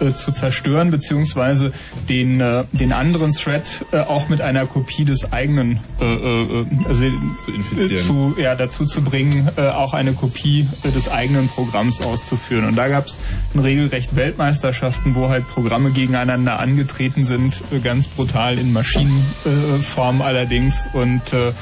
äh, 0.00 0.12
zu 0.14 0.32
zerstören, 0.32 0.90
beziehungsweise 0.90 1.72
den, 2.08 2.40
äh, 2.40 2.64
den 2.72 2.92
anderen 2.92 3.32
Thread 3.32 3.84
äh, 3.92 4.00
auch 4.00 4.28
mit 4.28 4.40
einer 4.40 4.66
Kopie 4.66 5.04
des 5.04 5.32
eigenen 5.32 5.80
äh, 6.00 6.04
äh, 6.04 6.66
also 6.86 7.04
Zu 7.38 7.50
infizieren. 7.52 8.02
zu, 8.02 8.34
ja, 8.38 8.54
dazu 8.54 8.84
zu 8.84 9.02
bringen, 9.02 9.48
äh, 9.56 9.68
auch 9.68 9.94
eine 9.94 10.12
Kopie 10.12 10.66
äh, 10.84 10.90
des 10.90 11.10
eigenen 11.10 11.48
Programms 11.48 12.00
auszuführen. 12.00 12.64
Und 12.66 12.76
da 12.76 12.88
gab 12.88 13.06
es 13.06 13.18
Regelrecht 13.54 14.16
Weltmeisterschaften, 14.16 15.14
wo 15.14 15.28
halt 15.28 15.46
Programme 15.48 15.90
gegeneinander 15.90 16.58
angetreten 16.60 17.24
sind, 17.24 17.62
äh, 17.72 17.80
ganz 17.80 18.08
brutal 18.08 18.58
in 18.58 18.72
Maschinenform 18.72 20.22
allerdings. 20.22 20.88
Und 20.92 21.32
äh, 21.32 21.52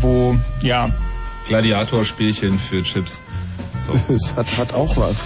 wo, 0.00 0.36
ja. 0.62 0.88
Gladiatorspielchen 1.46 2.58
für 2.58 2.82
Chips. 2.82 3.20
So. 3.86 4.14
Es 4.14 4.34
hat, 4.34 4.46
hat 4.58 4.74
auch 4.74 4.96
was. 4.96 5.16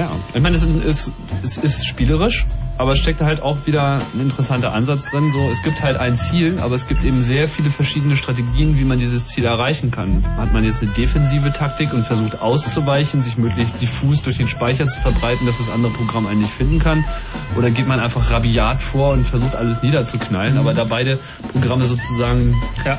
Ja, 0.00 0.10
ich 0.32 0.40
meine, 0.40 0.56
es 0.56 0.62
ist, 0.62 1.12
es, 1.42 1.58
es 1.58 1.58
ist 1.58 1.86
spielerisch, 1.86 2.46
aber 2.80 2.92
es 2.92 2.98
steckt 2.98 3.20
halt 3.20 3.42
auch 3.42 3.66
wieder 3.66 4.00
ein 4.14 4.22
interessanter 4.22 4.72
Ansatz 4.72 5.04
drin. 5.10 5.30
So, 5.30 5.50
es 5.50 5.62
gibt 5.62 5.82
halt 5.82 5.98
ein 5.98 6.16
Ziel, 6.16 6.58
aber 6.62 6.74
es 6.74 6.88
gibt 6.88 7.04
eben 7.04 7.22
sehr 7.22 7.46
viele 7.46 7.68
verschiedene 7.68 8.16
Strategien, 8.16 8.78
wie 8.78 8.84
man 8.84 8.96
dieses 8.96 9.26
Ziel 9.26 9.44
erreichen 9.44 9.90
kann. 9.90 10.24
Hat 10.38 10.54
man 10.54 10.64
jetzt 10.64 10.80
eine 10.80 10.90
defensive 10.92 11.52
Taktik 11.52 11.92
und 11.92 12.06
versucht 12.06 12.40
auszuweichen, 12.40 13.20
sich 13.20 13.36
möglichst 13.36 13.82
diffus 13.82 14.22
durch 14.22 14.38
den 14.38 14.48
Speicher 14.48 14.86
zu 14.86 14.98
verbreiten, 14.98 15.46
dass 15.46 15.58
das 15.58 15.68
andere 15.68 15.92
Programm 15.92 16.26
einen 16.26 16.40
nicht 16.40 16.54
finden 16.54 16.78
kann? 16.78 17.04
Oder 17.54 17.70
geht 17.70 17.86
man 17.86 18.00
einfach 18.00 18.30
rabiat 18.30 18.80
vor 18.80 19.12
und 19.12 19.26
versucht 19.26 19.56
alles 19.56 19.82
niederzuknallen? 19.82 20.56
Aber 20.56 20.72
da 20.72 20.84
beide 20.84 21.18
Programme 21.52 21.84
sozusagen 21.84 22.56
ja. 22.86 22.98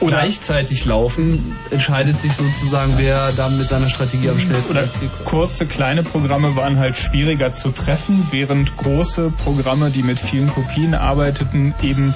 gleichzeitig 0.00 0.84
laufen, 0.84 1.56
entscheidet 1.70 2.20
sich 2.20 2.34
sozusagen, 2.34 2.92
wer 2.98 3.32
da 3.32 3.48
mit 3.48 3.66
seiner 3.66 3.88
Strategie 3.88 4.28
am 4.28 4.38
schnellsten 4.38 4.72
Oder 4.72 4.84
kurze, 5.24 5.64
kleine 5.64 6.02
Programme 6.02 6.54
waren 6.54 6.78
halt 6.78 6.98
schwieriger 6.98 7.54
zu 7.54 7.70
treffen, 7.70 8.26
während 8.30 8.76
große 8.76 9.21
Programme, 9.30 9.90
die 9.90 10.02
mit 10.02 10.20
vielen 10.20 10.48
Kopien 10.50 10.94
arbeiteten, 10.94 11.74
eben 11.82 12.14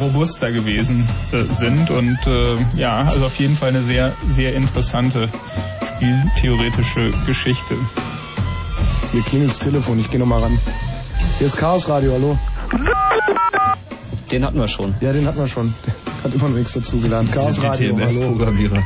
robuster 0.00 0.52
gewesen 0.52 1.06
äh, 1.32 1.42
sind. 1.42 1.90
Und 1.90 2.18
äh, 2.26 2.56
ja, 2.76 3.02
also 3.02 3.26
auf 3.26 3.38
jeden 3.38 3.56
Fall 3.56 3.70
eine 3.70 3.82
sehr, 3.82 4.12
sehr 4.26 4.54
interessante 4.54 5.28
spieltheoretische 5.96 7.10
Geschichte. 7.26 7.74
Hier 9.12 9.22
klingelt 9.22 9.50
das 9.50 9.58
Telefon, 9.58 9.98
ich 9.98 10.10
gehe 10.10 10.20
nochmal 10.20 10.40
ran. 10.40 10.58
Hier 11.38 11.46
ist 11.46 11.56
Chaos 11.56 11.88
Radio, 11.88 12.12
hallo. 12.12 12.38
Den 14.30 14.44
hatten 14.44 14.58
wir 14.58 14.68
schon. 14.68 14.94
Ja, 15.00 15.12
den 15.12 15.26
hatten 15.26 15.38
wir 15.38 15.48
schon. 15.48 15.72
Hat 16.24 16.34
immer 16.34 16.48
noch 16.48 16.56
nichts 16.56 16.72
dazu 16.72 17.00
gelernt. 17.00 17.30
Chaos 17.30 17.62
Radio, 17.62 17.96
hallo. 17.98 18.30
Programmierer. 18.30 18.82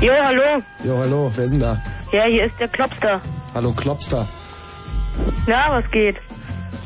Jo, 0.00 0.12
hallo. 0.22 0.62
Jo, 0.84 0.98
hallo. 0.98 1.32
Wer 1.34 1.44
ist 1.44 1.50
denn 1.52 1.60
da? 1.60 1.82
Ja, 2.12 2.24
hier 2.30 2.44
ist 2.44 2.54
der 2.60 2.68
Klopster. 2.68 3.20
Hallo, 3.54 3.72
Klopster. 3.72 4.28
Na, 5.46 5.66
was 5.70 5.90
geht? 5.90 6.16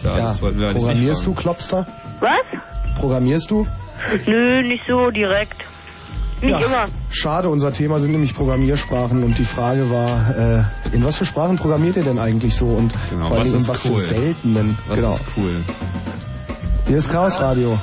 Ja, 0.04 0.16
das 0.16 0.42
wollten 0.42 0.60
wir 0.60 0.68
eigentlich 0.68 0.82
Programmierst 0.82 1.26
nicht 1.26 1.36
du, 1.38 1.40
Klopster? 1.40 1.86
Was? 2.20 2.98
Programmierst 2.98 3.50
du? 3.50 3.66
Nö, 4.26 4.62
nicht 4.62 4.84
so 4.86 5.10
direkt. 5.10 5.64
Nicht 6.40 6.50
Ja. 6.50 6.60
immer. 6.66 6.84
Schade, 7.10 7.48
unser 7.48 7.72
Thema 7.72 7.98
sind 8.00 8.12
nämlich 8.12 8.34
Programmiersprachen 8.34 9.24
und 9.24 9.36
die 9.38 9.44
Frage 9.44 9.90
war, 9.90 10.64
äh, 10.92 10.94
in 10.94 11.04
was 11.04 11.16
für 11.16 11.26
Sprachen 11.26 11.56
programmiert 11.56 11.96
ihr 11.96 12.04
denn 12.04 12.18
eigentlich 12.18 12.54
so 12.54 12.66
und 12.66 12.92
Genau, 13.10 13.26
vor 13.26 13.38
allem 13.38 13.46
was 13.46 13.52
in 13.54 13.58
ist 13.60 13.68
was 13.68 13.84
cool? 13.86 13.96
für 13.96 14.14
seltenen? 14.14 14.78
Was 14.86 14.96
genau. 15.00 15.12
ist 15.14 15.22
cool? 15.36 15.50
Hier 16.86 16.96
ist 16.98 17.10
Chaos 17.10 17.40
Radio. 17.40 17.76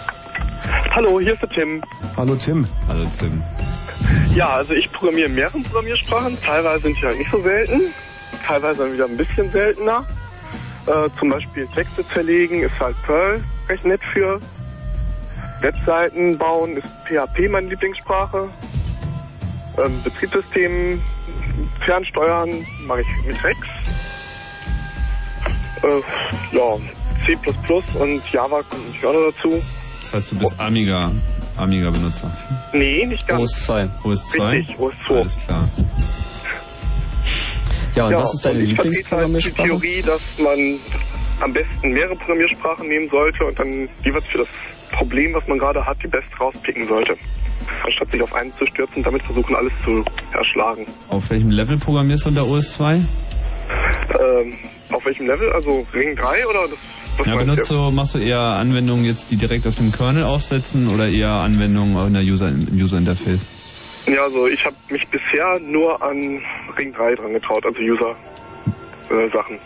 Hallo, 0.96 1.20
hier 1.20 1.34
ist 1.34 1.42
der 1.42 1.50
Tim. 1.50 1.84
Hallo 2.16 2.36
Tim. 2.36 2.66
Hallo 2.88 3.06
Tim. 3.20 3.44
Ja, 4.34 4.50
also 4.52 4.74
ich 4.74 4.90
programmiere 4.92 5.28
in 5.28 5.36
mehreren 5.36 5.64
Programmiersprachen. 5.64 6.38
Teilweise 6.42 6.84
sind 6.84 6.98
die 6.98 7.06
halt 7.06 7.18
nicht 7.18 7.32
so 7.32 7.42
selten, 7.42 7.82
teilweise 8.48 8.84
dann 8.84 8.94
wieder 8.94 9.06
ein 9.06 9.18
bisschen 9.18 9.52
seltener. 9.52 10.06
Äh, 10.88 11.10
zum 11.20 11.30
Beispiel 11.30 11.68
Texte 11.68 12.08
zerlegen 12.10 12.62
ist 12.64 12.80
halt 12.80 12.96
Perl 13.04 13.44
recht 13.68 13.86
nett 13.86 14.02
für. 14.14 14.40
Webseiten 15.62 16.38
bauen 16.38 16.78
ist 16.78 16.88
PHP 17.06 17.50
meine 17.50 17.68
Lieblingssprache. 17.70 18.50
Ähm, 19.78 20.04
Betriebssystem 20.04 21.02
fernsteuern 21.82 22.66
mache 22.86 23.02
ich 23.02 23.26
mit 23.26 23.44
Rex. 23.44 23.58
Äh, 25.82 26.56
ja, 26.56 26.78
C++ 27.26 27.36
und 28.00 28.32
Java 28.32 28.62
kommt 28.62 28.86
natürlich 28.86 29.06
auch 29.06 29.14
noch 29.14 29.32
dazu. 29.34 29.64
Das 30.04 30.14
heißt, 30.14 30.32
du 30.34 30.40
bist 30.40 30.60
Amiga, 30.60 31.12
Amiga-Benutzer. 31.58 32.32
Nee, 32.74 33.06
nicht 33.08 33.28
ganz. 33.28 33.42
OS2. 33.42 33.90
OS2? 34.04 34.52
Richtig, 34.52 34.78
OS2. 34.78 35.16
Alles 35.16 35.40
klar. 35.46 35.70
Ja, 37.96 38.08
und 38.08 38.18
was 38.18 38.34
ist 38.34 38.46
deine 38.46 38.60
und 38.60 38.66
ich 38.66 38.78
halt 38.78 38.86
die 38.86 38.90
Lieblingsprogrammiersprache? 38.90 39.68
Theorie, 39.68 40.02
dass 40.02 40.22
man 40.40 40.80
am 41.42 41.54
besten 41.54 41.92
mehrere 41.92 42.16
Programmiersprachen 42.16 42.88
nehmen 42.88 43.10
sollte 43.10 43.46
und 43.46 43.58
dann 43.60 43.90
jeweils 44.04 44.26
für 44.26 44.40
das 44.40 44.48
Problem, 44.92 45.34
was 45.34 45.48
man 45.48 45.58
gerade 45.58 45.86
hat, 45.86 45.98
die 46.04 46.08
beste 46.08 46.36
rauspicken 46.40 46.88
sollte. 46.88 47.16
Anstatt 47.84 48.12
sich 48.12 48.22
auf 48.22 48.34
einen 48.36 48.54
zu 48.54 48.66
stürzen 48.68 48.98
und 48.98 49.06
damit 49.08 49.24
versuchen, 49.24 49.56
alles 49.56 49.74
zu 49.84 50.04
erschlagen. 50.34 50.86
Auf 51.10 51.30
welchem 51.30 51.50
Level 51.52 51.78
programmierst 51.78 52.26
du 52.26 52.30
unter 52.30 52.44
OS2? 52.44 52.96
Ähm, 52.96 54.54
auf 54.92 55.06
welchem 55.06 55.28
Level? 55.28 55.52
Also 55.54 55.86
Ring 55.94 56.16
3 56.16 56.48
oder 56.48 56.68
das, 57.18 57.28
Ja, 57.28 57.36
benutzt 57.36 57.70
du? 57.72 57.92
machst 57.92 58.16
du 58.16 58.20
eher 58.20 58.40
Anwendungen 58.40 59.06
jetzt, 59.06 59.32
die 59.32 59.38
direkt 59.38 59.66
auf 59.68 59.76
dem 59.76 59.92
Kernel 59.92 60.24
aufsetzen 60.24 60.90
oder 60.94 61.08
eher 61.08 61.32
Anwendungen 61.32 62.08
in 62.08 62.14
der 62.14 62.24
User, 62.24 62.50
im 62.50 62.68
User 62.74 62.98
Interface? 62.98 63.46
Ja, 64.08 64.24
also 64.24 64.48
ich 64.48 64.64
habe 64.66 64.76
mich 64.90 65.08
bisher 65.08 65.60
nur 65.60 66.02
an 66.02 66.42
Ring 66.78 66.94
3 66.94 67.16
dran 67.16 67.34
getraut, 67.34 67.66
also 67.66 67.80
User-Sachen. 67.80 69.60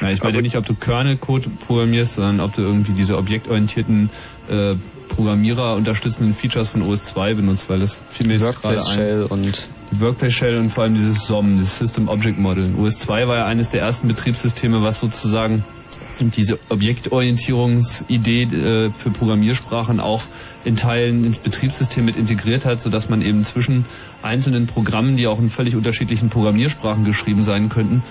Ja, 0.00 0.10
ich 0.10 0.22
meine 0.22 0.40
nicht, 0.40 0.56
ob 0.56 0.66
du 0.66 0.74
Kernel-Code 0.74 1.50
programmierst, 1.66 2.14
sondern 2.14 2.40
ob 2.40 2.54
du 2.54 2.62
irgendwie 2.62 2.92
diese 2.92 3.16
objektorientierten 3.16 4.10
äh, 4.48 4.74
Programmierer 5.08 5.74
unterstützenden 5.74 6.34
Features 6.34 6.68
von 6.68 6.84
OS2 6.84 7.34
benutzt, 7.34 7.68
weil 7.68 7.80
das 7.80 8.02
mir 8.24 8.34
jetzt 8.34 8.42
gerade 8.42 8.76
Workplace 8.76 8.86
ein. 8.86 8.94
Shell 8.94 9.22
und 9.28 9.68
Die 9.90 10.00
Workplace 10.00 10.34
Shell 10.34 10.56
und 10.58 10.70
vor 10.70 10.84
allem 10.84 10.94
dieses 10.94 11.26
SOM, 11.26 11.58
das 11.58 11.78
System 11.78 12.08
Object 12.08 12.38
Model. 12.38 12.72
OS2 12.78 13.26
war 13.26 13.38
ja 13.38 13.46
eines 13.46 13.70
der 13.70 13.80
ersten 13.80 14.06
Betriebssysteme, 14.06 14.82
was 14.82 15.00
sozusagen 15.00 15.64
diese 16.20 16.58
Objektorientierungsidee 16.68 18.42
äh, 18.42 18.90
für 18.90 19.10
Programmiersprachen 19.10 19.98
auch 20.00 20.22
in 20.68 20.76
Teilen 20.76 21.24
ins 21.24 21.38
Betriebssystem 21.38 22.04
mit 22.04 22.16
integriert 22.16 22.66
hat, 22.66 22.82
sodass 22.82 23.08
man 23.08 23.22
eben 23.22 23.42
zwischen 23.42 23.86
einzelnen 24.22 24.66
Programmen, 24.66 25.16
die 25.16 25.26
auch 25.26 25.38
in 25.38 25.48
völlig 25.48 25.74
unterschiedlichen 25.74 26.28
Programmiersprachen 26.28 27.04
geschrieben 27.04 27.42
sein 27.42 27.70
könnten, 27.70 28.02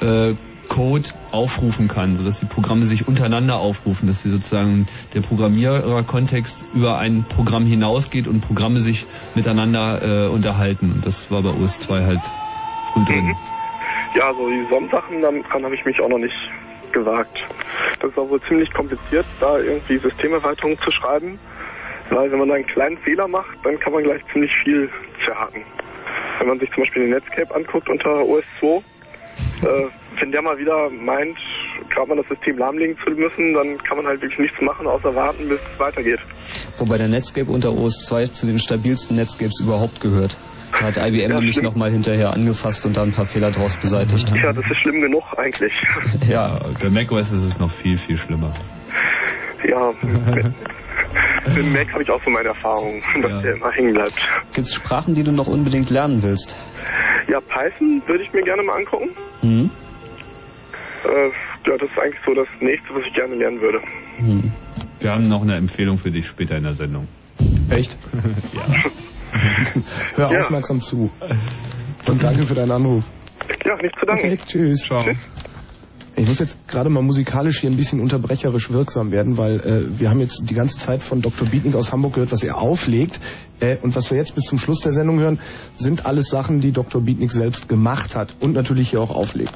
äh, 0.00 0.34
Code 0.68 1.08
aufrufen 1.30 1.86
kann, 1.86 2.16
sodass 2.16 2.40
die 2.40 2.46
Programme 2.46 2.86
sich 2.86 3.06
untereinander 3.06 3.58
aufrufen, 3.58 4.08
dass 4.08 4.22
sie 4.22 4.30
sozusagen 4.30 4.88
der 5.14 5.20
Programmiererkontext 5.20 6.64
über 6.74 6.98
ein 6.98 7.24
Programm 7.28 7.66
hinausgeht 7.66 8.26
und 8.26 8.40
Programme 8.40 8.80
sich 8.80 9.06
miteinander 9.34 10.26
äh, 10.26 10.28
unterhalten. 10.28 10.92
Und 10.92 11.06
das 11.06 11.30
war 11.30 11.42
bei 11.42 11.50
OS2 11.50 12.04
halt 12.04 12.20
früh 12.92 13.04
drin. 13.04 13.36
Ja, 14.16 14.32
so 14.34 14.48
die 14.48 14.64
SOM-Sachen, 14.68 15.22
daran 15.22 15.64
habe 15.64 15.74
ich 15.74 15.84
mich 15.84 16.00
auch 16.00 16.08
noch 16.08 16.18
nicht 16.18 16.36
gewagt. 16.92 17.38
Das 18.00 18.16
war 18.16 18.28
wohl 18.28 18.40
ziemlich 18.42 18.72
kompliziert, 18.72 19.26
da 19.40 19.58
irgendwie 19.58 19.98
Systemerweiterungen 19.98 20.78
zu 20.78 20.90
schreiben, 20.90 21.38
weil 22.14 22.30
wenn 22.30 22.38
man 22.38 22.48
da 22.48 22.54
einen 22.54 22.66
kleinen 22.66 22.98
Fehler 22.98 23.28
macht, 23.28 23.58
dann 23.64 23.78
kann 23.78 23.92
man 23.92 24.02
gleich 24.02 24.22
ziemlich 24.32 24.52
viel 24.62 24.88
zerhaken. 25.24 25.62
Wenn 26.38 26.48
man 26.48 26.58
sich 26.58 26.70
zum 26.72 26.82
Beispiel 26.82 27.02
den 27.02 27.10
Netscape 27.12 27.54
anguckt 27.54 27.88
unter 27.88 28.10
OS2, 28.10 28.82
äh, 29.62 29.88
wenn 30.20 30.32
der 30.32 30.42
mal 30.42 30.58
wieder 30.58 30.90
meint, 30.90 31.38
gerade 31.90 32.08
mal 32.08 32.16
das 32.16 32.28
System 32.28 32.58
lahmlegen 32.58 32.96
zu 33.04 33.10
müssen, 33.10 33.54
dann 33.54 33.78
kann 33.78 33.96
man 33.96 34.06
halt 34.06 34.22
wirklich 34.22 34.38
nichts 34.38 34.60
machen, 34.60 34.86
außer 34.86 35.14
warten, 35.14 35.48
bis 35.48 35.58
es 35.60 35.80
weitergeht. 35.80 36.20
wobei 36.78 36.98
der 36.98 37.08
Netscape 37.08 37.50
unter 37.50 37.70
OS2 37.70 38.32
zu 38.32 38.46
den 38.46 38.58
stabilsten 38.58 39.16
Netscapes 39.16 39.60
überhaupt 39.60 40.00
gehört. 40.00 40.36
Da 40.72 40.86
hat 40.86 40.96
IBM 40.96 41.34
nämlich 41.34 41.60
nochmal 41.60 41.90
hinterher 41.90 42.32
angefasst 42.32 42.86
und 42.86 42.96
da 42.96 43.02
ein 43.02 43.12
paar 43.12 43.26
Fehler 43.26 43.50
draus 43.50 43.76
beseitigt. 43.76 44.30
Ja, 44.30 44.52
das 44.52 44.64
ist 44.64 44.82
schlimm 44.82 45.00
genug 45.00 45.24
eigentlich. 45.36 45.72
Ja. 46.28 46.58
Bei 46.80 46.88
macOS 46.88 47.32
ist 47.32 47.42
es 47.42 47.58
noch 47.58 47.70
viel, 47.70 47.98
viel 47.98 48.16
schlimmer. 48.16 48.52
Ja, 49.68 49.92
mit, 51.54 51.72
Mac 51.72 51.92
habe 51.92 52.02
ich 52.02 52.10
auch 52.10 52.22
so 52.24 52.30
meine 52.30 52.48
Erfahrungen, 52.48 53.02
dass 53.22 53.42
der 53.42 53.54
immer 53.54 53.70
hängen 53.70 53.92
bleibt. 53.92 54.26
Gibt 54.54 54.66
es 54.66 54.74
Sprachen, 54.74 55.14
die 55.14 55.22
du 55.22 55.32
noch 55.32 55.46
unbedingt 55.46 55.90
lernen 55.90 56.22
willst? 56.22 56.56
Ja, 57.28 57.40
Python 57.40 58.02
würde 58.06 58.24
ich 58.24 58.32
mir 58.32 58.42
gerne 58.42 58.62
mal 58.62 58.76
angucken. 58.76 59.10
Hm? 59.40 59.70
Äh, 61.04 61.68
ja, 61.68 61.76
das 61.78 61.88
ist 61.90 61.98
eigentlich 61.98 62.20
so 62.24 62.34
das 62.34 62.46
nächste, 62.60 62.94
was 62.94 63.02
ich 63.06 63.14
gerne 63.14 63.34
lernen 63.34 63.60
würde. 63.60 63.80
Wir 65.00 65.10
haben 65.12 65.28
noch 65.28 65.42
eine 65.42 65.56
Empfehlung 65.56 65.98
für 65.98 66.10
dich 66.10 66.26
später 66.26 66.56
in 66.56 66.64
der 66.64 66.74
Sendung. 66.74 67.08
Echt? 67.70 67.96
ja. 68.54 68.82
Hör 70.16 70.32
Ja. 70.32 70.40
aufmerksam 70.40 70.80
zu. 70.80 71.10
Und 72.08 72.22
danke 72.22 72.42
für 72.44 72.54
deinen 72.54 72.70
Anruf. 72.72 73.04
Ja, 73.64 73.76
nicht 73.76 73.94
zu 73.98 74.06
danken. 74.06 74.26
Okay, 74.26 74.38
tschüss. 74.46 74.80
Ciao. 74.82 75.04
Ich 76.14 76.28
muss 76.28 76.40
jetzt 76.40 76.68
gerade 76.68 76.90
mal 76.90 77.02
musikalisch 77.02 77.60
hier 77.60 77.70
ein 77.70 77.76
bisschen 77.76 77.98
unterbrecherisch 77.98 78.70
wirksam 78.70 79.12
werden, 79.12 79.38
weil 79.38 79.60
äh, 79.60 79.98
wir 79.98 80.10
haben 80.10 80.20
jetzt 80.20 80.42
die 80.50 80.54
ganze 80.54 80.76
Zeit 80.76 81.02
von 81.02 81.22
Dr. 81.22 81.48
Bietnik 81.48 81.74
aus 81.74 81.90
Hamburg 81.90 82.12
gehört, 82.14 82.32
was 82.32 82.42
er 82.42 82.58
auflegt. 82.58 83.18
Äh, 83.60 83.76
und 83.80 83.96
was 83.96 84.10
wir 84.10 84.18
jetzt 84.18 84.34
bis 84.34 84.44
zum 84.44 84.58
Schluss 84.58 84.80
der 84.80 84.92
Sendung 84.92 85.20
hören, 85.20 85.38
sind 85.76 86.04
alles 86.04 86.28
Sachen, 86.28 86.60
die 86.60 86.72
Dr. 86.72 87.00
Bietnik 87.00 87.32
selbst 87.32 87.66
gemacht 87.68 88.14
hat 88.14 88.36
und 88.40 88.52
natürlich 88.52 88.90
hier 88.90 89.00
auch 89.00 89.10
auflegt. 89.10 89.54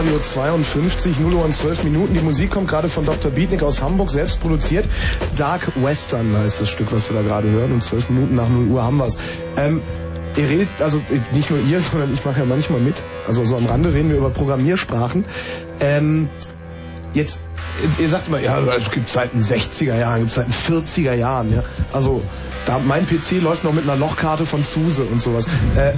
Radio 0.00 0.18
52, 0.18 1.20
0 1.20 1.34
Uhr 1.34 1.44
und 1.44 1.54
12 1.54 1.84
Minuten. 1.84 2.14
Die 2.14 2.20
Musik 2.20 2.48
kommt 2.52 2.68
gerade 2.68 2.88
von 2.88 3.04
Dr. 3.04 3.32
Beatnik 3.32 3.62
aus 3.62 3.82
Hamburg, 3.82 4.08
selbst 4.10 4.40
produziert. 4.40 4.86
Dark 5.36 5.72
Western 5.76 6.34
heißt 6.34 6.62
das 6.62 6.70
Stück, 6.70 6.90
was 6.90 7.10
wir 7.10 7.20
da 7.20 7.22
gerade 7.22 7.50
hören. 7.50 7.70
Und 7.70 7.84
12 7.84 8.08
Minuten 8.08 8.34
nach 8.34 8.48
0 8.48 8.68
Uhr 8.68 8.82
haben 8.82 8.96
wir's. 8.96 9.18
Ähm, 9.58 9.82
ihr 10.38 10.48
redet, 10.48 10.68
also 10.78 11.02
nicht 11.34 11.50
nur 11.50 11.60
ihr, 11.60 11.80
sondern 11.82 12.14
ich 12.14 12.24
mache 12.24 12.38
ja 12.38 12.46
manchmal 12.46 12.80
mit. 12.80 12.94
Also 13.26 13.44
so 13.44 13.58
am 13.58 13.66
Rande 13.66 13.92
reden 13.92 14.08
wir 14.08 14.16
über 14.16 14.30
Programmiersprachen. 14.30 15.26
Ähm, 15.80 16.30
jetzt, 17.12 17.40
ihr 17.98 18.08
sagt 18.08 18.28
immer, 18.28 18.40
ja, 18.40 18.58
es 18.58 18.90
gibt 18.90 19.10
seit 19.10 19.34
den 19.34 19.42
60er 19.42 19.98
Jahren, 19.98 20.20
gibt 20.20 20.32
seit 20.32 20.46
den 20.46 20.82
40er 20.82 21.12
Jahren. 21.12 21.52
Ja? 21.52 21.62
Also 21.92 22.22
da, 22.70 22.78
mein 22.78 23.04
PC 23.04 23.42
läuft 23.42 23.64
noch 23.64 23.72
mit 23.72 23.82
einer 23.82 23.96
Lochkarte 23.96 24.46
von 24.46 24.62
Zuse 24.62 25.02
und 25.02 25.20
sowas. 25.20 25.46
Äh, 25.74 25.92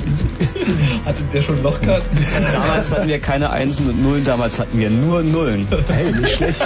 Hatte 1.05 1.23
der 1.33 1.43
schon 1.43 1.63
Lochkarten? 1.63 2.09
Damals 2.53 2.91
hatten 2.91 3.09
wir 3.09 3.21
keine 3.21 3.51
Einsen 3.51 3.91
und 3.91 4.03
Nullen, 4.03 4.25
damals 4.25 4.59
hatten 4.59 4.79
wir 4.79 4.89
nur 4.89 5.23
Nullen. 5.23 5.69
Hey, 5.89 6.13
nicht 6.13 6.37
schlecht. 6.37 6.61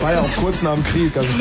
War 0.00 0.12
ja 0.12 0.20
auch 0.20 0.36
kurz 0.40 0.62
nach 0.62 0.74
dem 0.74 0.82
Krieg. 0.82 1.16
Also, 1.16 1.34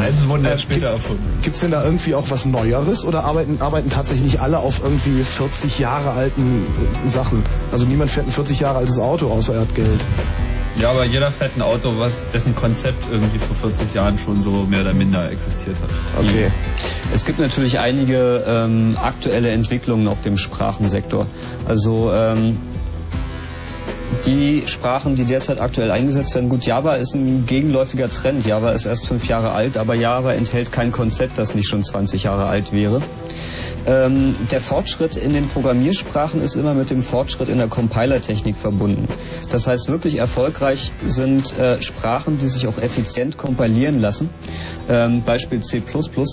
Eins 0.00 0.28
wurden 0.28 0.44
erst 0.44 0.62
gibt's, 0.62 0.76
später 0.78 0.92
erfunden. 0.94 1.38
Gibt's 1.42 1.60
denn 1.60 1.70
da 1.70 1.84
irgendwie 1.84 2.16
auch 2.16 2.28
was 2.30 2.44
Neueres 2.44 3.04
oder 3.04 3.22
arbeiten, 3.22 3.60
arbeiten 3.60 3.88
tatsächlich 3.88 4.40
alle 4.40 4.58
auf 4.58 4.80
irgendwie 4.82 5.22
40 5.22 5.78
Jahre 5.78 6.10
alten 6.10 6.66
äh, 7.06 7.08
Sachen? 7.08 7.44
Also 7.70 7.86
niemand 7.86 8.10
fährt 8.10 8.26
ein 8.26 8.32
40 8.32 8.58
Jahre 8.58 8.78
altes 8.78 8.98
Auto, 8.98 9.30
außer 9.30 9.54
er 9.54 9.60
hat 9.60 9.74
Geld. 9.76 10.00
Ja, 10.80 10.90
aber 10.90 11.04
jeder 11.04 11.30
fährt 11.30 11.56
ein 11.56 11.62
Auto, 11.62 11.98
was 11.98 12.24
dessen 12.32 12.54
Konzept 12.56 13.04
irgendwie 13.10 13.38
vor 13.38 13.54
40 13.56 13.94
Jahren 13.94 14.18
schon 14.18 14.40
so 14.40 14.66
mehr 14.68 14.80
oder 14.80 14.94
minder 14.94 15.30
existiert 15.30 15.76
hat. 15.80 15.90
Okay. 16.18 16.50
Es 17.12 17.24
gibt 17.24 17.38
natürlich 17.38 17.78
einige 17.78 18.44
ähm, 18.46 18.96
aktuelle 19.00 19.50
Entwicklungen 19.50 20.08
auf 20.08 20.22
dem 20.22 20.36
Sprachensektor. 20.36 21.26
Also 21.66 22.12
ähm, 22.12 22.58
die 24.26 24.64
Sprachen, 24.66 25.16
die 25.16 25.24
derzeit 25.24 25.58
aktuell 25.58 25.90
eingesetzt 25.90 26.34
werden, 26.34 26.48
gut, 26.48 26.64
Java 26.64 26.94
ist 26.94 27.14
ein 27.14 27.44
gegenläufiger 27.46 28.08
Trend. 28.08 28.46
Java 28.46 28.70
ist 28.70 28.86
erst 28.86 29.06
fünf 29.06 29.26
Jahre 29.26 29.52
alt, 29.52 29.76
aber 29.76 29.94
Java 29.94 30.32
enthält 30.32 30.72
kein 30.72 30.92
Konzept, 30.92 31.38
das 31.38 31.54
nicht 31.54 31.68
schon 31.68 31.82
20 31.82 32.24
Jahre 32.24 32.46
alt 32.46 32.72
wäre. 32.72 33.00
Ähm, 33.86 34.34
der 34.50 34.60
Fortschritt 34.60 35.16
in 35.16 35.32
den 35.32 35.48
Programmiersprachen 35.48 36.40
ist 36.40 36.54
immer 36.54 36.74
mit 36.74 36.90
dem 36.90 37.02
Fortschritt 37.02 37.48
in 37.48 37.58
der 37.58 37.68
Compilertechnik 37.68 38.56
verbunden. 38.56 39.08
Das 39.50 39.66
heißt, 39.66 39.88
wirklich 39.88 40.18
erfolgreich 40.18 40.92
sind 41.04 41.58
äh, 41.58 41.82
Sprachen, 41.82 42.38
die 42.38 42.46
sich 42.46 42.66
auch 42.66 42.78
effizient 42.78 43.38
kompilieren 43.38 44.00
lassen. 44.00 44.30
Ähm, 44.88 45.22
Beispiel 45.24 45.60
C++, 45.62 45.82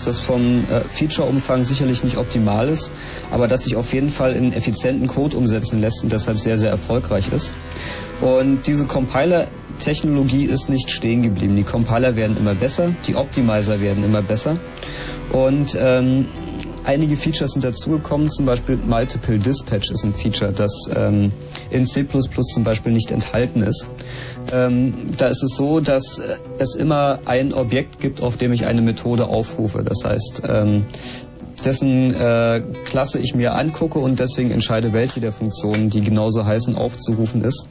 das 0.05 0.17
vom 0.17 0.65
äh, 0.69 0.81
Feature-Umfang 0.81 1.65
sicherlich 1.65 2.03
nicht 2.03 2.17
optimal 2.17 2.69
ist, 2.69 2.91
aber 3.31 3.47
das 3.47 3.63
sich 3.63 3.75
auf 3.75 3.93
jeden 3.93 4.09
Fall 4.09 4.33
in 4.33 4.53
effizienten 4.53 5.07
Code 5.07 5.37
umsetzen 5.37 5.81
lässt 5.81 6.03
und 6.03 6.11
deshalb 6.11 6.39
sehr, 6.39 6.57
sehr 6.57 6.69
erfolgreich 6.69 7.31
ist. 7.33 7.55
Und 8.21 8.67
diese 8.67 8.85
Compiler-Technologie 8.85 10.45
ist 10.45 10.69
nicht 10.69 10.91
stehen 10.91 11.21
geblieben. 11.23 11.55
Die 11.55 11.63
Compiler 11.63 12.15
werden 12.15 12.37
immer 12.37 12.53
besser, 12.53 12.89
die 13.07 13.15
Optimizer 13.15 13.81
werden 13.81 14.03
immer 14.03 14.21
besser. 14.21 14.57
Und 15.31 15.77
ähm, 15.79 16.27
einige 16.89 17.15
Features 17.17 17.51
sind 17.51 17.63
dazugekommen, 17.63 18.31
zum 18.31 18.47
Beispiel 18.47 18.75
Multiple 18.77 19.37
Dispatch 19.37 19.91
ist 19.91 20.03
ein 20.03 20.13
Feature, 20.13 20.51
das 20.51 20.71
ähm, 20.95 21.31
in 21.69 21.85
C++ 21.85 22.03
zum 22.07 22.63
Beispiel 22.63 22.91
nicht 22.91 23.11
enthalten 23.11 23.61
ist. 23.61 23.85
Ähm, 24.51 25.11
da 25.15 25.27
ist 25.27 25.43
es 25.43 25.55
so, 25.55 25.81
dass 25.81 26.17
äh, 26.17 26.37
es 26.57 26.73
immer 26.73 27.19
ein 27.25 27.53
Objekt 27.53 27.99
gibt, 27.99 28.23
auf 28.23 28.37
dem 28.37 28.53
ich 28.53 28.65
eine 28.65 28.81
Methode 28.81 29.27
aufrufe. 29.27 29.83
Das 29.83 30.03
heißt, 30.03 30.41
ähm, 30.47 30.85
dessen 31.63 32.15
äh, 32.15 32.63
Klasse 32.85 33.19
ich 33.19 33.35
mir 33.35 33.53
angucke 33.53 33.99
und 33.99 34.19
deswegen 34.19 34.49
entscheide, 34.49 34.91
welche 34.91 35.19
der 35.19 35.31
Funktionen, 35.31 35.91
die 35.91 36.01
genauso 36.01 36.43
heißen, 36.43 36.75
aufzurufen 36.75 37.43
ist. 37.43 37.67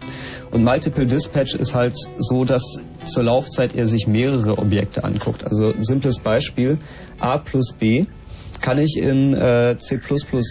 Und 0.52 0.62
Multiple 0.62 1.06
Dispatch 1.06 1.56
ist 1.56 1.74
halt 1.74 1.96
so, 2.18 2.44
dass 2.44 2.62
zur 3.04 3.24
Laufzeit 3.24 3.74
er 3.74 3.88
sich 3.88 4.06
mehrere 4.06 4.58
Objekte 4.58 5.02
anguckt. 5.02 5.44
Also 5.44 5.72
ein 5.72 5.82
simples 5.82 6.20
Beispiel, 6.20 6.78
a 7.18 7.38
plus 7.38 7.72
b 7.72 8.06
kann 8.60 8.78
ich 8.78 8.96
in 8.96 9.34
äh, 9.34 9.76
C++ 9.78 10.00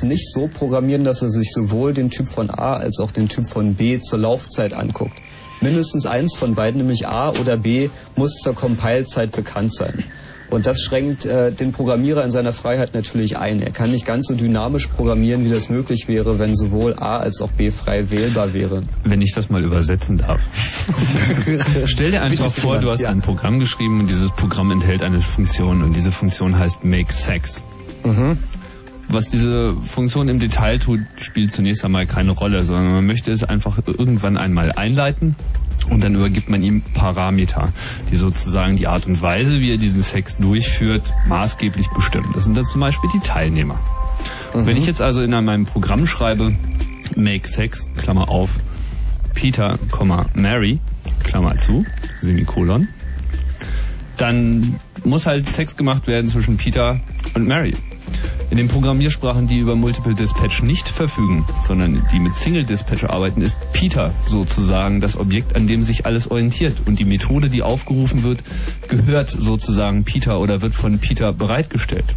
nicht 0.04 0.32
so 0.32 0.48
programmieren, 0.48 1.04
dass 1.04 1.22
er 1.22 1.30
sich 1.30 1.52
sowohl 1.54 1.94
den 1.94 2.10
Typ 2.10 2.28
von 2.28 2.50
A 2.50 2.76
als 2.76 3.00
auch 3.00 3.12
den 3.12 3.28
Typ 3.30 3.48
von 3.48 3.76
B 3.76 4.00
zur 4.00 4.20
Laufzeit 4.20 4.74
anguckt. 4.74 5.18
Mindestens 5.62 6.06
eins 6.06 6.36
von 6.36 6.56
beiden, 6.56 6.80
nämlich 6.80 7.08
A 7.08 7.32
oder 7.32 7.58
B, 7.58 7.90
muss 8.16 8.36
zur 8.36 8.54
Compile-Zeit 8.54 9.32
bekannt 9.32 9.74
sein. 9.74 10.04
Und 10.50 10.66
das 10.66 10.82
schränkt 10.82 11.26
äh, 11.26 11.52
den 11.52 11.74
Programmierer 11.74 12.24
in 12.24 12.32
seiner 12.32 12.54
Freiheit 12.54 12.94
natürlich 12.94 13.38
ein. 13.38 13.62
Er 13.62 13.72
kann 13.72 13.92
nicht 13.92 14.06
ganz 14.06 14.28
so 14.28 14.36
dynamisch 14.36 14.88
programmieren, 14.88 15.44
wie 15.44 15.50
das 15.50 15.68
möglich 15.70 16.08
wäre, 16.08 16.40
wenn 16.40 16.56
sowohl 16.56 16.94
A 16.98 17.18
als 17.18 17.42
auch 17.42 17.52
B 17.52 17.70
frei 17.70 18.12
wählbar 18.12 18.54
wäre. 18.54 18.84
Wenn 19.04 19.22
ich 19.22 19.34
das 19.34 19.50
mal 19.50 19.64
übersetzen 19.64 20.18
darf. 20.18 20.40
Stell 21.86 22.12
dir 22.12 22.22
einfach 22.22 22.54
vor, 22.54 22.80
du 22.80 22.90
hast 22.90 23.02
ja. 23.02 23.10
ein 23.10 23.22
Programm 23.22 23.60
geschrieben 23.60 24.00
und 24.00 24.10
dieses 24.10 24.32
Programm 24.32 24.72
enthält 24.72 25.04
eine 25.04 25.20
Funktion 25.20 25.84
und 25.84 25.94
diese 25.94 26.14
Funktion 26.14 26.58
heißt 26.58 26.86
Make 26.86 27.12
Sex. 27.12 27.62
Mhm. 28.04 28.38
Was 29.10 29.30
diese 29.30 29.76
Funktion 29.78 30.28
im 30.28 30.40
Detail 30.40 30.80
tut, 30.80 31.00
spielt 31.18 31.52
zunächst 31.54 31.86
einmal 31.86 32.06
keine 32.06 32.32
Rolle, 32.32 32.64
sondern 32.64 32.92
man 32.92 33.06
möchte 33.06 33.32
es 33.32 33.44
einfach 33.44 33.80
irgendwann 33.88 34.36
einmal 34.36 34.74
einleiten 34.74 35.36
und 35.90 36.04
dann 36.04 36.16
übergibt 36.16 36.50
man 36.50 36.62
ihm 36.62 36.82
Parameter, 36.94 37.72
die 38.12 38.18
sozusagen 38.18 38.76
die 38.76 38.88
Art 38.88 39.08
und 39.08 39.22
Weise, 39.22 39.60
wie 39.60 39.72
er 39.72 39.78
diesen 39.78 40.02
Sex 40.02 40.38
durchführt, 40.38 41.14
maßgeblich 41.28 41.88
bestimmen. 41.90 42.32
Das 42.34 42.44
sind 42.44 42.58
dann 42.58 42.66
zum 42.66 42.82
Beispiel 42.82 43.10
die 43.14 43.20
Teilnehmer. 43.20 43.80
Wenn 44.54 44.76
ich 44.76 44.88
jetzt 44.88 45.02
also 45.02 45.22
in 45.22 45.32
meinem 45.32 45.66
Programm 45.66 46.06
schreibe, 46.06 46.56
make 47.16 47.48
Sex, 47.48 47.90
Klammer 47.96 48.30
auf, 48.30 48.50
Peter, 49.34 49.78
Mary, 50.34 50.80
Klammer 51.24 51.56
zu, 51.58 51.86
Semikolon, 52.22 52.90
dann 54.18 54.80
muss 55.08 55.26
halt 55.26 55.50
Sex 55.50 55.76
gemacht 55.76 56.08
werden 56.08 56.28
zwischen 56.28 56.58
Peter 56.58 57.00
und 57.34 57.48
Mary. 57.48 57.76
In 58.50 58.58
den 58.58 58.70
Programmiersprachen, 58.70 59.48
die 59.48 59.60
über 59.60 59.76
Multiple 59.76 60.16
Dispatch 60.16 60.64
nicht 60.64 60.88
verfügen, 60.88 61.46
sondern 61.62 62.06
die 62.14 62.20
mit 62.20 62.34
Single 62.34 62.64
Dispatch 62.64 63.04
arbeiten, 63.04 63.42
ist 63.42 63.58
Peter 63.74 64.14
sozusagen 64.22 65.02
das 65.02 65.18
Objekt, 65.18 65.56
an 65.56 65.68
dem 65.68 65.84
sich 65.84 66.06
alles 66.06 66.32
orientiert. 66.32 66.78
Und 66.86 67.00
die 67.00 67.06
Methode, 67.06 67.50
die 67.50 67.62
aufgerufen 67.62 68.24
wird, 68.24 68.44
gehört 68.88 69.30
sozusagen 69.30 70.06
Peter 70.06 70.40
oder 70.40 70.62
wird 70.62 70.76
von 70.76 70.98
Peter 70.98 71.34
bereitgestellt. 71.34 72.16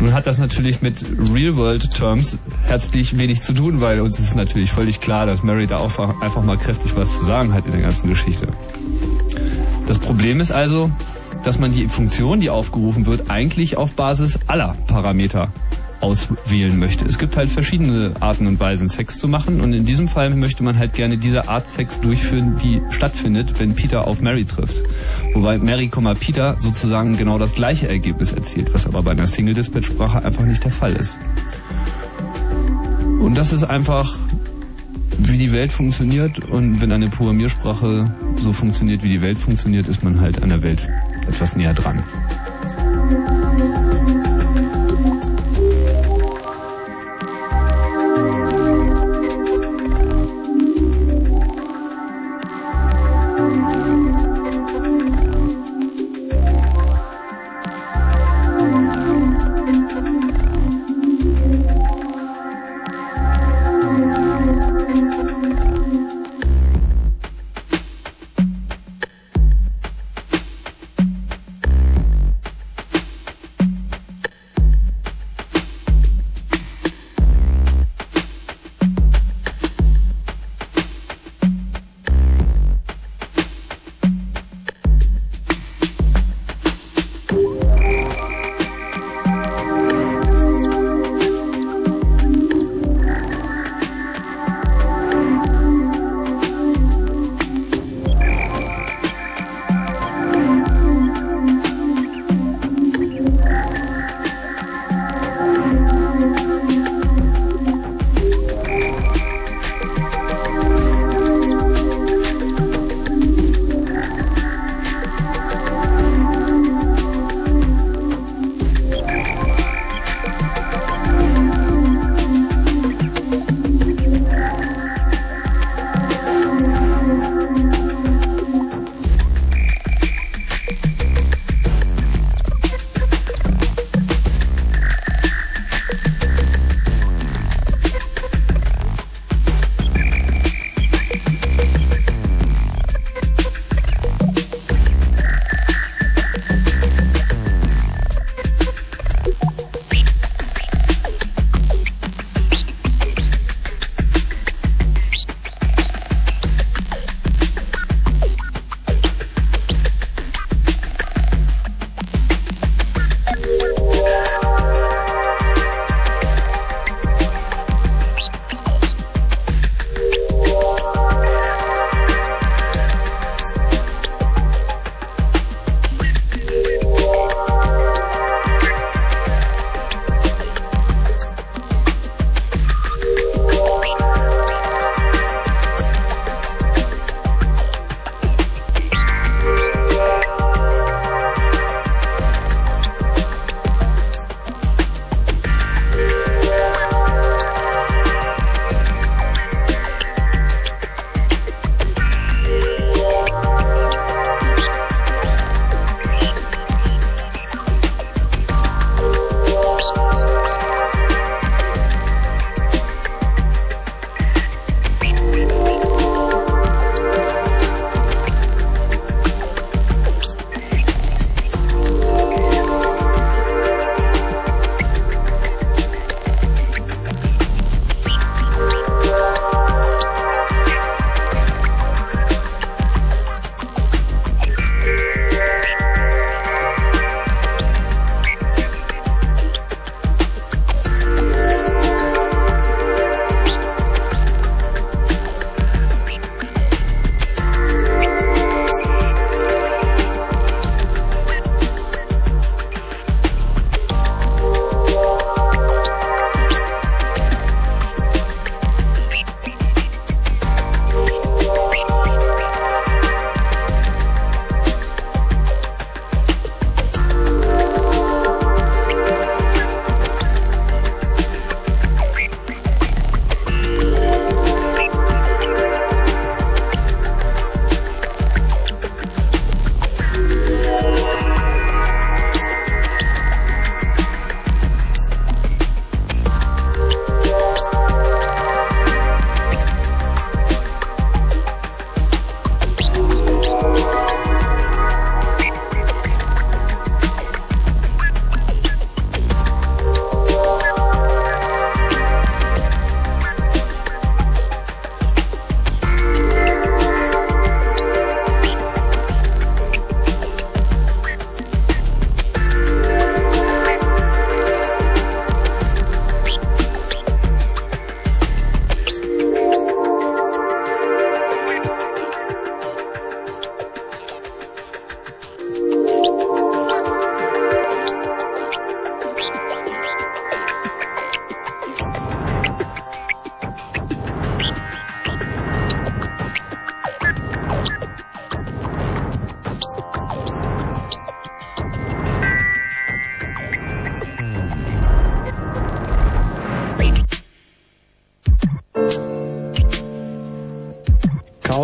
Nun 0.00 0.12
hat 0.12 0.26
das 0.26 0.38
natürlich 0.38 0.82
mit 0.82 1.04
Real-World-Terms 1.04 2.38
herzlich 2.64 3.16
wenig 3.16 3.40
zu 3.40 3.52
tun, 3.52 3.80
weil 3.80 4.00
uns 4.00 4.18
ist 4.18 4.34
natürlich 4.34 4.72
völlig 4.72 5.00
klar, 5.00 5.24
dass 5.24 5.44
Mary 5.44 5.68
da 5.68 5.78
auch 5.78 6.20
einfach 6.20 6.42
mal 6.42 6.58
kräftig 6.58 6.96
was 6.96 7.16
zu 7.16 7.24
sagen 7.24 7.54
hat 7.54 7.66
in 7.66 7.72
der 7.72 7.80
ganzen 7.80 8.08
Geschichte. 8.08 8.48
Das 9.86 10.00
Problem 10.00 10.40
ist 10.40 10.50
also, 10.50 10.90
dass 11.44 11.58
man 11.58 11.72
die 11.72 11.88
Funktion, 11.88 12.40
die 12.40 12.50
aufgerufen 12.50 13.06
wird, 13.06 13.30
eigentlich 13.30 13.76
auf 13.76 13.92
Basis 13.92 14.38
aller 14.46 14.76
Parameter 14.86 15.52
auswählen 16.00 16.78
möchte. 16.78 17.06
Es 17.06 17.18
gibt 17.18 17.36
halt 17.36 17.48
verschiedene 17.48 18.12
Arten 18.20 18.46
und 18.46 18.60
Weisen, 18.60 18.88
Sex 18.88 19.18
zu 19.18 19.26
machen 19.26 19.60
und 19.60 19.72
in 19.72 19.84
diesem 19.84 20.06
Fall 20.06 20.30
möchte 20.34 20.62
man 20.62 20.78
halt 20.78 20.92
gerne 20.92 21.16
diese 21.16 21.48
Art 21.48 21.66
Sex 21.66 21.98
durchführen, 22.00 22.56
die 22.62 22.82
stattfindet, 22.90 23.58
wenn 23.58 23.74
Peter 23.74 24.06
auf 24.06 24.20
Mary 24.20 24.44
trifft. 24.44 24.82
Wobei 25.32 25.58
Mary, 25.58 25.90
Peter 26.20 26.56
sozusagen 26.58 27.16
genau 27.16 27.38
das 27.38 27.54
gleiche 27.54 27.88
Ergebnis 27.88 28.32
erzielt, 28.32 28.74
was 28.74 28.86
aber 28.86 29.02
bei 29.02 29.12
einer 29.12 29.26
Single-Dispatch-Sprache 29.26 30.22
einfach 30.22 30.44
nicht 30.44 30.62
der 30.64 30.72
Fall 30.72 30.92
ist. 30.92 31.18
Und 33.20 33.34
das 33.36 33.52
ist 33.52 33.64
einfach 33.64 34.18
wie 35.18 35.38
die 35.38 35.52
Welt 35.52 35.72
funktioniert 35.72 36.38
und 36.44 36.80
wenn 36.82 36.92
eine 36.92 37.08
Programmiersprache 37.08 38.14
so 38.40 38.52
funktioniert, 38.52 39.02
wie 39.02 39.08
die 39.08 39.22
Welt 39.22 39.38
funktioniert, 39.38 39.88
ist 39.88 40.02
man 40.02 40.20
halt 40.20 40.42
an 40.42 40.48
der 40.50 40.62
Welt 40.62 40.86
etwas 41.28 41.56
näher 41.56 41.74
dran. 41.74 42.02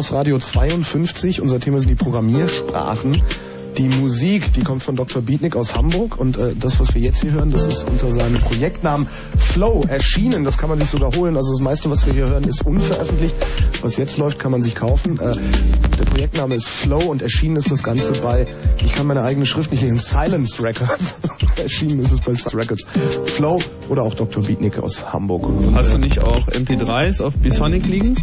Chaos 0.00 0.12
Radio 0.12 0.38
52. 0.38 1.42
Unser 1.42 1.60
Thema 1.60 1.78
sind 1.78 1.90
die 1.90 1.94
Programmiersprachen. 1.94 3.20
Die 3.76 3.88
Musik, 3.88 4.50
die 4.54 4.62
kommt 4.62 4.82
von 4.82 4.96
Dr. 4.96 5.20
Beatnik 5.20 5.56
aus 5.56 5.76
Hamburg 5.76 6.18
und 6.18 6.38
äh, 6.38 6.54
das, 6.58 6.80
was 6.80 6.94
wir 6.94 7.02
jetzt 7.02 7.20
hier 7.20 7.32
hören, 7.32 7.50
das 7.50 7.66
ist 7.66 7.86
unter 7.86 8.10
seinem 8.10 8.40
Projektnamen 8.40 9.06
Flow 9.36 9.84
erschienen. 9.86 10.44
Das 10.44 10.56
kann 10.56 10.70
man 10.70 10.78
sich 10.78 10.88
sogar 10.88 11.14
holen. 11.14 11.36
Also 11.36 11.52
das 11.52 11.60
meiste, 11.60 11.90
was 11.90 12.06
wir 12.06 12.14
hier 12.14 12.28
hören, 12.28 12.44
ist 12.44 12.64
unveröffentlicht. 12.64 13.36
Was 13.82 13.98
jetzt 13.98 14.16
läuft, 14.16 14.38
kann 14.38 14.52
man 14.52 14.62
sich 14.62 14.74
kaufen. 14.74 15.20
Äh, 15.20 15.34
der 15.98 16.04
Projektname 16.06 16.54
ist 16.54 16.66
Flow 16.66 17.02
und 17.10 17.20
erschienen 17.20 17.56
ist 17.56 17.70
das 17.70 17.82
Ganze 17.82 18.12
bei, 18.22 18.46
ich 18.82 18.94
kann 18.94 19.06
meine 19.06 19.20
eigene 19.20 19.44
Schrift 19.44 19.70
nicht 19.70 19.82
lesen, 19.82 19.98
Silence 19.98 20.62
Records. 20.62 21.16
erschienen 21.62 22.00
ist 22.00 22.12
es 22.12 22.20
bei 22.20 22.32
Silence 22.32 22.56
Records. 22.56 22.86
Flow 23.26 23.60
oder 23.90 24.02
auch 24.02 24.14
Dr. 24.14 24.42
Beatnik 24.42 24.78
aus 24.78 25.12
Hamburg. 25.12 25.46
Hast 25.74 25.92
du 25.92 25.98
nicht 25.98 26.20
auch 26.20 26.48
MP3s 26.48 27.22
auf 27.22 27.36
Bisonic 27.36 27.86
liegen? 27.86 28.16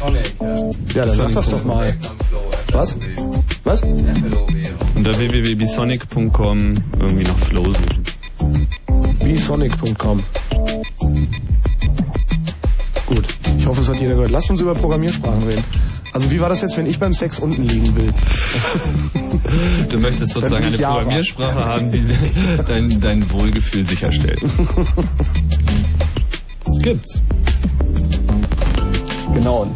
Ja. 0.00 0.70
Ja, 0.94 1.06
dann 1.06 1.10
sag 1.10 1.32
das 1.32 1.50
doch 1.50 1.64
mal. 1.64 1.94
Was? 2.72 2.96
Was? 3.64 3.82
Unter 4.94 5.18
www.bisonic.com 5.18 6.74
irgendwie 6.98 7.24
nach 7.24 7.38
Flow 7.38 7.64
suchen. 7.64 8.04
Bisonic.com 9.22 10.22
Gut, 13.06 13.24
ich 13.58 13.66
hoffe, 13.66 13.80
es 13.80 13.88
hat 13.88 14.00
jeder 14.00 14.14
gehört. 14.14 14.30
Lasst 14.30 14.50
uns 14.50 14.60
über 14.60 14.74
Programmiersprachen 14.74 15.42
reden. 15.42 15.64
Also 16.12 16.30
wie 16.32 16.40
war 16.40 16.48
das 16.48 16.62
jetzt, 16.62 16.76
wenn 16.76 16.86
ich 16.86 16.98
beim 16.98 17.12
Sex 17.12 17.38
unten 17.38 17.62
liegen 17.62 17.94
will? 17.96 18.12
Du 19.88 19.98
möchtest 19.98 20.32
sozusagen 20.32 20.64
eine 20.64 20.76
Java. 20.76 20.98
Programmiersprache 20.98 21.64
haben, 21.64 21.92
die 21.92 22.02
dein, 22.66 23.00
dein 23.00 23.30
Wohlgefühl 23.30 23.86
sicherstellt. 23.86 24.40
Das 26.62 26.78
gibt's. 26.84 27.20
Genau, 29.34 29.66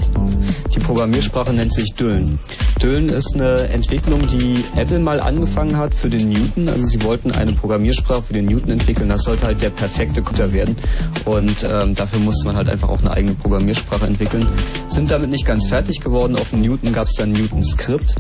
die 0.74 0.81
Programmiersprache 0.81 1.52
nennt 1.52 1.73
sich 1.73 1.94
Düllen. 1.94 2.39
Düllen 2.83 3.08
ist 3.08 3.34
eine 3.34 3.68
Entwicklung, 3.68 4.26
die 4.26 4.65
Apple 4.76 4.99
mal 4.99 5.20
angefangen 5.20 5.76
hat 5.76 5.94
für 5.94 6.10
den 6.10 6.28
Newton. 6.28 6.68
Also 6.68 6.86
sie 6.86 7.02
wollten 7.02 7.31
eine 7.31 7.52
Programmiersprache 7.52 8.23
für 8.23 8.33
den 8.33 8.47
Newton 8.47 8.70
entwickeln. 8.70 9.08
Das 9.08 9.23
sollte 9.23 9.47
halt 9.47 9.62
der 9.62 9.70
perfekte 9.70 10.23
Computer 10.23 10.52
werden. 10.52 10.76
Und 11.24 11.65
ähm, 11.68 11.94
dafür 11.94 12.18
musste 12.18 12.47
man 12.47 12.57
halt 12.57 12.68
einfach 12.68 12.89
auch 12.89 13.00
eine 13.00 13.12
eigene 13.12 13.34
Programmiersprache 13.34 14.07
entwickeln. 14.07 14.47
Sind 14.89 15.10
damit 15.10 15.31
nicht 15.31 15.47
ganz 15.47 15.68
fertig 15.68 16.00
geworden. 16.00 16.36
Auf 16.36 16.50
dem 16.50 16.62
Newton 16.62 16.92
gab 16.92 17.07
es 17.07 17.15
dann 17.15 17.33
Newton 17.33 17.62
Script. 17.62 18.16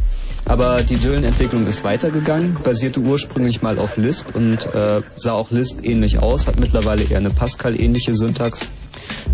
Aber 0.46 0.82
die 0.82 0.96
Düllen-Entwicklung 0.96 1.66
ist 1.66 1.84
weitergegangen, 1.84 2.58
basierte 2.62 3.00
ursprünglich 3.00 3.62
mal 3.62 3.78
auf 3.78 3.96
Lisp 3.96 4.34
und 4.34 4.66
äh, 4.74 5.00
sah 5.16 5.32
auch 5.32 5.50
Lisp 5.50 5.82
ähnlich 5.82 6.18
aus, 6.18 6.46
hat 6.46 6.60
mittlerweile 6.60 7.02
eher 7.02 7.16
eine 7.16 7.30
Pascal-ähnliche 7.30 8.14
Syntax. 8.14 8.68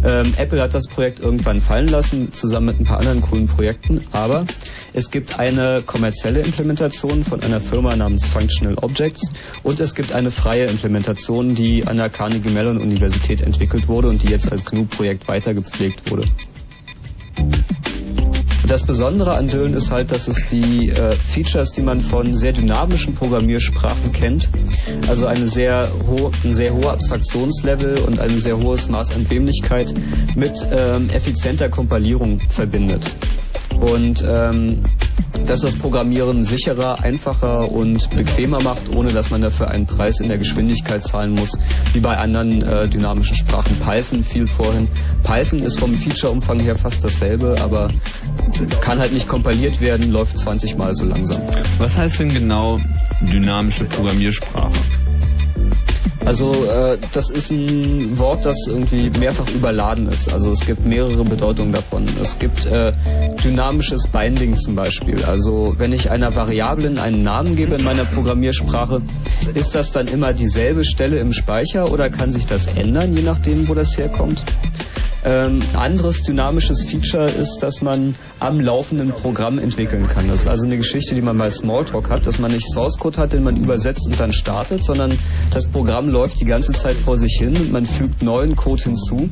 Ähm, 0.03 0.33
Apple 0.37 0.61
hat 0.61 0.75
das 0.75 0.87
Projekt 0.87 1.21
irgendwann 1.21 1.61
fallen 1.61 1.89
lassen, 1.89 2.33
zusammen 2.33 2.67
mit 2.67 2.81
ein 2.81 2.85
paar 2.85 2.99
anderen 2.99 3.21
coolen 3.21 3.47
Projekten, 3.47 4.05
aber 4.13 4.47
es 4.93 5.11
gibt 5.11 5.39
eine 5.39 5.83
kommerzielle 5.85 6.41
Implementation 6.41 7.23
von 7.23 7.43
einer 7.43 7.61
Firma 7.61 7.95
namens 7.97 8.27
Functional 8.27 8.77
Objects 8.79 9.31
und 9.63 9.79
es 9.79 9.95
gibt 9.95 10.13
eine 10.13 10.31
freie 10.31 10.67
Implementation, 10.67 11.55
die 11.55 11.87
an 11.87 11.99
der 11.99 12.09
Carnegie 12.09 12.51
Mellon 12.51 12.79
Universität 12.79 13.43
entwickelt 13.43 13.89
wurde 13.89 14.09
und 14.09 14.23
die 14.23 14.29
jetzt 14.29 14.51
als 14.51 14.65
GNU-Projekt 14.65 15.29
weitergepflegt 15.29 16.11
wurde. 16.11 16.25
Das 18.71 18.85
Besondere 18.85 19.33
an 19.33 19.49
Düllen 19.49 19.75
ist 19.75 19.91
halt, 19.91 20.13
dass 20.13 20.29
es 20.29 20.47
die 20.47 20.91
äh, 20.91 21.11
Features, 21.11 21.73
die 21.73 21.83
man 21.83 22.01
von 22.01 22.37
sehr 22.37 22.53
dynamischen 22.53 23.17
Programmiersprachen 23.17 24.13
kennt, 24.13 24.49
also 25.09 25.27
eine 25.27 25.49
sehr 25.49 25.91
ein 26.45 26.55
sehr 26.55 26.73
hoher 26.73 26.93
Abstraktionslevel 26.93 27.99
und 27.99 28.21
ein 28.21 28.39
sehr 28.39 28.59
hohes 28.59 28.89
Maß 28.89 29.11
an 29.11 29.25
Bequemlichkeit 29.25 29.93
mit 30.37 30.53
ähm, 30.71 31.11
effizienter 31.11 31.69
Kompilierung 31.69 32.39
verbindet. 32.39 33.13
Und 33.79 34.25
ähm, 34.27 34.83
dass 35.47 35.61
das 35.61 35.77
Programmieren 35.77 36.45
sicherer, 36.45 37.03
einfacher 37.03 37.71
und 37.71 38.11
bequemer 38.11 38.61
macht, 38.61 38.95
ohne 38.95 39.13
dass 39.13 39.31
man 39.31 39.43
dafür 39.43 39.69
einen 39.69 39.87
Preis 39.87 40.21
in 40.21 40.29
der 40.29 40.39
Geschwindigkeit 40.39 41.03
zahlen 41.03 41.33
muss, 41.33 41.59
wie 41.93 42.01
bei 42.01 42.17
anderen 42.17 42.63
äh, 42.63 42.89
dynamischen 42.89 43.37
Sprachen. 43.37 43.77
Python 43.77 44.23
fiel 44.23 44.47
vorhin. 44.47 44.89
Python 45.23 45.61
ist 45.61 45.79
vom 45.79 45.95
Featureumfang 45.95 46.61
her 46.61 46.75
fast 46.75 47.03
dasselbe, 47.05 47.57
aber 47.61 47.91
kann 48.81 48.99
halt 48.99 49.13
nicht 49.13 49.29
kompiliert 49.29 49.81
werden, 49.81 50.11
läuft 50.11 50.39
20 50.39 50.77
Mal 50.77 50.95
so 50.95 51.05
langsam. 51.05 51.43
Was 51.79 51.97
heißt 51.97 52.21
denn 52.21 52.33
genau 52.33 52.81
dynamische 53.21 53.85
Programmiersprache? 53.85 54.73
Also 56.25 56.53
äh, 56.53 56.99
das 57.13 57.31
ist 57.31 57.51
ein 57.51 58.19
Wort, 58.19 58.45
das 58.45 58.67
irgendwie 58.67 59.11
mehrfach 59.19 59.49
überladen 59.51 60.09
ist. 60.09 60.33
Also 60.33 60.53
es 60.53 60.67
gibt 60.67 60.85
mehrere 60.85 61.25
Bedeutungen 61.25 61.73
davon. 61.73 62.07
Es 62.23 62.39
gibt 62.39 62.67
äh, 62.67 62.93
dynamisches 63.43 64.09
Binding 64.09 64.57
zum 64.57 64.75
Beispiel. 64.75 65.25
Also 65.25 65.75
wenn 65.79 65.93
ich 65.93 66.11
einer 66.11 66.35
Variablen 66.37 66.99
einen 66.99 67.23
Namen 67.23 67.57
gebe 67.57 67.77
in 67.77 67.85
meiner 67.85 68.05
Programmiersprache, 68.05 69.03
ist 69.55 69.75
das 69.75 69.93
dann 69.93 70.09
immer 70.09 70.33
dieselbe 70.33 70.85
Stelle 70.85 71.19
im 71.19 71.33
Speicher 71.33 71.91
oder 71.91 72.11
kann 72.11 72.33
sich 72.33 72.47
das 72.47 72.67
ändern, 72.67 73.17
je 73.17 73.23
nachdem, 73.23 73.69
wo 73.69 73.75
das 73.75 73.97
herkommt? 73.97 74.45
Ähm, 75.23 75.61
anderes 75.75 76.23
dynamisches 76.23 76.85
Feature 76.85 77.29
ist, 77.29 77.59
dass 77.59 77.83
man 77.83 78.15
am 78.39 78.59
laufenden 78.59 79.11
Programm 79.11 79.59
entwickeln 79.59 80.09
kann. 80.09 80.29
Das 80.29 80.43
ist 80.43 80.49
also 80.49 80.65
eine 80.65 80.79
Geschichte, 80.79 81.15
die 81.15 81.21
man 81.21 81.37
bei 81.37 81.51
Smalltalk 81.51 82.09
hat, 82.09 82.27
dass 82.27 82.39
man 82.39 82.53
nicht 82.53 82.67
Source 82.73 82.99
Code 82.99 83.19
hat, 83.19 83.33
den 83.35 83.45
man 83.45 83.57
übersetzt 83.57 84.07
und 84.07 84.19
dann 84.19 84.33
startet, 84.33 84.83
sondern 84.83 85.17
das 85.53 85.67
Programm 85.67 86.09
läuft 86.09 86.41
die 86.41 86.47
ganze 86.47 86.73
Zeit 86.73 86.97
vor 86.97 87.19
sich 87.19 87.37
hin 87.39 87.55
und 87.57 87.71
man 87.73 87.85
fügt 87.85 88.23
neuen 88.23 88.57
Code 88.57 88.83
hinzu 88.83 89.29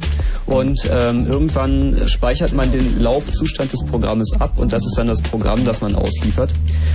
und 0.47 0.81
ähm, 0.91 1.27
irgendwann 1.27 1.97
speichert 2.07 2.53
man 2.53 2.71
den 2.71 3.01
Laufzustand 3.01 3.73
des 3.73 3.85
Programmes 3.85 4.35
ab 4.39 4.55
und 4.57 4.73
das 4.73 4.85
ist 4.85 4.99
dann 4.99 5.07
das 5.07 5.23
Programm, 5.23 5.65
das 5.65 5.81
man 5.81 5.95
ausliefert. 5.95 6.53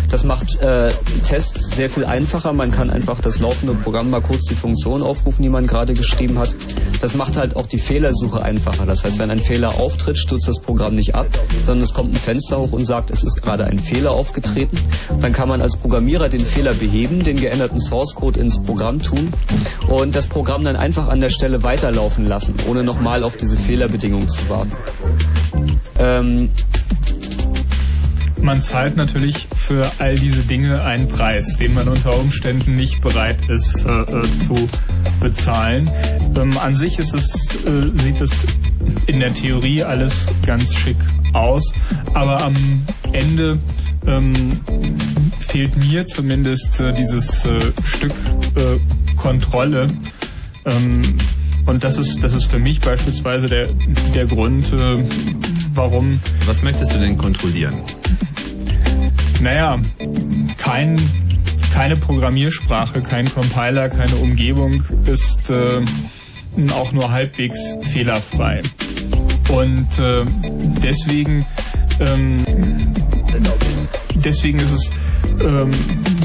Das 0.10 0.24
macht 0.24 0.60
äh, 0.60 0.92
Tests 1.28 1.76
sehr 1.76 1.90
viel 1.90 2.06
einfacher. 2.06 2.54
Man 2.54 2.72
kann 2.72 2.90
einfach 2.90 3.20
das 3.20 3.40
laufende 3.40 3.74
Programm 3.74 4.12
mal 4.12 4.22
kurz 4.22 4.46
die 4.46 4.56
Funktion 4.56 5.02
aufrufen, 5.02 5.42
die 5.42 5.50
man 5.50 5.66
gerade 5.66 5.94
geschrieben 5.94 6.38
hat. 6.38 6.56
Das 7.02 7.16
macht 7.16 7.38
halt 7.38 7.56
auch 7.56 7.66
die 7.66 7.80
Fehlersuche 7.80 8.42
einfacher. 8.42 8.83
Das 8.86 9.04
heißt, 9.04 9.20
wenn 9.20 9.32
ein 9.32 9.40
Fehler 9.40 9.80
auftritt, 9.80 10.18
stürzt 10.18 10.48
das 10.48 10.60
Programm 10.60 10.96
nicht 10.96 11.16
ab, 11.16 11.28
sondern 11.66 11.84
es 11.84 11.94
kommt 11.94 12.14
ein 12.14 12.18
Fenster 12.18 12.60
hoch 12.60 12.72
und 12.72 12.86
sagt, 12.86 13.10
es 13.12 13.24
ist 13.24 13.42
gerade 13.42 13.66
ein 13.66 13.80
Fehler 13.80 14.12
aufgetreten. 14.12 14.78
Dann 15.22 15.34
kann 15.34 15.50
man 15.50 15.62
als 15.62 15.78
Programmierer 15.78 16.30
den 16.30 16.42
Fehler 16.42 16.74
beheben, 16.74 17.24
den 17.24 17.40
geänderten 17.40 17.80
Source 17.80 18.16
Code 18.16 18.40
ins 18.40 18.62
Programm 18.64 19.02
tun 19.02 19.34
und 19.88 20.16
das 20.16 20.28
Programm 20.28 20.64
dann 20.64 20.76
einfach 20.76 21.08
an 21.08 21.22
der 21.22 21.30
Stelle 21.30 21.64
weiterlaufen 21.64 22.26
lassen, 22.26 22.56
ohne 22.70 22.84
nochmal 22.84 23.24
auf 23.24 23.38
diese 23.38 23.58
Fehlerbedingungen 23.58 24.30
zu 24.30 24.50
warten. 24.50 24.76
Ähm, 25.98 26.50
man 28.44 28.62
zahlt 28.62 28.98
natürlich 28.98 29.48
für 29.56 29.90
all 30.00 30.16
diese 30.16 30.42
Dinge 30.42 30.84
einen 30.84 31.08
Preis, 31.08 31.58
den 31.58 31.74
man 31.74 31.88
unter 31.88 32.18
Umständen 32.20 32.76
nicht 32.76 33.02
bereit 33.02 33.38
ist 33.50 33.86
äh, 33.86 33.90
äh, 33.90 34.24
zu 34.46 34.68
bezahlen. 35.20 35.90
Ähm, 36.36 36.58
an 36.58 36.76
sich 36.76 37.00
ist 37.00 37.14
es, 37.14 37.56
äh, 37.66 37.92
sieht 37.94 38.22
es 38.22 38.46
in 39.08 39.20
der 39.20 39.34
Theorie 39.34 39.84
alles 39.84 40.28
ganz 40.46 40.76
schick 40.76 40.98
aus, 41.32 41.74
aber 42.14 42.44
am 42.44 42.56
Ende 43.14 43.60
ähm, 44.06 44.60
fehlt 45.40 45.78
mir 45.78 46.06
zumindest 46.06 46.82
äh, 46.82 46.94
dieses 46.94 47.46
äh, 47.46 47.60
Stück 47.84 48.14
äh, 48.56 49.16
Kontrolle. 49.16 49.88
Ähm, 50.66 51.18
und 51.66 51.84
das 51.84 51.98
ist, 51.98 52.24
das 52.24 52.34
ist 52.34 52.46
für 52.46 52.60
mich 52.60 52.82
beispielsweise 52.82 53.48
der, 53.48 53.68
der 54.14 54.26
Grund, 54.26 54.72
äh, 54.74 54.98
warum. 55.74 56.20
Was 56.46 56.62
möchtest 56.62 56.94
du 56.94 57.00
denn 57.00 57.18
kontrollieren? 57.18 57.76
Naja, 59.42 59.80
kein, 60.58 61.00
keine 61.74 61.96
Programmiersprache, 61.96 63.02
kein 63.02 63.30
Compiler, 63.34 63.90
keine 63.90 64.16
Umgebung 64.16 64.84
ist 65.06 65.50
äh, 65.50 65.82
auch 66.72 66.92
nur 66.92 67.12
halbwegs 67.12 67.76
fehlerfrei. 67.82 68.62
Und 69.50 70.00
äh, 70.00 70.26
deswegen, 70.84 71.46
ähm, 72.00 72.38
deswegen 74.16 74.60
ist 74.60 74.72
es 74.72 74.94
ähm, 75.42 75.72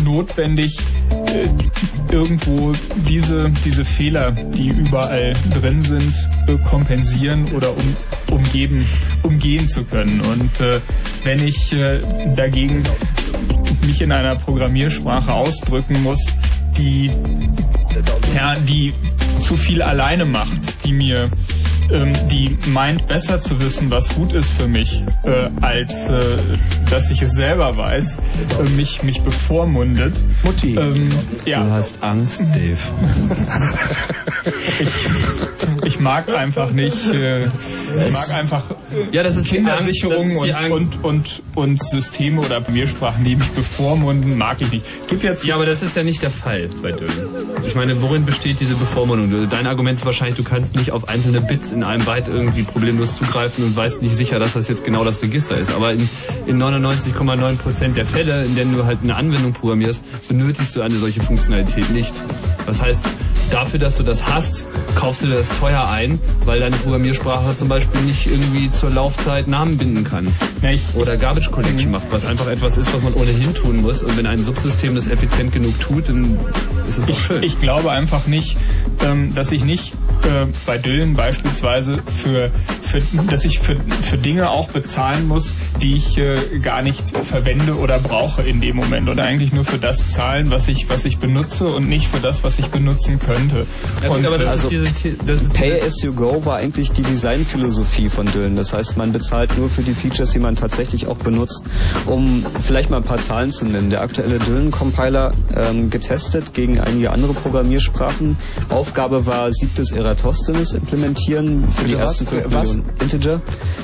notwendig, 0.09 0.79
äh, 1.27 2.13
irgendwo 2.13 2.73
diese, 3.09 3.51
diese 3.65 3.85
Fehler, 3.85 4.33
die 4.33 4.69
überall 4.69 5.35
drin 5.55 5.83
sind, 5.83 6.15
äh, 6.47 6.57
kompensieren 6.69 7.53
oder 7.53 7.71
um, 7.77 7.97
umgeben, 8.31 8.85
umgehen 9.23 9.69
zu 9.69 9.85
können. 9.85 10.21
Und 10.23 10.61
äh, 10.61 10.81
wenn 11.25 11.47
ich 11.47 11.75
dagegen 12.37 12.83
mich 13.83 14.01
in 14.03 14.13
einer 14.13 14.37
Programmiersprache 14.37 15.33
ausdrücken 15.33 16.03
muss, 16.03 16.25
die, 16.77 17.11
ja, 18.35 18.57
die 18.59 18.93
zu 19.41 19.57
viel 19.57 19.83
alleine 19.83 20.25
macht, 20.25 20.85
die 20.85 20.93
mir 20.93 21.31
ähm, 21.91 22.13
die 22.31 22.57
meint 22.67 23.09
besser 23.09 23.41
zu 23.41 23.61
wissen, 23.61 23.91
was 23.91 24.15
gut 24.15 24.33
ist 24.35 24.53
für 24.53 24.69
mich, 24.69 25.03
äh, 25.25 25.49
als 25.61 26.11
äh, 26.11 26.21
dass 26.91 27.11
ich 27.11 27.23
es 27.23 27.33
selber 27.33 27.77
weiß, 27.77 28.19
äh, 28.61 28.69
mich, 28.77 29.03
mich 29.03 29.23
bevormundet. 29.23 30.13
Mutti. 30.43 30.75
Ähm, 30.75 31.11
ja. 31.47 31.65
Du 31.65 31.71
hast 31.71 32.03
Angst, 32.03 32.43
Dave. 32.55 32.77
ich, 34.81 35.85
ich 35.87 36.01
mag 36.01 36.29
einfach 36.29 36.73
nicht, 36.73 37.07
äh, 37.11 37.47
ich 37.47 38.13
mag 38.13 38.35
einfach 38.39 38.75
Ja, 39.13 39.23
das 39.23 39.37
ist 39.37 39.47
die 39.51 39.57
Kindersicherung 39.57 40.33
Angst, 40.33 40.49
das 40.49 40.49
ist 40.49 40.59
die 40.67 40.71
und, 40.71 41.05
und, 41.05 41.05
und, 41.05 41.43
und 41.55 41.83
Systeme 41.83 42.41
oder 42.43 42.61
Programmiersprachen, 42.61 43.18
mich 43.21 43.51
bevormunden, 43.51 44.37
mag 44.37 44.61
ich 44.61 44.71
nicht. 44.71 44.87
Gib 45.09 45.23
jetzt 45.23 45.45
Ja, 45.45 45.55
aber 45.55 45.67
das 45.67 45.83
ist 45.83 45.97
ja 45.97 46.03
nicht 46.03 46.23
der 46.23 46.31
Fall 46.31 46.69
bei 46.83 46.93
Dylan. 46.93 47.13
Ich 47.67 47.75
meine, 47.75 48.01
worin 48.03 48.25
besteht 48.25 48.61
diese 48.61 48.75
Bevormundung? 48.75 49.49
Dein 49.49 49.67
Argument 49.67 49.99
ist 49.99 50.07
wahrscheinlich, 50.07 50.37
du 50.37 50.45
kannst 50.45 50.75
nicht 50.75 50.93
auf 50.93 51.09
einzelne 51.09 51.41
Bits 51.41 51.71
in 51.71 51.83
einem 51.83 52.05
Byte 52.05 52.29
irgendwie 52.29 52.63
problemlos 52.63 53.17
zugreifen 53.17 53.65
und 53.65 53.77
weißt 53.77 54.03
nicht 54.03 54.17
sicher, 54.17 54.39
dass 54.39 54.55
das 54.55 54.69
jetzt 54.69 54.85
genau 54.85 55.05
das 55.05 55.23
Register 55.23 55.57
ist. 55.57 55.73
Aber 55.73 55.93
in, 55.93 56.09
in 56.47 56.63
99,9% 56.63 57.95
der 57.95 58.05
Fälle, 58.05 58.45
in 58.45 58.57
denen 58.57 58.77
du 58.77 58.85
halt 58.85 59.01
eine 59.03 59.15
Anwendung 59.15 59.53
programmierst, 59.53 60.05
benötigst 60.29 60.75
du 60.77 60.83
eine 60.83 60.95
solche 60.95 61.21
Funktionalität 61.21 61.91
nicht. 61.91 62.15
Das 62.67 62.83
heißt, 62.83 63.09
dafür, 63.51 63.79
dass 63.79 63.97
du 63.97 64.03
das 64.03 64.27
hast, 64.29 64.67
kaufst 64.95 65.23
du 65.23 65.29
das 65.29 65.49
teuer 65.49 65.89
ein, 65.91 66.21
weil 66.45 66.61
deine 66.61 66.77
Programmiersprache 66.77 67.55
zum 67.55 67.69
Beispiel 67.69 68.01
nicht 68.03 68.27
irgendwie 68.27 68.71
zur 68.71 68.91
Laufzeit 68.91 69.49
Namen 69.49 69.79
binden 69.79 70.05
kann. 70.05 70.29
Oder 70.95 71.17
Garbage 71.17 71.51
Collection 71.51 71.91
macht, 71.91 72.11
was 72.11 72.25
einfach 72.25 72.49
etwas 72.49 72.77
ist, 72.77 72.93
was 72.93 73.03
man 73.03 73.08
ohnehin 73.15 73.55
tun 73.55 73.83
muss. 73.83 74.03
Und 74.03 74.17
wenn 74.17 74.27
ein 74.27 74.43
Subsystem 74.43 74.95
das 74.95 75.07
effizient 75.07 75.53
genug 75.53 75.79
tut, 75.81 76.09
dann 76.09 76.39
ist 76.87 76.99
es 76.99 77.07
doch 77.07 77.19
schön. 77.19 77.43
Ich 77.43 77.61
glaube 77.61 77.91
einfach 77.91 78.27
nicht, 78.27 78.57
ähm, 79.01 79.35
dass 79.35 79.53
ich 79.53 79.65
nicht 79.65 79.95
äh, 80.25 80.47
bei 80.67 80.79
Dylan 80.79 81.15
beispielsweise 81.15 82.03
für, 82.07 82.51
für 82.81 83.01
dass 83.29 83.45
ich 83.45 83.59
für, 83.59 83.77
für 84.03 84.19
Dinge 84.19 84.51
auch 84.51 84.69
bezahlen 84.69 85.27
muss, 85.29 85.55
die 85.83 85.95
ich 85.95 86.17
äh, 86.19 86.59
gar 86.61 86.83
nicht 86.83 87.17
verwende 87.17 87.77
oder 87.77 87.99
brauche 87.99 88.43
in 88.43 88.61
dem 88.61 88.77
Moment 88.77 89.09
oder 89.09 89.25
eigentlich 89.25 89.53
nur 89.53 89.65
für 89.65 89.79
das 89.79 90.09
zahlen, 90.09 90.51
was 90.51 90.69
ich 90.69 90.89
was 90.89 91.05
ich 91.05 91.19
benutze 91.19 91.69
und 91.69 91.89
nicht 91.89 92.09
für 92.09 92.21
das, 92.21 92.45
was 92.45 92.59
ich 92.59 92.69
benutzen 92.69 93.19
könnte. 93.19 93.67
Ja, 94.03 94.11
und, 94.11 94.27
aber 94.27 94.39
das 94.39 94.65
also, 94.65 94.69
das 95.27 95.43
ist 95.43 95.55
Pay 95.55 95.81
as 95.81 96.03
you 96.03 96.13
go 96.13 96.45
war 96.45 96.57
eigentlich 96.57 96.93
die 96.93 97.03
Designphilosophie 97.03 98.09
von 98.09 98.27
Dylan. 98.27 98.57
Das 98.57 98.73
heißt, 98.73 98.97
man 98.97 99.13
bezahlt 99.13 99.57
nur 99.57 99.69
für 99.69 99.83
die 99.83 99.95
Features, 99.95 100.31
die 100.31 100.39
man 100.39 100.57
tatsächlich 100.57 101.07
auch 101.07 101.19
benutzt. 101.19 101.65
Um 102.07 102.45
vielleicht 102.59 102.91
mal 102.91 102.99
ein 102.99 103.05
paar 103.05 103.21
Zahlen 103.21 103.51
zu 103.51 103.67
nennen. 103.67 103.91
Der 103.91 104.03
aktuelle 104.03 104.39
Dylan-Compiler 104.39 105.33
ähm, 105.55 105.91
getestet 105.91 106.55
gegen 106.55 106.81
einige 106.81 107.11
andere 107.11 107.35
Programmiersprachen. 107.35 108.37
Aufgabe 108.69 109.27
war 109.27 109.53
siebtes 109.53 109.93
Eratosthenes 110.09 110.73
implementieren 110.73 111.71
für 111.71 111.85
die 111.85 111.93
Bitte 111.93 112.03
ersten 112.05 112.27
was? 112.27 112.33
fünf 112.33 112.55
Was? 112.55 112.69
Millionen 112.75 112.97
Integer. 113.01 113.43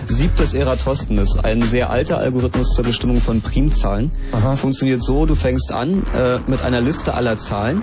Siebtes 0.09 0.55
Eratosthenes, 0.55 1.39
ein 1.39 1.63
sehr 1.65 1.91
alter 1.91 2.19
Algorithmus 2.19 2.71
zur 2.75 2.85
Bestimmung 2.85 3.21
von 3.21 3.43
Primzahlen. 3.43 4.11
Funktioniert 4.57 5.03
so, 5.03 5.27
du 5.27 5.35
fängst 5.35 5.71
an 5.73 6.03
äh, 6.15 6.39
mit 6.47 6.63
einer 6.63 6.81
Liste 6.81 7.15
aller 7.15 7.37
Zahlen 7.37 7.83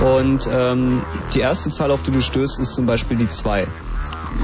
und 0.00 0.48
ähm, 0.50 1.02
die 1.34 1.40
erste 1.40 1.70
Zahl, 1.70 1.90
auf 1.90 2.02
die 2.02 2.12
du 2.12 2.20
stößt, 2.20 2.60
ist 2.60 2.74
zum 2.74 2.86
Beispiel 2.86 3.16
die 3.16 3.28
2. 3.28 3.66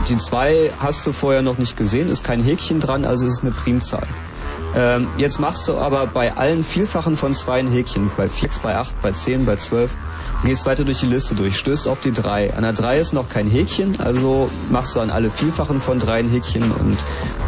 Die 0.08 0.18
2 0.18 0.72
hast 0.76 1.06
du 1.06 1.12
vorher 1.12 1.42
noch 1.42 1.58
nicht 1.58 1.76
gesehen, 1.76 2.08
ist 2.08 2.24
kein 2.24 2.42
Häkchen 2.42 2.80
dran, 2.80 3.04
also 3.04 3.24
ist 3.26 3.42
eine 3.42 3.52
Primzahl. 3.52 4.08
Ähm, 4.74 5.08
jetzt 5.16 5.40
machst 5.40 5.66
du 5.68 5.78
aber 5.78 6.06
bei 6.06 6.36
allen 6.36 6.62
Vielfachen 6.62 7.16
von 7.16 7.34
2 7.34 7.60
ein 7.60 7.68
Häkchen, 7.68 8.10
bei 8.16 8.28
4, 8.28 8.50
bei 8.62 8.76
8, 8.76 9.00
bei 9.00 9.12
10, 9.12 9.46
bei 9.46 9.56
12, 9.56 9.96
gehst 10.44 10.66
weiter 10.66 10.84
durch 10.84 11.00
die 11.00 11.06
Liste 11.06 11.34
durch, 11.34 11.56
stößt 11.56 11.88
auf 11.88 12.00
die 12.00 12.12
3. 12.12 12.54
An 12.54 12.62
der 12.62 12.74
3 12.74 12.98
ist 12.98 13.12
noch 13.12 13.28
kein 13.28 13.48
Häkchen, 13.48 13.98
also 14.00 14.50
machst 14.70 14.94
du 14.94 15.00
an 15.00 15.10
alle 15.10 15.30
Vielfachen 15.30 15.80
von 15.80 15.98
3 15.98 16.18
ein 16.18 16.28
Häkchen 16.28 16.70
und 16.70 16.96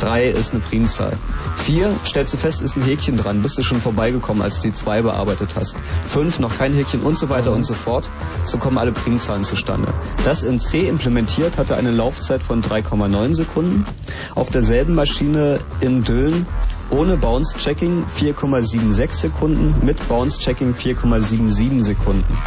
3 0.00 0.28
ist 0.28 0.52
eine 0.52 0.60
Primzahl. 0.60 1.18
4 1.57 1.94
stellst 2.07 2.32
du 2.32 2.39
fest, 2.39 2.62
ist 2.62 2.76
ein 2.76 2.82
Häkchen 2.82 3.16
dran, 3.16 3.42
bist 3.42 3.58
du 3.58 3.62
schon 3.62 3.81
vorbeigekommen, 3.81 4.42
als 4.42 4.60
du 4.60 4.68
die 4.68 4.74
2 4.74 5.02
bearbeitet 5.02 5.50
hast. 5.57 5.76
5 6.07 6.39
noch 6.39 6.57
kein 6.57 6.73
Häkchen 6.73 7.02
und 7.02 7.18
so 7.18 7.28
weiter 7.28 7.52
und 7.52 7.65
so 7.65 7.74
fort. 7.74 8.10
So 8.44 8.58
kommen 8.58 8.78
alle 8.78 8.92
Primzahlen 8.92 9.44
zustande. 9.44 9.89
Das 10.24 10.42
in 10.42 10.58
C 10.58 10.89
implementiert 10.89 11.58
hatte 11.58 11.76
eine 11.76 11.90
Laufzeit 11.90 12.42
von 12.42 12.62
3,9 12.62 13.34
Sekunden. 13.34 13.86
Auf 14.34 14.50
derselben 14.50 14.94
Maschine 14.94 15.58
in 15.81 16.02
Düllen 16.02 16.47
ohne 16.90 17.19
Bounce 17.20 17.58
Checking 17.58 18.05
4,76 18.07 19.12
Sekunden, 19.12 19.74
mit 19.84 20.08
Bounce 20.08 20.39
Checking 20.39 20.73
4,77 20.74 21.82
Sekunden. 21.82 22.39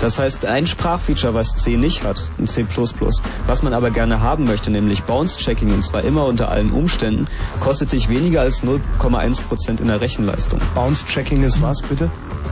Das 0.00 0.18
heißt, 0.18 0.46
ein 0.46 0.66
Sprachfeature, 0.66 1.34
was 1.34 1.56
C 1.56 1.76
nicht 1.76 2.04
hat, 2.04 2.30
in 2.38 2.46
C++, 2.46 2.64
was 3.46 3.62
man 3.62 3.74
aber 3.74 3.90
gerne 3.90 4.20
haben 4.20 4.44
möchte, 4.44 4.70
nämlich 4.70 5.02
Bounce 5.04 5.38
Checking, 5.38 5.72
und 5.72 5.84
zwar 5.84 6.04
immer 6.04 6.24
unter 6.24 6.48
allen 6.48 6.70
Umständen, 6.70 7.26
kostet 7.58 7.92
dich 7.92 8.08
weniger 8.08 8.40
als 8.40 8.62
0,1% 8.62 9.80
in 9.80 9.88
der 9.88 10.00
Rechenleistung. 10.00 10.60
Bounce 10.74 11.06
Checking 11.06 11.42
ist 11.42 11.60
was, 11.60 11.82
bitte? 11.82 12.10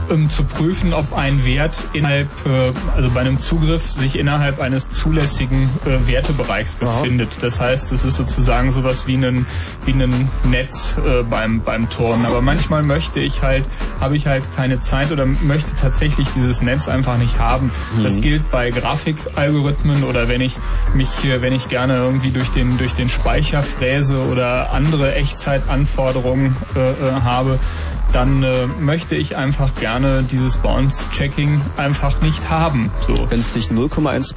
um 0.09 0.29
zu 0.29 0.43
prüfen, 0.43 0.93
ob 0.93 1.13
ein 1.13 1.45
Wert 1.45 1.75
innerhalb, 1.93 2.29
äh, 2.45 2.71
also 2.95 3.09
bei 3.11 3.21
einem 3.21 3.39
Zugriff 3.39 3.89
sich 3.89 4.17
innerhalb 4.17 4.59
eines 4.59 4.89
zulässigen 4.89 5.69
äh, 5.85 6.07
Wertebereichs 6.07 6.75
befindet. 6.75 7.29
Das 7.41 7.59
heißt, 7.59 7.91
es 7.91 8.03
ist 8.05 8.17
sozusagen 8.17 8.71
sowas 8.71 9.07
wie 9.07 9.15
ein 9.15 9.45
wie 9.85 9.93
ein 9.93 10.29
Netz 10.45 10.97
äh, 10.97 11.23
beim 11.23 11.58
beim 11.59 11.89
Turnen. 11.89 12.25
Aber 12.25 12.41
manchmal 12.41 12.83
möchte 12.83 13.19
ich 13.19 13.41
halt, 13.41 13.65
habe 13.99 14.15
ich 14.15 14.27
halt 14.27 14.43
keine 14.55 14.79
Zeit 14.79 15.11
oder 15.11 15.25
möchte 15.25 15.75
tatsächlich 15.75 16.27
dieses 16.35 16.61
Netz 16.61 16.87
einfach 16.87 17.17
nicht 17.17 17.39
haben. 17.39 17.71
Das 18.01 18.17
Mhm. 18.17 18.21
gilt 18.21 18.51
bei 18.51 18.69
Grafikalgorithmen 18.69 20.03
oder 20.03 20.27
wenn 20.27 20.41
ich 20.41 20.57
mich, 20.93 21.23
äh, 21.25 21.41
wenn 21.41 21.53
ich 21.53 21.67
gerne 21.67 21.95
irgendwie 21.95 22.31
durch 22.31 22.49
den 22.51 22.77
durch 22.77 22.93
den 22.93 23.09
Speicher 23.09 23.63
fräse 23.63 24.19
oder 24.19 24.71
andere 24.71 25.13
Echtzeitanforderungen 25.15 26.55
äh, 26.75 26.79
äh, 26.79 27.11
habe 27.21 27.59
dann 28.11 28.43
äh, 28.43 28.65
möchte 28.65 29.15
ich 29.15 29.35
einfach 29.35 29.75
gerne 29.75 30.23
dieses 30.23 30.57
Bounce-Checking 30.57 31.61
einfach 31.77 32.21
nicht 32.21 32.49
haben. 32.49 32.91
So. 33.05 33.29
Wenn 33.29 33.39
es 33.39 33.51
dich 33.53 33.67
0,1 33.69 34.33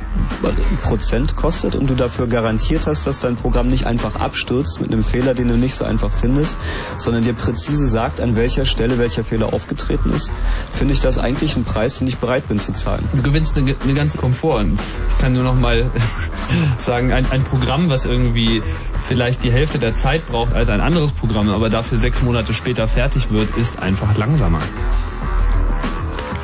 Prozent 0.83 1.36
kostet 1.36 1.76
und 1.76 1.89
du 1.89 1.94
dafür 1.94 2.26
garantiert 2.26 2.86
hast, 2.86 3.07
dass 3.07 3.18
dein 3.20 3.36
Programm 3.36 3.68
nicht 3.68 3.86
einfach 3.86 4.15
abstürzt 4.15 4.81
mit 4.81 4.92
einem 4.92 5.02
Fehler, 5.02 5.34
den 5.34 5.49
du 5.49 5.57
nicht 5.57 5.75
so 5.75 5.84
einfach 5.84 6.12
findest, 6.12 6.59
sondern 6.97 7.11
dir 7.20 7.34
präzise 7.34 7.86
sagt, 7.89 8.20
an 8.20 8.36
welcher 8.36 8.65
Stelle 8.65 8.99
welcher 8.99 9.24
Fehler 9.24 9.52
aufgetreten 9.52 10.12
ist, 10.12 10.31
finde 10.73 10.94
ich 10.94 11.00
das 11.00 11.18
eigentlich 11.18 11.57
ein 11.57 11.65
Preis, 11.65 11.99
den 11.99 12.08
ich 12.08 12.18
bereit 12.18 12.49
bin 12.49 12.58
zu 12.58 12.73
zahlen. 12.73 13.08
Du 13.12 13.23
gewinnst 13.23 13.57
eine, 13.57 13.76
eine 13.82 13.94
ganze 13.94 14.18
Komfort. 14.18 14.65
Ich 15.08 15.18
kann 15.18 15.32
nur 15.32 15.44
noch 15.44 15.55
mal 15.55 15.91
sagen, 16.78 17.12
ein, 17.12 17.31
ein 17.31 17.42
Programm, 17.44 17.91
was 17.91 18.05
irgendwie 18.05 18.62
vielleicht 19.07 19.44
die 19.44 19.52
Hälfte 19.52 19.78
der 19.78 19.94
Zeit 19.94 20.26
braucht 20.26 20.52
als 20.52 20.68
ein 20.68 20.81
anderes 20.81 21.12
Programm, 21.12 21.50
aber 21.50 21.68
dafür 21.68 21.99
sechs 21.99 22.23
Monate 22.23 22.55
später 22.55 22.89
fertig 22.89 23.31
wird, 23.31 23.57
ist 23.57 23.78
einfach 23.78 24.16
langsamer. 24.16 24.62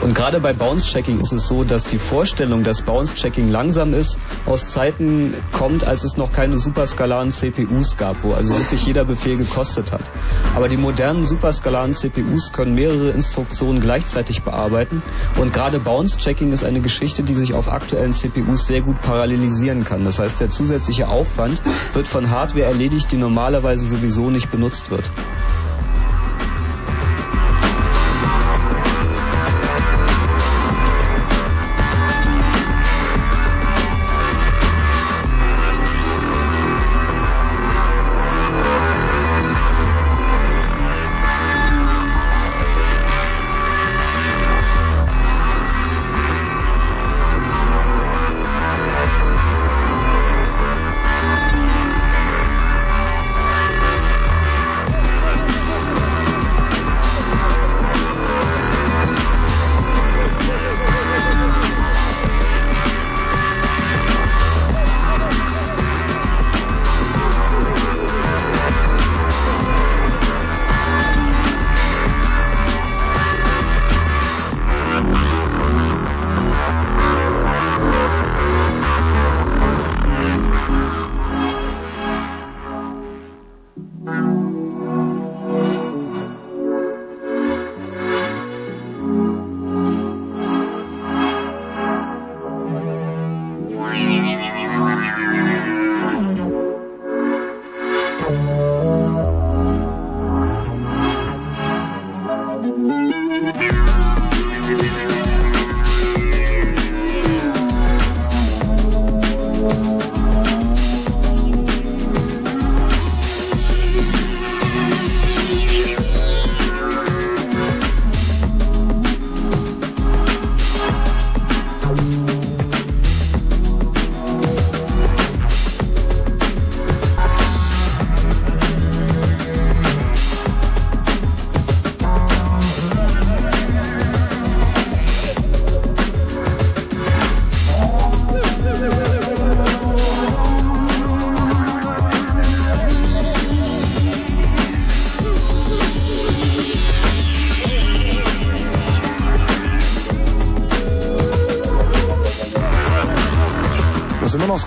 Und 0.01 0.15
gerade 0.15 0.41
bei 0.41 0.53
Bounce-Checking 0.53 1.19
ist 1.19 1.33
es 1.33 1.49
so, 1.49 1.65
dass 1.65 1.85
die 1.85 1.99
Vorstellung, 1.99 2.63
dass 2.63 2.83
Bounce-Checking 2.83 3.51
langsam 3.51 3.95
ist, 3.95 4.19
aus 4.47 4.69
Zeiten 4.69 5.35
kommt, 5.53 5.85
als 5.85 6.05
es 6.05 6.17
noch 6.17 6.33
keine 6.33 6.57
superskalaren 6.57 7.33
CPUs 7.33 7.97
gab, 7.97 8.23
wo 8.23 8.33
also 8.33 8.57
wirklich 8.57 8.87
jeder 8.87 9.05
Befehl 9.05 9.37
gekostet 9.37 9.93
hat. 9.93 10.11
Aber 10.55 10.69
die 10.69 10.77
modernen 10.77 11.27
superskalaren 11.27 11.97
CPUs 11.97 12.53
können 12.53 12.75
mehrere 12.75 13.11
Instruktionen 13.11 13.81
gleichzeitig 13.81 14.43
bearbeiten 14.43 15.03
und 15.37 15.53
gerade 15.53 15.81
Bounce-Checking 15.81 16.53
ist 16.53 16.65
eine 16.65 16.81
Geschichte, 16.81 17.25
die 17.25 17.35
sich 17.35 17.55
auf 17.55 17.69
aktuellen 17.69 18.13
CPUs 18.13 18.67
sehr 18.67 18.83
gut 18.83 19.03
parallelisieren 19.03 19.85
kann. 19.85 20.05
Das 20.05 20.21
heißt, 20.21 20.39
der 20.41 20.51
zusätzliche 20.51 21.09
Aufwand 21.09 21.61
wird 21.93 22.07
von 22.07 22.31
Hardware 22.31 22.67
erledigt, 22.67 23.11
die 23.11 23.17
normalerweise 23.17 23.89
sowieso 23.89 24.31
nicht 24.31 24.51
benutzt 24.51 24.91
wird. 24.91 25.11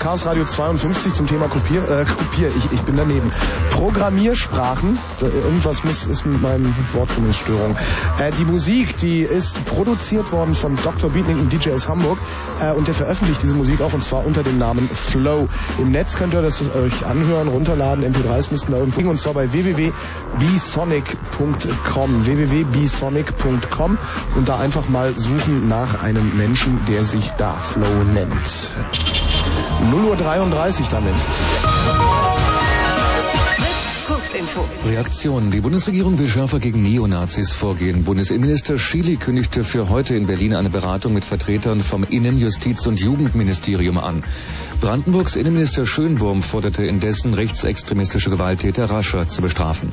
Chaos 0.02 0.26
Radio 0.26 0.46
52 0.46 1.14
zum 1.14 1.28
Thema 1.28 1.48
Kopier, 1.48 1.84
äh, 1.84 2.06
Kopier, 2.06 2.48
ich, 2.48 2.72
ich 2.72 2.82
bin 2.82 2.96
daneben. 2.96 3.32
Programmiersprachen, 3.70 4.98
irgendwas 5.22 5.84
muss, 5.84 6.08
ist 6.08 6.26
mit 6.26 6.42
meinen 6.42 6.74
Wortfindungsstörungen. 6.94 7.78
Äh, 8.18 8.32
die 8.32 8.46
Musik, 8.46 8.98
die 8.98 9.22
ist 9.22 9.64
produziert 9.66 10.32
worden 10.32 10.56
von 10.56 10.76
Dr. 10.78 11.12
Beatnik 11.12 11.38
und 11.38 11.54
DJ 11.54 11.74
aus 11.74 11.88
Hamburg 11.88 12.18
äh, 12.60 12.72
und 12.72 12.88
der 12.88 12.96
veröffentlicht 12.96 13.44
diese 13.44 13.54
Musik 13.54 13.80
auch 13.82 13.94
und 13.94 14.04
zwar 14.04 14.26
unter 14.26 14.42
dem 14.42 14.58
Namen 14.58 14.90
Flow. 14.90 15.48
Im 15.78 15.92
Netz 15.92 16.16
könnt 16.16 16.34
ihr 16.34 16.42
das 16.42 16.64
euch 16.74 17.06
anhören, 17.06 17.48
runterladen, 17.48 18.04
MP3s 18.04 18.50
müssten 18.50 18.72
da 18.72 18.80
irgendwo 18.80 19.08
und 19.08 19.20
zwar 19.20 19.36
bei 19.36 19.54
www.bsonic.com 19.54 22.26
www.bsonic.com 22.26 24.00
und 24.36 24.50
da 24.50 24.58
einfach 24.58 24.90
mal 24.90 25.16
suchen 25.16 25.68
nach 25.68 26.02
einem 26.02 26.36
Menschen, 26.36 26.84
der 26.88 27.04
sich 27.04 27.30
da 27.38 27.54
Flow 27.54 28.04
nennt. 28.16 28.72
0.33 29.90 30.82
Uhr 30.82 30.88
damit. 30.90 31.16
Kurzinfo. 34.08 34.66
Reaktion. 34.86 35.52
Die 35.52 35.62
Bundesregierung 35.62 36.20
will 36.20 36.28
schärfer 36.28 36.60
gegen 36.60 36.84
Neonazis 36.84 37.52
vorgehen. 37.52 38.04
Bundesinnenminister 38.04 38.78
Schily 38.78 39.16
kündigte 39.18 39.64
für 39.64 39.90
heute 39.90 40.16
in 40.16 40.28
Berlin 40.28 40.54
eine 40.54 40.70
Beratung 40.70 41.14
mit 41.14 41.26
Vertretern 41.26 41.82
vom 41.82 42.04
Innen-, 42.04 42.38
Justiz- 42.38 42.86
und 42.88 43.00
Jugendministerium 43.00 43.98
an. 43.98 44.24
Brandenburgs 44.80 45.36
Innenminister 45.36 45.86
Schönwurm 45.86 46.42
forderte 46.42 46.84
indessen 46.86 47.34
rechtsextremistische 47.34 48.30
Gewalttäter 48.30 48.86
rascher 48.86 49.28
zu 49.28 49.42
bestrafen. 49.42 49.92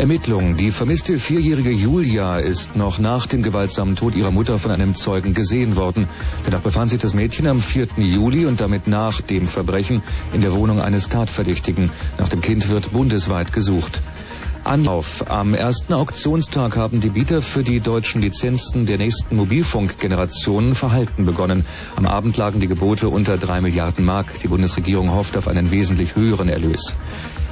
Ermittlungen. 0.00 0.56
Die 0.56 0.70
vermisste 0.70 1.18
vierjährige 1.18 1.70
Julia 1.70 2.36
ist 2.36 2.74
noch 2.74 2.98
nach 2.98 3.26
dem 3.26 3.42
gewaltsamen 3.42 3.96
Tod 3.96 4.14
ihrer 4.14 4.30
Mutter 4.30 4.58
von 4.58 4.70
einem 4.70 4.94
Zeugen 4.94 5.34
gesehen 5.34 5.76
worden. 5.76 6.08
Danach 6.46 6.62
befand 6.62 6.88
sich 6.90 7.00
das 7.00 7.12
Mädchen 7.12 7.46
am 7.46 7.60
4. 7.60 7.88
Juli 7.98 8.46
und 8.46 8.62
damit 8.62 8.88
nach 8.88 9.20
dem 9.20 9.46
Verbrechen 9.46 10.00
in 10.32 10.40
der 10.40 10.54
Wohnung 10.54 10.80
eines 10.80 11.10
Tatverdächtigen. 11.10 11.90
Nach 12.16 12.28
dem 12.28 12.40
Kind 12.40 12.70
wird 12.70 12.92
bundesweit 12.92 13.52
gesucht. 13.52 14.00
Anlauf. 14.64 15.30
Am 15.30 15.52
ersten 15.52 15.92
Auktionstag 15.92 16.78
haben 16.78 17.02
die 17.02 17.10
Bieter 17.10 17.42
für 17.42 17.62
die 17.62 17.80
deutschen 17.80 18.22
Lizenzen 18.22 18.86
der 18.86 18.96
nächsten 18.96 19.36
Mobilfunkgenerationen 19.36 20.74
verhalten 20.74 21.26
begonnen. 21.26 21.66
Am 21.96 22.06
Abend 22.06 22.38
lagen 22.38 22.58
die 22.58 22.68
Gebote 22.68 23.10
unter 23.10 23.36
drei 23.36 23.60
Milliarden 23.60 24.06
Mark. 24.06 24.38
Die 24.40 24.48
Bundesregierung 24.48 25.10
hofft 25.12 25.36
auf 25.36 25.46
einen 25.46 25.70
wesentlich 25.70 26.16
höheren 26.16 26.48
Erlös. 26.48 26.94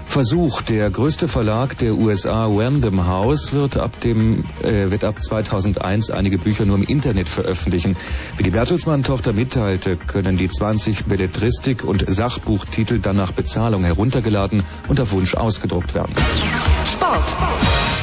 Versuch. 0.09 0.63
Der 0.63 0.89
größte 0.91 1.29
Verlag 1.29 1.77
der 1.79 1.95
USA, 1.95 2.47
Random 2.47 3.07
House, 3.07 3.53
wird 3.53 3.77
ab 3.77 4.01
dem 4.01 4.43
äh, 4.63 4.91
wird 4.91 5.05
ab 5.05 5.23
2001 5.23 6.11
einige 6.11 6.39
Bücher 6.39 6.65
nur 6.65 6.77
im 6.77 6.83
Internet 6.83 7.29
veröffentlichen. 7.29 7.95
Wie 8.37 8.43
die 8.43 8.51
Bertelsmann-Tochter 8.51 9.35
mitteilte, 9.35 9.97
können 9.97 10.39
die 10.39 10.49
20 10.49 11.05
Belletristik- 11.05 11.85
und 11.85 12.05
Sachbuchtitel 12.09 12.99
dann 13.01 13.17
nach 13.17 13.33
Bezahlung 13.33 13.85
heruntergeladen 13.85 14.63
und 14.89 14.99
auf 14.99 15.13
Wunsch 15.13 15.35
ausgedruckt 15.35 15.95
werden. 15.95 16.15
Sport. 16.87 17.37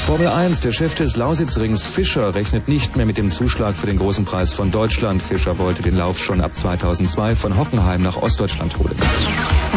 Formel 0.06 0.27
1. 0.27 0.59
Der 0.59 0.72
Chef 0.72 0.93
des 0.93 1.16
Lausitzrings 1.16 1.84
Fischer 1.84 2.35
rechnet 2.35 2.67
nicht 2.67 2.95
mehr 2.95 3.08
mit 3.08 3.17
dem 3.17 3.27
Zuschlag 3.27 3.75
für 3.75 3.88
den 3.88 3.98
großen 3.98 4.24
Preis 4.24 4.53
von 4.53 4.69
Deutschland. 4.69 5.24
Fischer 5.24 5.58
wollte 5.58 5.82
den 5.82 5.98
Lauf 5.98 6.24
schon 6.24 6.42
ab 6.42 6.56
2002 6.56 7.35
von 7.35 7.58
Hockenheim 7.58 8.03
nach 8.03 8.16
Ostdeutschland 8.16 8.77
holen. 8.77 8.95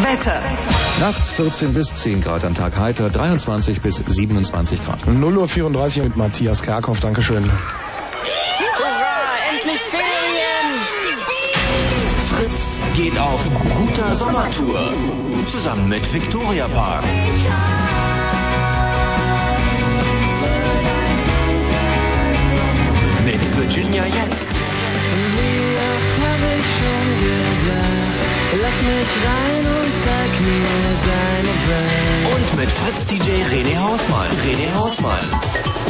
Wetter. 0.02 0.42
Nachts 1.00 1.30
14 1.30 1.72
bis 1.72 1.94
10 1.94 2.17
Grad 2.20 2.44
am 2.44 2.54
Tag 2.54 2.76
heiter, 2.76 3.10
23 3.10 3.80
bis 3.80 3.96
27 3.96 4.84
Grad. 4.84 5.02
0.34 5.02 5.98
Uhr 5.98 6.04
mit 6.04 6.16
Matthias 6.16 6.62
Kerkhoff, 6.62 7.00
Dankeschön. 7.00 7.44
Hurra, 7.44 9.06
endlich 9.50 9.78
Ferien! 9.78 10.86
Fritz 12.36 12.80
geht 12.96 13.18
auf 13.18 13.40
guter 13.74 14.12
Sommertour. 14.14 14.92
Zusammen 15.50 15.88
mit 15.88 16.12
Victoria 16.12 16.68
Park. 16.68 17.04
Mit 23.24 23.58
Virginia 23.58 24.06
jetzt. 24.06 24.48
Lass 28.50 28.80
mich 28.80 29.10
rein 29.28 29.66
und 29.76 29.92
zeig 30.04 30.40
mir 30.40 30.88
deine 31.04 31.54
Welt. 31.68 32.34
Und 32.34 32.56
mit 32.56 32.70
Fritz 32.70 33.04
DJ 33.06 33.30
René 33.52 33.76
Hausmann. 33.76 34.30
René 34.42 34.74
Hausmann. 34.74 35.24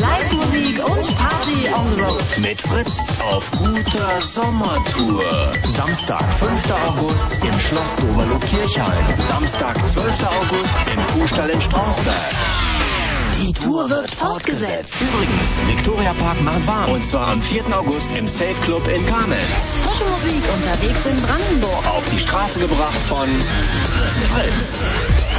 Live-Musik 0.00 0.84
und 0.84 1.16
Party 1.16 1.72
on 1.72 1.88
the 1.96 2.02
road. 2.02 2.38
Mit 2.38 2.60
Fritz 2.60 3.12
auf 3.30 3.48
guter 3.52 4.20
Sommertour. 4.20 5.52
Samstag, 5.68 6.24
5. 6.40 6.70
August 6.88 7.44
im 7.44 7.60
Schloss 7.60 7.94
Doverloh 7.94 8.40
Kirchheim. 8.40 9.04
Samstag, 9.28 9.76
12. 9.92 10.12
August 10.24 10.74
im 10.92 11.20
Kuhstall 11.20 11.50
in 11.50 11.60
Strausberg. 11.60 12.34
Die 13.40 13.52
Tour 13.52 13.88
wird 13.88 14.10
fortgesetzt. 14.10 14.94
Übrigens, 15.00 15.68
Victoria 15.68 16.12
Park 16.14 16.40
macht 16.42 16.66
warm. 16.66 16.92
Und 16.92 17.04
zwar 17.04 17.28
am 17.28 17.40
4. 17.40 17.66
August 17.76 18.10
im 18.16 18.26
Safe 18.26 18.54
Club 18.62 18.86
in 18.88 19.06
Kamenz. 19.06 19.44
Frische 19.84 20.10
Musik 20.10 20.42
unterwegs 20.52 21.06
in 21.06 21.16
Brandenburg. 21.22 21.86
Auf 21.86 22.04
die 22.10 22.18
Straße 22.18 22.58
gebracht 22.58 22.98
von 23.08 23.28
Fritz. 23.28 25.37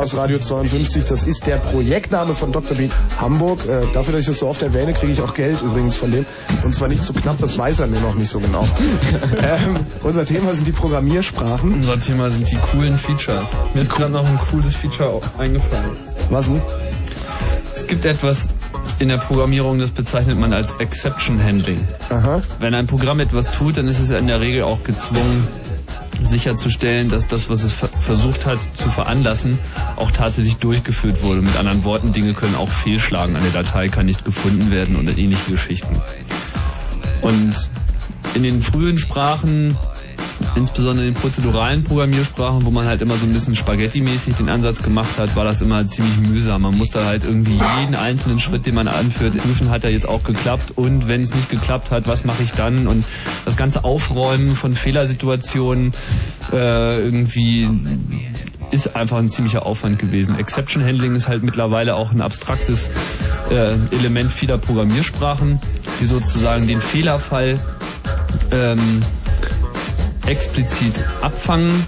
Chaos 0.00 0.16
Radio 0.16 0.38
52. 0.38 1.04
Das 1.04 1.24
ist 1.24 1.46
der 1.46 1.58
Projektname 1.58 2.34
von 2.34 2.52
Dr. 2.52 2.74
Beat 2.74 2.90
Hamburg. 3.18 3.66
Äh, 3.66 3.82
dafür, 3.92 4.12
dass 4.12 4.22
ich 4.22 4.28
das 4.28 4.38
so 4.38 4.48
oft 4.48 4.62
erwähne, 4.62 4.94
kriege 4.94 5.12
ich 5.12 5.20
auch 5.20 5.34
Geld 5.34 5.60
übrigens 5.60 5.94
von 5.94 6.10
dem. 6.10 6.24
Und 6.64 6.74
zwar 6.74 6.88
nicht 6.88 7.04
zu 7.04 7.12
knapp, 7.12 7.36
das 7.36 7.58
weiß 7.58 7.80
er 7.80 7.86
mir 7.86 8.00
noch 8.00 8.14
nicht 8.14 8.30
so 8.30 8.40
genau. 8.40 8.66
ähm, 9.42 9.84
unser 10.02 10.24
Thema 10.24 10.54
sind 10.54 10.66
die 10.66 10.72
Programmiersprachen. 10.72 11.74
Unser 11.74 12.00
Thema 12.00 12.30
sind 12.30 12.50
die 12.50 12.56
coolen 12.56 12.96
Features. 12.96 13.50
Mir 13.74 13.82
ist 13.82 13.90
gerade 13.90 14.12
noch 14.12 14.26
ein 14.26 14.38
cooles 14.50 14.74
Feature 14.74 15.20
eingefallen. 15.36 15.90
Was 16.30 16.46
denn? 16.46 16.62
Es 17.74 17.86
gibt 17.86 18.06
etwas 18.06 18.48
in 19.00 19.08
der 19.08 19.18
Programmierung, 19.18 19.80
das 19.80 19.90
bezeichnet 19.90 20.38
man 20.38 20.54
als 20.54 20.72
Exception 20.78 21.42
Handling. 21.42 21.86
Aha. 22.08 22.40
Wenn 22.58 22.72
ein 22.72 22.86
Programm 22.86 23.20
etwas 23.20 23.50
tut, 23.50 23.76
dann 23.76 23.86
ist 23.86 24.00
es 24.00 24.08
in 24.08 24.28
der 24.28 24.40
Regel 24.40 24.62
auch 24.62 24.82
gezwungen, 24.82 25.46
sicherzustellen, 26.22 27.10
dass 27.10 27.26
das, 27.26 27.48
was 27.48 27.62
es 27.62 27.72
ver 27.72 27.88
versucht 27.88 28.46
hat 28.46 28.58
zu 28.74 28.90
veranlassen, 28.90 29.58
auch 30.00 30.10
tatsächlich 30.10 30.56
durchgeführt 30.56 31.22
wurde. 31.22 31.42
Mit 31.42 31.56
anderen 31.56 31.84
Worten, 31.84 32.12
Dinge 32.12 32.34
können 32.34 32.54
auch 32.54 32.68
fehlschlagen. 32.68 33.36
Eine 33.36 33.50
Datei 33.50 33.88
kann 33.88 34.06
nicht 34.06 34.24
gefunden 34.24 34.70
werden 34.70 34.96
und 34.96 35.06
ähnliche 35.18 35.50
Geschichten. 35.50 36.00
Und 37.22 37.70
in 38.34 38.42
den 38.42 38.62
frühen 38.62 38.98
Sprachen 38.98 39.76
insbesondere 40.56 41.06
in 41.06 41.14
den 41.14 41.20
prozeduralen 41.20 41.84
Programmiersprachen, 41.84 42.64
wo 42.64 42.70
man 42.70 42.86
halt 42.86 43.00
immer 43.02 43.16
so 43.16 43.26
ein 43.26 43.32
bisschen 43.32 43.56
Spaghetti-mäßig 43.56 44.36
den 44.36 44.48
Ansatz 44.48 44.82
gemacht 44.82 45.18
hat, 45.18 45.36
war 45.36 45.44
das 45.44 45.60
immer 45.60 45.86
ziemlich 45.86 46.16
mühsam. 46.18 46.62
Man 46.62 46.76
musste 46.76 47.04
halt 47.04 47.24
irgendwie 47.24 47.58
jeden 47.78 47.94
einzelnen 47.94 48.38
Schritt, 48.38 48.66
den 48.66 48.74
man 48.74 48.88
anführt, 48.88 49.36
prüfen, 49.38 49.70
hat 49.70 49.84
er 49.84 49.90
jetzt 49.90 50.08
auch 50.08 50.24
geklappt 50.24 50.72
und 50.76 51.08
wenn 51.08 51.22
es 51.22 51.34
nicht 51.34 51.50
geklappt 51.50 51.90
hat, 51.90 52.08
was 52.08 52.24
mache 52.24 52.42
ich 52.42 52.52
dann? 52.52 52.86
Und 52.86 53.04
das 53.44 53.56
ganze 53.56 53.84
Aufräumen 53.84 54.54
von 54.56 54.74
Fehlersituationen 54.74 55.92
äh, 56.52 57.00
irgendwie 57.00 57.68
ist 58.70 58.96
einfach 58.96 59.18
ein 59.18 59.30
ziemlicher 59.30 59.66
Aufwand 59.66 59.98
gewesen. 59.98 60.36
Exception 60.38 60.84
Handling 60.84 61.14
ist 61.14 61.28
halt 61.28 61.42
mittlerweile 61.42 61.94
auch 61.94 62.12
ein 62.12 62.20
abstraktes 62.20 62.90
äh, 63.50 63.74
Element 63.90 64.30
vieler 64.32 64.58
Programmiersprachen, 64.58 65.60
die 66.00 66.06
sozusagen 66.06 66.66
den 66.66 66.80
Fehlerfall 66.80 67.60
ähm, 68.52 69.02
explizit 70.26 70.94
abfangen 71.20 71.86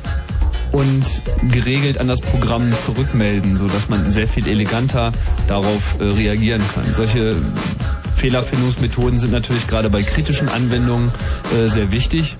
und 0.73 1.05
geregelt 1.51 1.99
an 1.99 2.09
das 2.09 2.21
Programm 2.21 2.73
zurückmelden, 2.77 3.57
so 3.57 3.69
dass 3.69 3.89
man 3.89 4.11
sehr 4.11 4.27
viel 4.27 4.49
eleganter 4.49 5.13
darauf 5.47 6.01
äh, 6.01 6.05
reagieren 6.05 6.63
kann. 6.75 6.85
Solche 6.93 7.37
Fehlerfindungsmethoden 8.17 9.19
sind 9.19 9.33
natürlich 9.33 9.67
gerade 9.67 9.91
bei 9.91 10.03
kritischen 10.03 10.49
Anwendungen 10.49 11.13
äh, 11.55 11.69
sehr 11.69 11.93
wichtig. 11.93 12.37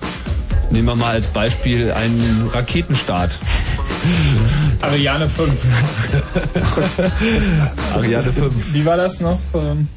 Nehmen 0.71 0.87
wir 0.87 0.95
mal 0.95 1.11
als 1.11 1.27
Beispiel 1.27 1.91
einen 1.91 2.47
Raketenstart. 2.51 3.37
Ariane 4.81 5.27
5. 5.27 5.51
Ariane 7.93 8.21
5. 8.21 8.73
Wie 8.73 8.85
war 8.85 8.97
das 8.97 9.21
noch? 9.21 9.39
Ähm, 9.53 9.87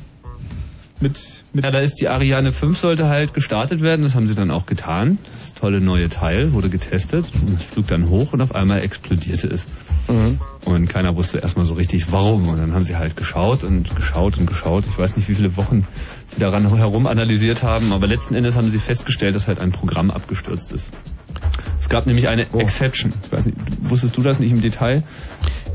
mit, 1.00 1.20
mit 1.52 1.64
ja, 1.64 1.70
da 1.70 1.80
ist 1.80 2.00
die 2.00 2.08
Ariane 2.08 2.52
5 2.52 2.78
sollte 2.78 3.06
halt 3.06 3.34
gestartet 3.34 3.82
werden, 3.82 4.02
das 4.02 4.14
haben 4.14 4.26
sie 4.26 4.34
dann 4.34 4.50
auch 4.50 4.64
getan. 4.64 5.18
Das 5.34 5.52
tolle 5.52 5.82
neue 5.82 6.08
Teil 6.08 6.52
wurde 6.52 6.70
getestet 6.70 7.26
und 7.46 7.58
es 7.58 7.64
flog 7.64 7.86
dann 7.88 8.08
hoch 8.08 8.32
und 8.32 8.40
auf 8.40 8.54
einmal 8.54 8.82
explodierte 8.82 9.48
es. 9.48 9.66
Mhm. 10.08 10.40
Und 10.64 10.88
keiner 10.88 11.14
wusste 11.14 11.38
erstmal 11.38 11.66
so 11.66 11.74
richtig 11.74 12.12
warum. 12.12 12.48
Und 12.48 12.58
dann 12.58 12.72
haben 12.72 12.84
sie 12.84 12.96
halt 12.96 13.16
geschaut 13.16 13.62
und 13.62 13.94
geschaut 13.94 14.38
und 14.38 14.46
geschaut. 14.46 14.84
Ich 14.88 14.98
weiß 14.98 15.16
nicht, 15.16 15.28
wie 15.28 15.34
viele 15.34 15.56
Wochen 15.56 15.86
sie 16.26 16.40
daran 16.40 16.74
herum 16.74 17.06
analysiert 17.06 17.62
haben, 17.62 17.92
aber 17.92 18.06
letzten 18.06 18.34
Endes 18.34 18.56
haben 18.56 18.70
sie 18.70 18.78
festgestellt, 18.78 19.34
dass 19.34 19.48
halt 19.48 19.58
ein 19.58 19.72
Programm 19.72 20.10
abgestürzt 20.10 20.72
ist. 20.72 20.90
Es 21.78 21.88
gab 21.88 22.06
nämlich 22.06 22.28
eine 22.28 22.46
Exception. 22.58 23.12
Ich 23.24 23.32
weiß 23.32 23.46
nicht, 23.46 23.56
wusstest 23.80 24.16
du 24.16 24.22
das 24.22 24.38
nicht 24.40 24.50
im 24.50 24.60
Detail? 24.60 25.02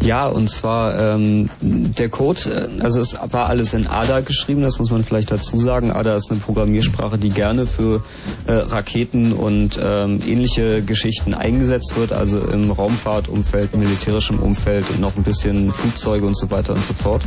Ja, 0.01 0.25
und 0.27 0.49
zwar 0.49 1.15
ähm, 1.15 1.47
der 1.61 2.09
Code, 2.09 2.41
äh, 2.49 2.81
also 2.81 2.99
es 2.99 3.15
war 3.30 3.47
alles 3.47 3.75
in 3.75 3.85
ADA 3.85 4.21
geschrieben, 4.21 4.63
das 4.63 4.80
muss 4.80 4.89
man 4.89 5.03
vielleicht 5.03 5.31
dazu 5.31 5.57
sagen. 5.57 5.91
ADA 5.91 6.15
ist 6.15 6.31
eine 6.31 6.39
Programmiersprache, 6.39 7.19
die 7.19 7.30
gerne 7.30 7.67
für 7.67 8.03
äh, 8.47 8.53
Raketen 8.53 9.33
und 9.33 9.80
ähm, 9.81 10.19
ähnliche 10.27 10.81
Geschichten 10.81 11.35
eingesetzt 11.35 11.95
wird, 11.95 12.13
also 12.13 12.39
im 12.39 12.71
Raumfahrtumfeld, 12.71 13.75
militärischem 13.75 14.39
Umfeld 14.39 14.89
und 14.89 14.99
noch 14.99 15.15
ein 15.17 15.23
bisschen 15.23 15.71
Flugzeuge 15.71 16.25
und 16.25 16.35
so 16.35 16.49
weiter 16.49 16.73
und 16.73 16.83
so 16.83 16.95
fort. 16.95 17.21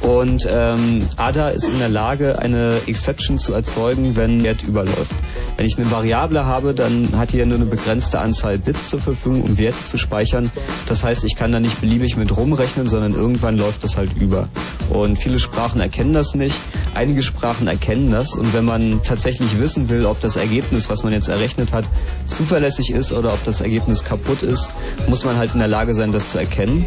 Und 0.00 0.48
ähm, 0.50 1.06
ADA 1.16 1.50
ist 1.50 1.64
in 1.64 1.78
der 1.78 1.90
Lage, 1.90 2.38
eine 2.38 2.80
Exception 2.86 3.38
zu 3.38 3.52
erzeugen, 3.52 4.16
wenn 4.16 4.42
Wert 4.44 4.62
überläuft. 4.62 5.12
Wenn 5.56 5.66
ich 5.66 5.76
eine 5.76 5.90
Variable 5.90 6.46
habe, 6.46 6.72
dann 6.72 7.18
hat 7.18 7.32
die 7.32 7.36
ja 7.36 7.44
nur 7.44 7.56
eine 7.56 7.66
begrenzte 7.66 8.20
Anzahl 8.20 8.56
Bits 8.56 8.88
zur 8.88 9.00
Verfügung, 9.00 9.42
um 9.42 9.58
Werte 9.58 9.84
zu 9.84 9.98
speichern. 9.98 10.50
Das 10.86 11.04
heißt, 11.04 11.24
ich 11.24 11.36
kann 11.36 11.52
da 11.52 11.60
nicht 11.60 11.80
beliebig 11.80 11.97
mit 12.16 12.36
rumrechnen, 12.36 12.88
sondern 12.88 13.14
irgendwann 13.14 13.56
läuft 13.56 13.84
das 13.84 13.96
halt 13.96 14.10
über. 14.20 14.48
Und 14.90 15.18
viele 15.18 15.38
Sprachen 15.38 15.80
erkennen 15.80 16.12
das 16.12 16.34
nicht. 16.34 16.58
Einige 16.94 17.22
Sprachen 17.22 17.66
erkennen 17.66 18.10
das. 18.10 18.34
Und 18.34 18.54
wenn 18.54 18.64
man 18.64 19.02
tatsächlich 19.02 19.60
wissen 19.60 19.88
will, 19.88 20.06
ob 20.06 20.20
das 20.20 20.36
Ergebnis, 20.36 20.88
was 20.88 21.02
man 21.02 21.12
jetzt 21.12 21.28
errechnet 21.28 21.72
hat, 21.72 21.84
zuverlässig 22.28 22.90
ist 22.90 23.12
oder 23.12 23.34
ob 23.34 23.44
das 23.44 23.60
Ergebnis 23.60 24.04
kaputt 24.04 24.42
ist, 24.42 24.70
muss 25.08 25.24
man 25.24 25.36
halt 25.36 25.52
in 25.52 25.58
der 25.58 25.68
Lage 25.68 25.94
sein, 25.94 26.12
das 26.12 26.32
zu 26.32 26.38
erkennen. 26.38 26.86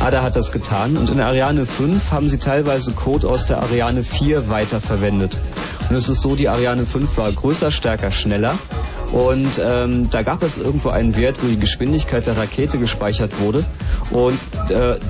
ADA 0.00 0.22
hat 0.22 0.36
das 0.36 0.52
getan. 0.52 0.96
Und 0.96 1.10
in 1.10 1.20
Ariane 1.20 1.66
5 1.66 2.10
haben 2.10 2.28
sie 2.28 2.38
teilweise 2.38 2.92
Code 2.92 3.28
aus 3.28 3.46
der 3.46 3.62
Ariane 3.62 4.02
4 4.02 4.50
weiterverwendet. 4.50 5.38
Und 5.88 5.96
es 5.96 6.08
ist 6.08 6.20
so, 6.20 6.34
die 6.34 6.48
Ariane 6.48 6.84
5 6.84 7.16
war 7.16 7.30
größer, 7.30 7.70
stärker, 7.70 8.10
schneller. 8.10 8.58
Und 9.12 9.60
ähm, 9.64 10.10
da 10.10 10.22
gab 10.22 10.42
es 10.42 10.58
irgendwo 10.58 10.88
einen 10.88 11.16
Wert, 11.16 11.36
wo 11.40 11.46
die 11.46 11.58
Geschwindigkeit 11.58 12.26
der 12.26 12.36
Rakete 12.36 12.78
gespeichert 12.78 13.38
wurde. 13.38 13.64
Und 14.10 14.38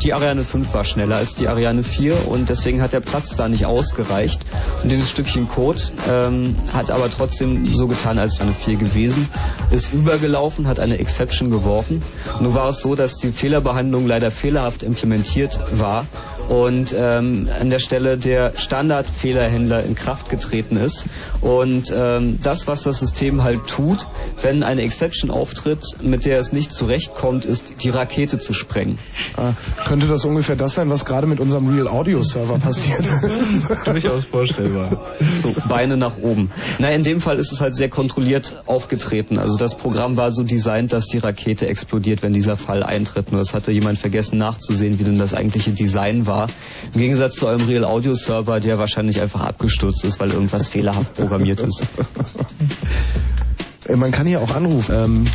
die 0.03 0.13
Ariane 0.13 0.43
5 0.43 0.75
war 0.75 0.85
schneller 0.85 1.17
als 1.17 1.35
die 1.35 1.49
Ariane 1.49 1.83
4 1.83 2.29
und 2.29 2.49
deswegen 2.49 2.83
hat 2.83 2.93
der 2.93 3.01
Platz 3.01 3.37
da 3.37 3.49
nicht 3.49 3.67
ausgereicht. 3.67 4.41
Und 4.83 4.91
dieses 4.93 5.11
Stückchen 5.11 5.49
Code 5.49 5.81
ähm, 6.09 6.57
hat 6.73 6.91
aber 6.91 7.11
trotzdem 7.11 7.73
so 7.73 7.87
getan, 7.87 8.19
als 8.19 8.39
Ariane 8.41 8.55
4 8.55 8.77
gewesen, 8.77 9.29
ist 9.71 9.93
übergelaufen, 9.93 10.67
hat 10.67 10.81
eine 10.81 10.99
Exception 10.99 11.51
geworfen. 11.51 12.03
Nur 12.41 12.55
war 12.55 12.69
es 12.69 12.81
so, 12.81 12.95
dass 12.95 13.19
die 13.19 13.33
Fehlerbehandlung 13.33 14.07
leider 14.07 14.31
fehlerhaft 14.31 14.83
implementiert 14.83 15.59
war 15.73 16.07
und 16.49 16.95
ähm, 16.97 17.49
an 17.61 17.71
der 17.71 17.79
Stelle 17.79 18.17
der 18.19 18.53
Standardfehlerhändler 18.57 19.85
in 19.85 19.95
Kraft 19.95 20.29
getreten 20.29 20.77
ist. 20.77 21.07
Und 21.41 21.93
ähm, 21.95 22.39
das, 22.43 22.69
was 22.69 22.83
das 22.83 23.01
System 23.01 23.43
halt 23.43 23.67
tut, 23.67 24.07
wenn 24.43 24.63
eine 24.63 24.83
Exception 24.83 25.31
auftritt, 25.31 25.97
mit 26.03 26.25
der 26.25 26.39
es 26.39 26.53
nicht 26.53 26.73
zurechtkommt, 26.73 27.45
ist 27.45 27.83
die 27.83 27.91
Rakete 27.91 28.39
zu 28.39 28.55
sprengen. 28.55 28.99
Ah, 29.37 29.53
könnte 29.87 30.07
das 30.07 30.25
ungefähr 30.25 30.57
das 30.57 30.75
sein, 30.75 30.91
was 30.91 31.05
gerade 31.05 31.27
mit 31.27 31.41
unserem 31.41 31.69
Real 31.69 31.89
Audio 31.89 32.23
Server 32.23 32.59
passiert? 32.59 33.05
Durchaus 33.85 34.25
vorstellbar. 34.25 35.07
So, 35.41 35.55
Beine 35.69 35.97
nach 35.97 36.19
oben. 36.19 36.51
Na, 36.79 36.89
in 36.89 37.03
dem 37.03 37.21
Fall 37.21 37.39
ist 37.39 37.53
es 37.53 37.61
halt 37.61 37.75
sehr 37.75 37.89
kontrolliert 37.89 38.63
aufgetreten. 38.67 39.39
Also 39.39 39.57
das 39.57 39.77
Programm 39.77 40.17
war 40.17 40.33
so 40.33 40.43
designt, 40.43 40.93
dass 40.93 41.07
die 41.07 41.19
Rakete 41.19 41.67
explodiert, 41.67 42.23
wenn 42.23 42.33
dieser 42.33 42.57
Fall 42.57 42.83
eintritt. 42.83 43.33
Nur 43.33 43.41
es 43.41 43.55
hatte 43.55 43.73
jemand 43.73 43.99
vergessen 43.99 44.39
nachzusehen, 44.39 44.99
wie 44.99 45.05
denn 45.05 45.19
das 45.19 45.35
eigentliche 45.35 45.71
Design 45.71 46.27
war. 46.27 46.49
Im 46.95 47.01
Gegensatz 47.01 47.37
zu 47.37 47.47
eurem 47.47 47.67
Real 47.67 47.85
Audio 47.85 48.15
Server, 48.15 48.61
der 48.61 48.79
wahrscheinlich 48.79 49.21
einfach 49.21 49.43
abgestürzt 49.43 50.05
ist, 50.05 50.21
weil 50.21 50.31
irgendwas 50.31 50.69
fehlerhaft 50.69 51.15
programmiert 51.15 51.63
ist. 51.63 51.83
Äh, 53.89 53.97
Man 53.97 54.11
kann 54.13 54.27
hier 54.27 54.41
auch 54.41 54.55
anrufen. 54.55 54.95
Ähm, 54.95 55.27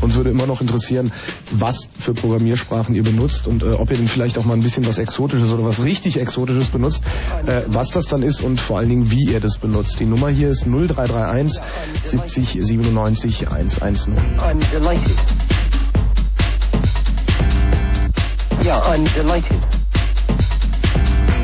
uns 0.00 0.14
würde 0.16 0.30
immer 0.30 0.46
noch 0.46 0.60
interessieren, 0.60 1.10
was 1.50 1.88
für 1.98 2.14
Programmiersprachen 2.14 2.94
ihr 2.94 3.02
benutzt 3.02 3.46
und 3.46 3.62
äh, 3.62 3.72
ob 3.72 3.90
ihr 3.90 3.96
denn 3.96 4.08
vielleicht 4.08 4.38
auch 4.38 4.44
mal 4.44 4.54
ein 4.54 4.62
bisschen 4.62 4.86
was 4.86 4.98
Exotisches 4.98 5.52
oder 5.52 5.64
was 5.64 5.82
richtig 5.84 6.18
Exotisches 6.18 6.68
benutzt, 6.68 7.02
äh, 7.46 7.62
was 7.66 7.90
das 7.90 8.06
dann 8.06 8.22
ist 8.22 8.40
und 8.40 8.60
vor 8.60 8.78
allen 8.78 8.88
Dingen, 8.88 9.10
wie 9.10 9.24
ihr 9.30 9.40
das 9.40 9.58
benutzt. 9.58 10.00
Die 10.00 10.06
Nummer 10.06 10.28
hier 10.28 10.50
ist 10.50 10.64
0331 10.66 11.60
70 12.04 12.58
97 12.64 13.48
110. 13.48 14.14
I'm 14.38 14.58
delighted. 14.70 15.16
Yeah, 18.64 18.78
I'm 18.82 19.04
delighted. 19.14 19.58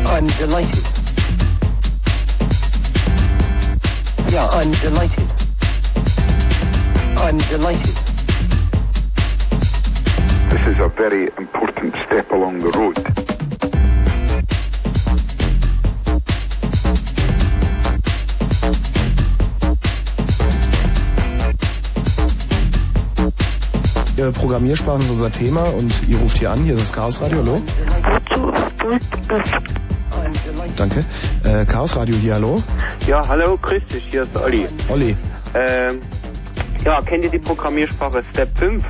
I'm 0.07 0.27
delighted. 0.39 0.85
Yeah, 4.31 4.47
I'm 4.49 4.71
delighted. 4.83 5.26
I'm 7.19 7.39
delighted. 7.39 7.97
This 10.51 10.75
is 10.75 10.81
a 10.81 10.89
very 10.89 11.31
important 11.39 11.95
step 12.07 12.31
along 12.31 12.59
the 12.61 12.71
road. 12.79 12.97
Programmiersprachen 24.33 25.03
ist 25.03 25.11
unser 25.11 25.31
Thema 25.31 25.63
und 25.63 25.93
ihr 26.09 26.19
ruft 26.19 26.39
hier 26.39 26.51
an. 26.51 26.63
Hier 26.65 26.75
ist 26.75 26.91
das 26.91 26.93
Chaos 26.93 27.21
Radio. 27.21 27.39
Hallo. 27.39 27.63
Danke. 30.77 31.05
Äh, 31.45 31.65
Chaos 31.67 31.97
Radio 31.97 32.15
hier. 32.17 32.35
Hallo. 32.35 32.63
Ja, 33.07 33.27
hallo, 33.29 33.59
grüß 33.61 33.83
dich, 33.93 34.07
hier 34.11 34.23
ist 34.23 34.37
Olli. 34.37 34.67
Olli. 34.89 35.17
Ähm, 35.55 36.01
ja, 36.87 37.01
kennt 37.01 37.25
ihr 37.25 37.31
die 37.31 37.41
Programmiersprache 37.41 38.23
Step 38.33 38.57
5? 38.57 38.85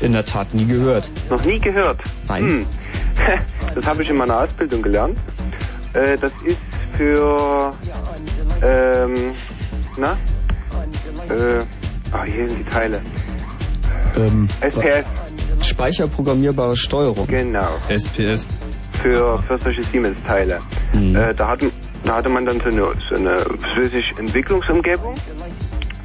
In 0.00 0.12
der 0.12 0.24
Tat 0.26 0.52
nie 0.52 0.66
gehört. 0.66 1.10
Noch 1.30 1.42
nie 1.44 1.58
gehört? 1.58 2.00
Nein. 2.28 2.44
Hm. 2.44 2.66
Das 3.74 3.86
habe 3.86 4.02
ich 4.02 4.10
in 4.10 4.16
meiner 4.16 4.40
Ausbildung 4.40 4.82
gelernt. 4.82 5.16
Äh, 5.94 6.18
das 6.18 6.32
ist 6.44 6.58
für, 6.94 7.72
ähm, 8.62 9.14
na? 9.96 10.12
Äh, 11.30 11.64
ah, 12.10 12.24
hier 12.26 12.48
sind 12.48 12.58
die 12.58 12.64
Teile. 12.64 13.00
Ähm, 14.16 14.46
SPS. 14.60 15.06
Speicherprogrammierbare 15.66 16.76
Steuerung. 16.76 17.26
Genau. 17.26 17.78
SPS. 17.88 18.46
Für, 19.00 19.42
für 19.48 19.58
solche 19.58 19.82
Siemens-Teile. 19.84 20.58
Mhm. 20.92 21.16
Äh, 21.16 21.34
da, 21.34 21.48
hatten, 21.48 21.70
da 22.04 22.16
hatte 22.16 22.28
man 22.28 22.44
dann 22.44 22.58
so 22.60 22.66
eine, 22.66 22.92
so 23.08 23.14
eine 23.14 23.36
Entwicklungsumgebung. 24.18 25.14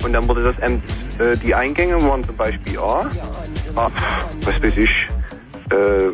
Und 0.03 0.13
dann 0.13 0.27
wurde 0.27 0.43
das, 0.43 0.55
ähm, 0.61 0.81
äh, 1.19 1.35
die 1.37 1.53
Eingänge 1.53 1.95
waren 2.03 2.23
zum 2.23 2.35
Beispiel 2.35 2.77
A, 2.79 3.09
A 3.75 3.91
was 4.43 4.63
weiß 4.63 4.77
ich, 4.77 4.89
äh, 5.71 6.11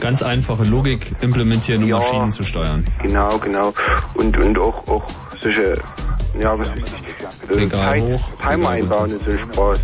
Ganz 0.00 0.22
einfache 0.22 0.64
Logik 0.64 1.12
implementieren, 1.20 1.82
um 1.82 1.88
Ja. 1.88 1.96
Maschinen 1.96 2.30
zu 2.30 2.42
steuern. 2.42 2.84
Genau, 3.02 3.38
genau. 3.38 3.72
Und, 4.14 4.36
und 4.38 4.58
auch, 4.58 4.86
auch 4.88 5.04
solche 5.40 5.78
ja, 6.38 6.58
was 6.58 6.68
ich, 6.76 7.56
äh, 7.56 7.68
Timer 8.42 8.70
einbauen 8.70 9.10
ist 9.10 9.24
so 9.24 9.38
Spaß. 9.38 9.80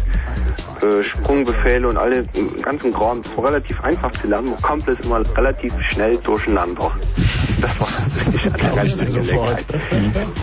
Äh, 0.83 1.03
Sprungbefehle 1.03 1.89
und 1.89 1.97
alle 1.97 2.25
ganzen 2.63 2.93
Kram. 2.93 3.21
Relativ 3.39 3.81
einfach 3.83 4.11
zu 4.13 4.27
lernen. 4.27 4.51
Man 4.51 4.63
kommt 4.63 4.89
das 4.89 4.99
immer 5.05 5.21
relativ 5.37 5.73
schnell 5.91 6.17
durcheinander. 6.19 6.91
Das 7.61 7.79
war 7.79 8.25
wirklich 8.25 8.47
eine 8.47 8.73
Glaub 8.73 8.85
ich 8.85 8.97
dir 8.97 9.07
sofort. 9.07 9.67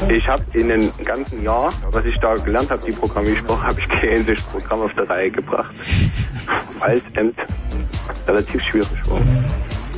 Ich 0.09 0.27
habe 0.27 0.43
in 0.53 0.67
dem 0.67 0.91
ganzen 1.03 1.41
Jahr, 1.41 1.73
was 1.89 2.05
ich 2.05 2.15
da 2.21 2.35
gelernt 2.35 2.69
habe, 2.69 2.85
die 2.85 2.91
Programmiersprache, 2.91 3.63
habe 3.63 3.79
ich 3.79 3.89
kein 4.25 4.35
Programm 4.51 4.81
auf 4.81 4.91
der 4.93 5.09
Reihe 5.09 5.31
gebracht. 5.31 5.73
Weil 6.77 6.97
es 6.97 7.03
relativ 8.27 8.61
schwierig 8.69 9.09
war. 9.09 9.16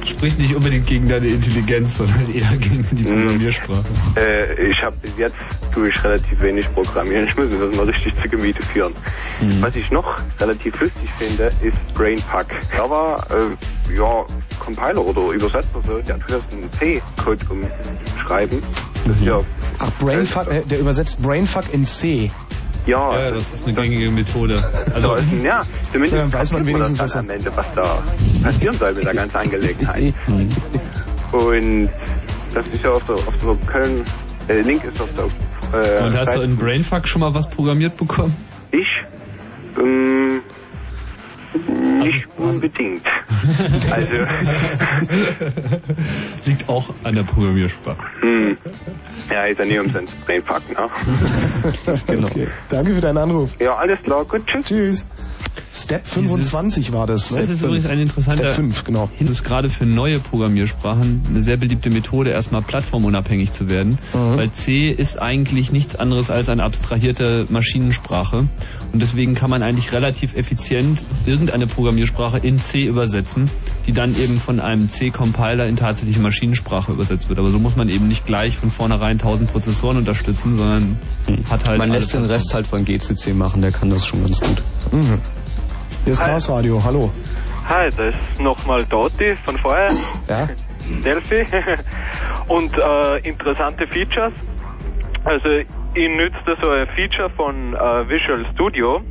Spricht 0.06 0.40
nicht 0.40 0.56
unbedingt 0.56 0.88
gegen 0.88 1.10
deine 1.10 1.28
Intelligenz, 1.28 1.98
sondern 1.98 2.34
eher 2.34 2.56
gegen 2.58 2.86
die 2.92 3.04
Mhm. 3.04 3.26
Programmiersprache. 3.26 3.84
Äh, 4.16 4.70
ich 4.72 4.78
habe 4.82 4.96
bis 5.02 5.12
jetzt 5.18 5.36
tue 5.74 5.90
ich 5.90 6.04
relativ 6.04 6.42
wenig 6.42 6.74
programmieren. 6.74 7.28
Ich 7.28 7.36
muss 7.36 7.48
das 7.52 7.76
mal 7.76 7.86
richtig 7.86 8.14
zu 8.22 8.30
Gemüte 8.30 8.64
führen. 8.64 8.94
Mhm. 9.42 9.62
Was 9.62 9.76
ich 9.76 9.92
noch 9.92 10.22
relativ 10.40 10.80
lustig 10.80 11.10
finde, 11.18 11.52
ist 11.62 11.94
Brainfuck. 11.94 12.48
Da 12.76 12.90
war 12.90 13.28
äh, 13.30 13.96
ja 13.96 14.26
Compiler 14.60 15.04
oder 15.06 15.34
Übersetzer 15.34 15.82
so, 15.86 16.00
der 16.00 16.18
tut 16.20 16.32
das 16.32 16.42
in 16.54 16.72
C-Code 16.80 17.46
umschreiben. 17.50 18.64
Das 19.06 19.18
ist 19.18 19.26
ja 19.26 19.42
Ach, 19.80 19.92
Brainfuck, 20.00 20.48
äh, 20.52 20.62
der 20.66 20.80
übersetzt 20.80 21.22
Brainfuck 21.22 21.74
in 21.74 21.86
C. 21.86 22.32
ja, 22.90 23.20
Ja, 23.20 23.32
das 23.32 23.54
ist 23.54 23.66
eine 23.66 23.74
gängige 23.76 24.10
Methode. 24.12 24.62
Also, 24.94 25.16
ja, 25.44 25.62
zumindest 25.92 26.16
Ja, 26.16 26.34
weiß 26.34 26.52
man 26.52 26.66
wenigstens, 26.66 27.00
was 27.00 27.16
am 27.16 27.30
Ende, 27.30 27.52
was 27.56 27.66
da 27.76 28.04
passieren 28.44 28.78
soll 28.78 28.94
mit 28.94 29.04
der 29.06 29.14
ganzen 29.14 29.38
Angelegenheit. 29.38 30.14
Und 31.32 31.90
das 32.54 32.66
ist 32.68 32.84
ja 32.84 32.90
auf 32.92 33.04
der, 33.06 33.16
auf 33.16 33.34
der 33.42 33.56
Köln, 33.72 34.04
äh, 34.48 34.62
Link 34.62 34.84
ist 34.84 35.00
auf 35.00 35.10
der 35.16 35.26
äh, 35.72 36.04
und 36.04 36.18
hast 36.18 36.30
du 36.36 36.40
Seite- 36.40 36.44
in 36.46 36.58
Brainfuck 36.58 37.08
schon 37.08 37.22
mal 37.22 37.32
was 37.36 37.48
programmiert 37.48 37.96
bekommen? 37.98 38.36
Ich? 38.72 38.88
Ähm, 39.78 40.09
nicht 42.00 42.28
unbedingt. 42.38 43.04
Also, 43.92 44.10
Liegt 46.46 46.68
auch 46.68 46.90
an 47.04 47.16
der 47.16 47.24
Programmiersprache. 47.24 48.00
hm. 48.22 48.58
Ja, 49.30 49.46
ist 49.46 49.60
ja 49.60 49.66
nie 49.66 49.80
umsonst 49.80 50.14
Brainfuck, 50.26 50.64
ne? 50.70 50.90
genau. 52.08 52.28
Okay. 52.28 52.48
Danke 52.70 52.96
für 52.96 53.02
deinen 53.02 53.18
Anruf. 53.18 53.56
Ja, 53.60 53.76
alles 53.76 54.02
klar, 54.02 54.26
gut, 54.26 54.48
tschüss. 54.48 54.66
Tschüss. 54.66 55.06
Step 55.72 56.08
25 56.08 56.94
war 56.94 57.06
das. 57.06 57.32
Ne? 57.32 57.42
Das 57.42 57.50
ist 57.50 57.62
übrigens 57.62 57.86
ein 57.86 58.00
interessanter 58.00 58.46
Step 58.46 58.56
5, 58.56 58.84
genau. 58.86 59.10
Das 59.20 59.30
ist 59.30 59.44
gerade 59.44 59.70
für 59.70 59.86
neue 59.86 60.20
Programmiersprachen 60.20 61.22
eine 61.30 61.42
sehr 61.42 61.58
beliebte 61.58 61.92
Methode, 61.92 62.32
erstmal 62.32 62.64
plattformunabhängig 62.64 63.52
zu 63.52 63.70
werden. 63.70 64.00
Mhm. 64.14 64.38
Weil 64.38 64.52
C 64.52 64.90
ist 64.90 65.22
eigentlich 65.22 65.72
nichts 65.72 65.96
anderes 65.96 66.32
als 66.32 66.50
eine 66.50 66.64
abstrahierte 66.64 67.46
Maschinensprache. 67.50 68.48
Und 68.92 69.00
deswegen 69.02 69.36
kann 69.36 69.52
man 69.52 69.62
eigentlich 69.62 69.94
relativ 69.94 70.36
effizient 70.36 71.04
irgendeine 71.28 71.68
Programmiersprache 71.68 71.89
in 71.98 72.58
C 72.58 72.86
übersetzen, 72.86 73.50
die 73.86 73.94
dann 73.94 74.12
eben 74.12 74.38
von 74.38 74.60
einem 74.60 74.90
C-Compiler 74.90 75.68
in 75.68 75.76
tatsächliche 75.76 76.20
Maschinensprache 76.20 76.92
übersetzt 76.92 77.30
wird. 77.30 77.40
Aber 77.40 77.50
so 77.50 77.60
muss 77.60 77.76
man 77.76 77.90
eben 77.90 78.08
nicht 78.08 78.26
gleich 78.26 78.58
von 78.58 78.72
vornherein 78.72 79.14
1000 79.14 79.52
Prozessoren 79.52 79.98
unterstützen, 79.98 80.58
sondern 80.58 81.00
hat 81.50 81.66
halt 81.66 81.78
Man 81.80 81.92
lässt 81.92 82.14
den 82.14 82.26
Rest 82.26 82.54
halt 82.54 82.68
von 82.68 82.86
GCC 82.86 83.34
machen, 83.34 83.62
der 83.62 83.72
kann 83.72 83.90
das 83.90 84.06
schon 84.06 84.22
ganz 84.22 84.40
gut. 84.40 84.62
Mhm. 84.92 85.20
Hier 86.04 86.14
ist 86.14 86.20
Chaos 86.20 86.50
Radio, 86.50 86.84
hallo. 86.84 87.12
Hi, 87.68 87.86
das 87.86 88.00
ist 88.00 88.42
nochmal 88.42 88.84
Doti 88.86 89.36
von 89.44 89.58
vorher. 89.58 89.90
Ja? 90.28 90.50
Delphi. 91.06 91.46
Und 92.48 92.74
äh, 92.76 93.28
interessante 93.28 93.86
Features. 93.88 94.34
Also 95.24 95.50
ich 95.94 96.10
nütze 96.10 96.58
so 96.62 96.70
ein 96.70 96.88
Feature 96.96 97.30
von 97.36 97.74
äh, 97.74 98.10
Visual 98.10 98.46
Studio. 98.54 99.02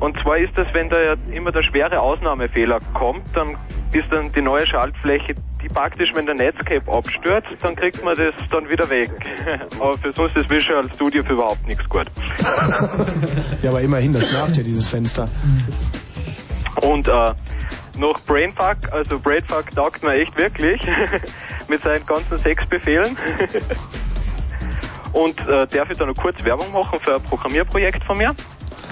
Und 0.00 0.18
zwar 0.22 0.38
ist 0.38 0.56
das, 0.56 0.66
wenn 0.72 0.88
da 0.88 0.98
ja 0.98 1.14
immer 1.30 1.52
der 1.52 1.62
schwere 1.62 2.00
Ausnahmefehler 2.00 2.80
kommt, 2.94 3.24
dann 3.34 3.56
ist 3.92 4.10
dann 4.10 4.32
die 4.32 4.40
neue 4.40 4.66
Schaltfläche, 4.66 5.34
die 5.62 5.68
praktisch, 5.68 6.08
wenn 6.14 6.24
der 6.24 6.34
Netscape 6.34 6.90
abstürzt, 6.90 7.48
dann 7.60 7.76
kriegt 7.76 8.02
man 8.02 8.16
das 8.16 8.34
dann 8.50 8.68
wieder 8.70 8.88
weg. 8.88 9.10
Aber 9.78 9.98
für 9.98 10.10
so 10.12 10.24
ist 10.24 10.34
das 10.34 10.48
Visual 10.48 10.90
Studio 10.94 11.22
für 11.22 11.34
überhaupt 11.34 11.66
nichts 11.66 11.86
gut. 11.88 12.06
Ja, 13.62 13.70
aber 13.70 13.82
immerhin, 13.82 14.12
das 14.12 14.32
nervt 14.32 14.56
ja 14.56 14.62
dieses 14.62 14.88
Fenster. 14.88 15.28
Und 16.80 17.06
äh, 17.08 17.34
noch 17.98 18.20
Brainfuck, 18.20 18.92
also 18.92 19.18
Brainfuck 19.18 19.70
taugt 19.70 20.02
mir 20.02 20.14
echt 20.14 20.36
wirklich 20.38 20.80
mit 21.68 21.82
seinen 21.82 22.06
ganzen 22.06 22.38
sechs 22.38 22.66
Befehlen. 22.66 23.16
Und 25.12 25.38
äh, 25.40 25.66
darf 25.66 25.90
ich 25.90 25.98
da 25.98 26.06
noch 26.06 26.16
kurz 26.16 26.42
Werbung 26.44 26.72
machen 26.72 26.98
für 27.00 27.16
ein 27.16 27.22
Programmierprojekt 27.22 28.04
von 28.04 28.16
mir? 28.16 28.34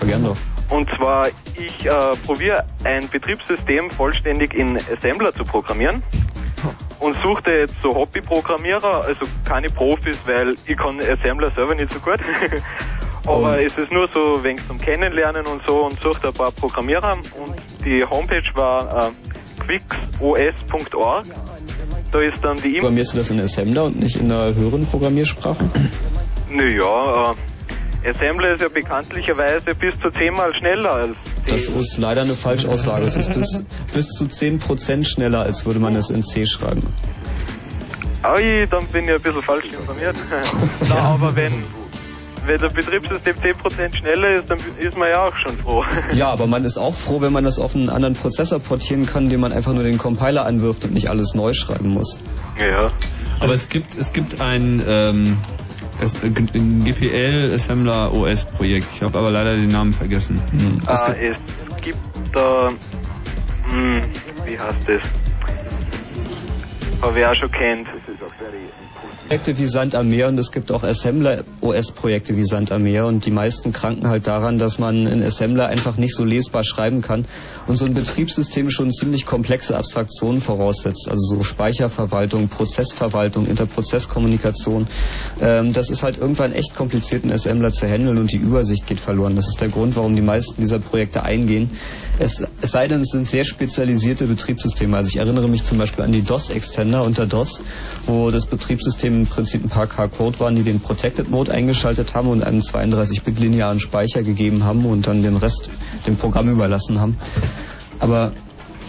Gern 0.04 0.24
doch. 0.24 0.36
Und 0.70 0.88
zwar, 0.96 1.28
ich 1.54 1.86
äh, 1.86 2.16
probiere 2.26 2.64
ein 2.84 3.08
Betriebssystem 3.08 3.90
vollständig 3.90 4.54
in 4.54 4.76
Assembler 4.76 5.32
zu 5.32 5.44
programmieren 5.44 6.02
und 7.00 7.16
suchte 7.22 7.52
jetzt 7.52 7.76
so 7.82 7.94
Hobbyprogrammierer, 7.94 9.04
also 9.04 9.20
keine 9.44 9.68
Profis, 9.68 10.18
weil 10.26 10.56
ich 10.66 10.76
kann 10.76 10.98
Assembler 11.00 11.50
selber 11.54 11.74
nicht 11.74 11.92
so 11.92 12.00
gut. 12.00 12.20
Aber 13.26 13.62
es 13.62 13.76
ist 13.76 13.92
nur 13.92 14.08
so 14.08 14.42
wegen 14.42 14.58
zum 14.66 14.78
Kennenlernen 14.78 15.46
und 15.46 15.62
so 15.66 15.84
und 15.84 16.00
suchte 16.00 16.28
ein 16.28 16.34
paar 16.34 16.50
Programmierer 16.50 17.12
und 17.12 17.54
die 17.84 18.02
Homepage 18.04 18.42
war 18.54 19.08
äh, 19.08 19.10
quicksos.org. 19.60 21.26
Da 22.10 22.20
ist 22.20 22.42
dann 22.42 22.56
die 22.56 22.68
E-Mail. 22.68 22.80
Programmierst 22.80 23.12
du 23.12 23.18
das 23.18 23.30
in 23.30 23.40
Assembler 23.40 23.84
und 23.84 23.98
nicht 24.00 24.16
in 24.16 24.32
einer 24.32 24.54
höheren 24.54 24.86
Programmiersprache? 24.86 25.68
Naja, 26.50 27.32
äh, 27.32 27.34
Assembler 28.04 28.54
ist 28.54 28.62
ja 28.62 28.68
bekanntlicherweise 28.68 29.74
bis 29.74 29.98
zu 30.00 30.10
zehnmal 30.10 30.52
schneller 30.58 30.92
als 30.92 31.16
Das 31.48 31.68
ist 31.68 31.98
leider 31.98 32.22
eine 32.22 32.34
Falschaussage. 32.34 33.06
Es 33.06 33.16
ist 33.16 33.32
bis, 33.32 33.64
bis 33.92 34.08
zu 34.10 34.24
10% 34.24 35.04
schneller, 35.04 35.42
als 35.42 35.66
würde 35.66 35.80
man 35.80 35.96
es 35.96 36.10
in 36.10 36.22
C 36.22 36.46
schreiben. 36.46 36.82
Ai, 38.22 38.66
dann 38.70 38.86
bin 38.86 39.04
ich 39.04 39.14
ein 39.14 39.22
bisschen 39.22 39.42
falsch 39.42 39.66
informiert. 39.66 40.16
Na, 40.88 40.96
aber 40.96 41.36
wenn, 41.36 41.64
wenn 42.46 42.60
das 42.60 42.72
Betriebssystem 42.72 43.36
10% 43.36 43.96
schneller 43.96 44.32
ist, 44.32 44.50
dann 44.50 44.58
ist 44.78 44.96
man 44.96 45.08
ja 45.08 45.24
auch 45.24 45.36
schon 45.36 45.56
froh. 45.58 45.84
Ja, 46.12 46.28
aber 46.28 46.46
man 46.46 46.64
ist 46.64 46.78
auch 46.78 46.94
froh, 46.94 47.20
wenn 47.20 47.32
man 47.32 47.44
das 47.44 47.58
auf 47.58 47.74
einen 47.74 47.90
anderen 47.90 48.14
Prozessor 48.14 48.58
portieren 48.58 49.06
kann, 49.06 49.24
indem 49.24 49.40
man 49.40 49.52
einfach 49.52 49.72
nur 49.72 49.84
den 49.84 49.98
Compiler 49.98 50.46
anwirft 50.46 50.84
und 50.84 50.94
nicht 50.94 51.10
alles 51.10 51.34
neu 51.34 51.52
schreiben 51.52 51.90
muss. 51.90 52.18
Ja. 52.58 52.90
Aber 53.40 53.52
es 53.52 53.68
gibt, 53.68 53.96
es 53.96 54.12
gibt 54.12 54.40
ein, 54.40 54.82
ähm, 54.86 55.36
GPL 55.98 57.52
Assembler 57.54 58.12
OS 58.12 58.44
Projekt. 58.44 58.86
Ich 58.94 59.02
habe 59.02 59.18
aber 59.18 59.30
leider 59.30 59.56
den 59.56 59.70
Namen 59.70 59.92
vergessen. 59.92 60.40
Hm. 60.50 60.80
Ah, 60.86 61.12
es 61.12 61.36
gibt 61.82 61.98
da, 62.32 62.68
hm, 62.68 64.02
wie 64.44 64.58
heißt 64.58 64.88
das? 64.88 65.02
Habe 67.02 67.20
ich 67.20 67.26
auch 67.26 67.34
schon 67.36 67.50
kennt. 67.50 67.88
Projekte 69.28 69.58
wie 69.58 69.66
Sand 69.66 69.94
am 69.94 70.08
Meer 70.08 70.28
und 70.28 70.38
es 70.38 70.52
gibt 70.52 70.72
auch 70.72 70.82
Assembler 70.82 71.44
OS-Projekte 71.60 72.36
wie 72.36 72.44
Sand 72.44 72.72
am 72.72 72.82
Meer 72.82 73.04
und 73.06 73.26
die 73.26 73.30
meisten 73.30 73.72
kranken 73.74 74.08
halt 74.08 74.26
daran, 74.26 74.58
dass 74.58 74.78
man 74.78 75.06
in 75.06 75.22
Assembler 75.22 75.66
einfach 75.66 75.98
nicht 75.98 76.16
so 76.16 76.24
lesbar 76.24 76.64
schreiben 76.64 77.00
kann 77.02 77.26
und 77.66 77.76
so 77.76 77.84
ein 77.84 77.94
Betriebssystem 77.94 78.70
schon 78.70 78.90
ziemlich 78.90 79.26
komplexe 79.26 79.76
Abstraktionen 79.76 80.40
voraussetzt, 80.40 81.08
also 81.08 81.36
so 81.36 81.42
Speicherverwaltung, 81.42 82.48
Prozessverwaltung, 82.48 83.46
Interprozesskommunikation. 83.46 84.86
Ähm, 85.40 85.74
das 85.74 85.90
ist 85.90 86.02
halt 86.02 86.16
irgendwann 86.16 86.52
echt 86.52 86.74
kompliziert 86.74 87.24
in 87.24 87.30
Assembler 87.30 87.70
zu 87.70 87.86
handeln 87.86 88.18
und 88.18 88.32
die 88.32 88.38
Übersicht 88.38 88.86
geht 88.86 88.98
verloren. 88.98 89.36
Das 89.36 89.48
ist 89.48 89.60
der 89.60 89.68
Grund, 89.68 89.94
warum 89.96 90.16
die 90.16 90.22
meisten 90.22 90.60
dieser 90.60 90.78
Projekte 90.78 91.22
eingehen. 91.22 91.70
Es, 92.18 92.42
es 92.62 92.70
sei 92.72 92.88
denn, 92.88 93.02
es 93.02 93.10
sind 93.10 93.28
sehr 93.28 93.44
spezialisierte 93.44 94.26
Betriebssysteme. 94.26 94.96
Also 94.96 95.10
ich 95.10 95.16
erinnere 95.18 95.48
mich 95.48 95.62
zum 95.62 95.78
Beispiel 95.78 96.02
an 96.02 96.12
die 96.12 96.22
DOS-Extender 96.22 97.04
unter 97.04 97.26
DOS, 97.26 97.60
wo 98.06 98.30
das 98.30 98.46
Betriebssystem 98.46 98.87
im 99.04 99.26
Prinzip 99.26 99.64
ein 99.64 99.68
paar 99.68 99.86
K-Code 99.86 100.40
waren, 100.40 100.56
die 100.56 100.62
den 100.62 100.80
Protected 100.80 101.30
Mode 101.30 101.52
eingeschaltet 101.52 102.14
haben 102.14 102.28
und 102.28 102.42
einen 102.42 102.60
32-Bit 102.60 103.38
linearen 103.38 103.80
Speicher 103.80 104.22
gegeben 104.22 104.64
haben 104.64 104.84
und 104.86 105.06
dann 105.06 105.22
den 105.22 105.36
Rest 105.36 105.70
dem 106.06 106.16
Programm 106.16 106.48
überlassen 106.48 107.00
haben. 107.00 107.16
Aber 108.00 108.32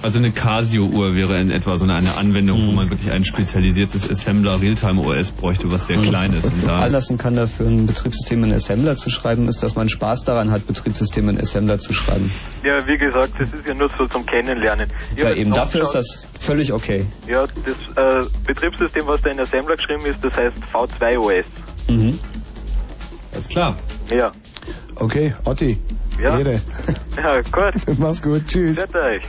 Also 0.01 0.19
eine 0.19 0.31
Casio-Uhr 0.31 1.13
wäre 1.13 1.41
in 1.41 1.51
etwa 1.51 1.77
so 1.77 1.83
eine, 1.83 1.95
eine 1.95 2.15
Anwendung, 2.15 2.65
wo 2.67 2.71
man 2.71 2.89
wirklich 2.89 3.11
ein 3.11 3.25
spezialisiertes 3.25 4.09
Assembler 4.09 4.61
Realtime 4.61 5.01
OS 5.01 5.31
bräuchte, 5.31 5.69
was 5.71 5.87
sehr 5.87 5.97
klein 5.97 6.33
ist. 6.33 6.45
Und 6.45 6.65
da 6.65 6.79
anlassen 6.79 7.17
kann, 7.17 7.35
dafür 7.35 7.67
ein 7.67 7.85
Betriebssystem 7.85 8.43
in 8.45 8.53
Assembler 8.53 8.95
zu 8.95 9.09
schreiben, 9.09 9.49
ist, 9.49 9.61
dass 9.61 9.75
man 9.75 9.89
Spaß 9.89 10.23
daran 10.23 10.51
hat, 10.51 10.65
Betriebssysteme 10.67 11.33
in 11.33 11.41
Assembler 11.41 11.79
zu 11.79 11.91
schreiben. 11.91 12.31
Ja, 12.63 12.87
wie 12.87 12.97
gesagt, 12.97 13.33
das 13.39 13.51
ist 13.51 13.65
ja 13.67 13.73
nur 13.73 13.89
so 13.97 14.07
zum 14.07 14.25
Kennenlernen. 14.25 14.89
Ich 15.15 15.21
Ja, 15.21 15.33
eben 15.33 15.51
dafür 15.51 15.83
ist 15.83 15.95
das 15.95 16.27
völlig 16.39 16.71
okay. 16.71 17.05
Ja, 17.27 17.45
das 17.45 18.23
äh, 18.23 18.25
Betriebssystem, 18.45 19.05
was 19.05 19.21
da 19.21 19.31
in 19.31 19.39
Assembler 19.39 19.75
geschrieben 19.75 20.05
ist, 20.05 20.23
das 20.23 20.33
heißt 20.33 20.55
V2OS. 20.73 21.43
Mhm. 21.89 22.17
Alles 23.33 23.49
klar. 23.49 23.75
Ja. 24.09 24.31
Okay, 24.95 25.33
Otti. 25.43 25.77
Ja. 26.21 26.39
Ehre. 26.39 26.61
Ja, 27.17 27.41
gut. 27.41 27.73
Mach's 27.99 28.21
gut, 28.21 28.47
tschüss. 28.47 28.77
Seht 28.77 28.95
euch. 28.95 29.23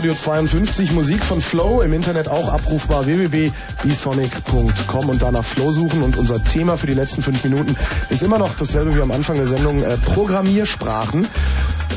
Radio 0.00 0.14
52, 0.14 0.92
Musik 0.92 1.22
von 1.22 1.42
Flow, 1.42 1.82
im 1.82 1.92
Internet 1.92 2.28
auch 2.28 2.54
abrufbar 2.54 3.04
www.bsonic.com 3.04 5.08
und 5.10 5.20
danach 5.20 5.44
Flow 5.44 5.70
suchen. 5.70 6.02
Und 6.02 6.16
unser 6.16 6.42
Thema 6.42 6.78
für 6.78 6.86
die 6.86 6.94
letzten 6.94 7.20
fünf 7.20 7.44
Minuten 7.44 7.76
ist 8.08 8.22
immer 8.22 8.38
noch 8.38 8.48
dasselbe 8.58 8.96
wie 8.96 9.02
am 9.02 9.10
Anfang 9.10 9.36
der 9.36 9.46
Sendung, 9.46 9.82
äh, 9.82 9.98
Programmiersprachen. 9.98 11.28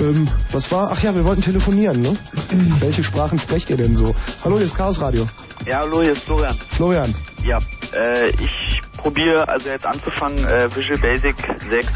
Ähm, 0.02 0.28
was 0.52 0.70
war? 0.74 0.90
Ach 0.92 1.02
ja, 1.02 1.16
wir 1.16 1.24
wollten 1.24 1.44
telefonieren, 1.44 2.02
ne? 2.02 2.14
Welche 2.82 3.06
Sprachen 3.06 3.40
sprecht 3.40 3.70
ihr 3.70 3.78
denn 3.78 3.96
so? 3.96 4.14
Hallo, 4.44 4.58
hier 4.58 4.66
ist 4.66 4.76
Chaos 4.76 5.00
Radio. 5.00 5.26
Ja, 5.66 5.78
hallo, 5.78 6.02
hier 6.02 6.12
ist 6.12 6.26
Florian. 6.26 6.58
Florian. 6.72 7.16
Ja, 7.46 7.60
äh, 7.96 8.32
ich 8.32 8.82
probiere 8.98 9.48
also 9.48 9.70
jetzt 9.70 9.86
anzufangen 9.86 10.46
äh, 10.46 10.76
Visual 10.76 11.00
Basic 11.00 11.38
6 11.70 11.88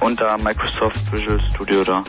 unter 0.00 0.36
Microsoft 0.38 1.12
Visual 1.12 1.40
Studio 1.52 1.84
da. 1.84 2.02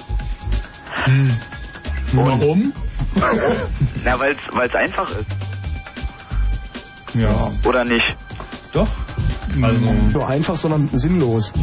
Warum? 2.13 2.73
Warum? 3.15 3.35
Na, 4.03 4.19
weil 4.19 4.35
es 4.65 4.75
einfach 4.75 5.09
ist. 5.09 5.25
Ja. 7.15 7.51
Oder 7.65 7.85
nicht? 7.85 8.05
Doch. 8.73 8.87
Also, 9.61 9.85
Nur 9.85 10.27
einfach, 10.27 10.57
sondern 10.57 10.89
sinnlos. 10.93 11.53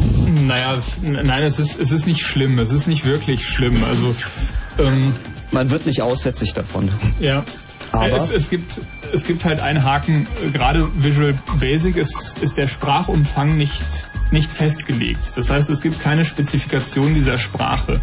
naja, 0.47 0.77
nein, 1.01 1.43
es 1.43 1.59
ist, 1.59 1.77
es 1.77 1.91
ist 1.91 2.07
nicht 2.07 2.21
schlimm. 2.21 2.57
Es 2.59 2.71
ist 2.71 2.87
nicht 2.87 3.05
wirklich 3.05 3.45
schlimm. 3.47 3.83
Also, 3.83 4.15
ähm, 4.79 5.13
Man 5.51 5.69
wird 5.71 5.85
nicht 5.85 6.01
aussätzlich 6.01 6.53
davon. 6.53 6.89
Ja. 7.19 7.43
Aber? 7.91 8.15
Es, 8.15 8.31
es, 8.31 8.49
gibt, 8.49 8.71
es 9.11 9.25
gibt 9.25 9.43
halt 9.43 9.59
einen 9.59 9.83
Haken, 9.83 10.25
gerade 10.53 10.87
Visual 10.95 11.33
Basic 11.59 11.97
ist, 11.97 12.37
ist 12.41 12.55
der 12.57 12.67
Sprachumfang 12.69 13.57
nicht, 13.57 13.83
nicht 14.31 14.49
festgelegt. 14.49 15.33
Das 15.35 15.49
heißt, 15.49 15.69
es 15.69 15.81
gibt 15.81 15.99
keine 15.99 16.23
Spezifikation 16.23 17.13
dieser 17.13 17.37
Sprache. 17.37 17.99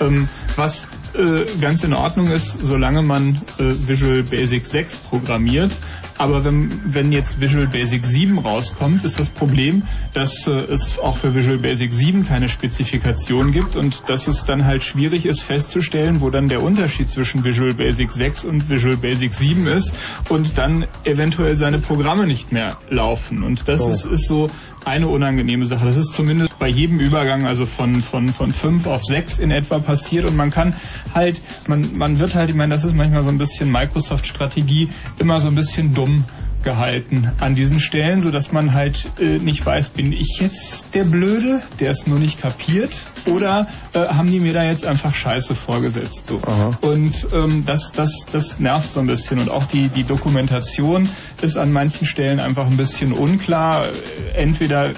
Ähm, 0.00 0.26
was 0.56 0.86
äh, 1.18 1.46
ganz 1.60 1.82
in 1.84 1.92
Ordnung 1.92 2.30
ist, 2.30 2.58
solange 2.60 3.02
man 3.02 3.34
äh, 3.58 3.62
Visual 3.88 4.22
Basic 4.22 4.64
6 4.66 4.96
programmiert. 4.98 5.70
Aber 6.18 6.44
wenn, 6.44 6.80
wenn 6.86 7.12
jetzt 7.12 7.40
Visual 7.40 7.66
Basic 7.66 8.04
7 8.04 8.38
rauskommt, 8.38 9.04
ist 9.04 9.18
das 9.18 9.28
Problem, 9.28 9.82
dass 10.14 10.46
äh, 10.46 10.52
es 10.52 10.98
auch 10.98 11.16
für 11.18 11.34
Visual 11.34 11.58
Basic 11.58 11.92
7 11.92 12.26
keine 12.26 12.48
Spezifikation 12.48 13.52
gibt 13.52 13.76
und 13.76 14.02
dass 14.08 14.26
es 14.26 14.44
dann 14.46 14.64
halt 14.64 14.82
schwierig 14.82 15.26
ist 15.26 15.42
festzustellen, 15.42 16.20
wo 16.22 16.30
dann 16.30 16.48
der 16.48 16.62
Unterschied 16.62 17.10
zwischen 17.10 17.44
Visual 17.44 17.74
Basic 17.74 18.10
6 18.10 18.44
und 18.44 18.70
Visual 18.70 18.96
Basic 18.96 19.34
7 19.34 19.66
ist 19.66 19.94
und 20.30 20.56
dann 20.56 20.86
eventuell 21.04 21.56
seine 21.56 21.78
Programme 21.78 22.26
nicht 22.26 22.50
mehr 22.50 22.78
laufen. 22.88 23.42
Und 23.42 23.68
das 23.68 23.82
Oh. 23.82 23.90
ist, 23.90 24.04
ist 24.06 24.26
so 24.26 24.50
eine 24.86 25.08
unangenehme 25.08 25.66
Sache. 25.66 25.84
Das 25.84 25.96
ist 25.96 26.12
zumindest 26.14 26.58
bei 26.60 26.68
jedem 26.68 27.00
Übergang, 27.00 27.44
also 27.44 27.66
von, 27.66 28.00
von, 28.00 28.28
von 28.28 28.52
5 28.52 28.86
auf 28.86 29.04
6 29.04 29.38
in 29.40 29.50
etwa 29.50 29.80
passiert 29.80 30.24
und 30.26 30.36
man 30.36 30.50
kann 30.50 30.74
halt, 31.16 31.40
man, 31.66 31.96
man 31.96 32.20
wird 32.20 32.34
halt, 32.36 32.50
ich 32.50 32.54
meine, 32.54 32.72
das 32.72 32.84
ist 32.84 32.94
manchmal 32.94 33.24
so 33.24 33.30
ein 33.30 33.38
bisschen 33.38 33.70
Microsoft-Strategie, 33.72 34.90
immer 35.18 35.40
so 35.40 35.48
ein 35.48 35.56
bisschen 35.56 35.94
dumm 35.94 36.24
gehalten 36.66 37.30
an 37.38 37.54
diesen 37.54 37.78
Stellen, 37.78 38.20
so 38.20 38.32
dass 38.32 38.50
man 38.50 38.74
halt 38.74 39.06
äh, 39.20 39.38
nicht 39.38 39.64
weiß, 39.64 39.90
bin 39.90 40.12
ich 40.12 40.38
jetzt 40.40 40.94
der 40.94 41.04
Blöde, 41.04 41.62
der 41.78 41.92
es 41.92 42.08
nur 42.08 42.18
nicht 42.18 42.42
kapiert, 42.42 42.90
oder 43.26 43.68
äh, 43.92 44.00
haben 44.00 44.30
die 44.30 44.40
mir 44.40 44.52
da 44.52 44.64
jetzt 44.64 44.84
einfach 44.84 45.14
Scheiße 45.14 45.54
vorgesetzt 45.54 46.26
so. 46.26 46.40
Und 46.80 47.28
ähm, 47.32 47.64
das, 47.64 47.92
das, 47.92 48.10
das 48.32 48.58
nervt 48.58 48.92
so 48.92 49.00
ein 49.00 49.06
bisschen 49.06 49.38
und 49.38 49.48
auch 49.48 49.64
die 49.64 49.88
die 49.88 50.02
Dokumentation 50.02 51.08
ist 51.40 51.56
an 51.56 51.72
manchen 51.72 52.04
Stellen 52.04 52.40
einfach 52.40 52.66
ein 52.66 52.76
bisschen 52.76 53.12
unklar. 53.12 53.84
Äh, 53.84 54.36
Entweder 54.36 54.90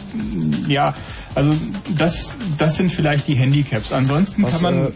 ja, 0.66 0.94
also 1.34 1.52
das 1.98 2.32
das 2.56 2.76
sind 2.76 2.90
vielleicht 2.90 3.28
die 3.28 3.34
Handicaps. 3.34 3.92
Ansonsten 3.92 4.42
Was, 4.42 4.54
kann 4.54 4.62
man 4.62 4.86
äh, 4.86 4.90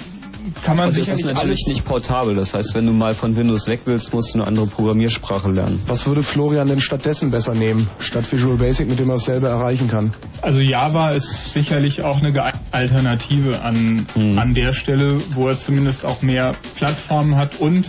kann 0.62 0.76
man 0.76 0.94
das 0.94 0.98
ist 0.98 1.24
natürlich 1.24 1.66
nicht 1.66 1.84
portabel. 1.84 2.34
Das 2.34 2.54
heißt, 2.54 2.74
wenn 2.74 2.86
du 2.86 2.92
mal 2.92 3.14
von 3.14 3.36
Windows 3.36 3.66
weg 3.66 3.80
willst, 3.84 4.14
musst 4.14 4.34
du 4.34 4.38
eine 4.38 4.46
andere 4.46 4.66
Programmiersprache 4.66 5.50
lernen. 5.50 5.80
Was 5.86 6.06
würde 6.06 6.22
Florian 6.22 6.68
denn 6.68 6.80
stattdessen 6.80 7.30
besser 7.30 7.54
nehmen, 7.54 7.86
statt 7.98 8.30
Visual 8.30 8.56
Basic, 8.56 8.88
mit 8.88 8.98
dem 8.98 9.10
er 9.10 9.14
dasselbe 9.14 9.48
erreichen 9.48 9.88
kann? 9.88 10.12
Also 10.40 10.60
Java 10.60 11.10
ist 11.10 11.52
sicherlich 11.52 12.02
auch 12.02 12.18
eine 12.18 12.32
geeignete 12.32 12.62
Alternative 12.72 13.62
an, 13.62 14.06
an 14.36 14.54
der 14.54 14.72
Stelle, 14.72 15.20
wo 15.34 15.48
er 15.48 15.58
zumindest 15.58 16.04
auch 16.04 16.22
mehr 16.22 16.54
Plattformen 16.76 17.36
hat 17.36 17.58
und 17.58 17.86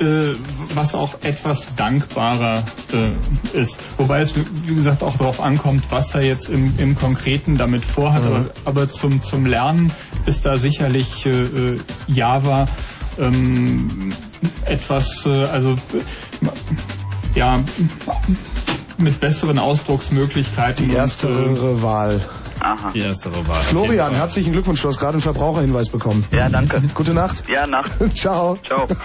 äh, 0.00 0.34
was 0.74 0.94
auch 0.94 1.22
etwas 1.22 1.74
dankbarer 1.76 2.62
äh, 2.92 3.58
ist. 3.58 3.78
Wobei 3.98 4.20
es, 4.20 4.34
wie 4.66 4.74
gesagt, 4.74 5.02
auch 5.02 5.16
darauf 5.16 5.40
ankommt, 5.40 5.84
was 5.90 6.14
er 6.14 6.22
jetzt 6.22 6.48
im, 6.48 6.72
im 6.78 6.94
Konkreten 6.96 7.56
damit 7.56 7.84
vorhat. 7.84 8.24
Aber, 8.24 8.50
aber 8.64 8.88
zum, 8.88 9.22
zum 9.22 9.46
Lernen 9.46 9.92
ist 10.26 10.46
da 10.46 10.56
sicherlich 10.56 11.26
äh, 11.26 11.30
äh, 11.30 11.80
Java 12.06 12.66
ähm, 13.18 14.12
etwas, 14.66 15.26
äh, 15.26 15.44
also 15.44 15.72
äh, 15.72 17.38
ja, 17.38 17.62
mit 18.98 19.20
besseren 19.20 19.58
Ausdrucksmöglichkeiten. 19.58 20.84
Die 20.84 20.90
und, 20.92 20.96
erstere 20.96 21.82
Wahl. 21.82 22.20
Aha. 22.60 22.90
Die 22.90 23.00
erstere 23.00 23.46
Wahl. 23.48 23.60
Florian, 23.60 24.14
herzlichen 24.14 24.52
Glückwunsch, 24.52 24.82
du 24.82 24.88
hast 24.88 24.98
gerade 24.98 25.14
einen 25.14 25.22
Verbraucherhinweis 25.22 25.88
bekommen. 25.88 26.24
Ja, 26.30 26.48
danke. 26.48 26.82
Gute 26.94 27.14
Nacht. 27.14 27.44
Ja, 27.48 27.66
Nacht. 27.66 27.90
Ciao. 28.14 28.58
Ciao. 28.66 28.86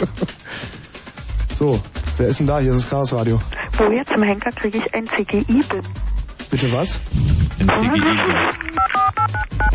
So, 1.66 1.82
wer 2.18 2.28
ist 2.28 2.40
denn 2.40 2.46
da? 2.46 2.60
Hier 2.60 2.74
ist 2.74 2.84
das 2.84 2.90
Chaos 2.92 3.12
Radio. 3.12 3.42
Woher 3.80 4.06
zum 4.06 4.22
Henker 4.22 4.52
kriege 4.52 4.78
ich 4.78 4.94
ein 4.94 5.08
CGI-Bin? 5.08 5.82
Bitte 6.52 6.72
was? 6.74 7.00
Ein 7.60 7.68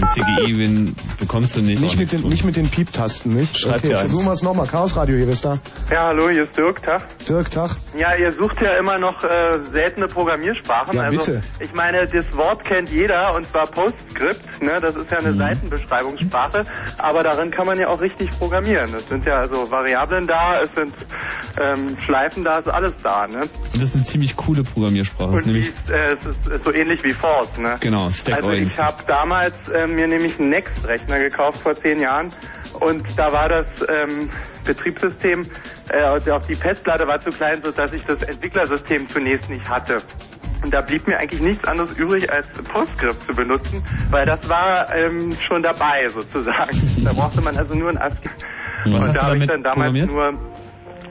CGI-Win. 0.07 0.37
Ein 0.37 0.45
CGI-Win 0.47 0.97
bekommst 1.19 1.57
du 1.57 1.61
nicht. 1.61 1.81
Nicht 1.83 1.99
mit 1.99 2.13
den, 2.13 2.29
nicht 2.29 2.45
mit 2.45 2.57
den 2.57 2.69
Pieptasten, 2.69 3.35
nicht? 3.35 3.59
Schreibt 3.59 3.79
okay, 3.79 3.89
ihr 3.89 3.99
eins. 3.99 4.11
versuchen 4.11 4.27
wir 4.27 4.33
es 4.33 4.43
nochmal. 4.43 4.67
Chaos 4.67 4.97
Radio, 4.97 5.17
hier 5.17 5.29
ist 5.29 5.45
da. 5.45 5.59
Ja, 5.91 6.07
hallo, 6.09 6.29
hier 6.31 6.43
ist 6.43 6.57
Dirk, 6.57 6.83
Tag. 6.83 7.07
Dirk, 7.27 7.51
Tag. 7.51 7.71
Ja, 7.99 8.15
ihr 8.17 8.33
sucht 8.33 8.57
ja 8.63 8.79
immer 8.79 8.99
noch 8.99 9.23
äh, 9.25 9.29
seltene 9.71 10.09
Programmiersprachen. 10.09 10.97
Ja, 10.97 11.03
also, 11.05 11.17
bitte. 11.19 11.43
Ich 11.61 11.73
meine, 11.75 12.07
das 12.07 12.27
Wort 12.37 12.65
kennt 12.65 12.91
jeder 12.91 13.35
und 13.37 13.49
zwar 13.51 13.67
PostScript. 13.67 14.63
Ne? 14.63 14.79
Das 14.81 14.97
ist 14.97 15.11
ja 15.11 15.21
Mhm. 15.21 15.27
eine 15.27 15.35
Seitenbeschreibungssprache, 15.35 16.67
aber 16.99 17.23
darin 17.23 17.51
kann 17.51 17.67
man 17.67 17.79
ja 17.79 17.89
auch 17.89 18.01
richtig 18.01 18.31
programmieren. 18.39 18.93
Es 18.95 19.09
sind 19.09 19.25
ja 19.27 19.39
also 19.39 19.71
Variablen 19.71 20.27
da, 20.27 20.61
es 20.63 20.71
sind 20.73 20.93
ähm, 21.61 21.97
Schleifen 22.05 22.45
da, 22.45 22.59
ist 22.59 22.69
alles 22.69 22.95
da. 23.03 23.27
Ne? 23.27 23.41
Und 23.43 23.75
das 23.75 23.83
ist 23.91 23.95
eine 23.95 24.05
ziemlich 24.05 24.37
coole 24.37 24.63
Programmiersprache. 24.63 25.31
Das 25.33 25.41
ist 25.41 25.47
Und 25.47 25.53
nämlich, 25.53 25.73
die, 25.89 25.93
äh, 25.93 26.17
es 26.19 26.27
ist, 26.27 26.47
ist 26.53 26.65
so 26.65 26.73
ähnlich 26.73 27.03
wie 27.03 27.13
Force. 27.13 27.59
Ne? 27.59 27.77
genau, 27.81 28.11
Stack 28.11 28.37
Also 28.37 28.51
ich 28.51 28.79
habe 28.79 29.03
damals 29.07 29.57
äh, 29.69 29.87
mir 29.95 30.07
nämlich 30.07 30.39
einen 30.39 30.51
Next-Rechner 30.51 31.19
gekauft 31.19 31.63
vor 31.63 31.75
zehn 31.75 32.01
Jahren 32.01 32.31
und 32.81 33.05
da 33.17 33.33
war 33.33 33.49
das 33.49 33.67
ähm, 33.89 34.31
Betriebssystem, 34.65 35.43
äh, 35.93 36.05
auch 36.05 36.47
die 36.47 36.55
Festplatte 36.55 37.07
war 37.07 37.21
zu 37.21 37.31
klein, 37.31 37.61
sodass 37.63 37.93
ich 37.93 38.05
das 38.05 38.23
Entwicklersystem 38.23 39.09
zunächst 39.09 39.51
nicht 39.51 39.69
hatte. 39.69 39.99
Und 40.63 40.75
da 40.75 40.83
blieb 40.83 41.07
mir 41.07 41.19
eigentlich 41.19 41.41
nichts 41.41 41.65
anderes 41.67 41.99
übrig, 41.99 42.31
als 42.31 42.47
PostScript 42.49 43.25
zu 43.27 43.35
benutzen, 43.35 43.83
weil 44.11 44.27
das 44.27 44.47
war 44.49 44.95
ähm, 44.95 45.35
schon 45.41 45.63
dabei 45.63 46.07
sozusagen. 46.09 47.05
Da 47.05 47.13
brauchte 47.13 47.41
man 47.41 47.57
also 47.57 47.75
nur 47.75 47.89
ein 47.89 47.99
ASCII. 47.99 48.31
Und 48.85 49.15
da 49.15 49.23
habe 49.23 49.39
ich 49.39 49.47
dann 49.47 49.63
damals 49.63 50.11
nur 50.11 50.33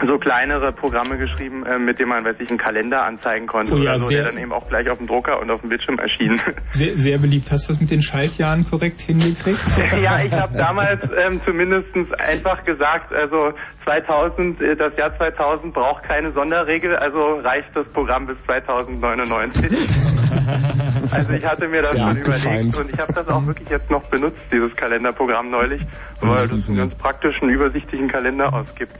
so 0.06 0.18
kleinere 0.18 0.72
Programme 0.72 1.18
geschrieben, 1.18 1.66
äh, 1.66 1.78
mit 1.80 2.00
denen 2.00 2.10
man, 2.10 2.24
weiß 2.26 2.36
ich, 2.40 2.50
einen 2.50 2.58
Kalender 2.58 3.03
anzeigen 3.03 3.48
konnte 3.48 3.74
Oh 3.74 3.78
ja, 3.78 3.92
oder 3.92 4.00
so, 4.00 4.08
sehr- 4.08 4.24
der 4.24 4.32
dann 4.32 4.42
eben 4.42 4.52
auch 4.53 4.68
gleich 4.68 4.90
auf 4.90 4.98
dem 4.98 5.08
Drucker 5.08 5.40
und 5.42 5.50
auf 5.52 5.61
dem 5.61 5.69
Bildschirm 5.69 6.00
erschien. 6.00 6.40
Sehr, 6.72 6.95
sehr 6.98 7.18
beliebt. 7.18 7.52
Hast 7.52 7.68
du 7.68 7.74
das 7.74 7.82
mit 7.82 7.90
den 7.92 8.02
Schaltjahren 8.02 8.64
korrekt 8.69 9.00
hingekriegt? 9.02 9.60
ja, 10.02 10.24
ich 10.24 10.32
habe 10.32 10.56
damals 10.56 11.02
ähm, 11.26 11.42
zumindest 11.44 11.90
einfach 12.19 12.64
gesagt, 12.64 13.11
also 13.14 13.53
2000, 13.84 14.61
äh, 14.61 14.76
das 14.76 14.95
Jahr 14.98 15.16
2000 15.18 15.74
braucht 15.74 16.03
keine 16.03 16.32
Sonderregel, 16.32 16.95
also 16.95 17.40
reicht 17.40 17.69
das 17.76 17.88
Programm 17.92 18.28
bis 18.28 18.38
2099. 18.45 19.72
also 21.11 21.34
ich 21.34 21.45
hatte 21.45 21.68
mir 21.68 21.78
das 21.78 21.92
Sehr 21.92 22.00
schon 22.00 22.10
abgefeimt. 22.10 22.76
überlegt 22.76 22.80
und 22.80 22.90
ich 22.94 23.00
habe 23.00 23.14
das 23.14 23.28
auch 23.28 23.45
wirklich 23.45 23.69
jetzt 23.69 23.90
noch 23.90 24.03
benutzt, 24.10 24.40
dieses 24.52 24.76
Kalenderprogramm 24.76 25.50
neulich, 25.50 25.82
weil 26.22 26.48
das 26.48 26.68
einen 26.68 26.78
ganz 26.78 26.95
praktischen, 26.95 27.50
übersichtlichen 27.50 28.08
Kalender 28.10 28.53
ausgibt. 28.53 28.95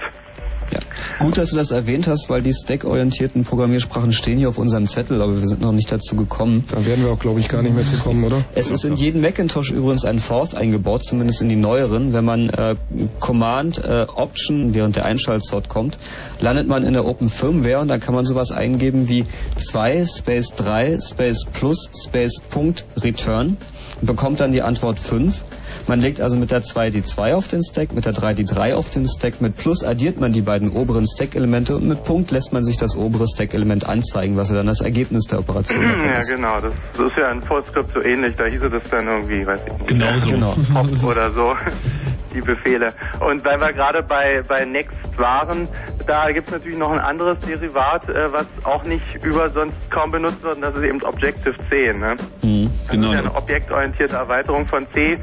Gut, 1.20 1.38
dass 1.38 1.50
du 1.50 1.58
das 1.58 1.72
erwähnt 1.72 2.08
hast, 2.08 2.30
weil 2.30 2.42
die 2.42 2.54
stack-orientierten 2.54 3.44
Programmiersprachen 3.44 4.14
stehen 4.14 4.38
hier 4.38 4.50
auf 4.50 4.58
unserem 4.58 4.88
Zettel, 4.88 5.22
aber 5.22 5.40
wir 5.40 5.48
sind 5.48 5.62
noch 5.62 5.72
nicht 5.72 5.92
dazu 5.92 6.16
gekommen. 6.16 6.64
Da 6.70 6.86
werden 6.86 7.04
wir 7.04 7.12
auch, 7.12 7.20
glaube 7.20 7.40
ich, 7.40 7.50
gar 7.50 7.62
nicht 7.62 7.76
mehr 7.76 7.86
zu 7.86 7.98
kommen, 7.98 8.24
oder? 8.24 8.42
Es 8.56 8.72
ist 8.72 8.86
in 8.86 8.96
jedem 8.96 9.22
Macintosh 9.22 9.72
übrigens 9.72 10.06
ein 10.06 10.20
Forth 10.20 10.56
eingebaut, 10.56 11.04
zumindest 11.04 11.42
in 11.42 11.50
die 11.50 11.56
neueren. 11.56 12.14
Wenn 12.14 12.24
man 12.26 12.50
äh, 12.50 12.76
Command 13.20 13.84
äh, 13.84 14.06
Option 14.14 14.74
während 14.74 14.96
der 14.96 15.06
Einschaltzeit 15.06 15.68
kommt, 15.68 15.98
landet 16.40 16.68
man 16.68 16.86
in 16.86 16.94
der 16.94 17.06
Open 17.06 17.28
Firmware 17.28 17.80
und 17.80 17.90
dann 17.90 18.00
kann 18.00 18.16
man 18.16 18.26
sowas 18.26 18.52
eingeben 18.52 19.10
wie 19.10 19.26
2 19.58 20.06
Space 20.06 20.54
3 20.56 21.00
Space 21.02 21.46
Plus 21.52 21.90
Space 22.06 22.40
Punkt 22.50 22.86
Return 22.98 23.58
und 24.02 24.06
bekommt 24.08 24.40
dann 24.40 24.52
die 24.52 24.62
Antwort 24.62 25.00
5. 25.00 25.44
Man 25.88 26.00
legt 26.02 26.22
also 26.22 26.38
mit 26.38 26.52
der 26.52 26.62
2 26.62 26.90
die 26.90 27.04
2 27.04 27.36
auf 27.36 27.48
den 27.48 27.62
Stack, 27.64 27.94
mit 27.94 28.06
der 28.06 28.14
3 28.14 28.34
die 28.34 28.46
3 28.46 28.76
auf 28.76 28.90
den 28.90 29.08
Stack, 29.08 29.42
mit 29.42 29.56
Plus 29.58 29.84
addiert 29.84 30.20
man 30.20 30.32
die 30.32 30.42
beiden 30.42 30.70
oberen 30.70 31.06
Stack-Elemente 31.08 31.76
und 31.76 31.88
mit 31.88 32.04
Punkt 32.04 32.32
lässt 32.32 32.54
man 32.54 32.64
sich 32.64 32.78
das 32.78 32.96
obere 32.96 33.26
Stack-Element 33.28 33.88
anzeigen, 33.88 34.38
was 34.38 34.50
ja 34.50 34.56
dann 34.56 34.68
das 34.68 34.82
Ergebnis 34.82 35.26
der 35.26 35.40
Operation 35.40 35.84
davon 35.92 36.06
Ja, 36.10 36.18
ist. 36.18 36.30
genau. 36.30 36.56
Das, 36.62 36.74
das 36.98 37.06
ist 37.08 37.18
ja 37.18 37.32
in 37.32 37.42
PostScript 37.42 37.90
so 37.94 38.02
ähnlich. 38.02 38.36
Da 38.36 38.46
hieße 38.46 38.70
das 38.70 38.84
dann 38.90 39.08
irgendwie, 39.08 39.46
weiß 39.46 39.62
ich 39.66 39.74
nicht. 39.74 39.88
Genau. 40.32 40.56
Pop 40.74 41.04
oder 41.10 41.32
so, 41.32 41.56
die 42.34 42.42
Befehle. 42.42 42.94
Und 43.20 43.44
weil 43.44 43.60
wir 43.60 43.74
gerade 43.74 44.04
bei, 44.04 44.42
bei 44.48 44.66
Next 44.66 44.96
waren, 45.18 45.68
da 46.06 46.32
gibt 46.32 46.48
es 46.48 46.54
natürlich 46.54 46.78
noch 46.78 46.92
ein 46.92 47.00
anderes 47.00 47.40
Derivat, 47.40 48.08
äh, 48.08 48.32
was 48.32 48.46
auch 48.64 48.84
nicht 48.84 49.04
über 49.24 49.50
sonst 49.50 49.76
kaum 49.90 50.12
benutzt 50.12 50.44
wird, 50.44 50.56
und 50.58 50.62
das 50.62 50.74
ist 50.76 50.84
eben 50.84 51.02
Objective-C. 51.04 51.94
Ne? 52.00 52.16
Mhm. 52.44 52.70
Das 52.88 52.92
Genau. 52.92 53.08
ist 53.08 53.14
ja 53.14 53.20
eine 53.20 53.36
objektorientierte 53.36 53.89
Erweiterung 53.98 54.66
von 54.66 54.88
C, 54.90 55.18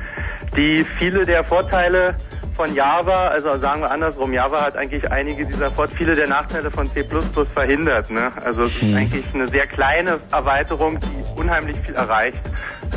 die 0.57 0.85
viele 0.99 1.25
der 1.25 1.45
Vorteile 1.45 2.17
von 2.57 2.75
Java, 2.75 3.28
also 3.28 3.59
sagen 3.59 3.83
wir 3.83 3.91
andersrum, 3.91 4.33
Java 4.33 4.65
hat 4.65 4.77
eigentlich 4.77 5.11
einige 5.11 5.45
dieser 5.47 5.70
Vor 5.70 5.89
viele 5.89 6.15
der 6.15 6.28
Nachteile 6.28 6.70
von 6.70 6.89
C++ 6.89 7.05
verhindert. 7.53 8.11
Ne? 8.11 8.33
Also 8.43 8.62
es 8.62 8.83
ist 8.83 8.97
eigentlich 8.97 9.35
eine 9.35 9.47
sehr 9.47 9.67
kleine 9.67 10.19
Erweiterung, 10.33 10.99
die 10.99 11.39
unheimlich 11.39 11.77
viel 11.81 11.95
erreicht. 11.95 12.41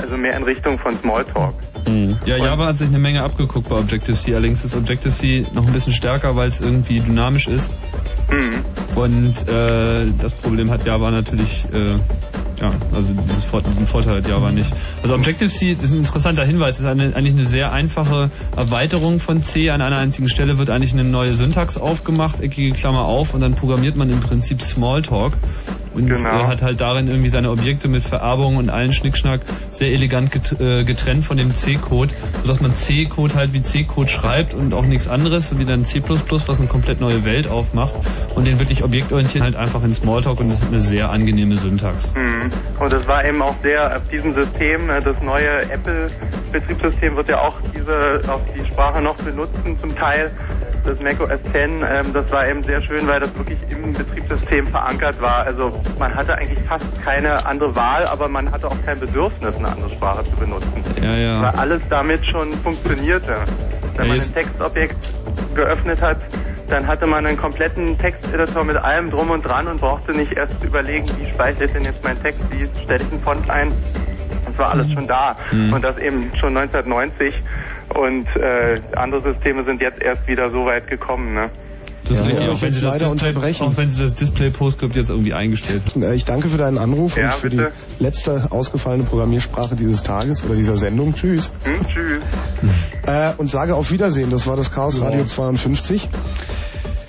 Also 0.02 0.16
mehr 0.16 0.36
in 0.38 0.44
Richtung 0.44 0.78
von 0.80 0.96
Smalltalk. 0.98 1.56
Ja, 2.26 2.38
Java 2.38 2.68
hat 2.68 2.78
sich 2.78 2.88
eine 2.88 3.00
Menge 3.00 3.24
abgeguckt 3.24 3.70
bei 3.70 3.78
Objective-C. 3.78 4.34
Allerdings 4.34 4.64
ist 4.64 4.76
Objective-C 4.76 5.48
noch 5.54 5.66
ein 5.68 5.74
bisschen 5.74 5.94
stärker, 5.94 6.36
weil 6.36 6.48
es 6.48 6.62
irgendwie 6.62 7.00
dynamisch 7.00 7.48
ist. 7.48 7.72
Mhm. 8.32 8.98
Und 8.98 9.48
äh, 9.48 10.06
das 10.20 10.34
Problem 10.34 10.70
hat 10.72 10.86
Java 10.86 11.12
natürlich, 11.12 11.66
äh, 11.74 11.96
ja, 12.62 12.74
also 12.94 13.14
diesen 13.14 13.88
Vorteil 13.88 14.18
hat 14.18 14.28
Java 14.28 14.52
nicht. 14.52 14.70
Also 15.02 15.16
Objective-C 15.16 15.76
das 15.76 15.86
ist 15.86 15.94
ein 15.94 16.00
interessanter 16.00 16.46
Hinweis, 16.46 16.80
ist 16.80 16.86
eine, 16.86 17.16
eigentlich 17.16 17.34
eine 17.34 17.46
sehr 17.46 17.72
einfache 17.72 18.30
Erweiterung 18.56 19.20
von 19.20 19.42
C. 19.42 19.70
An 19.70 19.82
einer 19.82 19.98
einzigen 19.98 20.30
Stelle 20.30 20.58
wird 20.58 20.70
eigentlich 20.70 20.94
eine 20.94 21.06
neue 21.06 21.34
Syntax 21.34 21.78
aufgemacht, 21.78 22.42
eckige 22.42 22.74
Klammer 22.74 23.06
auf 23.06 23.34
und 23.34 23.42
dann 23.42 23.56
programmiert 23.56 23.96
man 23.96 24.10
im 24.10 24.20
Prinzip 24.20 24.62
Smalltalk 24.62 25.34
und 25.94 26.08
Genau. 26.08 26.30
äh, 26.30 26.48
hat 26.48 26.62
halt 26.62 26.82
darin 26.82 27.08
irgendwie 27.08 27.30
seine 27.30 27.50
Objekte 27.50 27.88
mit 27.88 28.04
Vererbung 28.04 28.58
und 28.58 28.70
allen 28.70 28.94
Schnickschnack 28.94 29.42
sehr 29.70 29.92
elegant 29.92 30.32
get 30.32 30.60
äh, 30.60 30.84
getrennt 30.84 31.26
von 31.26 31.38
dem 31.38 31.54
C-Code, 31.80 32.12
sodass 32.42 32.62
man 32.62 32.76
C-Code 32.76 33.36
halt 33.36 33.54
wie 33.54 33.62
C-Code 33.62 34.10
schreibt 34.10 34.54
und 34.54 34.74
auch 34.74 34.86
nichts 34.86 35.08
anderes, 35.08 35.58
wie 35.58 35.66
dann 35.66 35.84
C++, 35.84 36.02
was 36.02 36.60
eine 36.60 36.68
komplett 36.68 37.00
neue 37.00 37.24
Welt 37.24 37.48
aufmacht 37.48 37.94
und 38.36 38.48
den 38.48 38.60
wirklich 38.60 38.84
objektorientiert 38.84 39.44
halt 39.44 39.56
einfach 39.56 39.84
in 39.84 39.94
Smalltalk 39.94 40.40
und 40.40 40.50
das 40.50 40.60
ist 40.60 40.68
eine 40.68 40.80
sehr 40.80 41.10
angenehme 41.10 41.56
Syntax. 41.56 42.14
Mhm. 42.16 42.50
Und 42.80 42.94
es 42.94 43.08
war 43.08 43.26
eben 43.26 43.42
auch 43.42 43.56
sehr 43.62 43.98
auf 43.98 44.10
diesem 44.10 44.34
System, 44.34 44.90
äh, 44.90 45.00
das 45.02 45.22
neue 45.22 45.70
Apple-Betriebssystem 45.70 47.16
wird 47.16 47.30
ja 47.30 47.40
auch 47.40 47.60
diese, 47.74 48.32
auch 48.32 48.42
die 48.56 48.66
Sprache 48.72 49.02
noch 49.02 49.16
benutzen 49.16 49.78
zum 49.80 49.96
Teil, 49.96 50.32
das 50.86 51.00
Mac 51.02 51.20
OS 51.20 51.40
X, 51.40 51.54
ähm, 51.54 52.14
das 52.14 52.32
war 52.32 52.48
eben 52.48 52.62
sehr 52.64 52.82
schön, 52.82 53.08
weil 53.08 53.20
das 53.20 53.36
wirklich 53.38 53.60
im 53.70 53.92
Betriebssystem 53.92 54.68
verankert 54.68 55.22
war. 55.22 55.46
Also 55.46 55.80
man 55.98 56.16
hatte 56.16 56.34
eigentlich 56.36 56.60
fast 56.68 57.04
keine 57.04 57.46
andere 57.46 57.76
Wahl, 57.76 58.06
aber 58.06 58.28
man 58.28 58.52
hatte 58.52 58.68
auch 58.68 58.86
kein 58.86 59.00
Bedürfnis, 59.00 59.56
eine 59.56 59.68
andere 59.68 59.90
Sprache 59.92 60.24
zu 60.24 60.36
benutzen. 60.38 60.82
Ja, 61.02 61.16
ja. 61.16 61.42
Alles 61.60 61.82
damit 61.90 62.26
schon 62.26 62.54
funktionierte. 62.64 63.44
Wenn 63.98 64.08
man 64.08 64.18
ein 64.18 64.34
Textobjekt 64.34 65.14
geöffnet 65.54 66.02
hat, 66.02 66.18
dann 66.70 66.88
hatte 66.88 67.06
man 67.06 67.26
einen 67.26 67.36
kompletten 67.36 67.98
Texteditor 67.98 68.64
mit 68.64 68.78
allem 68.78 69.12
drum 69.12 69.30
und 69.30 69.42
dran 69.42 69.68
und 69.68 69.82
brauchte 69.82 70.14
nicht 70.14 70.32
erst 70.38 70.64
überlegen, 70.64 71.06
wie 71.20 71.30
speichere 71.30 71.66
ich 71.66 71.72
denn 71.74 71.84
jetzt 71.84 72.02
meinen 72.02 72.22
Text, 72.22 72.50
wie 72.50 72.64
stelle 72.84 73.04
ich 73.04 73.12
einen 73.12 73.22
Font 73.22 73.50
ein. 73.50 73.74
Das 74.46 74.58
war 74.58 74.70
alles 74.72 74.90
schon 74.94 75.06
da. 75.06 75.36
Mhm. 75.52 75.74
Und 75.74 75.84
das 75.84 75.98
eben 75.98 76.32
schon 76.40 76.56
1990. 76.56 77.36
Und 77.94 78.28
äh, 78.38 78.80
andere 78.96 79.34
Systeme 79.34 79.66
sind 79.66 79.82
jetzt 79.82 80.02
erst 80.02 80.26
wieder 80.30 80.50
so 80.52 80.66
weit 80.66 80.88
gekommen. 80.88 81.34
Ne? 81.34 81.50
Das 82.10 82.18
ist 82.18 82.24
Ja, 82.24 82.30
richtig, 82.30 82.48
ja, 82.48 82.54
auch 82.54 82.62
wenn, 82.62 82.74
sie 82.74 82.82
das 82.82 82.94
leider 82.94 83.12
Display, 83.12 83.30
unterbrechen. 83.30 83.68
auch 83.68 83.78
wenn 83.78 83.90
sie 83.92 84.02
das 84.02 84.16
Display 84.16 84.50
PostScript 84.50 84.96
jetzt 84.96 85.10
irgendwie 85.12 85.34
eingestellt 85.34 85.84
haben. 85.94 86.12
Ich 86.14 86.26
danke 86.26 86.50
für 86.50 86.58
deinen 86.58 86.78
Anruf 86.80 87.16
Ja, 87.18 87.26
und 87.26 87.34
für 87.34 87.50
bitte. 87.50 87.72
die 88.00 88.04
letzte 88.04 88.52
ausgefallene 88.52 89.04
Programmiersprache 89.04 89.76
dieses 89.76 90.02
Tages 90.04 90.44
oder 90.44 90.56
dieser 90.56 90.76
Sendung. 90.76 91.14
Tschüss. 91.14 91.52
Hm, 91.64 91.86
tschüss. 91.88 92.24
Äh, 93.06 93.32
und 93.38 93.50
sage 93.52 93.76
auf 93.76 93.92
Wiedersehen. 93.92 94.32
Das 94.32 94.48
war 94.48 94.58
das 94.58 94.72
Chaos 94.72 95.00
Radio 95.02 95.24
52. 95.24 96.10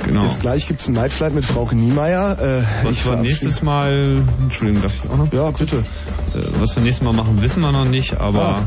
Genau. 0.07 0.25
Jetzt 0.25 0.41
gleich 0.41 0.67
gibt's 0.67 0.89
ein 0.89 0.95
Nightflight 0.95 1.35
mit 1.35 1.45
Frau 1.45 1.69
Niemeyer. 1.73 2.39
Äh, 2.39 2.63
Was 2.87 2.93
ich 2.93 3.07
wir 3.09 3.17
nächstes 3.17 3.63
Mal, 3.63 4.23
Entschuldigung, 4.41 4.83
darf 4.83 4.93
ich 5.05 5.11
auch 5.11 5.17
noch? 5.17 5.33
Ja, 5.33 5.51
bitte. 5.51 5.77
Äh, 5.77 6.59
Was 6.59 6.75
wir 6.77 6.83
nächstes 6.83 7.05
Mal 7.05 7.13
machen, 7.13 7.41
wissen 7.43 7.61
wir 7.63 7.71
noch 7.73 7.85
nicht, 7.85 8.17
aber 8.19 8.63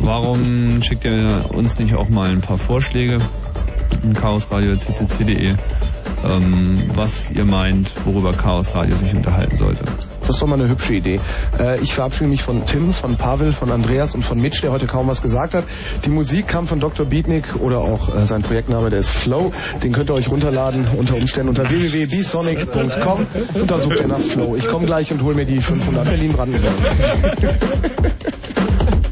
warum 0.00 0.82
schickt 0.82 1.04
ihr 1.04 1.46
uns 1.54 1.78
nicht 1.78 1.94
auch 1.94 2.08
mal 2.08 2.30
ein 2.30 2.40
paar 2.40 2.58
Vorschläge 2.58 3.18
chaosradio.ccc.de, 4.20 5.56
ähm, 6.24 6.90
was 6.94 7.30
ihr 7.30 7.44
meint, 7.44 7.92
worüber 8.04 8.32
Chaos 8.32 8.74
Radio 8.74 8.96
sich 8.96 9.14
unterhalten 9.14 9.56
sollte. 9.56 9.84
Das 10.20 10.30
ist 10.30 10.42
doch 10.42 10.46
mal 10.46 10.54
eine 10.54 10.68
hübsche 10.68 10.94
Idee. 10.94 11.20
Äh, 11.58 11.80
ich 11.80 11.94
verabschiede 11.94 12.28
mich 12.28 12.42
von 12.42 12.64
Tim, 12.64 12.92
von 12.92 13.16
Pavel, 13.16 13.52
von 13.52 13.70
Andreas 13.70 14.14
und 14.14 14.22
von 14.22 14.40
Mitch, 14.40 14.60
der 14.62 14.70
heute 14.70 14.86
kaum 14.86 15.08
was 15.08 15.22
gesagt 15.22 15.54
hat. 15.54 15.64
Die 16.04 16.10
Musik 16.10 16.48
kam 16.48 16.66
von 16.66 16.80
Dr. 16.80 17.06
Beatnik 17.06 17.56
oder 17.60 17.78
auch 17.78 18.14
äh, 18.14 18.24
sein 18.24 18.42
Projektname, 18.42 18.90
der 18.90 19.00
ist 19.00 19.10
Flow. 19.10 19.52
Den 19.82 19.92
könnt 19.92 20.10
ihr 20.10 20.14
euch 20.14 20.30
runterladen 20.30 20.86
unter 20.96 21.16
Umständen 21.16 21.48
unter 21.48 21.68
www.bsonic.com 21.68 23.26
und 23.54 23.70
da 23.70 23.78
sucht 23.78 24.00
ihr 24.00 24.08
nach 24.08 24.20
Flow. 24.20 24.56
Ich 24.56 24.68
komme 24.68 24.86
gleich 24.86 25.10
und 25.12 25.22
hole 25.22 25.34
mir 25.34 25.46
die 25.46 25.60
500 25.60 26.04
Berlin-Brandenburg. 26.04 26.72